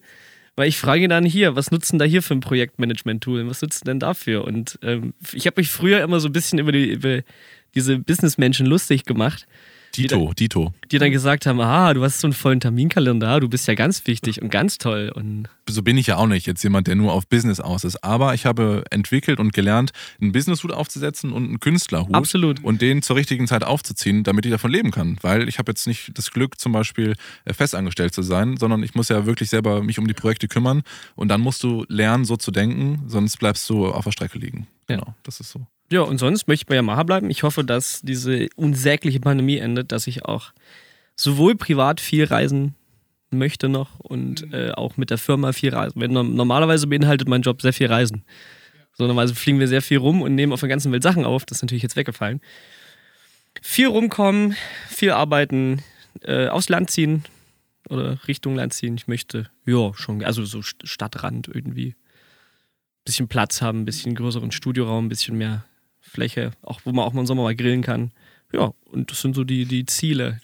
Weil 0.55 0.67
ich 0.67 0.77
frage 0.77 1.03
ihn 1.03 1.09
dann 1.09 1.25
hier, 1.25 1.55
was 1.55 1.71
nutzen 1.71 1.97
da 1.97 2.05
hier 2.05 2.21
für 2.21 2.35
ein 2.35 2.41
Projektmanagement-Tool? 2.41 3.49
Was 3.49 3.63
nutzt 3.63 3.87
denn 3.87 3.99
dafür? 3.99 4.43
Und 4.43 4.77
ähm, 4.83 5.15
ich 5.33 5.47
habe 5.47 5.59
mich 5.59 5.71
früher 5.71 6.03
immer 6.03 6.19
so 6.19 6.29
ein 6.29 6.33
bisschen 6.33 6.59
über, 6.59 6.71
die, 6.71 6.91
über 6.91 7.21
diese 7.73 7.97
Businessmenschen 7.97 8.67
lustig 8.67 9.05
gemacht. 9.05 9.47
Dito, 9.95 10.29
die 10.29 10.35
Dito. 10.35 10.73
Die 10.91 10.97
dann 10.97 11.11
gesagt 11.11 11.45
haben, 11.45 11.59
ah, 11.59 11.93
du 11.93 12.03
hast 12.03 12.19
so 12.19 12.27
einen 12.27 12.33
vollen 12.33 12.59
Terminkalender, 12.59 13.39
du 13.39 13.49
bist 13.49 13.67
ja 13.67 13.75
ganz 13.75 14.05
wichtig 14.07 14.41
und 14.41 14.49
ganz 14.49 14.77
toll. 14.77 15.11
Und 15.13 15.47
so 15.67 15.83
bin 15.83 15.97
ich 15.97 16.07
ja 16.07 16.17
auch 16.17 16.27
nicht 16.27 16.47
jetzt 16.47 16.63
jemand, 16.63 16.87
der 16.87 16.95
nur 16.95 17.13
auf 17.13 17.27
Business 17.27 17.59
aus 17.59 17.83
ist. 17.83 18.03
Aber 18.03 18.33
ich 18.33 18.45
habe 18.45 18.83
entwickelt 18.89 19.39
und 19.39 19.53
gelernt, 19.53 19.91
einen 20.21 20.31
Businesshut 20.31 20.71
aufzusetzen 20.71 21.31
und 21.31 21.45
einen 21.45 21.59
Künstlerhut. 21.59 22.13
Absolut. 22.13 22.63
Und 22.63 22.81
den 22.81 23.01
zur 23.01 23.15
richtigen 23.15 23.47
Zeit 23.47 23.63
aufzuziehen, 23.63 24.23
damit 24.23 24.45
ich 24.45 24.51
davon 24.51 24.71
leben 24.71 24.91
kann. 24.91 25.17
Weil 25.21 25.47
ich 25.47 25.59
habe 25.59 25.71
jetzt 25.71 25.87
nicht 25.87 26.17
das 26.17 26.31
Glück, 26.31 26.59
zum 26.59 26.71
Beispiel 26.71 27.15
äh, 27.45 27.53
festangestellt 27.53 28.13
zu 28.13 28.21
sein, 28.21 28.57
sondern 28.57 28.83
ich 28.83 28.95
muss 28.95 29.09
ja 29.09 29.25
wirklich 29.25 29.49
selber 29.49 29.83
mich 29.83 29.99
um 29.99 30.07
die 30.07 30.13
Projekte 30.13 30.47
kümmern. 30.47 30.83
Und 31.15 31.29
dann 31.29 31.41
musst 31.41 31.63
du 31.63 31.85
lernen, 31.87 32.25
so 32.25 32.35
zu 32.35 32.51
denken, 32.51 33.03
sonst 33.07 33.37
bleibst 33.37 33.69
du 33.69 33.87
auf 33.87 34.03
der 34.05 34.11
Strecke 34.11 34.39
liegen. 34.39 34.67
Genau, 34.87 35.05
ja. 35.07 35.15
das 35.23 35.39
ist 35.39 35.51
so. 35.51 35.65
Ja, 35.91 36.01
und 36.01 36.19
sonst 36.19 36.47
möchte 36.47 36.63
ich 36.63 36.67
bei 36.67 36.75
Yamaha 36.75 37.03
bleiben. 37.03 37.29
Ich 37.29 37.43
hoffe, 37.43 37.63
dass 37.63 38.01
diese 38.01 38.47
unsägliche 38.55 39.19
Pandemie 39.19 39.57
endet, 39.57 39.91
dass 39.91 40.05
ich 40.05 40.25
auch 40.25 40.53
sowohl 41.15 41.55
privat 41.55 41.99
viel 41.99 42.25
reisen 42.25 42.75
möchte 43.31 43.69
noch 43.69 43.99
und 43.99 44.45
mhm. 44.47 44.53
äh, 44.53 44.71
auch 44.71 44.97
mit 44.97 45.09
der 45.09 45.17
Firma 45.17 45.51
viel 45.51 45.73
reisen. 45.73 45.99
Wenn, 45.99 46.13
normalerweise 46.13 46.87
beinhaltet 46.87 47.27
mein 47.27 47.41
Job 47.41 47.61
sehr 47.61 47.73
viel 47.73 47.87
Reisen. 47.87 48.23
So, 48.93 49.05
normalerweise 49.05 49.35
fliegen 49.35 49.59
wir 49.59 49.67
sehr 49.67 49.81
viel 49.81 49.97
rum 49.97 50.21
und 50.21 50.35
nehmen 50.35 50.53
auf 50.53 50.59
der 50.59 50.69
ganzen 50.69 50.91
Welt 50.91 51.03
Sachen 51.03 51.25
auf. 51.25 51.45
Das 51.45 51.59
ist 51.59 51.61
natürlich 51.63 51.83
jetzt 51.83 51.95
weggefallen. 51.95 52.41
Viel 53.61 53.87
rumkommen, 53.87 54.55
viel 54.87 55.11
arbeiten, 55.11 55.81
äh, 56.21 56.47
aufs 56.47 56.69
Land 56.69 56.91
ziehen 56.91 57.23
oder 57.89 58.19
Richtung 58.27 58.55
Land 58.55 58.73
ziehen. 58.73 58.95
Ich 58.95 59.07
möchte, 59.07 59.49
ja, 59.65 59.93
schon, 59.95 60.23
also 60.23 60.45
so 60.45 60.61
Stadtrand 60.61 61.47
irgendwie. 61.47 61.95
Bisschen 63.05 63.27
Platz 63.27 63.61
haben, 63.61 63.81
ein 63.81 63.85
bisschen 63.85 64.15
größeren 64.15 64.51
Studioraum, 64.51 65.05
ein 65.05 65.09
bisschen 65.09 65.37
mehr 65.37 65.65
Fläche, 66.09 66.51
auch 66.61 66.81
wo 66.83 66.91
man 66.91 67.05
auch 67.05 67.13
mal 67.13 67.21
im 67.21 67.27
Sommer 67.27 67.43
mal 67.43 67.55
grillen 67.55 67.81
kann. 67.81 68.11
Ja, 68.51 68.73
und 68.85 69.11
das 69.11 69.21
sind 69.21 69.35
so 69.35 69.43
die, 69.43 69.65
die 69.65 69.85
Ziele. 69.85 70.39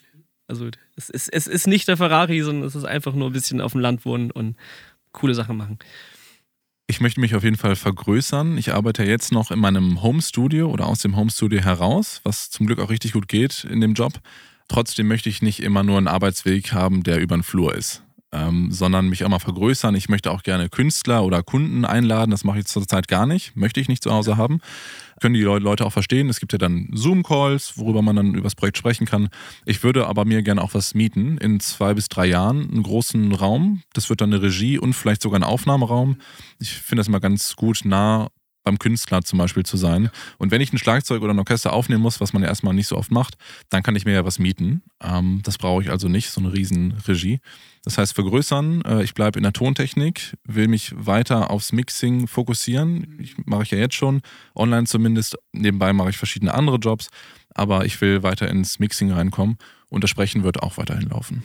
Also 0.48 0.70
es 0.96 1.10
ist, 1.10 1.30
es 1.30 1.48
ist 1.48 1.68
nicht 1.68 1.88
der 1.88 1.98
Ferrari, 1.98 2.42
sondern 2.42 2.68
es 2.68 2.76
ist 2.76 2.86
einfach 2.86 3.14
nur 3.14 3.30
ein 3.30 3.34
bisschen 3.34 3.62
auf 3.62 3.72
dem 3.72 3.82
Land 3.82 4.06
wohnen 4.06 4.32
und 4.32 4.56
coole 5.12 5.34
Sachen 5.34 5.58
machen. 5.58 5.80
Ich 6.88 7.02
möchte 7.02 7.20
mich 7.20 7.34
auf 7.34 7.44
jeden 7.44 7.58
Fall 7.58 7.76
vergrößern. 7.76 8.60
Ich 8.60 8.74
arbeite 8.74 9.04
jetzt 9.04 9.32
noch 9.32 9.50
in 9.50 9.58
meinem 9.58 10.04
Home-Studio 10.04 10.70
oder 10.70 10.86
aus 10.86 11.00
dem 11.00 11.16
Home-Studio 11.16 11.62
heraus, 11.62 12.22
was 12.24 12.52
zum 12.52 12.68
Glück 12.68 12.80
auch 12.80 12.92
richtig 12.92 13.14
gut 13.14 13.28
geht 13.28 13.64
in 13.64 13.82
dem 13.82 13.96
Job. 13.96 14.14
Trotzdem 14.68 15.08
möchte 15.08 15.30
ich 15.30 15.42
nicht 15.42 15.62
immer 15.62 15.82
nur 15.82 15.98
einen 15.98 16.08
Arbeitsweg 16.08 16.74
haben, 16.74 17.02
der 17.02 17.20
über 17.20 17.36
den 17.36 17.44
Flur 17.44 17.74
ist 17.76 18.05
ähm, 18.36 18.72
sondern 18.72 19.08
mich 19.08 19.24
auch 19.24 19.30
mal 19.30 19.40
vergrößern. 19.40 19.96
Ich 19.96 20.10
möchte 20.10 20.32
auch 20.32 20.44
gerne 20.44 20.70
Künstler 20.70 21.24
oder 21.24 21.42
Kunden 21.42 21.86
einladen. 21.86 22.32
Das 22.32 22.44
mache 22.44 22.60
ich 22.60 22.66
zurzeit 22.66 23.08
gar 23.08 23.26
nicht. 23.26 23.56
Möchte 23.56 23.80
ich 23.80 23.88
nicht 23.88 24.04
zu 24.04 24.12
Hause 24.12 24.38
haben. 24.38 24.60
Können 25.22 25.34
die 25.34 25.42
Leute 25.42 25.86
auch 25.86 25.94
verstehen. 25.94 26.28
Es 26.28 26.40
gibt 26.40 26.52
ja 26.52 26.58
dann 26.58 26.90
Zoom-Calls, 26.92 27.78
worüber 27.78 28.02
man 28.02 28.18
dann 28.18 28.34
über 28.34 28.44
das 28.44 28.56
Projekt 28.56 28.78
sprechen 28.78 29.06
kann. 29.06 29.30
Ich 29.66 29.84
würde 29.84 30.08
aber 30.08 30.26
mir 30.26 30.44
gerne 30.44 30.62
auch 30.62 30.74
was 30.74 30.94
mieten 30.94 31.38
in 31.38 31.60
zwei 31.62 31.94
bis 31.94 32.10
drei 32.10 32.26
Jahren. 32.26 32.70
Einen 32.70 32.84
großen 32.84 33.32
Raum. 33.34 33.84
Das 33.94 34.10
wird 34.10 34.20
dann 34.20 34.34
eine 34.34 34.42
Regie 34.42 34.78
und 34.78 34.94
vielleicht 34.94 35.22
sogar 35.22 35.40
ein 35.40 35.44
Aufnahmeraum. 35.44 36.18
Ich 36.60 36.74
finde 36.74 37.00
das 37.00 37.08
immer 37.08 37.22
ganz 37.22 37.56
gut 37.56 37.82
nah 37.86 38.30
beim 38.66 38.80
Künstler 38.80 39.24
zum 39.24 39.40
Beispiel 39.40 39.64
zu 39.64 39.78
sein. 39.78 40.10
Und 40.38 40.52
wenn 40.52 40.60
ich 40.60 40.74
ein 40.74 40.78
Schlagzeug 40.78 41.22
oder 41.22 41.34
ein 41.34 41.40
Orchester 41.40 41.72
aufnehmen 41.72 42.02
muss, 42.02 42.20
was 42.20 42.34
man 42.34 42.42
ja 42.42 42.50
erstmal 42.50 42.74
nicht 42.74 42.88
so 42.88 42.98
oft 42.98 43.12
macht, 43.12 43.36
dann 43.70 43.84
kann 43.84 43.96
ich 43.96 44.04
mir 44.04 44.14
ja 44.14 44.26
was 44.26 44.40
mieten. 44.40 44.82
Ähm, 45.02 45.40
das 45.44 45.58
brauche 45.58 45.84
ich 45.84 45.90
also 45.90 46.10
nicht, 46.10 46.32
so 46.32 46.42
eine 46.42 46.52
Riesenregie. 46.52 47.40
Das 47.84 47.98
heißt, 47.98 48.14
vergrößern, 48.14 48.82
äh, 48.82 49.04
ich 49.04 49.14
bleibe 49.14 49.40
in 49.40 49.44
der 49.44 49.54
Tontechnik, 49.54 50.36
will 50.44 50.68
mich 50.68 50.94
weiter 50.98 51.52
aufs 51.52 51.72
Mixing 51.72 52.28
fokussieren. 52.28 53.18
Ich, 53.20 53.36
mache 53.46 53.64
ich 53.64 53.72
ja 53.72 53.78
jetzt 53.78 53.96
schon, 53.96 54.22
online 54.56 54.88
zumindest. 54.88 55.38
Nebenbei 55.54 55.94
mache 55.94 56.10
ich 56.10 56.18
verschiedene 56.18 56.54
andere 56.54 56.78
Jobs, 56.78 57.10
aber 57.54 57.86
ich 57.86 58.02
will 58.02 58.24
weiter 58.24 58.50
ins 58.50 58.80
Mixing 58.80 59.12
reinkommen 59.12 59.58
und 59.90 60.04
das 60.04 60.10
Sprechen 60.10 60.44
wird 60.44 60.62
auch 60.64 60.78
weiterhin 60.78 61.10
laufen. 61.10 61.44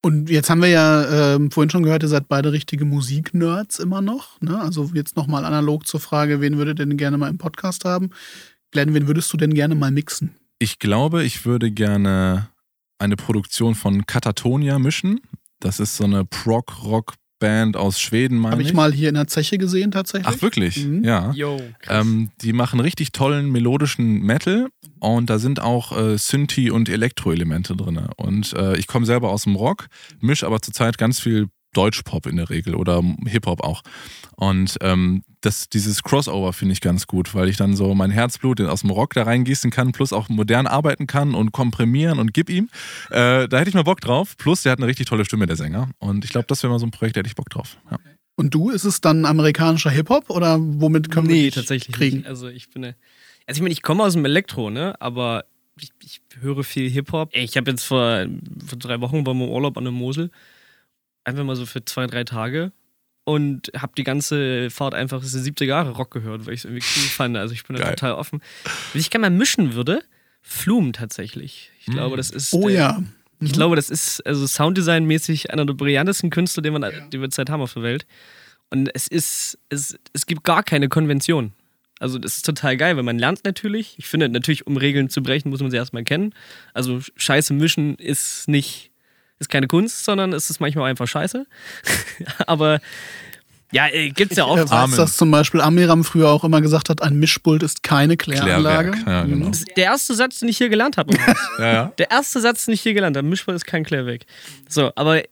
Und 0.00 0.30
jetzt 0.30 0.48
haben 0.48 0.62
wir 0.62 0.68
ja 0.68 1.34
äh, 1.34 1.50
vorhin 1.50 1.70
schon 1.70 1.82
gehört, 1.82 2.02
ihr 2.04 2.08
seid 2.08 2.28
beide 2.28 2.52
richtige 2.52 2.84
Musiknerds 2.84 3.78
immer 3.78 4.00
noch. 4.00 4.40
Ne? 4.40 4.58
Also 4.60 4.90
jetzt 4.94 5.16
nochmal 5.16 5.44
analog 5.44 5.86
zur 5.86 6.00
Frage, 6.00 6.40
wen 6.40 6.56
würdet 6.56 6.78
ihr 6.78 6.86
denn 6.86 6.96
gerne 6.96 7.18
mal 7.18 7.28
im 7.28 7.38
Podcast 7.38 7.84
haben? 7.84 8.10
Glenn, 8.70 8.94
wen 8.94 9.08
würdest 9.08 9.32
du 9.32 9.36
denn 9.36 9.54
gerne 9.54 9.74
mal 9.74 9.90
mixen? 9.90 10.36
Ich 10.60 10.78
glaube, 10.78 11.24
ich 11.24 11.44
würde 11.44 11.70
gerne 11.70 12.48
eine 12.98 13.16
Produktion 13.16 13.74
von 13.74 14.06
Katatonia 14.06 14.78
mischen. 14.78 15.20
Das 15.60 15.80
ist 15.80 15.96
so 15.96 16.04
eine 16.04 16.24
Prog-Rock- 16.24 17.14
Band 17.38 17.76
aus 17.76 18.00
Schweden, 18.00 18.38
meine 18.38 18.52
Habe 18.52 18.62
ich, 18.62 18.72
mal 18.72 18.92
hier 18.92 19.08
in 19.08 19.14
der 19.14 19.26
Zeche 19.26 19.58
gesehen 19.58 19.90
tatsächlich. 19.90 20.34
Ach 20.36 20.42
wirklich? 20.42 20.84
Mhm. 20.84 21.04
Ja. 21.04 21.32
Yo, 21.32 21.60
ähm, 21.88 22.30
die 22.42 22.52
machen 22.52 22.80
richtig 22.80 23.12
tollen 23.12 23.50
melodischen 23.50 24.20
Metal 24.22 24.68
und 24.98 25.30
da 25.30 25.38
sind 25.38 25.60
auch 25.60 25.92
äh, 25.92 26.18
Synthi- 26.18 26.70
und 26.70 26.88
Elektroelemente 26.88 27.76
drin. 27.76 28.00
Und 28.16 28.52
äh, 28.54 28.76
ich 28.76 28.86
komme 28.86 29.06
selber 29.06 29.30
aus 29.30 29.44
dem 29.44 29.54
Rock, 29.56 29.86
mische 30.20 30.46
aber 30.46 30.60
zurzeit 30.60 30.98
ganz 30.98 31.20
viel 31.20 31.48
Deutschpop 31.74 32.26
in 32.26 32.36
der 32.36 32.50
Regel 32.50 32.74
oder 32.74 33.02
Hip-Hop 33.26 33.62
auch. 33.62 33.82
Und 34.36 34.76
ähm, 34.80 35.22
das, 35.40 35.68
dieses 35.68 36.02
Crossover 36.02 36.52
finde 36.52 36.72
ich 36.72 36.80
ganz 36.80 37.06
gut, 37.06 37.34
weil 37.34 37.48
ich 37.48 37.56
dann 37.56 37.76
so 37.76 37.94
mein 37.94 38.10
Herzblut 38.10 38.60
aus 38.60 38.80
dem 38.80 38.90
Rock 38.90 39.14
da 39.14 39.22
reingießen 39.22 39.70
kann, 39.70 39.92
plus 39.92 40.12
auch 40.12 40.28
modern 40.28 40.66
arbeiten 40.66 41.06
kann 41.06 41.34
und 41.34 41.52
komprimieren 41.52 42.18
und 42.18 42.34
gib 42.34 42.50
ihm. 42.50 42.68
Äh, 43.10 43.48
da 43.48 43.58
hätte 43.58 43.68
ich 43.68 43.74
mal 43.74 43.84
Bock 43.84 44.00
drauf. 44.00 44.36
Plus, 44.36 44.62
der 44.62 44.72
hat 44.72 44.78
eine 44.78 44.86
richtig 44.86 45.06
tolle 45.06 45.24
Stimme, 45.24 45.46
der 45.46 45.56
Sänger. 45.56 45.90
Und 45.98 46.24
ich 46.24 46.30
glaube, 46.30 46.46
das 46.48 46.62
wäre 46.62 46.72
mal 46.72 46.78
so 46.78 46.86
ein 46.86 46.90
Projekt, 46.90 47.16
da 47.16 47.20
hätte 47.20 47.28
ich 47.28 47.36
Bock 47.36 47.50
drauf. 47.50 47.78
Ja. 47.90 47.98
Und 48.36 48.54
du, 48.54 48.70
ist 48.70 48.84
es 48.84 49.00
dann 49.00 49.24
amerikanischer 49.24 49.90
Hip-Hop 49.90 50.30
oder 50.30 50.58
womit 50.60 51.10
können 51.10 51.26
nee, 51.26 51.44
wir 51.44 51.52
tatsächlich 51.52 51.94
kriegen? 51.94 52.18
Nicht. 52.18 52.28
Also 52.28 52.48
ich 52.48 52.70
bin 52.70 52.84
eine, 52.84 52.96
also 53.46 53.58
ich 53.58 53.62
meine, 53.62 53.72
ich 53.72 53.82
komme 53.82 54.04
aus 54.04 54.12
dem 54.12 54.24
Elektro, 54.24 54.70
ne? 54.70 54.94
Aber 55.00 55.44
ich, 55.80 55.90
ich 56.02 56.20
höre 56.40 56.62
viel 56.62 56.88
Hip-Hop. 56.88 57.30
Ich 57.32 57.56
habe 57.56 57.70
jetzt 57.70 57.84
vor, 57.84 58.26
vor 58.64 58.78
drei 58.78 59.00
Wochen 59.00 59.24
bei 59.24 59.34
meinem 59.34 59.48
Urlaub 59.48 59.76
an 59.76 59.84
der 59.84 59.92
Mosel 59.92 60.30
einfach 61.24 61.44
mal 61.44 61.56
so 61.56 61.66
für 61.66 61.84
zwei, 61.84 62.06
drei 62.06 62.24
Tage 62.24 62.72
und 63.28 63.70
habe 63.76 63.92
die 63.94 64.04
ganze 64.04 64.70
Fahrt 64.70 64.94
einfach 64.94 65.20
diese 65.20 65.38
70er 65.38 65.66
Jahre 65.66 65.90
Rock 65.90 66.12
gehört, 66.12 66.46
weil 66.46 66.54
ich 66.54 66.60
es 66.60 66.64
irgendwie 66.64 66.86
cool 66.96 67.02
fand. 67.10 67.36
Also 67.36 67.52
ich 67.52 67.64
bin 67.64 67.76
da 67.76 67.82
Geil. 67.82 67.94
total 67.94 68.12
offen. 68.12 68.40
Wenn 68.94 69.00
ich 69.02 69.10
gerne 69.10 69.28
mal 69.28 69.36
mischen 69.36 69.74
würde, 69.74 70.02
Flum 70.40 70.94
tatsächlich. 70.94 71.70
Ich 71.80 71.92
glaube, 71.92 72.16
das 72.16 72.30
ist. 72.30 72.54
Oh 72.54 72.70
äh, 72.70 72.74
ja. 72.74 73.02
Ich 73.40 73.52
glaube, 73.52 73.76
das 73.76 73.90
ist 73.90 74.26
also 74.26 74.46
Sounddesign-mäßig 74.46 75.50
einer 75.50 75.66
der 75.66 75.74
brillantesten 75.74 76.30
Künstler, 76.30 76.62
den, 76.62 76.72
man, 76.72 76.90
die 77.12 77.20
wir 77.20 77.28
Zeit 77.28 77.50
haben 77.50 77.60
auf 77.60 77.74
der 77.74 77.82
Welt. 77.82 78.06
Und 78.70 78.88
es 78.94 79.08
ist, 79.08 79.58
es, 79.68 79.98
es 80.14 80.24
gibt 80.24 80.42
gar 80.42 80.62
keine 80.62 80.88
Konvention. 80.88 81.52
Also 82.00 82.18
das 82.18 82.36
ist 82.36 82.46
total 82.46 82.78
geil, 82.78 82.96
weil 82.96 83.02
man 83.02 83.18
lernt 83.18 83.44
natürlich. 83.44 83.94
Ich 83.98 84.06
finde 84.06 84.30
natürlich, 84.30 84.66
um 84.66 84.78
Regeln 84.78 85.10
zu 85.10 85.22
brechen, 85.22 85.50
muss 85.50 85.60
man 85.60 85.70
sie 85.70 85.76
erstmal 85.76 86.04
kennen. 86.04 86.34
Also 86.72 87.00
Scheiße 87.16 87.52
mischen 87.52 87.96
ist 87.96 88.48
nicht, 88.48 88.90
ist 89.38 89.48
keine 89.48 89.66
Kunst, 89.66 90.04
sondern 90.04 90.32
es 90.32 90.50
ist 90.50 90.60
manchmal 90.60 90.84
auch 90.84 90.88
einfach 90.88 91.06
Scheiße. 91.06 91.46
Aber 92.46 92.80
ja, 93.70 93.86
äh, 93.88 94.10
gibt's 94.10 94.36
ja 94.36 94.44
Ich 94.44 94.50
oft. 94.50 94.66
äh, 94.66 94.70
weiß, 94.70 94.96
dass 94.96 95.16
zum 95.16 95.30
Beispiel 95.30 95.60
Amiram 95.60 96.02
früher 96.04 96.28
auch 96.30 96.42
immer 96.44 96.60
gesagt 96.60 96.88
hat, 96.88 97.02
ein 97.02 97.18
Mischpult 97.18 97.62
ist 97.62 97.82
keine 97.82 98.16
Kläranlage. 98.16 98.92
Klärwerk. 98.92 99.06
Ja, 99.06 99.24
genau. 99.24 99.48
Das 99.48 99.58
ist 99.58 99.76
der 99.76 99.84
erste 99.84 100.14
Satz, 100.14 100.38
den 100.40 100.48
ich 100.48 100.56
hier 100.58 100.68
gelernt 100.70 100.96
habe. 100.96 101.14
Ja, 101.58 101.72
ja. 101.72 101.92
Der 101.98 102.10
erste 102.10 102.40
Satz, 102.40 102.64
den 102.64 102.74
ich 102.74 102.80
hier 102.80 102.94
gelernt 102.94 103.16
habe, 103.16 103.26
Mischpult 103.28 103.56
ist 103.56 103.66
kein 103.66 103.84
Klärweg. 103.84 104.24
So, 104.68 104.90
aber 104.96 105.22
äh, 105.24 105.26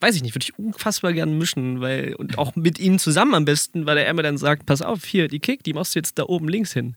weiß 0.00 0.16
ich 0.16 0.22
nicht, 0.22 0.34
würde 0.34 0.44
ich 0.44 0.58
unfassbar 0.58 1.12
gern 1.14 1.38
mischen, 1.38 1.80
weil 1.80 2.14
und 2.16 2.36
auch 2.36 2.54
mit 2.54 2.78
ihm 2.78 2.98
zusammen 2.98 3.34
am 3.34 3.44
besten, 3.46 3.86
weil 3.86 3.96
er 3.96 4.12
mir 4.12 4.22
dann 4.22 4.36
sagt, 4.36 4.66
pass 4.66 4.82
auf, 4.82 5.04
hier, 5.04 5.28
die 5.28 5.40
Kick, 5.40 5.62
die 5.64 5.72
machst 5.72 5.94
du 5.94 6.00
jetzt 6.00 6.18
da 6.18 6.24
oben 6.24 6.48
links 6.48 6.72
hin. 6.74 6.96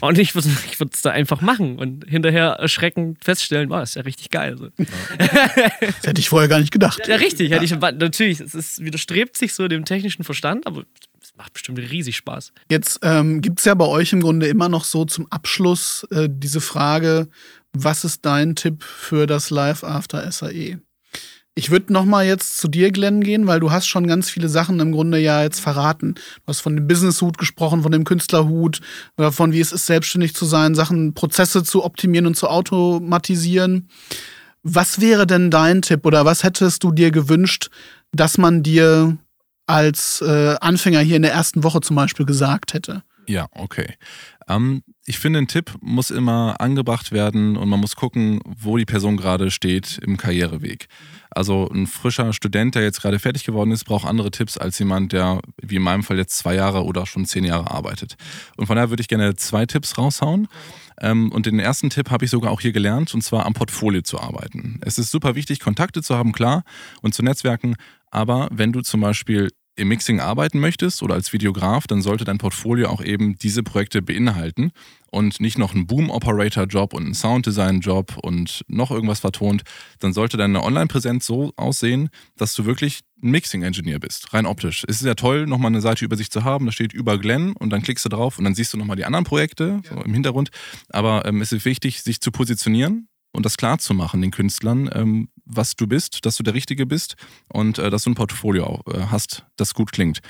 Und 0.00 0.18
ich 0.18 0.34
würde 0.34 0.48
ich 0.70 0.80
es 0.80 1.02
da 1.02 1.10
einfach 1.10 1.40
machen 1.40 1.78
und 1.78 2.04
hinterher 2.08 2.50
erschreckend 2.52 3.22
feststellen, 3.24 3.70
wow, 3.70 3.80
das 3.80 3.90
ist 3.90 3.94
ja 3.96 4.02
richtig 4.02 4.30
geil. 4.30 4.56
So. 4.56 4.68
Das 5.18 6.06
hätte 6.06 6.20
ich 6.20 6.28
vorher 6.28 6.48
gar 6.48 6.60
nicht 6.60 6.72
gedacht. 6.72 7.06
Ja, 7.06 7.16
richtig, 7.16 7.50
hätte 7.50 7.64
ich, 7.64 7.72
natürlich, 7.72 8.40
es 8.40 8.54
ist, 8.54 8.84
widerstrebt 8.84 9.36
sich 9.36 9.54
so 9.54 9.68
dem 9.68 9.84
technischen 9.84 10.24
Verstand, 10.24 10.66
aber 10.66 10.84
es 11.20 11.34
macht 11.36 11.52
bestimmt 11.52 11.78
riesig 11.78 12.16
Spaß. 12.16 12.52
Jetzt 12.70 13.00
ähm, 13.02 13.40
gibt 13.40 13.58
es 13.58 13.64
ja 13.64 13.74
bei 13.74 13.86
euch 13.86 14.12
im 14.12 14.20
Grunde 14.20 14.46
immer 14.46 14.68
noch 14.68 14.84
so 14.84 15.04
zum 15.04 15.26
Abschluss 15.30 16.06
äh, 16.10 16.28
diese 16.30 16.60
Frage, 16.60 17.28
was 17.72 18.04
ist 18.04 18.24
dein 18.24 18.54
Tipp 18.54 18.82
für 18.82 19.26
das 19.26 19.50
Live 19.50 19.84
After 19.84 20.30
SAE? 20.30 20.78
Ich 21.58 21.72
würde 21.72 21.92
noch 21.92 22.04
mal 22.04 22.24
jetzt 22.24 22.58
zu 22.58 22.68
dir, 22.68 22.92
Glenn, 22.92 23.20
gehen, 23.20 23.48
weil 23.48 23.58
du 23.58 23.72
hast 23.72 23.88
schon 23.88 24.06
ganz 24.06 24.30
viele 24.30 24.48
Sachen 24.48 24.78
im 24.78 24.92
Grunde 24.92 25.18
ja 25.18 25.42
jetzt 25.42 25.58
verraten. 25.58 26.14
Du 26.14 26.42
hast 26.46 26.60
von 26.60 26.76
dem 26.76 26.86
Business-Hut 26.86 27.36
gesprochen, 27.36 27.82
von 27.82 27.90
dem 27.90 28.04
Künstlerhut, 28.04 28.80
oder 29.16 29.32
von 29.32 29.50
wie 29.52 29.58
es 29.58 29.72
ist, 29.72 29.86
selbstständig 29.86 30.36
zu 30.36 30.44
sein, 30.44 30.76
Sachen, 30.76 31.14
Prozesse 31.14 31.64
zu 31.64 31.82
optimieren 31.82 32.28
und 32.28 32.36
zu 32.36 32.46
automatisieren. 32.46 33.88
Was 34.62 35.00
wäre 35.00 35.26
denn 35.26 35.50
dein 35.50 35.82
Tipp 35.82 36.06
oder 36.06 36.24
was 36.24 36.44
hättest 36.44 36.84
du 36.84 36.92
dir 36.92 37.10
gewünscht, 37.10 37.70
dass 38.12 38.38
man 38.38 38.62
dir 38.62 39.18
als 39.66 40.20
äh, 40.20 40.54
Anfänger 40.60 41.00
hier 41.00 41.16
in 41.16 41.22
der 41.22 41.32
ersten 41.32 41.64
Woche 41.64 41.80
zum 41.80 41.96
Beispiel 41.96 42.24
gesagt 42.24 42.72
hätte? 42.72 43.02
Ja, 43.26 43.48
okay. 43.50 43.96
Ähm, 44.48 44.84
ich 45.08 45.18
finde, 45.18 45.38
ein 45.38 45.48
Tipp 45.48 45.72
muss 45.80 46.10
immer 46.10 46.60
angebracht 46.60 47.12
werden 47.12 47.56
und 47.56 47.68
man 47.70 47.80
muss 47.80 47.96
gucken, 47.96 48.40
wo 48.44 48.76
die 48.76 48.84
Person 48.84 49.16
gerade 49.16 49.50
steht 49.50 49.98
im 50.02 50.18
Karriereweg. 50.18 50.86
Also 51.30 51.66
ein 51.70 51.86
frischer 51.86 52.34
Student, 52.34 52.74
der 52.74 52.82
jetzt 52.82 53.00
gerade 53.00 53.18
fertig 53.18 53.44
geworden 53.44 53.70
ist, 53.70 53.84
braucht 53.84 54.06
andere 54.06 54.30
Tipps 54.30 54.58
als 54.58 54.78
jemand, 54.78 55.12
der 55.12 55.40
wie 55.62 55.76
in 55.76 55.82
meinem 55.82 56.02
Fall 56.02 56.18
jetzt 56.18 56.36
zwei 56.36 56.54
Jahre 56.54 56.84
oder 56.84 57.06
schon 57.06 57.24
zehn 57.24 57.44
Jahre 57.44 57.70
arbeitet. 57.70 58.16
Und 58.58 58.66
von 58.66 58.76
daher 58.76 58.90
würde 58.90 59.00
ich 59.00 59.08
gerne 59.08 59.34
zwei 59.36 59.64
Tipps 59.64 59.96
raushauen. 59.96 60.46
Ähm, 61.00 61.32
und 61.32 61.46
den 61.46 61.58
ersten 61.58 61.88
Tipp 61.88 62.10
habe 62.10 62.26
ich 62.26 62.30
sogar 62.30 62.50
auch 62.50 62.60
hier 62.60 62.72
gelernt, 62.72 63.14
und 63.14 63.22
zwar 63.22 63.46
am 63.46 63.54
Portfolio 63.54 64.02
zu 64.02 64.20
arbeiten. 64.20 64.78
Es 64.82 64.98
ist 64.98 65.10
super 65.10 65.34
wichtig, 65.34 65.60
Kontakte 65.60 66.02
zu 66.02 66.16
haben, 66.16 66.32
klar, 66.32 66.64
und 67.00 67.14
zu 67.14 67.22
netzwerken. 67.22 67.76
Aber 68.10 68.48
wenn 68.50 68.72
du 68.72 68.82
zum 68.82 69.00
Beispiel 69.00 69.50
im 69.78 69.88
Mixing 69.88 70.20
arbeiten 70.20 70.58
möchtest 70.58 71.02
oder 71.02 71.14
als 71.14 71.32
Videograf, 71.32 71.86
dann 71.86 72.02
sollte 72.02 72.24
dein 72.24 72.38
Portfolio 72.38 72.88
auch 72.88 73.02
eben 73.02 73.38
diese 73.38 73.62
Projekte 73.62 74.02
beinhalten 74.02 74.72
und 75.10 75.40
nicht 75.40 75.58
noch 75.58 75.74
einen 75.74 75.86
Boom-Operator-Job 75.86 76.92
und 76.92 77.04
einen 77.04 77.14
Sounddesign-Job 77.14 78.18
und 78.22 78.64
noch 78.68 78.90
irgendwas 78.90 79.20
vertont. 79.20 79.62
Dann 80.00 80.12
sollte 80.12 80.36
deine 80.36 80.62
Online-Präsenz 80.62 81.26
so 81.26 81.52
aussehen, 81.56 82.10
dass 82.36 82.54
du 82.54 82.66
wirklich 82.66 83.00
ein 83.22 83.30
Mixing-Engineer 83.30 84.00
bist, 84.00 84.34
rein 84.34 84.46
optisch. 84.46 84.84
Es 84.88 85.00
ist 85.00 85.06
ja 85.06 85.14
toll, 85.14 85.46
nochmal 85.46 85.70
eine 85.70 85.80
Seite 85.80 86.04
über 86.04 86.16
sich 86.16 86.30
zu 86.30 86.44
haben, 86.44 86.66
da 86.66 86.72
steht 86.72 86.92
über 86.92 87.18
Glenn 87.18 87.52
und 87.52 87.70
dann 87.70 87.82
klickst 87.82 88.04
du 88.04 88.08
drauf 88.08 88.38
und 88.38 88.44
dann 88.44 88.54
siehst 88.54 88.72
du 88.72 88.78
nochmal 88.78 88.96
die 88.96 89.04
anderen 89.04 89.24
Projekte 89.24 89.80
so 89.88 90.02
im 90.02 90.12
Hintergrund. 90.12 90.50
Aber 90.90 91.24
ähm, 91.24 91.40
es 91.40 91.52
ist 91.52 91.64
wichtig, 91.64 92.02
sich 92.02 92.20
zu 92.20 92.30
positionieren 92.30 93.08
und 93.32 93.46
das 93.46 93.56
klar 93.56 93.78
zu 93.78 93.94
machen 93.94 94.20
den 94.20 94.30
Künstlern, 94.30 94.90
ähm, 94.92 95.28
was 95.48 95.76
du 95.76 95.86
bist, 95.86 96.24
dass 96.26 96.36
du 96.36 96.42
der 96.42 96.54
Richtige 96.54 96.86
bist 96.86 97.16
und 97.52 97.78
äh, 97.78 97.90
dass 97.90 98.04
du 98.04 98.10
ein 98.10 98.14
Portfolio 98.14 98.82
äh, 98.86 99.00
hast, 99.10 99.44
das 99.56 99.74
gut 99.74 99.92
klingt. 99.92 100.20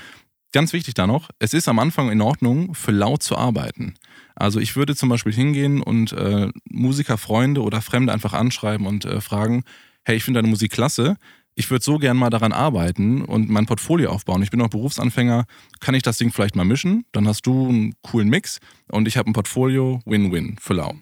Ganz 0.51 0.73
wichtig 0.73 0.95
da 0.95 1.05
noch, 1.05 1.29
es 1.37 1.53
ist 1.53 1.67
am 1.67 1.77
Anfang 1.77 2.09
in 2.11 2.21
Ordnung, 2.21 2.73
für 2.73 2.91
laut 2.91 3.21
zu 3.21 3.37
arbeiten. 3.37 3.93
Also 4.35 4.59
ich 4.59 4.75
würde 4.75 4.95
zum 4.95 5.09
Beispiel 5.09 5.33
hingehen 5.33 5.83
und 5.83 6.11
äh, 6.13 6.49
Musiker, 6.69 7.19
Freunde 7.19 7.61
oder 7.61 7.81
Fremde 7.81 8.11
einfach 8.11 8.33
anschreiben 8.33 8.87
und 8.87 9.05
äh, 9.05 9.21
fragen, 9.21 9.63
hey, 10.05 10.15
ich 10.15 10.23
finde 10.23 10.39
deine 10.39 10.47
Musik 10.47 10.71
klasse, 10.71 11.17
ich 11.53 11.69
würde 11.69 11.83
so 11.83 11.97
gern 11.97 12.17
mal 12.17 12.29
daran 12.29 12.53
arbeiten 12.53 13.21
und 13.21 13.49
mein 13.49 13.65
Portfolio 13.65 14.11
aufbauen. 14.11 14.41
Ich 14.41 14.49
bin 14.49 14.61
auch 14.61 14.69
Berufsanfänger, 14.69 15.45
kann 15.81 15.93
ich 15.93 16.03
das 16.03 16.17
Ding 16.17 16.31
vielleicht 16.31 16.55
mal 16.55 16.63
mischen? 16.63 17.05
Dann 17.11 17.27
hast 17.27 17.45
du 17.45 17.67
einen 17.67 17.93
coolen 18.01 18.29
Mix 18.29 18.59
und 18.89 19.07
ich 19.07 19.17
habe 19.17 19.29
ein 19.29 19.33
Portfolio, 19.33 20.01
Win-Win 20.05 20.55
für 20.59 20.73
lau. 20.73 20.95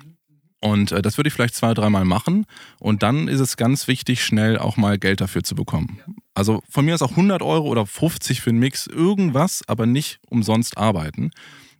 Und 0.59 0.91
äh, 0.91 1.01
das 1.01 1.17
würde 1.17 1.27
ich 1.27 1.33
vielleicht 1.33 1.55
zwei, 1.55 1.73
dreimal 1.73 2.05
machen. 2.05 2.45
Und 2.79 3.03
dann 3.03 3.27
ist 3.27 3.39
es 3.39 3.57
ganz 3.57 3.87
wichtig, 3.87 4.23
schnell 4.23 4.57
auch 4.57 4.77
mal 4.77 4.97
Geld 4.97 5.21
dafür 5.21 5.43
zu 5.43 5.55
bekommen. 5.55 5.99
Also 6.33 6.61
von 6.69 6.85
mir 6.85 6.95
aus 6.95 7.01
auch 7.01 7.11
100 7.11 7.41
Euro 7.41 7.67
oder 7.67 7.85
50 7.85 8.41
für 8.41 8.49
einen 8.49 8.59
Mix, 8.59 8.87
irgendwas, 8.87 9.63
aber 9.67 9.85
nicht 9.85 10.19
umsonst 10.29 10.77
arbeiten. 10.77 11.31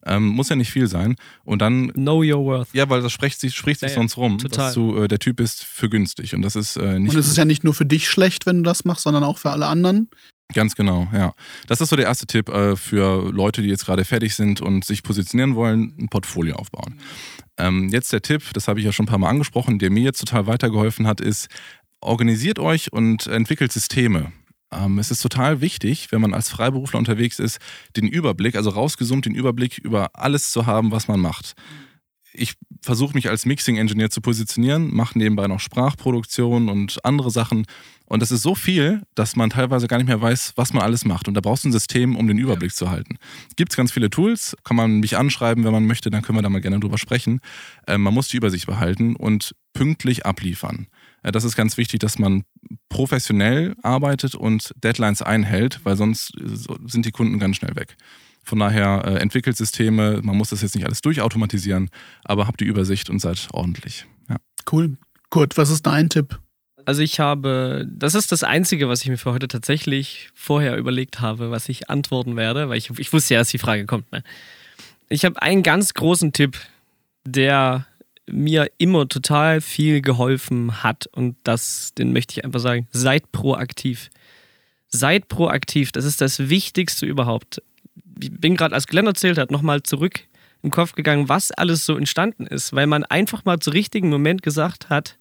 Ähm, 0.05 0.27
muss 0.27 0.49
ja 0.49 0.55
nicht 0.55 0.71
viel 0.71 0.87
sein. 0.87 1.15
Und 1.43 1.61
dann, 1.61 1.89
Know 1.93 2.19
your 2.19 2.45
worth. 2.45 2.69
ja, 2.73 2.89
weil 2.89 3.01
das 3.01 3.11
spricht 3.11 3.39
sich, 3.39 3.55
spricht 3.55 3.81
sich 3.81 3.89
ja, 3.89 3.95
sonst 3.95 4.15
rum, 4.15 4.37
total. 4.37 4.67
dass 4.67 4.73
du 4.73 4.95
äh, 5.03 5.07
der 5.07 5.19
Typ 5.19 5.37
bist 5.37 5.63
für 5.63 5.89
günstig. 5.89 6.33
Und 6.33 6.43
das 6.43 6.55
ist 6.55 6.77
äh, 6.77 6.99
nicht 6.99 7.13
Und 7.13 7.19
es 7.19 7.27
ist 7.27 7.37
ja 7.37 7.45
nicht 7.45 7.63
nur 7.63 7.73
für 7.73 7.85
dich 7.85 8.07
schlecht, 8.07 8.45
wenn 8.45 8.57
du 8.57 8.63
das 8.63 8.85
machst, 8.85 9.03
sondern 9.03 9.23
auch 9.23 9.37
für 9.37 9.49
alle 9.49 9.65
anderen. 9.65 10.09
Ganz 10.53 10.75
genau, 10.75 11.07
ja. 11.13 11.33
Das 11.67 11.81
ist 11.81 11.89
so 11.89 11.95
der 11.97 12.05
erste 12.05 12.25
Tipp 12.25 12.47
äh, 12.49 12.75
für 12.77 13.31
Leute, 13.31 13.61
die 13.61 13.67
jetzt 13.67 13.85
gerade 13.85 14.05
fertig 14.05 14.33
sind 14.33 14.61
und 14.61 14.85
sich 14.85 15.03
positionieren 15.03 15.55
wollen, 15.55 15.93
ein 15.99 16.07
Portfolio 16.07 16.55
aufbauen. 16.55 16.99
Ähm, 17.57 17.89
jetzt 17.89 18.13
der 18.13 18.21
Tipp, 18.21 18.43
das 18.53 18.67
habe 18.67 18.79
ich 18.79 18.85
ja 18.85 18.91
schon 18.93 19.05
ein 19.05 19.09
paar 19.09 19.17
Mal 19.17 19.29
angesprochen, 19.29 19.77
der 19.77 19.89
mir 19.89 20.03
jetzt 20.03 20.19
total 20.19 20.47
weitergeholfen 20.47 21.05
hat, 21.05 21.19
ist, 21.19 21.47
organisiert 21.99 22.59
euch 22.59 22.93
und 22.93 23.27
entwickelt 23.27 23.73
Systeme. 23.73 24.31
Ähm, 24.71 24.99
es 24.99 25.11
ist 25.11 25.21
total 25.21 25.61
wichtig, 25.61 26.11
wenn 26.11 26.21
man 26.21 26.33
als 26.33 26.49
Freiberufler 26.49 26.99
unterwegs 26.99 27.39
ist, 27.39 27.59
den 27.95 28.07
Überblick, 28.07 28.55
also 28.55 28.69
rausgezoomt 28.69 29.25
den 29.25 29.35
Überblick 29.35 29.77
über 29.77 30.11
alles 30.13 30.51
zu 30.51 30.65
haben, 30.65 30.91
was 30.91 31.07
man 31.07 31.19
macht. 31.19 31.53
Ich 32.33 32.53
versuche 32.81 33.15
mich 33.15 33.29
als 33.29 33.45
Mixing-Engineer 33.45 34.09
zu 34.11 34.21
positionieren, 34.21 34.93
mache 34.93 35.17
nebenbei 35.17 35.47
noch 35.47 35.59
Sprachproduktion 35.59 36.69
und 36.69 37.03
andere 37.03 37.31
Sachen. 37.31 37.65
Und 38.07 38.21
das 38.21 38.31
ist 38.31 38.41
so 38.41 38.55
viel, 38.55 39.01
dass 39.15 39.35
man 39.35 39.49
teilweise 39.49 39.87
gar 39.87 39.97
nicht 39.97 40.07
mehr 40.07 40.21
weiß, 40.21 40.53
was 40.55 40.73
man 40.73 40.81
alles 40.81 41.05
macht. 41.05 41.27
Und 41.27 41.33
da 41.33 41.41
brauchst 41.41 41.65
du 41.65 41.69
ein 41.69 41.73
System, 41.73 42.15
um 42.15 42.27
den 42.27 42.37
Überblick 42.37 42.73
zu 42.73 42.89
halten. 42.89 43.17
Gibt 43.57 43.73
es 43.73 43.77
ganz 43.77 43.91
viele 43.91 44.09
Tools, 44.09 44.55
kann 44.63 44.77
man 44.77 44.99
mich 44.99 45.17
anschreiben, 45.17 45.65
wenn 45.65 45.73
man 45.73 45.85
möchte, 45.85 46.09
dann 46.09 46.21
können 46.21 46.37
wir 46.37 46.41
da 46.41 46.49
mal 46.49 46.61
gerne 46.61 46.79
drüber 46.79 46.97
sprechen. 46.97 47.41
Ähm, 47.85 48.01
man 48.01 48.13
muss 48.13 48.29
die 48.29 48.37
Übersicht 48.37 48.65
behalten 48.65 49.15
und 49.15 49.53
pünktlich 49.73 50.25
abliefern. 50.25 50.87
Äh, 51.23 51.31
das 51.31 51.43
ist 51.43 51.55
ganz 51.55 51.77
wichtig, 51.77 51.99
dass 51.99 52.17
man 52.17 52.43
professionell 52.89 53.75
arbeitet 53.83 54.35
und 54.35 54.73
Deadlines 54.81 55.21
einhält, 55.21 55.81
weil 55.83 55.97
sonst 55.97 56.31
äh, 56.37 56.75
sind 56.85 57.05
die 57.05 57.11
Kunden 57.11 57.39
ganz 57.39 57.57
schnell 57.57 57.75
weg. 57.75 57.97
Von 58.43 58.59
daher 58.59 59.03
äh, 59.05 59.15
entwickelt 59.15 59.57
Systeme, 59.57 60.21
man 60.23 60.37
muss 60.37 60.51
das 60.51 60.61
jetzt 60.61 60.75
nicht 60.75 60.85
alles 60.85 61.01
durchautomatisieren, 61.01 61.89
aber 62.23 62.47
habt 62.47 62.61
die 62.61 62.65
Übersicht 62.65 63.09
und 63.09 63.19
seid 63.19 63.49
ordentlich. 63.51 64.05
Ja. 64.29 64.37
Cool. 64.71 64.97
Kurt, 65.29 65.57
was 65.57 65.69
ist 65.69 65.85
dein 65.85 66.07
Tipp? 66.07 66.39
Also 66.87 67.01
ich 67.01 67.19
habe, 67.19 67.85
das 67.85 68.15
ist 68.15 68.31
das 68.31 68.43
Einzige, 68.43 68.87
was 68.87 69.01
ich 69.01 69.09
mir 69.09 69.17
für 69.17 69.33
heute 69.33 69.49
tatsächlich 69.49 70.29
vorher 70.33 70.77
überlegt 70.77 71.19
habe, 71.19 71.51
was 71.51 71.67
ich 71.67 71.89
antworten 71.89 72.37
werde, 72.37 72.69
weil 72.69 72.77
ich, 72.77 72.89
ich 72.97 73.11
wusste 73.11 73.33
ja, 73.33 73.41
dass 73.41 73.49
die 73.49 73.57
Frage 73.57 73.85
kommt. 73.85 74.09
Ne? 74.13 74.23
Ich 75.09 75.25
habe 75.25 75.41
einen 75.41 75.63
ganz 75.63 75.93
großen 75.93 76.31
Tipp, 76.31 76.57
der 77.25 77.87
mir 78.25 78.71
immer 78.77 79.05
total 79.09 79.59
viel 79.59 79.99
geholfen 79.99 80.81
hat 80.81 81.07
und 81.07 81.35
das, 81.43 81.93
den 81.93 82.13
möchte 82.13 82.39
ich 82.39 82.45
einfach 82.45 82.61
sagen, 82.61 82.87
seid 82.91 83.33
proaktiv. 83.33 84.09
Seid 84.87 85.27
proaktiv, 85.27 85.91
das 85.91 86.05
ist 86.05 86.21
das 86.21 86.47
Wichtigste 86.47 87.05
überhaupt. 87.05 87.61
Ich 88.23 88.31
bin 88.31 88.55
gerade, 88.55 88.73
als 88.73 88.87
Glenn 88.87 89.07
erzählt 89.07 89.37
hat, 89.37 89.51
nochmal 89.51 89.83
zurück 89.83 90.21
im 90.63 90.71
Kopf 90.71 90.93
gegangen, 90.93 91.27
was 91.27 91.51
alles 91.51 91.85
so 91.85 91.97
entstanden 91.97 92.47
ist, 92.47 92.71
weil 92.71 92.87
man 92.87 93.03
einfach 93.03 93.43
mal 93.43 93.59
zu 93.59 93.71
richtigen 93.71 94.09
Moment 94.09 94.41
gesagt 94.41 94.87
hat, 94.87 95.17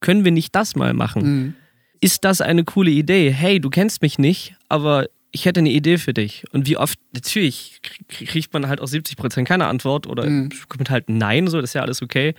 können 0.00 0.24
wir 0.24 0.32
nicht 0.32 0.54
das 0.54 0.76
mal 0.76 0.92
machen? 0.94 1.22
Mhm. 1.22 1.54
Ist 2.00 2.24
das 2.24 2.40
eine 2.40 2.64
coole 2.64 2.90
Idee? 2.90 3.30
Hey, 3.30 3.60
du 3.60 3.68
kennst 3.70 4.00
mich 4.02 4.18
nicht, 4.18 4.54
aber 4.68 5.06
ich 5.32 5.44
hätte 5.44 5.60
eine 5.60 5.70
Idee 5.70 5.98
für 5.98 6.12
dich. 6.14 6.44
Und 6.50 6.66
wie 6.66 6.76
oft, 6.76 6.98
natürlich 7.12 7.80
krie- 8.10 8.26
kriegt 8.26 8.52
man 8.52 8.66
halt 8.68 8.80
aus 8.80 8.90
70% 8.92 9.44
keine 9.44 9.66
Antwort 9.66 10.06
oder 10.06 10.24
Mhm. 10.26 10.50
kommt 10.68 10.90
halt 10.90 11.08
ein 11.08 11.18
Nein, 11.18 11.46
so, 11.46 11.60
das 11.60 11.70
ist 11.70 11.74
ja 11.74 11.82
alles 11.82 12.02
okay. 12.02 12.34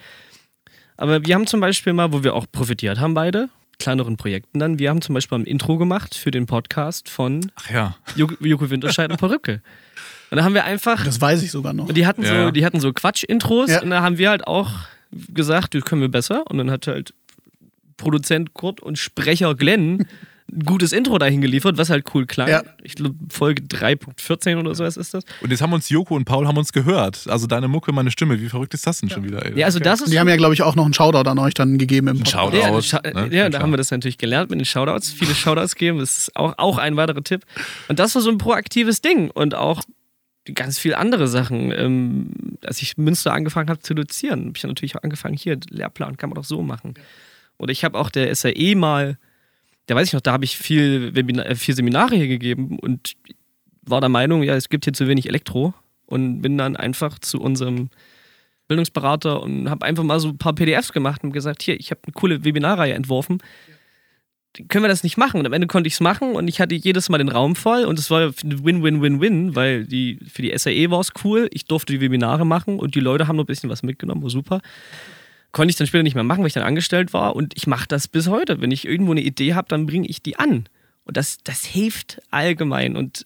Aber 0.98 1.26
wir 1.26 1.36
haben 1.36 1.48
zum 1.48 1.60
Beispiel 1.60 1.94
mal, 1.94 2.12
wo 2.12 2.24
wir 2.24 2.34
auch 2.36 2.46
profitiert 2.52 3.00
haben 3.00 3.14
beide, 3.14 3.50
kleineren 3.80 4.18
Projekten 4.18 4.60
dann. 4.60 4.78
Wir 4.78 4.90
haben 4.90 5.02
zum 5.02 5.14
Beispiel 5.16 5.40
ein 5.40 5.46
Intro 5.46 5.78
gemacht 5.78 6.16
für 6.16 6.32
den 6.32 6.46
Podcast 6.46 7.10
von 7.10 7.52
Ach 7.56 7.70
ja. 7.72 7.96
Joko, 8.16 8.36
Joko 8.46 8.70
Winterscheid 8.70 9.10
und 9.10 9.18
Perücke. 9.18 9.62
Und 10.30 10.38
da 10.38 10.44
haben 10.44 10.54
wir 10.54 10.64
einfach, 10.66 11.04
Das 11.04 11.20
weiß 11.20 11.42
ich 11.44 11.52
sogar 11.52 11.74
noch. 11.74 11.88
und 11.88 11.96
die 11.98 12.06
hatten 12.06 12.24
Ja. 12.24 12.46
so, 12.46 12.52
die 12.52 12.66
hatten 12.66 12.80
so 12.80 12.92
Quatsch-Intros 12.94 13.70
Ja. 13.72 13.82
und 13.82 13.90
da 13.90 14.02
haben 14.02 14.18
wir 14.18 14.30
halt 14.30 14.46
auch 14.48 14.72
gesagt, 15.34 15.74
das 15.76 15.84
können 15.84 16.02
wir 16.02 16.10
besser. 16.10 16.44
Und 16.50 16.58
dann 16.58 16.70
hat 16.72 16.88
halt 16.88 17.14
Produzent 18.02 18.54
Kurt 18.54 18.82
und 18.82 18.98
Sprecher 18.98 19.56
Glenn 19.56 20.06
ein 20.52 20.66
gutes 20.66 20.92
Intro 20.92 21.18
dahin 21.18 21.42
geliefert, 21.42 21.78
was 21.78 21.90
halt 21.90 22.06
cool 22.14 22.26
klang. 22.26 22.50
Ja. 22.50 22.64
Ich 22.84 22.96
glaube, 22.96 23.16
Folge 23.30 23.64
3.14 23.64 24.58
oder 24.60 24.76
sowas 24.76 24.98
ist 24.98 25.14
das. 25.14 25.24
Und 25.42 25.52
jetzt 25.52 25.62
haben 25.62 25.72
uns 25.72 25.90
Joko 25.90 26.16
und 26.16 26.26
Paul 26.26 26.48
haben 26.48 26.58
uns 26.58 26.74
gehört. 26.74 27.26
Also 27.28 27.48
deine 27.48 27.68
Mucke, 27.68 27.94
meine 27.94 28.12
Stimme. 28.12 28.40
Wie 28.42 28.50
verrückt 28.50 28.74
ist 28.74 28.86
das 28.86 29.00
denn 29.00 29.10
schon 29.10 29.24
wieder? 29.24 29.46
Ey? 29.46 29.58
Ja, 29.58 29.68
also 29.68 29.80
das 29.80 30.02
ist 30.02 30.12
Die 30.12 30.20
haben 30.20 30.28
ja, 30.28 30.36
glaube 30.36 30.54
ich, 30.54 30.62
auch 30.62 30.76
noch 30.76 30.84
einen 30.84 30.94
Shoutout 30.94 31.30
an 31.30 31.40
euch 31.40 31.54
dann 31.54 31.78
gegeben 31.78 32.08
im. 32.08 32.26
Shoutout. 32.26 32.58
Ja, 32.58 32.72
ne? 32.72 33.28
ja 33.32 33.44
Ja, 33.44 33.50
da 33.50 33.62
haben 33.62 33.72
wir 33.72 33.78
das 33.78 33.92
natürlich 33.92 34.18
gelernt 34.18 34.50
mit 34.50 34.60
den 34.60 34.66
Shoutouts. 34.66 35.12
Viele 35.12 35.34
Shoutouts 35.34 35.76
geben, 35.76 36.00
das 36.00 36.18
ist 36.18 36.36
auch, 36.36 36.56
auch 36.58 36.78
ein 36.78 36.98
weiterer 36.98 37.24
Tipp. 37.24 37.44
Und 37.88 38.00
das 38.00 38.14
war 38.16 38.22
so 38.22 38.30
ein 38.30 38.38
proaktives 38.38 39.02
Ding 39.02 39.32
und 39.32 39.56
auch 39.56 39.82
ganz 40.54 40.80
viele 40.80 40.98
andere 40.98 41.28
Sachen. 41.28 41.72
Ähm, 41.72 42.32
als 42.66 42.82
ich 42.82 42.98
Münster 42.98 43.34
angefangen 43.34 43.70
habe 43.70 43.80
zu 43.80 43.94
dozieren, 43.94 44.48
habe 44.48 44.54
ich 44.58 44.64
natürlich 44.64 44.98
auch 44.98 45.04
angefangen, 45.04 45.38
hier, 45.38 45.58
Lehrplan 45.70 46.18
kann 46.18 46.30
man 46.30 46.36
doch 46.36 46.44
so 46.44 46.62
machen. 46.62 46.96
Oder 47.62 47.72
ich 47.72 47.84
habe 47.84 48.00
auch 48.00 48.10
der 48.10 48.34
SAE 48.34 48.76
mal, 48.76 49.20
da 49.86 49.94
weiß 49.94 50.08
ich 50.08 50.14
noch, 50.14 50.22
da 50.22 50.32
habe 50.32 50.46
ich 50.46 50.58
viel, 50.58 51.14
äh, 51.16 51.56
viel 51.56 51.76
Seminare 51.76 52.16
hier 52.16 52.28
gegeben 52.28 52.80
und 52.80 53.14
war 53.84 54.02
der 54.02 54.10
Meinung, 54.10 54.42
ja, 54.42 54.56
es 54.56 54.68
gibt 54.68 54.86
hier 54.86 54.94
zu 54.94 55.08
wenig 55.08 55.30
Elektro 55.30 55.76
und 56.08 56.42
bin 56.42 56.58
dann 56.58 56.76
einfach 56.76 57.20
zu 57.20 57.40
unserem 57.40 57.92
Bildungsberater 58.68 59.44
und 59.44 59.70
habe 59.70 59.86
einfach 59.86 60.04
mal 60.04 60.20
so 60.20 60.30
ein 60.30 60.40
paar 60.40 60.56
PDFs 60.56 60.92
gemacht 60.92 61.24
und 61.24 61.34
gesagt, 61.34 61.62
hier, 61.62 61.80
ich 61.80 61.92
habe 61.92 62.02
eine 62.04 62.14
coole 62.14 62.44
Webinarreihe 62.44 62.96
entworfen. 62.96 63.38
Können 64.68 64.84
wir 64.84 64.90
das 64.90 65.04
nicht 65.04 65.18
machen? 65.18 65.40
Und 65.40 65.46
am 65.46 65.54
Ende 65.54 65.68
konnte 65.68 65.88
ich 65.88 65.94
es 65.94 66.00
machen 66.00 66.34
und 66.34 66.48
ich 66.48 66.60
hatte 66.60 66.74
jedes 66.74 67.10
Mal 67.10 67.20
den 67.20 67.30
Raum 67.30 67.56
voll 67.56 67.86
und 67.86 68.00
es 68.00 68.10
war 68.10 68.34
Win-Win-Win-Win, 68.44 69.56
weil 69.56 69.86
die, 69.86 70.18
für 70.28 70.42
die 70.42 70.58
SAE 70.58 70.90
war 70.90 71.00
es 71.00 71.14
cool, 71.24 71.48
ich 71.52 71.66
durfte 71.66 71.94
die 71.94 72.02
Webinare 72.02 72.44
machen 72.44 72.80
und 72.80 72.96
die 72.96 73.02
Leute 73.02 73.28
haben 73.28 73.36
noch 73.36 73.44
ein 73.44 73.48
bisschen 73.48 73.70
was 73.70 73.84
mitgenommen, 73.84 74.24
war 74.24 74.32
super. 74.32 74.62
Konnte 75.52 75.72
ich 75.72 75.76
dann 75.76 75.88
später 75.88 76.04
nicht 76.04 76.16
mehr 76.16 76.24
machen, 76.24 76.40
weil 76.40 76.48
ich 76.48 76.54
dann 76.54 76.64
angestellt 76.64 77.14
war 77.14 77.36
und 77.36 77.54
ich 77.58 77.68
mache 77.68 77.88
das 77.88 78.08
bis 78.08 78.28
heute. 78.28 78.62
Wenn 78.62 78.72
ich 78.72 78.86
irgendwo 78.86 79.12
eine 79.12 79.22
Idee 79.22 79.54
habe, 79.54 79.68
dann 79.68 79.86
bringe 79.86 80.08
ich 80.08 80.22
die 80.22 80.38
an. 80.38 80.66
Und 81.04 81.18
das, 81.18 81.40
das 81.44 81.66
hilft 81.66 82.22
allgemein 82.32 82.96
und 82.96 83.26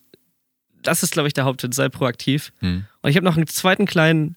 das 0.82 1.02
ist, 1.02 1.12
glaube 1.12 1.28
ich, 1.28 1.34
der 1.34 1.44
Haupttipp, 1.44 1.74
sei 1.74 1.88
proaktiv. 1.88 2.52
Hm. 2.60 2.84
Und 3.02 3.10
ich 3.10 3.16
habe 3.16 3.24
noch 3.24 3.36
einen 3.36 3.46
zweiten 3.46 3.86
kleinen 3.86 4.36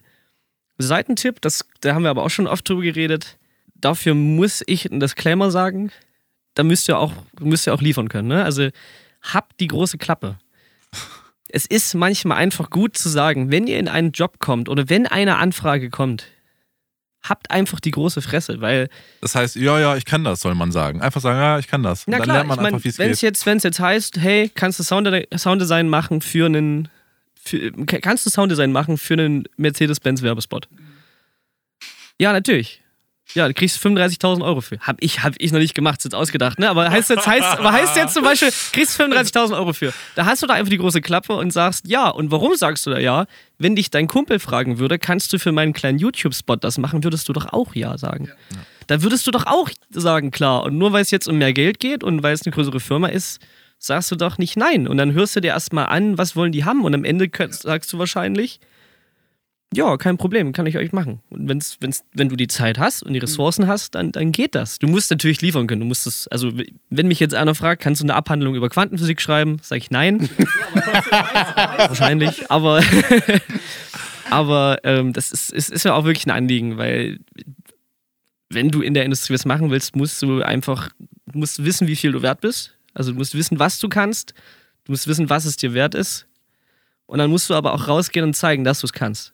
Seitentipp, 0.77 1.41
das, 1.41 1.65
da 1.81 1.93
haben 1.93 2.03
wir 2.03 2.09
aber 2.09 2.23
auch 2.23 2.29
schon 2.29 2.47
oft 2.47 2.67
drüber 2.67 2.81
geredet. 2.81 3.37
Dafür 3.75 4.13
muss 4.13 4.63
ich 4.65 4.89
einen 4.89 4.99
Disclaimer 4.99 5.51
sagen, 5.51 5.91
da 6.55 6.63
müsst 6.63 6.89
ihr 6.89 6.97
auch, 6.97 7.13
müsst 7.39 7.67
ihr 7.67 7.73
auch 7.73 7.81
liefern 7.81 8.09
können. 8.09 8.27
Ne? 8.27 8.43
Also 8.43 8.69
habt 9.21 9.59
die 9.59 9.67
große 9.67 9.97
Klappe. 9.97 10.37
Es 11.47 11.65
ist 11.65 11.93
manchmal 11.95 12.37
einfach 12.37 12.69
gut 12.69 12.97
zu 12.97 13.09
sagen, 13.09 13.51
wenn 13.51 13.67
ihr 13.67 13.79
in 13.79 13.87
einen 13.87 14.11
Job 14.11 14.39
kommt 14.39 14.69
oder 14.69 14.89
wenn 14.89 15.07
eine 15.07 15.37
Anfrage 15.37 15.89
kommt, 15.89 16.27
habt 17.21 17.51
einfach 17.51 17.79
die 17.79 17.91
große 17.91 18.21
Fresse, 18.21 18.61
weil 18.61 18.89
Das 19.21 19.35
heißt, 19.35 19.55
ja, 19.55 19.79
ja, 19.79 19.95
ich 19.95 20.05
kann 20.05 20.23
das, 20.23 20.39
soll 20.39 20.55
man 20.55 20.71
sagen. 20.71 21.01
Einfach 21.01 21.21
sagen, 21.21 21.39
ja, 21.39 21.59
ich 21.59 21.67
kann 21.67 21.83
das. 21.83 22.05
Und 22.05 22.11
Na 22.11 22.17
dann 22.17 22.23
klar, 22.25 22.37
lernt 22.37 22.47
man 22.49 22.57
ich 22.57 22.61
meine, 22.61 22.75
einfach, 22.75 22.85
wie 22.85 22.89
es 22.89 22.97
wenn 22.97 23.11
es 23.11 23.19
geht. 23.19 23.45
jetzt, 23.45 23.63
jetzt 23.63 23.79
heißt, 23.79 24.17
hey, 24.19 24.49
kannst 24.53 24.79
du 24.79 24.83
Sound 24.83 25.09
Sounddesign 25.35 25.89
machen 25.89 26.21
für 26.21 26.45
einen, 26.45 26.87
für, 27.41 27.71
kannst 27.71 28.25
du 28.25 28.29
Sounddesign 28.29 28.71
machen 28.71 28.97
für 28.97 29.13
einen 29.13 29.43
Mercedes-Benz 29.57 30.21
Werbespot? 30.21 30.67
Ja, 32.19 32.33
natürlich. 32.33 32.81
Ja, 33.35 33.47
du 33.47 33.53
kriegst 33.53 33.83
35.000 33.85 34.43
Euro 34.43 34.61
für. 34.61 34.79
Hab 34.79 34.97
ich, 35.01 35.23
hab 35.23 35.33
ich 35.37 35.51
noch 35.51 35.59
nicht 35.59 35.75
gemacht, 35.75 35.99
ist 35.99 36.05
jetzt 36.05 36.15
ausgedacht, 36.15 36.57
ne? 36.57 36.69
Aber 36.69 36.89
heißt 36.89 37.11
jetzt, 37.11 37.27
heißt, 37.27 37.59
aber 37.59 37.71
heißt 37.71 37.95
jetzt 37.95 38.13
zum 38.13 38.23
Beispiel, 38.23 38.49
kriegst 38.71 38.99
35.000 38.99 39.55
Euro 39.55 39.73
für. 39.73 39.93
Da 40.15 40.25
hast 40.25 40.41
du 40.41 40.47
da 40.47 40.55
einfach 40.55 40.71
die 40.71 40.77
große 40.77 41.01
Klappe 41.01 41.33
und 41.33 41.51
sagst 41.51 41.87
ja. 41.87 42.09
Und 42.09 42.31
warum 42.31 42.55
sagst 42.55 42.87
du 42.87 42.89
da 42.89 42.97
ja? 42.97 43.27
Wenn 43.59 43.75
dich 43.75 43.91
dein 43.91 44.07
Kumpel 44.07 44.39
fragen 44.39 44.79
würde, 44.79 44.97
kannst 44.97 45.31
du 45.31 45.37
für 45.37 45.51
meinen 45.51 45.73
kleinen 45.73 45.99
YouTube-Spot 45.99 46.55
das 46.55 46.77
machen, 46.77 47.03
würdest 47.03 47.29
du 47.29 47.33
doch 47.33 47.53
auch 47.53 47.75
ja 47.75 47.97
sagen. 47.97 48.31
Da 48.87 49.03
würdest 49.03 49.27
du 49.27 49.31
doch 49.31 49.45
auch 49.45 49.69
sagen, 49.91 50.31
klar. 50.31 50.63
Und 50.63 50.77
nur 50.79 50.91
weil 50.93 51.03
es 51.03 51.11
jetzt 51.11 51.27
um 51.27 51.37
mehr 51.37 51.53
Geld 51.53 51.79
geht 51.79 52.03
und 52.03 52.23
weil 52.23 52.33
es 52.33 52.43
eine 52.45 52.53
größere 52.53 52.79
Firma 52.79 53.07
ist, 53.07 53.39
sagst 53.77 54.09
du 54.11 54.15
doch 54.15 54.39
nicht 54.39 54.57
nein. 54.57 54.87
Und 54.87 54.97
dann 54.97 55.13
hörst 55.13 55.35
du 55.35 55.39
dir 55.41 55.49
erstmal 55.49 55.85
an, 55.85 56.17
was 56.17 56.35
wollen 56.35 56.51
die 56.51 56.65
haben. 56.65 56.83
Und 56.83 56.95
am 56.95 57.03
Ende 57.03 57.29
sagst 57.51 57.93
du 57.93 57.99
wahrscheinlich, 57.99 58.59
ja, 59.73 59.97
kein 59.97 60.17
Problem, 60.17 60.51
kann 60.51 60.65
ich 60.65 60.77
euch 60.77 60.91
machen. 60.93 61.21
Und 61.29 61.47
wenn's, 61.47 61.77
wenn's, 61.79 62.03
wenn 62.13 62.29
du 62.29 62.35
die 62.35 62.47
Zeit 62.47 62.79
hast 62.79 63.03
und 63.03 63.13
die 63.13 63.19
Ressourcen 63.19 63.67
hast, 63.67 63.93
dann, 63.93 64.11
dann 64.11 64.31
geht 64.31 64.55
das. 64.55 64.79
Du 64.79 64.87
musst 64.87 65.11
natürlich 65.11 65.41
liefern 65.41 65.67
können. 65.67 65.81
Du 65.81 65.85
musst 65.87 66.07
es, 66.07 66.27
also 66.27 66.51
wenn 66.89 67.07
mich 67.07 67.19
jetzt 67.19 67.35
einer 67.35 67.53
fragt, 67.53 67.83
kannst 67.83 68.01
du 68.01 68.05
eine 68.05 68.15
Abhandlung 68.15 68.55
über 68.55 68.69
Quantenphysik 68.69 69.21
schreiben, 69.21 69.57
sage 69.61 69.77
ich 69.77 69.91
nein. 69.91 70.27
Wahrscheinlich, 71.77 72.49
aber, 72.49 72.81
aber 74.31 74.79
ähm, 74.83 75.13
das 75.13 75.31
ist, 75.31 75.51
ist, 75.51 75.69
ist 75.69 75.85
mir 75.85 75.93
auch 75.93 76.03
wirklich 76.03 76.25
ein 76.25 76.31
Anliegen, 76.31 76.77
weil 76.77 77.19
wenn 78.49 78.69
du 78.69 78.81
in 78.81 78.95
der 78.95 79.05
Industrie 79.05 79.35
was 79.35 79.45
machen 79.45 79.69
willst, 79.69 79.95
musst 79.95 80.19
du 80.23 80.41
einfach, 80.41 80.89
musst 81.31 81.63
wissen, 81.63 81.87
wie 81.87 81.95
viel 81.95 82.11
du 82.11 82.23
wert 82.23 82.41
bist. 82.41 82.75
Also 82.95 83.11
du 83.11 83.19
musst 83.19 83.35
wissen, 83.35 83.59
was 83.59 83.77
du 83.77 83.87
kannst. 83.87 84.33
Du 84.85 84.93
musst 84.93 85.07
wissen, 85.07 85.29
was 85.29 85.45
es 85.45 85.57
dir 85.57 85.75
wert 85.75 85.93
ist. 85.93 86.25
Und 87.05 87.19
dann 87.19 87.29
musst 87.29 87.51
du 87.51 87.53
aber 87.53 87.73
auch 87.73 87.87
rausgehen 87.87 88.25
und 88.25 88.33
zeigen, 88.33 88.63
dass 88.63 88.79
du 88.79 88.87
es 88.87 88.93
kannst. 88.93 89.33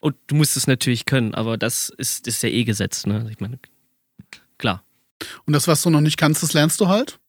Und 0.00 0.16
du 0.26 0.34
musst 0.34 0.56
es 0.56 0.66
natürlich 0.66 1.04
können, 1.04 1.34
aber 1.34 1.58
das 1.58 1.90
ist, 1.90 2.26
ist 2.26 2.42
ja 2.42 2.48
eh 2.48 2.64
Gesetz, 2.64 3.06
ne? 3.06 3.26
Ich 3.30 3.40
meine, 3.40 3.58
klar. 4.58 4.82
Und 5.44 5.52
das, 5.52 5.68
was 5.68 5.82
du 5.82 5.90
noch 5.90 6.00
nicht 6.00 6.16
kannst, 6.16 6.42
das 6.42 6.54
lernst 6.54 6.80
du 6.80 6.88
halt. 6.88 7.20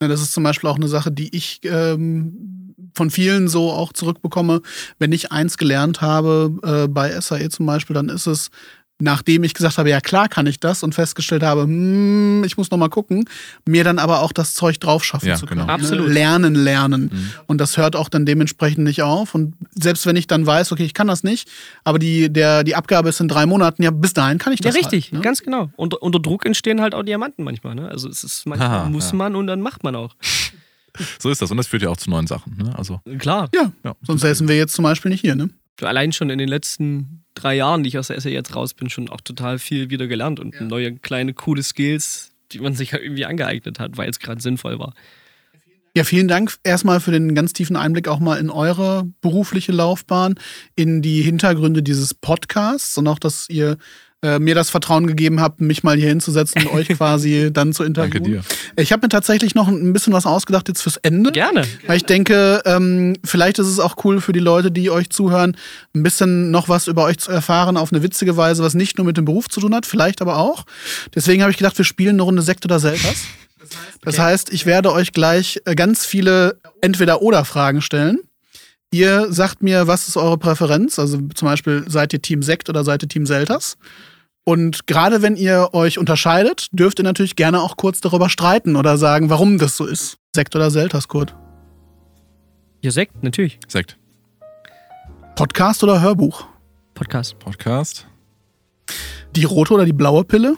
Ja, 0.00 0.08
Das 0.08 0.22
ist 0.22 0.32
zum 0.32 0.44
Beispiel 0.44 0.70
auch 0.70 0.76
eine 0.76 0.88
Sache, 0.88 1.10
die 1.10 1.34
ich 1.36 1.60
ähm, 1.64 2.74
von 2.94 3.10
vielen 3.10 3.48
so 3.48 3.70
auch 3.70 3.92
zurückbekomme. 3.92 4.62
Wenn 4.98 5.12
ich 5.12 5.32
eins 5.32 5.58
gelernt 5.58 6.00
habe 6.00 6.58
äh, 6.62 6.88
bei 6.88 7.20
SAE 7.20 7.48
zum 7.48 7.66
Beispiel, 7.66 7.94
dann 7.94 8.08
ist 8.08 8.26
es, 8.26 8.50
nachdem 8.98 9.42
ich 9.42 9.52
gesagt 9.54 9.78
habe, 9.78 9.90
ja 9.90 10.00
klar 10.00 10.28
kann 10.28 10.46
ich 10.46 10.60
das 10.60 10.82
und 10.84 10.94
festgestellt 10.94 11.42
habe, 11.42 11.62
hm, 11.62 12.44
ich 12.44 12.56
muss 12.56 12.70
noch 12.70 12.78
mal 12.78 12.88
gucken, 12.88 13.24
mir 13.66 13.82
dann 13.84 13.98
aber 13.98 14.20
auch 14.20 14.32
das 14.32 14.54
Zeug 14.54 14.78
drauf 14.78 15.02
schaffen 15.04 15.26
Ja, 15.28 15.34
zu 15.34 15.46
können. 15.46 15.62
genau. 15.62 15.72
Absolut. 15.72 16.06
Ne? 16.08 16.12
Lernen, 16.14 16.54
lernen. 16.54 17.10
Mhm. 17.12 17.30
Und 17.46 17.58
das 17.60 17.76
hört 17.76 17.96
auch 17.96 18.08
dann 18.08 18.26
dementsprechend 18.26 18.84
nicht 18.84 19.02
auf. 19.02 19.34
Und 19.34 19.54
selbst 19.74 20.06
wenn 20.06 20.14
ich 20.16 20.26
dann 20.28 20.46
weiß, 20.46 20.70
okay, 20.70 20.84
ich 20.84 20.94
kann 20.94 21.08
das 21.08 21.24
nicht, 21.24 21.48
aber 21.82 21.98
die, 21.98 22.32
der, 22.32 22.62
die 22.64 22.76
Abgabe 22.76 23.08
ist 23.08 23.20
in 23.20 23.26
drei 23.28 23.44
Monaten, 23.46 23.82
ja, 23.82 23.90
bis 23.90 24.12
dahin 24.12 24.38
kann 24.38 24.52
ich 24.52 24.60
Ja, 24.60 24.66
das. 24.70 24.76
richtig, 24.76 25.06
halt, 25.06 25.12
ne? 25.14 25.20
ganz 25.20 25.42
genau. 25.42 25.70
Unter, 25.76 26.00
unter 26.02 26.20
Druck 26.20 26.46
entstehen 26.46 26.80
halt 26.80 26.94
auch 26.94 27.02
Diamanten 27.02 27.44
manchmal, 27.44 27.74
ne? 27.74 27.88
Also 27.88 28.08
es 28.08 28.22
ist 28.22 28.46
manchmal 28.46 28.68
Haha, 28.70 28.88
muss 28.88 29.10
ja. 29.10 29.16
man 29.16 29.34
und 29.34 29.48
dann 29.48 29.60
macht 29.60 29.82
man 29.82 29.96
auch. 29.96 30.14
So 31.18 31.30
ist 31.30 31.40
das. 31.40 31.50
Und 31.50 31.56
das 31.56 31.66
führt 31.66 31.82
ja 31.82 31.88
auch 31.88 31.96
zu 31.96 32.10
neuen 32.10 32.26
Sachen. 32.26 32.54
Ne? 32.56 32.72
Also, 32.76 33.00
Klar. 33.18 33.48
Ja, 33.54 33.72
ja. 33.82 33.94
sonst 34.06 34.20
säßen 34.20 34.46
wir 34.46 34.56
jetzt 34.58 34.74
zum 34.74 34.82
Beispiel 34.82 35.10
nicht 35.10 35.22
hier, 35.22 35.34
ne? 35.34 35.48
Allein 35.80 36.12
schon 36.12 36.30
in 36.30 36.38
den 36.38 36.48
letzten 36.48 37.24
drei 37.34 37.56
Jahren, 37.56 37.82
die 37.82 37.88
ich 37.88 37.98
aus 37.98 38.08
der 38.08 38.20
SE 38.20 38.30
jetzt 38.30 38.54
raus 38.54 38.74
bin, 38.74 38.90
schon 38.90 39.08
auch 39.08 39.20
total 39.20 39.58
viel 39.58 39.90
wieder 39.90 40.06
gelernt 40.06 40.38
und 40.38 40.60
neue 40.60 40.94
kleine 40.96 41.34
coole 41.34 41.62
Skills, 41.62 42.30
die 42.52 42.60
man 42.60 42.74
sich 42.74 42.92
ja 42.92 42.98
irgendwie 42.98 43.24
angeeignet 43.24 43.80
hat, 43.80 43.96
weil 43.96 44.08
es 44.08 44.20
gerade 44.20 44.40
sinnvoll 44.40 44.78
war. 44.78 44.94
Ja, 45.94 46.04
vielen 46.04 46.28
Dank 46.28 46.54
erstmal 46.62 47.00
für 47.00 47.10
den 47.10 47.34
ganz 47.34 47.52
tiefen 47.52 47.76
Einblick 47.76 48.08
auch 48.08 48.18
mal 48.18 48.38
in 48.38 48.48
eure 48.48 49.06
berufliche 49.20 49.72
Laufbahn, 49.72 50.36
in 50.74 51.02
die 51.02 51.20
Hintergründe 51.20 51.82
dieses 51.82 52.14
Podcasts 52.14 52.96
und 52.96 53.06
auch, 53.08 53.18
dass 53.18 53.48
ihr 53.50 53.76
äh, 54.22 54.38
mir 54.38 54.54
das 54.54 54.70
Vertrauen 54.70 55.06
gegeben 55.06 55.40
habt, 55.40 55.60
mich 55.60 55.82
mal 55.82 55.96
hier 55.96 56.08
hinzusetzen 56.08 56.66
und 56.66 56.74
euch 56.74 56.88
quasi 56.96 57.50
dann 57.52 57.72
zu 57.72 57.82
interviewen. 57.82 58.24
Danke 58.24 58.42
dir. 58.42 58.82
Ich 58.82 58.92
habe 58.92 59.04
mir 59.04 59.08
tatsächlich 59.08 59.54
noch 59.54 59.68
ein 59.68 59.92
bisschen 59.92 60.12
was 60.12 60.26
ausgedacht 60.26 60.68
jetzt 60.68 60.82
fürs 60.82 60.96
Ende. 60.98 61.32
Gerne. 61.32 61.64
Weil 61.86 61.96
ich 61.96 62.04
denke, 62.04 62.62
ähm, 62.64 63.16
vielleicht 63.24 63.58
ist 63.58 63.66
es 63.66 63.80
auch 63.80 63.96
cool 64.04 64.20
für 64.20 64.32
die 64.32 64.40
Leute, 64.40 64.70
die 64.70 64.90
euch 64.90 65.10
zuhören, 65.10 65.56
ein 65.94 66.02
bisschen 66.02 66.50
noch 66.50 66.68
was 66.68 66.86
über 66.86 67.04
euch 67.04 67.18
zu 67.18 67.32
erfahren 67.32 67.76
auf 67.76 67.92
eine 67.92 68.02
witzige 68.02 68.36
Weise, 68.36 68.62
was 68.62 68.74
nicht 68.74 68.96
nur 68.98 69.06
mit 69.06 69.16
dem 69.16 69.24
Beruf 69.24 69.48
zu 69.48 69.60
tun 69.60 69.74
hat, 69.74 69.86
vielleicht 69.86 70.22
aber 70.22 70.38
auch. 70.38 70.64
Deswegen 71.14 71.42
habe 71.42 71.50
ich 71.50 71.58
gedacht, 71.58 71.76
wir 71.76 71.84
spielen 71.84 72.16
eine 72.16 72.22
Runde 72.22 72.42
Sekt 72.42 72.64
oder 72.64 72.78
Selters. 72.78 73.24
Das 74.02 74.18
heißt, 74.18 74.52
ich 74.52 74.66
werde 74.66 74.92
euch 74.92 75.12
gleich 75.12 75.60
äh, 75.64 75.74
ganz 75.74 76.06
viele 76.06 76.60
Entweder-Oder-Fragen 76.80 77.80
stellen. 77.80 78.18
Ihr 78.90 79.32
sagt 79.32 79.62
mir, 79.62 79.86
was 79.86 80.08
ist 80.08 80.16
eure 80.16 80.36
Präferenz? 80.36 80.98
Also 80.98 81.18
zum 81.34 81.46
Beispiel, 81.46 81.84
seid 81.88 82.12
ihr 82.12 82.20
Team 82.20 82.42
Sekt 82.42 82.68
oder 82.68 82.84
seid 82.84 83.02
ihr 83.02 83.08
Team 83.08 83.26
Selters? 83.26 83.78
Und 84.44 84.86
gerade 84.88 85.22
wenn 85.22 85.36
ihr 85.36 85.70
euch 85.72 85.98
unterscheidet, 85.98 86.66
dürft 86.72 86.98
ihr 86.98 87.04
natürlich 87.04 87.36
gerne 87.36 87.60
auch 87.60 87.76
kurz 87.76 88.00
darüber 88.00 88.28
streiten 88.28 88.74
oder 88.74 88.98
sagen, 88.98 89.30
warum 89.30 89.58
das 89.58 89.76
so 89.76 89.86
ist. 89.86 90.16
Sekt 90.34 90.56
oder 90.56 90.70
Selters, 90.70 91.06
Kurt? 91.06 91.36
Ja, 92.80 92.90
Sekt, 92.90 93.22
natürlich. 93.22 93.60
Sekt. 93.68 93.98
Podcast 95.36 95.84
oder 95.84 96.00
Hörbuch? 96.00 96.44
Podcast. 96.94 97.38
Podcast. 97.38 98.06
Die 99.36 99.44
rote 99.44 99.74
oder 99.74 99.84
die 99.84 99.92
blaue 99.92 100.24
Pille? 100.24 100.56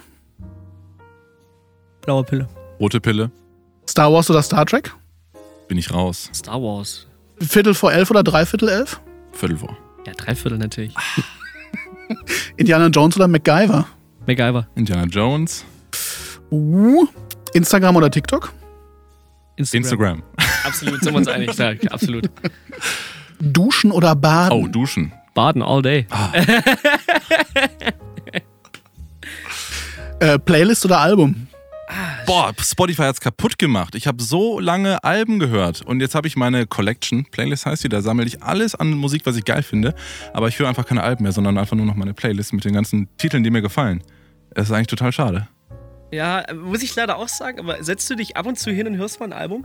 Blaue 2.01 2.25
Pille. 2.25 2.49
Rote 2.81 3.01
Pille. 3.01 3.31
Star 3.89 4.11
Wars 4.11 4.31
oder 4.31 4.43
Star 4.43 4.65
Trek? 4.65 4.95
Bin 5.69 5.77
ich 5.77 5.93
raus. 5.93 6.31
Star 6.35 6.61
Wars. 6.63 7.07
Viertel 7.39 7.75
vor 7.75 7.93
elf 7.93 8.11
oder 8.11 8.23
dreiviertel 8.23 8.69
elf? 8.71 9.01
Viertel 9.33 9.59
vor. 9.59 9.77
Ja, 10.07 10.13
Dreiviertel 10.15 10.59
natürlich. 10.59 10.95
Indiana 12.57 12.89
Jones 12.89 13.17
oder 13.17 13.29
MacGyver? 13.29 13.87
MacGyver. 14.27 14.67
Indiana 14.75 15.05
Jones. 15.05 15.65
Uh, 16.51 17.07
Instagram 17.53 17.97
oder 17.97 18.11
TikTok? 18.11 18.53
Instagram. 19.57 20.23
Absolut, 20.65 21.03
sind 21.03 21.13
wir 21.13 21.19
uns 21.19 21.29
einig. 21.29 21.55
Ja, 21.57 21.73
absolut. 21.91 22.31
Duschen 23.41 23.91
oder 23.93 24.15
Baden? 24.17 24.53
Oh, 24.59 24.67
duschen. 24.67 25.13
Baden 25.35 25.63
all 25.63 25.83
day. 25.83 26.07
Äh, 30.21 30.39
Playlist 30.39 30.85
oder 30.85 31.01
Album? 31.01 31.49
Boah, 32.27 32.53
Spotify 32.59 33.03
hat's 33.03 33.21
kaputt 33.21 33.59
gemacht. 33.59 33.95
Ich 33.95 34.07
habe 34.07 34.23
so 34.23 34.59
lange 34.59 35.03
Alben 35.05 35.39
gehört 35.39 35.83
und 35.83 36.01
jetzt 36.01 36.15
habe 36.15 36.27
ich 36.27 36.37
meine 36.37 36.67
Collection, 36.67 37.27
Playlist 37.31 37.67
heißt 37.67 37.85
die, 37.85 37.89
da 37.89 38.03
sammle 38.03 38.25
ich 38.27 38.43
alles 38.43 38.75
an 38.75 38.91
Musik, 38.93 39.23
was 39.27 39.37
ich 39.37 39.45
geil 39.45 39.63
finde, 39.63 39.95
aber 40.33 40.49
ich 40.49 40.59
höre 40.59 40.69
einfach 40.69 40.87
keine 40.87 41.03
Alben 41.03 41.25
mehr, 41.25 41.33
sondern 41.33 41.59
einfach 41.59 41.77
nur 41.77 41.87
noch 41.87 41.95
meine 41.95 42.15
Playlist 42.15 42.53
mit 42.53 42.65
den 42.65 42.73
ganzen 42.73 43.09
Titeln, 43.19 43.45
die 43.45 43.51
mir 43.51 43.63
gefallen. 43.63 44.03
Das 44.55 44.69
ist 44.69 44.73
eigentlich 44.73 44.87
total 44.87 45.13
schade. 45.13 45.49
Ja, 46.13 46.45
muss 46.55 46.83
ich 46.83 46.95
leider 46.95 47.17
auch 47.17 47.29
sagen, 47.29 47.59
aber 47.59 47.83
setzt 47.83 48.09
du 48.09 48.15
dich 48.15 48.37
ab 48.37 48.47
und 48.47 48.59
zu 48.59 48.71
hin 48.71 48.87
und 48.87 48.97
hörst 48.97 49.21
mal 49.21 49.27
ein 49.27 49.33
Album? 49.33 49.65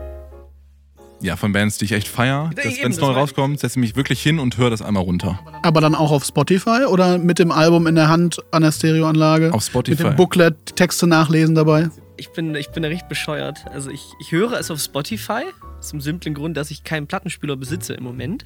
Ja, 1.22 1.36
von 1.36 1.52
Bands, 1.52 1.78
die 1.78 1.86
ich 1.86 1.92
echt 1.92 2.08
feier. 2.08 2.50
Wenn 2.56 2.92
es 2.92 3.00
neu 3.00 3.12
rauskommt, 3.12 3.60
setze 3.60 3.78
ich 3.78 3.82
mich 3.82 3.96
wirklich 3.98 4.22
hin 4.22 4.40
und 4.40 4.58
höre 4.58 4.70
das 4.70 4.82
einmal 4.82 5.04
runter. 5.04 5.40
Aber 5.64 5.82
dann 5.82 5.94
auch 5.94 6.12
auf 6.12 6.24
Spotify 6.24 6.86
oder 6.88 7.18
mit 7.18 7.40
dem 7.40 7.52
Album 7.52 7.88
in 7.88 7.96
der 7.96 8.08
Hand 8.08 8.40
an 8.52 8.62
der 8.62 8.72
Stereoanlage? 8.72 9.54
Auf 9.54 9.64
Spotify. 9.64 10.04
Mit 10.04 10.14
dem 10.14 10.16
Booklet, 10.16 10.76
Texte 10.78 11.08
nachlesen 11.08 11.56
dabei? 11.56 11.90
Ich 12.20 12.30
bin, 12.30 12.54
ich 12.56 12.70
bin 12.70 12.84
da 12.84 12.90
recht 12.90 13.08
bescheuert. 13.10 13.66
Also 13.74 13.90
ich, 13.90 14.04
ich 14.20 14.32
höre 14.32 14.54
es 14.60 14.70
auf 14.70 14.80
Spotify, 14.80 15.44
dem 15.92 16.02
simplen 16.02 16.34
Grund, 16.36 16.58
dass 16.58 16.70
ich 16.72 16.84
keinen 16.84 17.08
Plattenspieler 17.08 17.56
besitze 17.56 17.94
im 17.94 18.04
Moment. 18.04 18.46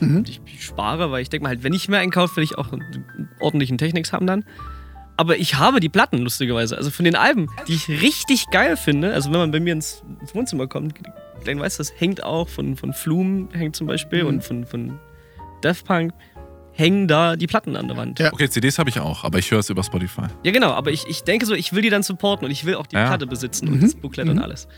Mhm. 0.00 0.16
Und 0.18 0.28
ich, 0.28 0.40
ich 0.46 0.64
spare, 0.64 1.10
weil 1.10 1.22
ich 1.22 1.28
denke 1.28 1.42
mal 1.44 1.50
halt, 1.50 1.62
wenn 1.62 1.74
ich 1.74 1.88
mehr 1.88 2.00
einkaufe, 2.00 2.36
will 2.36 2.44
ich 2.44 2.56
auch 2.56 2.72
einen 2.72 3.28
ordentlichen 3.40 3.76
Technics 3.78 4.12
haben 4.12 4.26
dann. 4.26 4.44
Aber 5.16 5.36
ich 5.36 5.56
habe 5.56 5.80
die 5.80 5.90
Platten, 5.90 6.18
lustigerweise. 6.18 6.78
Also 6.78 6.90
von 6.90 7.04
den 7.04 7.14
Alben, 7.14 7.48
die 7.68 7.74
ich 7.74 7.88
richtig 7.88 8.46
geil 8.50 8.78
finde. 8.78 9.12
Also 9.12 9.30
wenn 9.30 9.38
man 9.38 9.50
bei 9.50 9.60
mir 9.60 9.74
ins, 9.74 10.02
ins 10.20 10.34
Wohnzimmer 10.34 10.66
kommt, 10.66 10.94
Glenn 11.44 11.60
weiß 11.60 11.76
das, 11.76 11.92
hängt 12.00 12.22
auch 12.22 12.48
von, 12.48 12.76
von 12.76 12.94
Flume, 12.94 13.48
hängt 13.52 13.76
zum 13.76 13.86
Beispiel, 13.86 14.22
Mhm. 14.22 14.28
und 14.28 14.44
von, 14.44 14.64
von 14.64 14.98
Daft 15.60 15.84
Punk, 15.84 16.14
hängen 16.72 17.08
da 17.08 17.36
die 17.36 17.46
Platten 17.46 17.76
an 17.76 17.88
der 17.88 17.96
Wand. 17.96 18.18
Ja. 18.18 18.32
Okay, 18.32 18.48
CDs 18.48 18.78
habe 18.78 18.88
ich 18.90 18.98
auch, 19.00 19.24
aber 19.24 19.38
ich 19.38 19.50
höre 19.50 19.58
es 19.58 19.68
über 19.70 19.82
Spotify. 19.82 20.22
Ja, 20.44 20.52
genau, 20.52 20.70
aber 20.72 20.90
ich, 20.90 21.04
ich 21.08 21.22
denke 21.24 21.44
so, 21.46 21.54
ich 21.54 21.72
will 21.72 21.82
die 21.82 21.90
dann 21.90 22.02
supporten 22.02 22.44
und 22.46 22.50
ich 22.50 22.64
will 22.64 22.74
auch 22.76 22.86
die 22.86 22.96
Ja. 22.96 23.06
Platte 23.08 23.26
besitzen 23.26 23.68
und 23.68 23.76
Mhm. 23.76 23.80
das 23.82 23.94
Booklet 23.94 24.28
und 24.28 24.36
Mhm. 24.36 24.42
alles. 24.42 24.68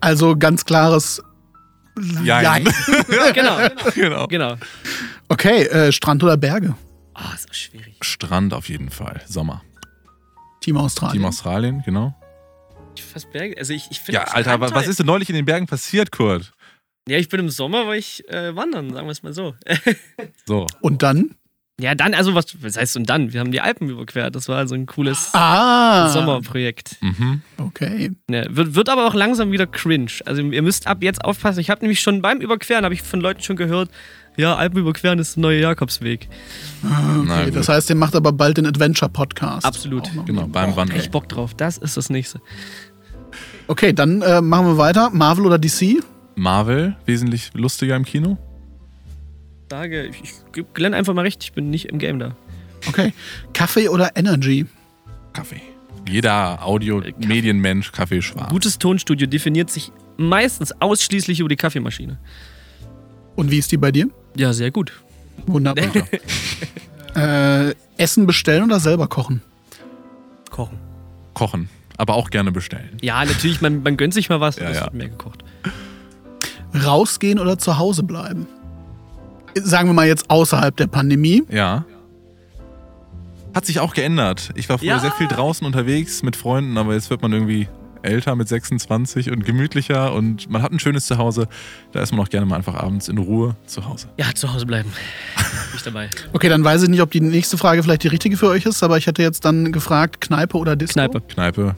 Also 0.00 0.36
ganz 0.36 0.64
klares 0.64 1.22
Jein. 2.22 2.64
Genau, 3.34 3.56
genau. 3.94 4.26
genau. 4.28 4.54
Okay, 5.28 5.64
äh, 5.64 5.90
Strand 5.90 6.22
oder 6.22 6.36
Berge? 6.36 6.74
Ah, 7.14 7.32
ist 7.34 7.50
auch 7.50 7.54
schwierig. 7.54 7.96
Strand 8.02 8.54
auf 8.54 8.68
jeden 8.68 8.90
Fall. 8.90 9.20
Sommer. 9.26 9.62
Team 10.60 10.76
Australien. 10.76 11.14
Team 11.20 11.24
Australien, 11.24 11.82
genau. 11.84 12.14
Ich 12.94 13.02
fast 13.02 13.32
Berge. 13.32 13.56
Also 13.58 13.72
ich, 13.72 13.88
ich 13.90 13.98
finde 14.00 14.20
Ja, 14.20 14.24
Alter, 14.28 14.60
was 14.60 14.86
ist 14.86 15.00
denn 15.00 15.06
neulich 15.06 15.28
in 15.28 15.34
den 15.34 15.44
Bergen 15.44 15.66
passiert, 15.66 16.12
Kurt? 16.12 16.52
Ja, 17.08 17.18
ich 17.18 17.28
bin 17.28 17.40
im 17.40 17.50
Sommer, 17.50 17.86
weil 17.86 17.98
ich 17.98 18.28
äh, 18.28 18.54
wandern, 18.54 18.92
sagen 18.92 19.06
wir 19.06 19.12
es 19.12 19.22
mal 19.22 19.32
so. 19.32 19.54
So. 20.46 20.66
Und 20.80 21.02
dann? 21.02 21.34
ja, 21.80 21.94
dann, 21.94 22.12
also 22.12 22.34
was, 22.34 22.60
was 22.60 22.76
heißt 22.76 22.96
und 22.96 23.08
dann? 23.08 23.32
Wir 23.32 23.38
haben 23.40 23.52
die 23.52 23.60
Alpen 23.60 23.88
überquert. 23.88 24.34
Das 24.34 24.48
war 24.48 24.58
also 24.58 24.74
ein 24.74 24.86
cooles 24.86 25.30
Ah. 25.32 26.08
Sommerprojekt. 26.08 26.96
Mhm. 27.00 27.42
Okay. 27.56 28.10
Ja, 28.28 28.44
wird, 28.48 28.74
wird 28.74 28.88
aber 28.88 29.06
auch 29.06 29.14
langsam 29.14 29.52
wieder 29.52 29.66
cringe. 29.66 30.10
Also 30.26 30.42
ihr 30.42 30.62
müsst 30.62 30.86
ab 30.88 30.98
jetzt 31.02 31.24
aufpassen. 31.24 31.60
Ich 31.60 31.70
habe 31.70 31.82
nämlich 31.82 32.00
schon 32.00 32.20
beim 32.20 32.40
Überqueren, 32.40 32.84
habe 32.84 32.94
ich 32.94 33.02
von 33.02 33.20
Leuten 33.20 33.42
schon 33.42 33.56
gehört, 33.56 33.90
ja, 34.36 34.54
Alpen 34.56 34.78
überqueren 34.78 35.18
ist 35.18 35.36
der 35.36 35.42
neue 35.42 35.60
Jakobsweg. 35.60 36.28
okay. 36.84 37.24
Na 37.26 37.44
gut. 37.44 37.56
Das 37.56 37.68
heißt, 37.68 37.90
ihr 37.90 37.96
macht 37.96 38.14
aber 38.14 38.32
bald 38.32 38.56
den 38.56 38.66
Adventure-Podcast. 38.66 39.66
Absolut. 39.66 40.08
Auch 40.08 40.14
noch. 40.14 40.24
Genau, 40.26 40.46
beim 40.46 40.76
Wandern. 40.76 40.96
Echt 40.98 41.10
Bock 41.10 41.28
drauf. 41.28 41.54
Das 41.54 41.78
ist 41.78 41.96
das 41.96 42.08
nächste. 42.08 42.40
Okay, 43.66 43.92
dann 43.92 44.22
äh, 44.22 44.40
machen 44.40 44.66
wir 44.66 44.78
weiter. 44.78 45.10
Marvel 45.10 45.44
oder 45.46 45.58
DC? 45.58 46.02
Marvel, 46.38 46.96
wesentlich 47.04 47.50
lustiger 47.54 47.96
im 47.96 48.04
Kino. 48.04 48.38
Sage, 49.70 50.06
ich, 50.06 50.22
ich 50.22 50.32
gebe 50.52 50.68
Glenn 50.72 50.94
einfach 50.94 51.12
mal 51.14 51.22
recht, 51.22 51.42
ich 51.44 51.52
bin 51.52 51.70
nicht 51.70 51.86
im 51.86 51.98
Game 51.98 52.18
da. 52.18 52.36
Okay. 52.86 53.12
Kaffee 53.52 53.88
oder 53.88 54.16
Energy? 54.16 54.66
Kaffee. 55.32 55.60
Jeder 56.08 56.64
Audio-Medienmensch, 56.64 57.92
Kaffee 57.92 58.22
schwarz. 58.22 58.48
Gutes 58.50 58.78
Tonstudio 58.78 59.26
definiert 59.26 59.68
sich 59.70 59.92
meistens 60.16 60.72
ausschließlich 60.80 61.40
über 61.40 61.48
die 61.50 61.56
Kaffeemaschine. 61.56 62.18
Und 63.36 63.50
wie 63.50 63.58
ist 63.58 63.70
die 63.72 63.76
bei 63.76 63.92
dir? 63.92 64.08
Ja, 64.36 64.52
sehr 64.52 64.70
gut. 64.70 64.92
Wunderbar. 65.46 65.84
äh, 67.14 67.74
Essen 67.98 68.26
bestellen 68.26 68.64
oder 68.64 68.80
selber 68.80 69.06
kochen? 69.06 69.42
Kochen. 70.50 70.78
Kochen. 71.34 71.68
Aber 71.98 72.14
auch 72.14 72.30
gerne 72.30 72.52
bestellen. 72.52 72.96
Ja, 73.02 73.24
natürlich, 73.24 73.60
man, 73.60 73.82
man 73.82 73.96
gönnt 73.96 74.14
sich 74.14 74.28
mal 74.28 74.40
was, 74.40 74.56
Ja, 74.56 74.70
es 74.70 74.76
ja. 74.76 74.84
wird 74.84 74.94
mehr 74.94 75.08
gekocht. 75.08 75.44
Rausgehen 76.78 77.38
oder 77.38 77.58
zu 77.58 77.78
Hause 77.78 78.02
bleiben? 78.02 78.46
Sagen 79.54 79.88
wir 79.88 79.94
mal 79.94 80.06
jetzt 80.06 80.30
außerhalb 80.30 80.76
der 80.76 80.86
Pandemie. 80.86 81.42
Ja. 81.50 81.84
Hat 83.54 83.64
sich 83.66 83.80
auch 83.80 83.94
geändert. 83.94 84.50
Ich 84.54 84.68
war 84.68 84.78
früher 84.78 84.88
Ja. 84.88 84.98
sehr 85.00 85.12
viel 85.12 85.26
draußen 85.26 85.66
unterwegs 85.66 86.22
mit 86.22 86.36
Freunden, 86.36 86.76
aber 86.78 86.94
jetzt 86.94 87.10
wird 87.10 87.22
man 87.22 87.32
irgendwie 87.32 87.66
älter 88.02 88.36
mit 88.36 88.46
26 88.46 89.30
und 89.32 89.44
gemütlicher 89.44 90.12
und 90.12 90.48
man 90.48 90.62
hat 90.62 90.70
ein 90.70 90.78
schönes 90.78 91.06
Zuhause. 91.06 91.48
Da 91.90 92.00
ist 92.00 92.12
man 92.12 92.20
auch 92.20 92.28
gerne 92.28 92.46
mal 92.46 92.54
einfach 92.56 92.74
abends 92.76 93.08
in 93.08 93.18
Ruhe 93.18 93.56
zu 93.66 93.84
Hause. 93.88 94.08
Ja, 94.18 94.26
zu 94.34 94.52
Hause 94.52 94.66
bleiben. 94.66 94.92
Bin 95.36 95.76
ich 95.76 95.82
dabei. 95.82 96.08
Okay, 96.32 96.48
dann 96.48 96.62
weiß 96.62 96.84
ich 96.84 96.88
nicht, 96.90 97.00
ob 97.02 97.10
die 97.10 97.20
nächste 97.20 97.58
Frage 97.58 97.82
vielleicht 97.82 98.04
die 98.04 98.08
richtige 98.08 98.36
für 98.36 98.48
euch 98.48 98.66
ist, 98.66 98.82
aber 98.84 98.98
ich 98.98 99.06
hätte 99.08 99.22
jetzt 99.22 99.44
dann 99.44 99.72
gefragt, 99.72 100.20
Kneipe 100.20 100.56
oder 100.58 100.76
Disco? 100.76 100.94
Kneipe. 100.94 101.20
Kneipe. 101.22 101.74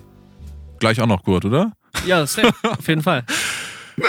Gleich 0.79 1.01
auch 1.01 1.07
noch 1.07 1.23
gut, 1.23 1.45
oder? 1.47 1.73
Ja, 2.07 2.27
safe. 2.27 2.53
auf 2.63 2.87
jeden 2.87 3.03
Fall. 3.03 3.25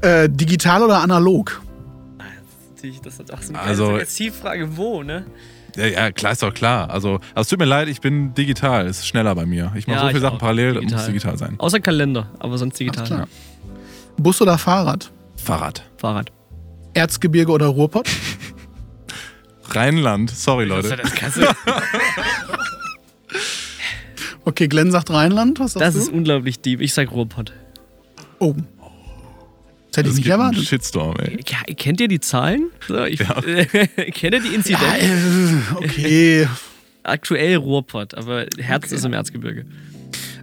Äh, 0.00 0.28
digital 0.30 0.82
oder 0.82 1.00
analog? 1.00 1.60
Natürlich, 2.74 3.00
Das 3.00 3.14
ist 3.18 3.32
auch 3.32 3.42
so 3.42 3.52
eine 3.52 3.60
Also- 3.62 3.90
also, 3.90 4.04
Zielfrage, 4.06 4.76
wo, 4.76 5.02
ne? 5.02 5.26
Ja, 5.76 5.86
ja, 5.86 6.10
klar 6.12 6.32
ist 6.32 6.42
doch 6.42 6.54
klar. 6.54 6.90
Also, 6.90 7.14
also 7.34 7.40
es 7.42 7.48
tut 7.48 7.58
mir 7.58 7.64
leid, 7.64 7.88
ich 7.88 8.00
bin 8.00 8.34
digital. 8.34 8.86
Es 8.86 9.00
ist 9.00 9.06
schneller 9.08 9.34
bei 9.34 9.46
mir. 9.46 9.72
Ich 9.76 9.86
mache 9.86 9.96
Ja, 9.96 10.02
so 10.02 10.08
viele 10.08 10.20
Sachen 10.20 10.36
auch. 10.36 10.40
parallel, 10.40 10.74
das 10.74 10.80
Digital. 10.82 10.98
muss 11.00 11.06
digital 11.06 11.38
sein. 11.38 11.54
Außer 11.58 11.80
Kalender, 11.80 12.30
aber 12.38 12.56
sonst 12.58 12.78
digital. 12.80 13.04
Klar. 13.06 13.28
Bus 14.16 14.40
oder 14.40 14.58
Fahrrad? 14.58 15.10
Fahrrad. 15.36 15.82
Fahrrad. 15.96 16.32
Erzgebirge 16.94 17.52
oder 17.52 17.66
Ruhrpott? 17.66 18.08
Rheinland. 19.70 20.30
Sorry, 20.30 20.64
Leute. 20.64 20.96
Das, 20.96 21.38
Okay, 24.44 24.66
Glenn 24.68 24.90
sagt 24.90 25.10
Rheinland. 25.10 25.60
Was 25.60 25.72
sagst 25.74 25.86
das 25.86 25.94
du? 25.94 26.00
ist 26.00 26.08
unglaublich 26.08 26.60
deep. 26.60 26.80
Ich 26.80 26.94
sag 26.94 27.10
Ruhrpott. 27.12 27.52
oh. 28.38 28.54
Das 29.98 30.06
hätte 30.06 30.08
ich 30.10 30.24
nicht 30.24 30.28
erwartet. 30.28 30.64
Shitstorm, 30.64 31.16
ey. 31.18 31.38
Ja, 31.48 31.74
kennt 31.74 32.00
ihr 32.00 32.08
die 32.08 32.20
Zahlen? 32.20 32.70
So, 32.86 33.04
ich, 33.04 33.20
Ja. 33.20 33.34
kennt 33.42 34.34
ihr 34.34 34.40
die 34.40 34.48
Ja, 34.48 34.54
Inzidenz? 34.54 34.82
äh, 35.02 35.74
okay. 35.76 36.48
Aktuell 37.02 37.56
Ruhrpott, 37.56 38.14
aber 38.14 38.46
Herz 38.58 38.86
Okay. 38.86 38.94
ist 38.96 39.04
im 39.04 39.12
Erzgebirge. 39.14 39.64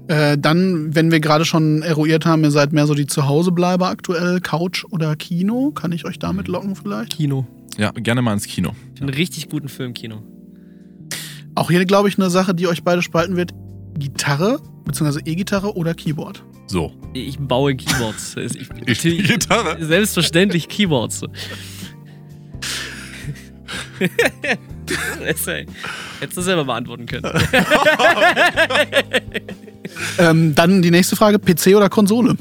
Äh, 0.07 0.37
dann, 0.37 0.93
wenn 0.95 1.11
wir 1.11 1.19
gerade 1.19 1.45
schon 1.45 1.81
eruiert 1.81 2.25
haben, 2.25 2.43
ihr 2.43 2.51
seid 2.51 2.73
mehr 2.73 2.85
so 2.87 2.93
die 2.93 3.07
Zuhausebleiber 3.07 3.87
aktuell, 3.87 4.39
Couch 4.39 4.83
oder 4.91 5.15
Kino, 5.15 5.71
kann 5.71 5.91
ich 5.91 6.05
euch 6.05 6.19
damit 6.19 6.47
locken 6.47 6.75
vielleicht? 6.75 7.13
Kino. 7.17 7.45
Ja, 7.77 7.91
gerne 7.91 8.21
mal 8.21 8.33
ins 8.33 8.45
Kino. 8.47 8.71
Einen 8.99 9.09
richtig 9.09 9.49
guten 9.49 9.67
Film, 9.67 9.93
Kino. 9.93 10.21
Auch 11.55 11.69
hier, 11.71 11.85
glaube 11.85 12.07
ich, 12.09 12.17
eine 12.17 12.29
Sache, 12.29 12.53
die 12.53 12.67
euch 12.67 12.83
beide 12.83 13.01
spalten 13.01 13.35
wird. 13.35 13.51
Gitarre, 13.97 14.59
beziehungsweise 14.85 15.21
E-Gitarre 15.25 15.75
oder 15.75 15.93
Keyboard. 15.93 16.43
So. 16.67 16.91
Ich 17.13 17.37
baue 17.39 17.75
Keyboards. 17.75 18.35
Ich, 18.37 18.69
Ich 18.85 18.97
spiele 18.99 19.23
Gitarre. 19.23 19.83
Selbstverständlich 19.83 20.67
Keyboards. 20.69 21.21
Hättest 26.19 26.37
du 26.37 26.41
selber 26.41 26.65
beantworten 26.65 27.05
können. 27.05 27.25
Ähm, 30.17 30.53
dann 30.55 30.81
die 30.81 30.91
nächste 30.91 31.15
Frage, 31.15 31.39
PC 31.39 31.67
oder 31.75 31.89
Konsole? 31.89 32.35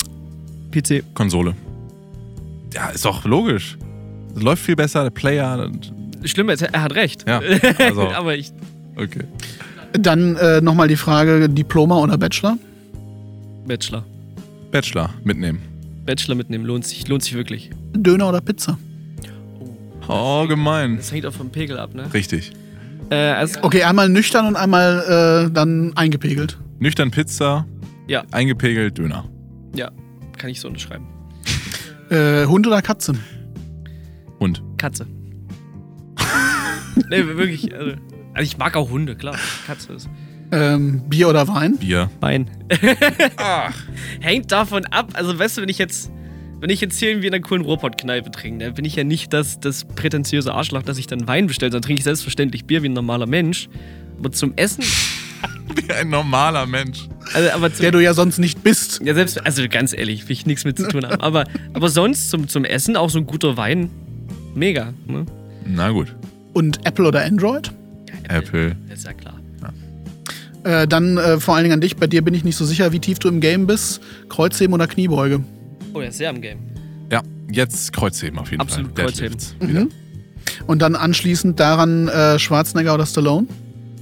PC. 0.73 1.05
Konsole. 1.15 1.55
Ja, 2.73 2.89
ist 2.89 3.05
doch 3.05 3.25
logisch. 3.25 3.77
Es 4.35 4.43
läuft 4.43 4.63
viel 4.65 4.75
besser, 4.77 5.05
der 5.05 5.11
Player. 5.11 5.63
und- 5.65 5.93
Schlimm 6.25 6.49
ist, 6.49 6.63
er 6.63 6.83
hat 6.83 6.95
recht. 6.95 7.25
Ja, 7.29 7.41
also- 7.79 8.09
Aber 8.09 8.35
ich. 8.35 8.51
Okay. 8.97 9.21
Dann 9.99 10.37
äh, 10.37 10.61
nochmal 10.61 10.89
die 10.89 10.97
Frage, 10.97 11.49
Diploma 11.49 11.97
oder 11.99 12.19
Bachelor? 12.19 12.59
Bachelor. 13.67 14.05
Bachelor 14.71 15.11
mitnehmen. 15.23 15.61
Bachelor 16.05 16.35
mitnehmen 16.35 16.65
lohnt 16.65 16.85
sich, 16.85 17.07
lohnt 17.09 17.23
sich 17.23 17.35
wirklich. 17.35 17.71
Döner 17.95 18.29
oder 18.29 18.41
Pizza? 18.41 18.77
Oh, 20.09 20.47
gemein. 20.47 20.97
Das 20.97 21.13
hängt 21.13 21.25
auch 21.27 21.33
vom 21.33 21.51
Pegel 21.51 21.79
ab, 21.79 21.95
ne? 21.95 22.13
Richtig. 22.13 22.53
Äh, 23.11 23.15
also, 23.17 23.61
Okay, 23.63 23.85
einmal 23.85 24.09
nüchtern 24.09 24.47
und 24.47 24.57
einmal 24.57 25.47
äh, 25.49 25.53
dann 25.53 25.93
eingepegelt. 25.97 26.59
Nüchtern 26.79 27.11
Pizza, 27.11 27.65
Ja. 28.09 28.25
eingepegelt 28.33 28.99
Döner. 28.99 29.25
ja, 29.75 29.91
kann 30.37 30.51
ich 30.51 30.61
so 30.61 30.69
unterschreiben. 30.69 31.07
Äh, 32.11 32.45
Hund 32.47 32.67
oder 32.67 32.83
Katze? 32.83 33.15
Und 34.41 34.63
Katze. 34.77 35.07
nee, 37.09 37.25
wirklich. 37.27 37.73
Also, 37.75 37.93
also 38.35 38.43
ich 38.43 38.59
mag 38.59 38.77
auch 38.77 38.91
Hunde, 38.91 39.15
klar. 39.17 39.37
Katze 39.67 39.95
ist. 39.95 40.09
Ähm, 40.53 41.03
Bier 41.09 41.29
oder 41.29 41.49
Wein? 41.49 41.79
Bier. 41.79 42.11
Wein. 42.21 42.51
Hängt 44.21 44.53
davon 44.53 44.85
ab. 44.87 45.11
Also, 45.15 45.39
weißt 45.39 45.57
du, 45.59 45.63
wenn 45.63 45.69
ich 45.69 45.79
jetzt, 45.79 46.11
wenn 46.61 46.71
ich 46.71 46.81
jetzt 46.81 46.99
hier 46.99 47.11
irgendwie 47.11 47.29
in 47.29 47.35
einer 47.35 47.43
coolen 47.43 47.65
Ruhrpott-Kneipe 47.65 48.31
trinke, 48.31 48.65
dann 48.65 48.75
bin 48.75 48.85
ich 48.85 48.95
ja 48.97 49.05
nicht 49.05 49.33
das, 49.33 49.59
das 49.61 49.85
prätentiöse 49.85 50.53
Arschloch, 50.53 50.83
dass 50.83 50.99
ich 50.99 51.07
dann 51.07 51.27
Wein 51.27 51.47
bestelle. 51.47 51.71
Dann 51.71 51.83
trinke 51.83 52.01
ich 52.01 52.05
selbstverständlich 52.05 52.65
Bier 52.67 52.83
wie 52.83 52.89
ein 52.89 52.93
normaler 52.93 53.27
Mensch. 53.27 53.69
Aber 54.19 54.31
zum 54.31 54.53
Essen, 54.57 54.85
Wie 55.75 55.93
ein 55.93 56.09
normaler 56.11 56.67
Mensch. 56.67 57.09
also, 57.33 57.51
aber 57.51 57.73
zum, 57.73 57.83
Der 57.83 57.91
du 57.91 57.99
ja 58.01 58.15
sonst 58.15 58.39
nicht 58.39 58.63
bist. 58.63 59.01
ja 59.05 59.15
selbst, 59.15 59.45
also 59.45 59.63
ganz 59.69 59.93
ehrlich, 59.93 60.25
will 60.29 60.33
ich 60.33 60.47
nichts 60.47 60.65
mit 60.65 60.77
zu 60.79 60.87
tun 60.89 61.05
haben. 61.07 61.21
Aber, 61.21 61.45
aber 61.73 61.89
sonst 61.89 62.31
zum, 62.31 62.49
zum 62.49 62.65
Essen 62.65 62.97
auch 62.97 63.11
so 63.11 63.19
ein 63.19 63.27
guter 63.27 63.57
Wein, 63.57 63.91
mega. 64.55 64.93
Ne? 65.07 65.27
Na 65.67 65.91
gut. 65.91 66.15
Und 66.53 66.87
Apple 66.87 67.09
oder 67.09 67.25
Android? 67.25 67.73
Apple. 68.29 68.77
Ist 68.93 69.05
ja 69.05 69.13
klar. 69.13 69.35
Äh, 70.65 70.89
dann 70.89 71.19
äh, 71.19 71.39
vor 71.39 71.55
allen 71.55 71.65
Dingen 71.65 71.75
an 71.75 71.81
dich. 71.83 71.97
Bei 71.97 72.07
dir 72.07 72.23
bin 72.23 72.33
ich 72.33 72.43
nicht 72.43 72.57
so 72.57 72.65
sicher, 72.65 72.91
wie 72.93 72.99
tief 72.99 73.19
du 73.19 73.29
im 73.29 73.41
Game 73.41 73.67
bist. 73.67 74.01
Kreuzheben 74.31 74.73
oder 74.73 74.87
Kniebeuge? 74.87 75.45
Oh, 75.93 76.01
er 76.01 76.09
ist 76.09 76.17
sehr 76.17 76.31
am 76.31 76.41
Game. 76.41 76.59
Ja, 77.13 77.23
jetzt 77.51 77.93
Kreuzheben 77.93 78.39
auf 78.39 78.51
jeden 78.51 78.63
Absolut 78.63 78.97
Fall. 78.97 79.05
Kreuzheben. 79.07 79.39
Deadlifts. 79.39 79.57
Wieder. 79.61 79.87
Und 80.67 80.81
dann 80.81 80.97
anschließend 80.97 81.61
daran 81.61 82.09
äh, 82.09 82.39
Schwarzenegger 82.39 82.95
oder 82.95 83.05
Stallone? 83.05 83.47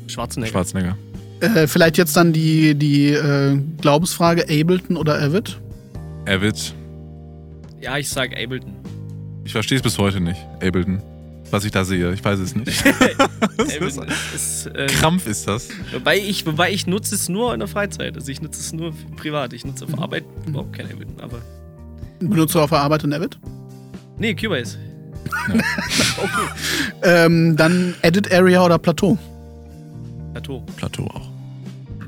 Schwarzenegger. 0.07 0.53
Schwarzenegger. 0.53 0.97
Äh, 1.41 1.67
vielleicht 1.67 1.99
jetzt 1.99 2.17
dann 2.17 2.33
die, 2.33 2.77
die 2.77 3.09
äh, 3.09 3.59
Glaubensfrage: 3.81 4.43
Ableton 4.45 4.97
oder 4.97 5.21
Avid? 5.21 5.59
Avid. 6.29 6.75
ja, 7.81 7.99
ich 7.99 8.09
sag 8.09 8.31
Ableton. 8.41 8.77
Ich 9.45 9.51
verstehe 9.51 9.79
es 9.79 9.83
bis 9.83 9.99
heute 9.99 10.21
nicht. 10.21 10.39
Ableton. 10.63 11.03
Was 11.53 11.65
ich 11.67 11.71
da 11.71 11.85
sehe. 11.85 12.13
Ich 12.15 12.25
weiß 12.25 12.39
es 12.41 12.57
nicht. 12.57 12.83
Ableton 13.59 14.09
ist, 14.35 14.67
äh, 14.67 14.87
Krampf 14.87 15.27
ist 15.27 15.47
das. 15.47 15.69
wobei, 15.93 16.19
ich, 16.19 16.47
wobei 16.47 16.73
ich 16.73 16.87
nutze 16.87 17.15
es 17.15 17.29
nur 17.29 17.53
in 17.53 17.61
der 17.61 17.69
Freizeit. 17.69 18.17
Also 18.17 18.33
ich 18.33 18.41
nutze 18.41 18.59
es 18.59 18.73
nur 18.73 18.93
privat. 19.17 19.53
Ich 19.53 19.65
nutze 19.65 19.85
auf 19.85 19.99
Arbeit 19.99 20.25
überhaupt 20.47 20.73
kein 20.73 20.87
Ableton. 20.91 21.21
Aber 21.21 21.39
Benutzt 22.21 22.55
du 22.55 22.61
auf 22.61 22.71
der 22.71 22.81
Arbeit 22.81 23.05
ein 23.05 23.13
Avid? 23.13 23.39
nee, 24.19 24.35
Cubase. 24.35 24.79
Ähm, 27.03 27.57
dann 27.57 27.95
Edit 28.03 28.33
Area 28.33 28.65
oder 28.65 28.79
Plateau? 28.79 29.19
Plateau. 30.33 30.65
Plateau 30.77 31.05
auch. 31.07 31.29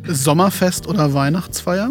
Sommerfest 0.07 0.87
oder 0.87 1.13
Weihnachtsfeier? 1.13 1.91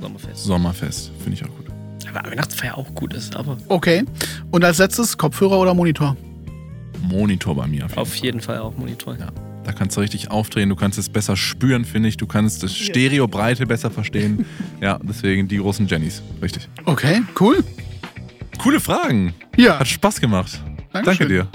Sommerfest. 0.00 0.44
Sommerfest. 0.44 1.10
Finde 1.22 1.34
ich 1.38 1.44
auch 1.44 1.56
gut. 1.56 1.66
Aber 2.12 2.30
Weihnachtsfeier 2.30 2.76
auch 2.76 2.94
gut 2.94 3.14
ist, 3.14 3.36
aber 3.36 3.56
Okay. 3.68 4.04
Und 4.50 4.64
als 4.64 4.78
letztes 4.78 5.16
Kopfhörer 5.16 5.58
oder 5.58 5.74
Monitor? 5.74 6.16
Monitor 7.02 7.54
bei 7.54 7.66
mir. 7.66 7.84
Auf 7.84 7.90
jeden 7.90 8.00
auf 8.00 8.16
jeden 8.16 8.40
Fall 8.40 8.58
auch 8.58 8.76
Monitor. 8.76 9.16
Ja. 9.18 9.28
Da 9.64 9.72
kannst 9.72 9.96
du 9.96 10.00
richtig 10.00 10.30
aufdrehen, 10.30 10.68
du 10.68 10.76
kannst 10.76 10.96
es 10.96 11.08
besser 11.08 11.36
spüren, 11.36 11.84
finde 11.84 12.08
ich. 12.08 12.16
Du 12.16 12.26
kannst 12.26 12.62
das 12.62 12.76
Stereobreite 12.76 13.66
besser 13.66 13.90
verstehen. 13.90 14.46
ja, 14.80 14.98
deswegen 15.02 15.48
die 15.48 15.56
großen 15.58 15.86
Jennys. 15.86 16.22
Richtig. 16.40 16.68
Okay, 16.84 17.22
cool. 17.40 17.64
Coole 18.58 18.78
Fragen. 18.80 19.34
Ja, 19.56 19.80
Hat 19.80 19.88
Spaß 19.88 20.20
gemacht. 20.20 20.60
Dankeschön. 20.92 21.28
Danke 21.28 21.28
dir. 21.28 21.48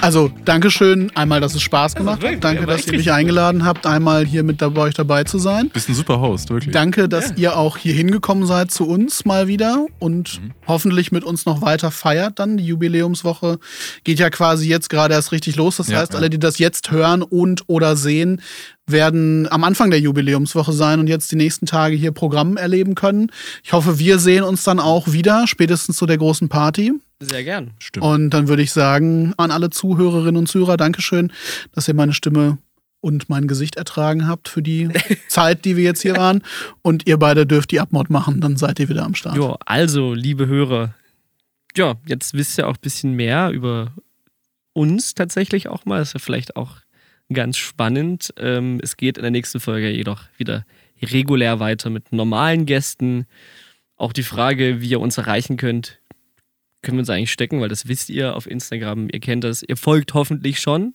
Also 0.00 0.30
Dankeschön. 0.44 1.10
Einmal, 1.14 1.40
dass 1.40 1.54
es 1.54 1.62
Spaß 1.62 1.94
gemacht 1.94 2.22
hat. 2.24 2.42
Danke, 2.42 2.66
dass 2.66 2.86
ihr 2.86 2.94
mich 2.96 3.10
eingeladen 3.12 3.64
habt, 3.64 3.86
einmal 3.86 4.24
hier 4.24 4.42
mit 4.42 4.60
dabei, 4.62 4.82
euch 4.82 4.94
dabei 4.94 5.24
zu 5.24 5.38
sein. 5.38 5.70
Bist 5.70 5.88
ein 5.88 5.94
super 5.94 6.20
Host, 6.20 6.50
wirklich. 6.50 6.72
Danke, 6.72 7.08
dass 7.08 7.36
ihr 7.36 7.56
auch 7.56 7.76
hier 7.76 7.94
hingekommen 7.94 8.46
seid 8.46 8.70
zu 8.70 8.86
uns 8.86 9.24
mal 9.24 9.48
wieder 9.48 9.86
und 9.98 10.40
hoffentlich 10.66 11.12
mit 11.12 11.24
uns 11.24 11.46
noch 11.46 11.62
weiter 11.62 11.90
feiert 11.90 12.38
dann. 12.38 12.56
Die 12.56 12.64
Jubiläumswoche 12.66 13.58
geht 14.04 14.18
ja 14.18 14.30
quasi 14.30 14.68
jetzt 14.68 14.90
gerade 14.90 15.14
erst 15.14 15.32
richtig 15.32 15.56
los. 15.56 15.76
Das 15.76 15.88
Ja, 15.88 15.98
heißt, 15.98 16.12
ja. 16.12 16.18
alle, 16.18 16.30
die 16.30 16.38
das 16.38 16.58
jetzt 16.58 16.90
hören 16.90 17.22
und 17.22 17.64
oder 17.66 17.96
sehen, 17.96 18.40
werden 18.86 19.46
am 19.50 19.64
Anfang 19.64 19.90
der 19.90 20.00
Jubiläumswoche 20.00 20.72
sein 20.72 20.98
und 21.00 21.08
jetzt 21.08 21.30
die 21.30 21.36
nächsten 21.36 21.66
Tage 21.66 21.94
hier 21.94 22.12
Programm 22.12 22.56
erleben 22.56 22.94
können. 22.94 23.30
Ich 23.62 23.72
hoffe, 23.72 23.98
wir 23.98 24.18
sehen 24.18 24.44
uns 24.44 24.62
dann 24.64 24.80
auch 24.80 25.12
wieder, 25.12 25.46
spätestens 25.46 25.96
zu 25.96 26.06
der 26.06 26.16
großen 26.18 26.48
Party. 26.48 26.92
Sehr 27.20 27.42
gern. 27.42 27.72
Stimmt. 27.80 28.06
Und 28.06 28.30
dann 28.30 28.46
würde 28.48 28.62
ich 28.62 28.70
sagen, 28.72 29.34
an 29.38 29.50
alle 29.50 29.70
Zuhörerinnen 29.88 30.36
und 30.36 30.46
Zuhörer, 30.48 30.76
Dankeschön, 30.76 31.32
dass 31.72 31.88
ihr 31.88 31.94
meine 31.94 32.12
Stimme 32.12 32.58
und 33.00 33.30
mein 33.30 33.48
Gesicht 33.48 33.76
ertragen 33.76 34.26
habt 34.26 34.48
für 34.48 34.60
die 34.60 34.90
Zeit, 35.28 35.64
die 35.64 35.78
wir 35.78 35.84
jetzt 35.84 36.02
hier 36.02 36.16
waren. 36.16 36.42
Und 36.82 37.08
ihr 37.08 37.16
beide 37.16 37.46
dürft 37.46 37.70
die 37.70 37.80
Abmod 37.80 38.10
machen, 38.10 38.42
dann 38.42 38.58
seid 38.58 38.78
ihr 38.80 38.90
wieder 38.90 39.04
am 39.04 39.14
Start. 39.14 39.36
Jo, 39.36 39.56
also, 39.64 40.12
liebe 40.12 40.46
Hörer, 40.46 40.94
ja, 41.74 41.94
jetzt 42.06 42.34
wisst 42.34 42.58
ihr 42.58 42.68
auch 42.68 42.74
ein 42.74 42.82
bisschen 42.82 43.14
mehr 43.14 43.50
über 43.50 43.94
uns 44.74 45.14
tatsächlich 45.14 45.68
auch 45.68 45.86
mal. 45.86 46.00
Das 46.00 46.08
ist 46.08 46.14
ja 46.14 46.20
vielleicht 46.20 46.56
auch 46.56 46.76
ganz 47.32 47.56
spannend. 47.56 48.34
Ähm, 48.36 48.80
es 48.82 48.98
geht 48.98 49.16
in 49.16 49.22
der 49.22 49.30
nächsten 49.30 49.58
Folge 49.58 49.88
jedoch 49.88 50.24
wieder 50.36 50.66
regulär 51.00 51.60
weiter 51.60 51.88
mit 51.88 52.12
normalen 52.12 52.66
Gästen. 52.66 53.26
Auch 53.96 54.12
die 54.12 54.22
Frage, 54.22 54.82
wie 54.82 54.88
ihr 54.88 55.00
uns 55.00 55.16
erreichen 55.16 55.56
könnt, 55.56 55.98
können 56.82 56.96
wir 56.96 57.00
uns 57.00 57.10
eigentlich 57.10 57.32
stecken, 57.32 57.60
weil 57.60 57.68
das 57.68 57.88
wisst 57.88 58.10
ihr 58.10 58.36
auf 58.36 58.48
Instagram. 58.48 59.08
Ihr 59.12 59.20
kennt 59.20 59.44
das. 59.44 59.62
Ihr 59.62 59.76
folgt 59.76 60.14
hoffentlich 60.14 60.60
schon. 60.60 60.94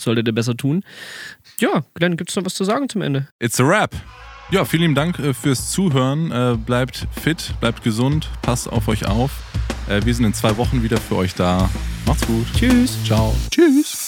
Solltet 0.00 0.26
ihr 0.26 0.34
besser 0.34 0.56
tun. 0.56 0.84
Ja, 1.60 1.84
Glenn, 1.94 2.16
gibt 2.16 2.30
es 2.30 2.36
noch 2.36 2.44
was 2.44 2.54
zu 2.54 2.64
sagen 2.64 2.88
zum 2.88 3.02
Ende? 3.02 3.28
It's 3.38 3.60
a 3.60 3.66
wrap. 3.66 3.94
Ja, 4.50 4.64
vielen 4.64 4.82
lieben 4.82 4.94
Dank 4.94 5.18
äh, 5.18 5.32
fürs 5.32 5.70
Zuhören. 5.70 6.30
Äh, 6.30 6.56
bleibt 6.58 7.06
fit, 7.22 7.54
bleibt 7.60 7.82
gesund, 7.82 8.28
passt 8.42 8.70
auf 8.70 8.88
euch 8.88 9.06
auf. 9.06 9.30
Äh, 9.88 10.04
wir 10.04 10.14
sind 10.14 10.26
in 10.26 10.34
zwei 10.34 10.56
Wochen 10.56 10.82
wieder 10.82 10.98
für 10.98 11.16
euch 11.16 11.34
da. 11.34 11.70
Macht's 12.06 12.26
gut. 12.26 12.46
Tschüss. 12.54 13.02
Ciao. 13.04 13.34
Tschüss. 13.50 14.01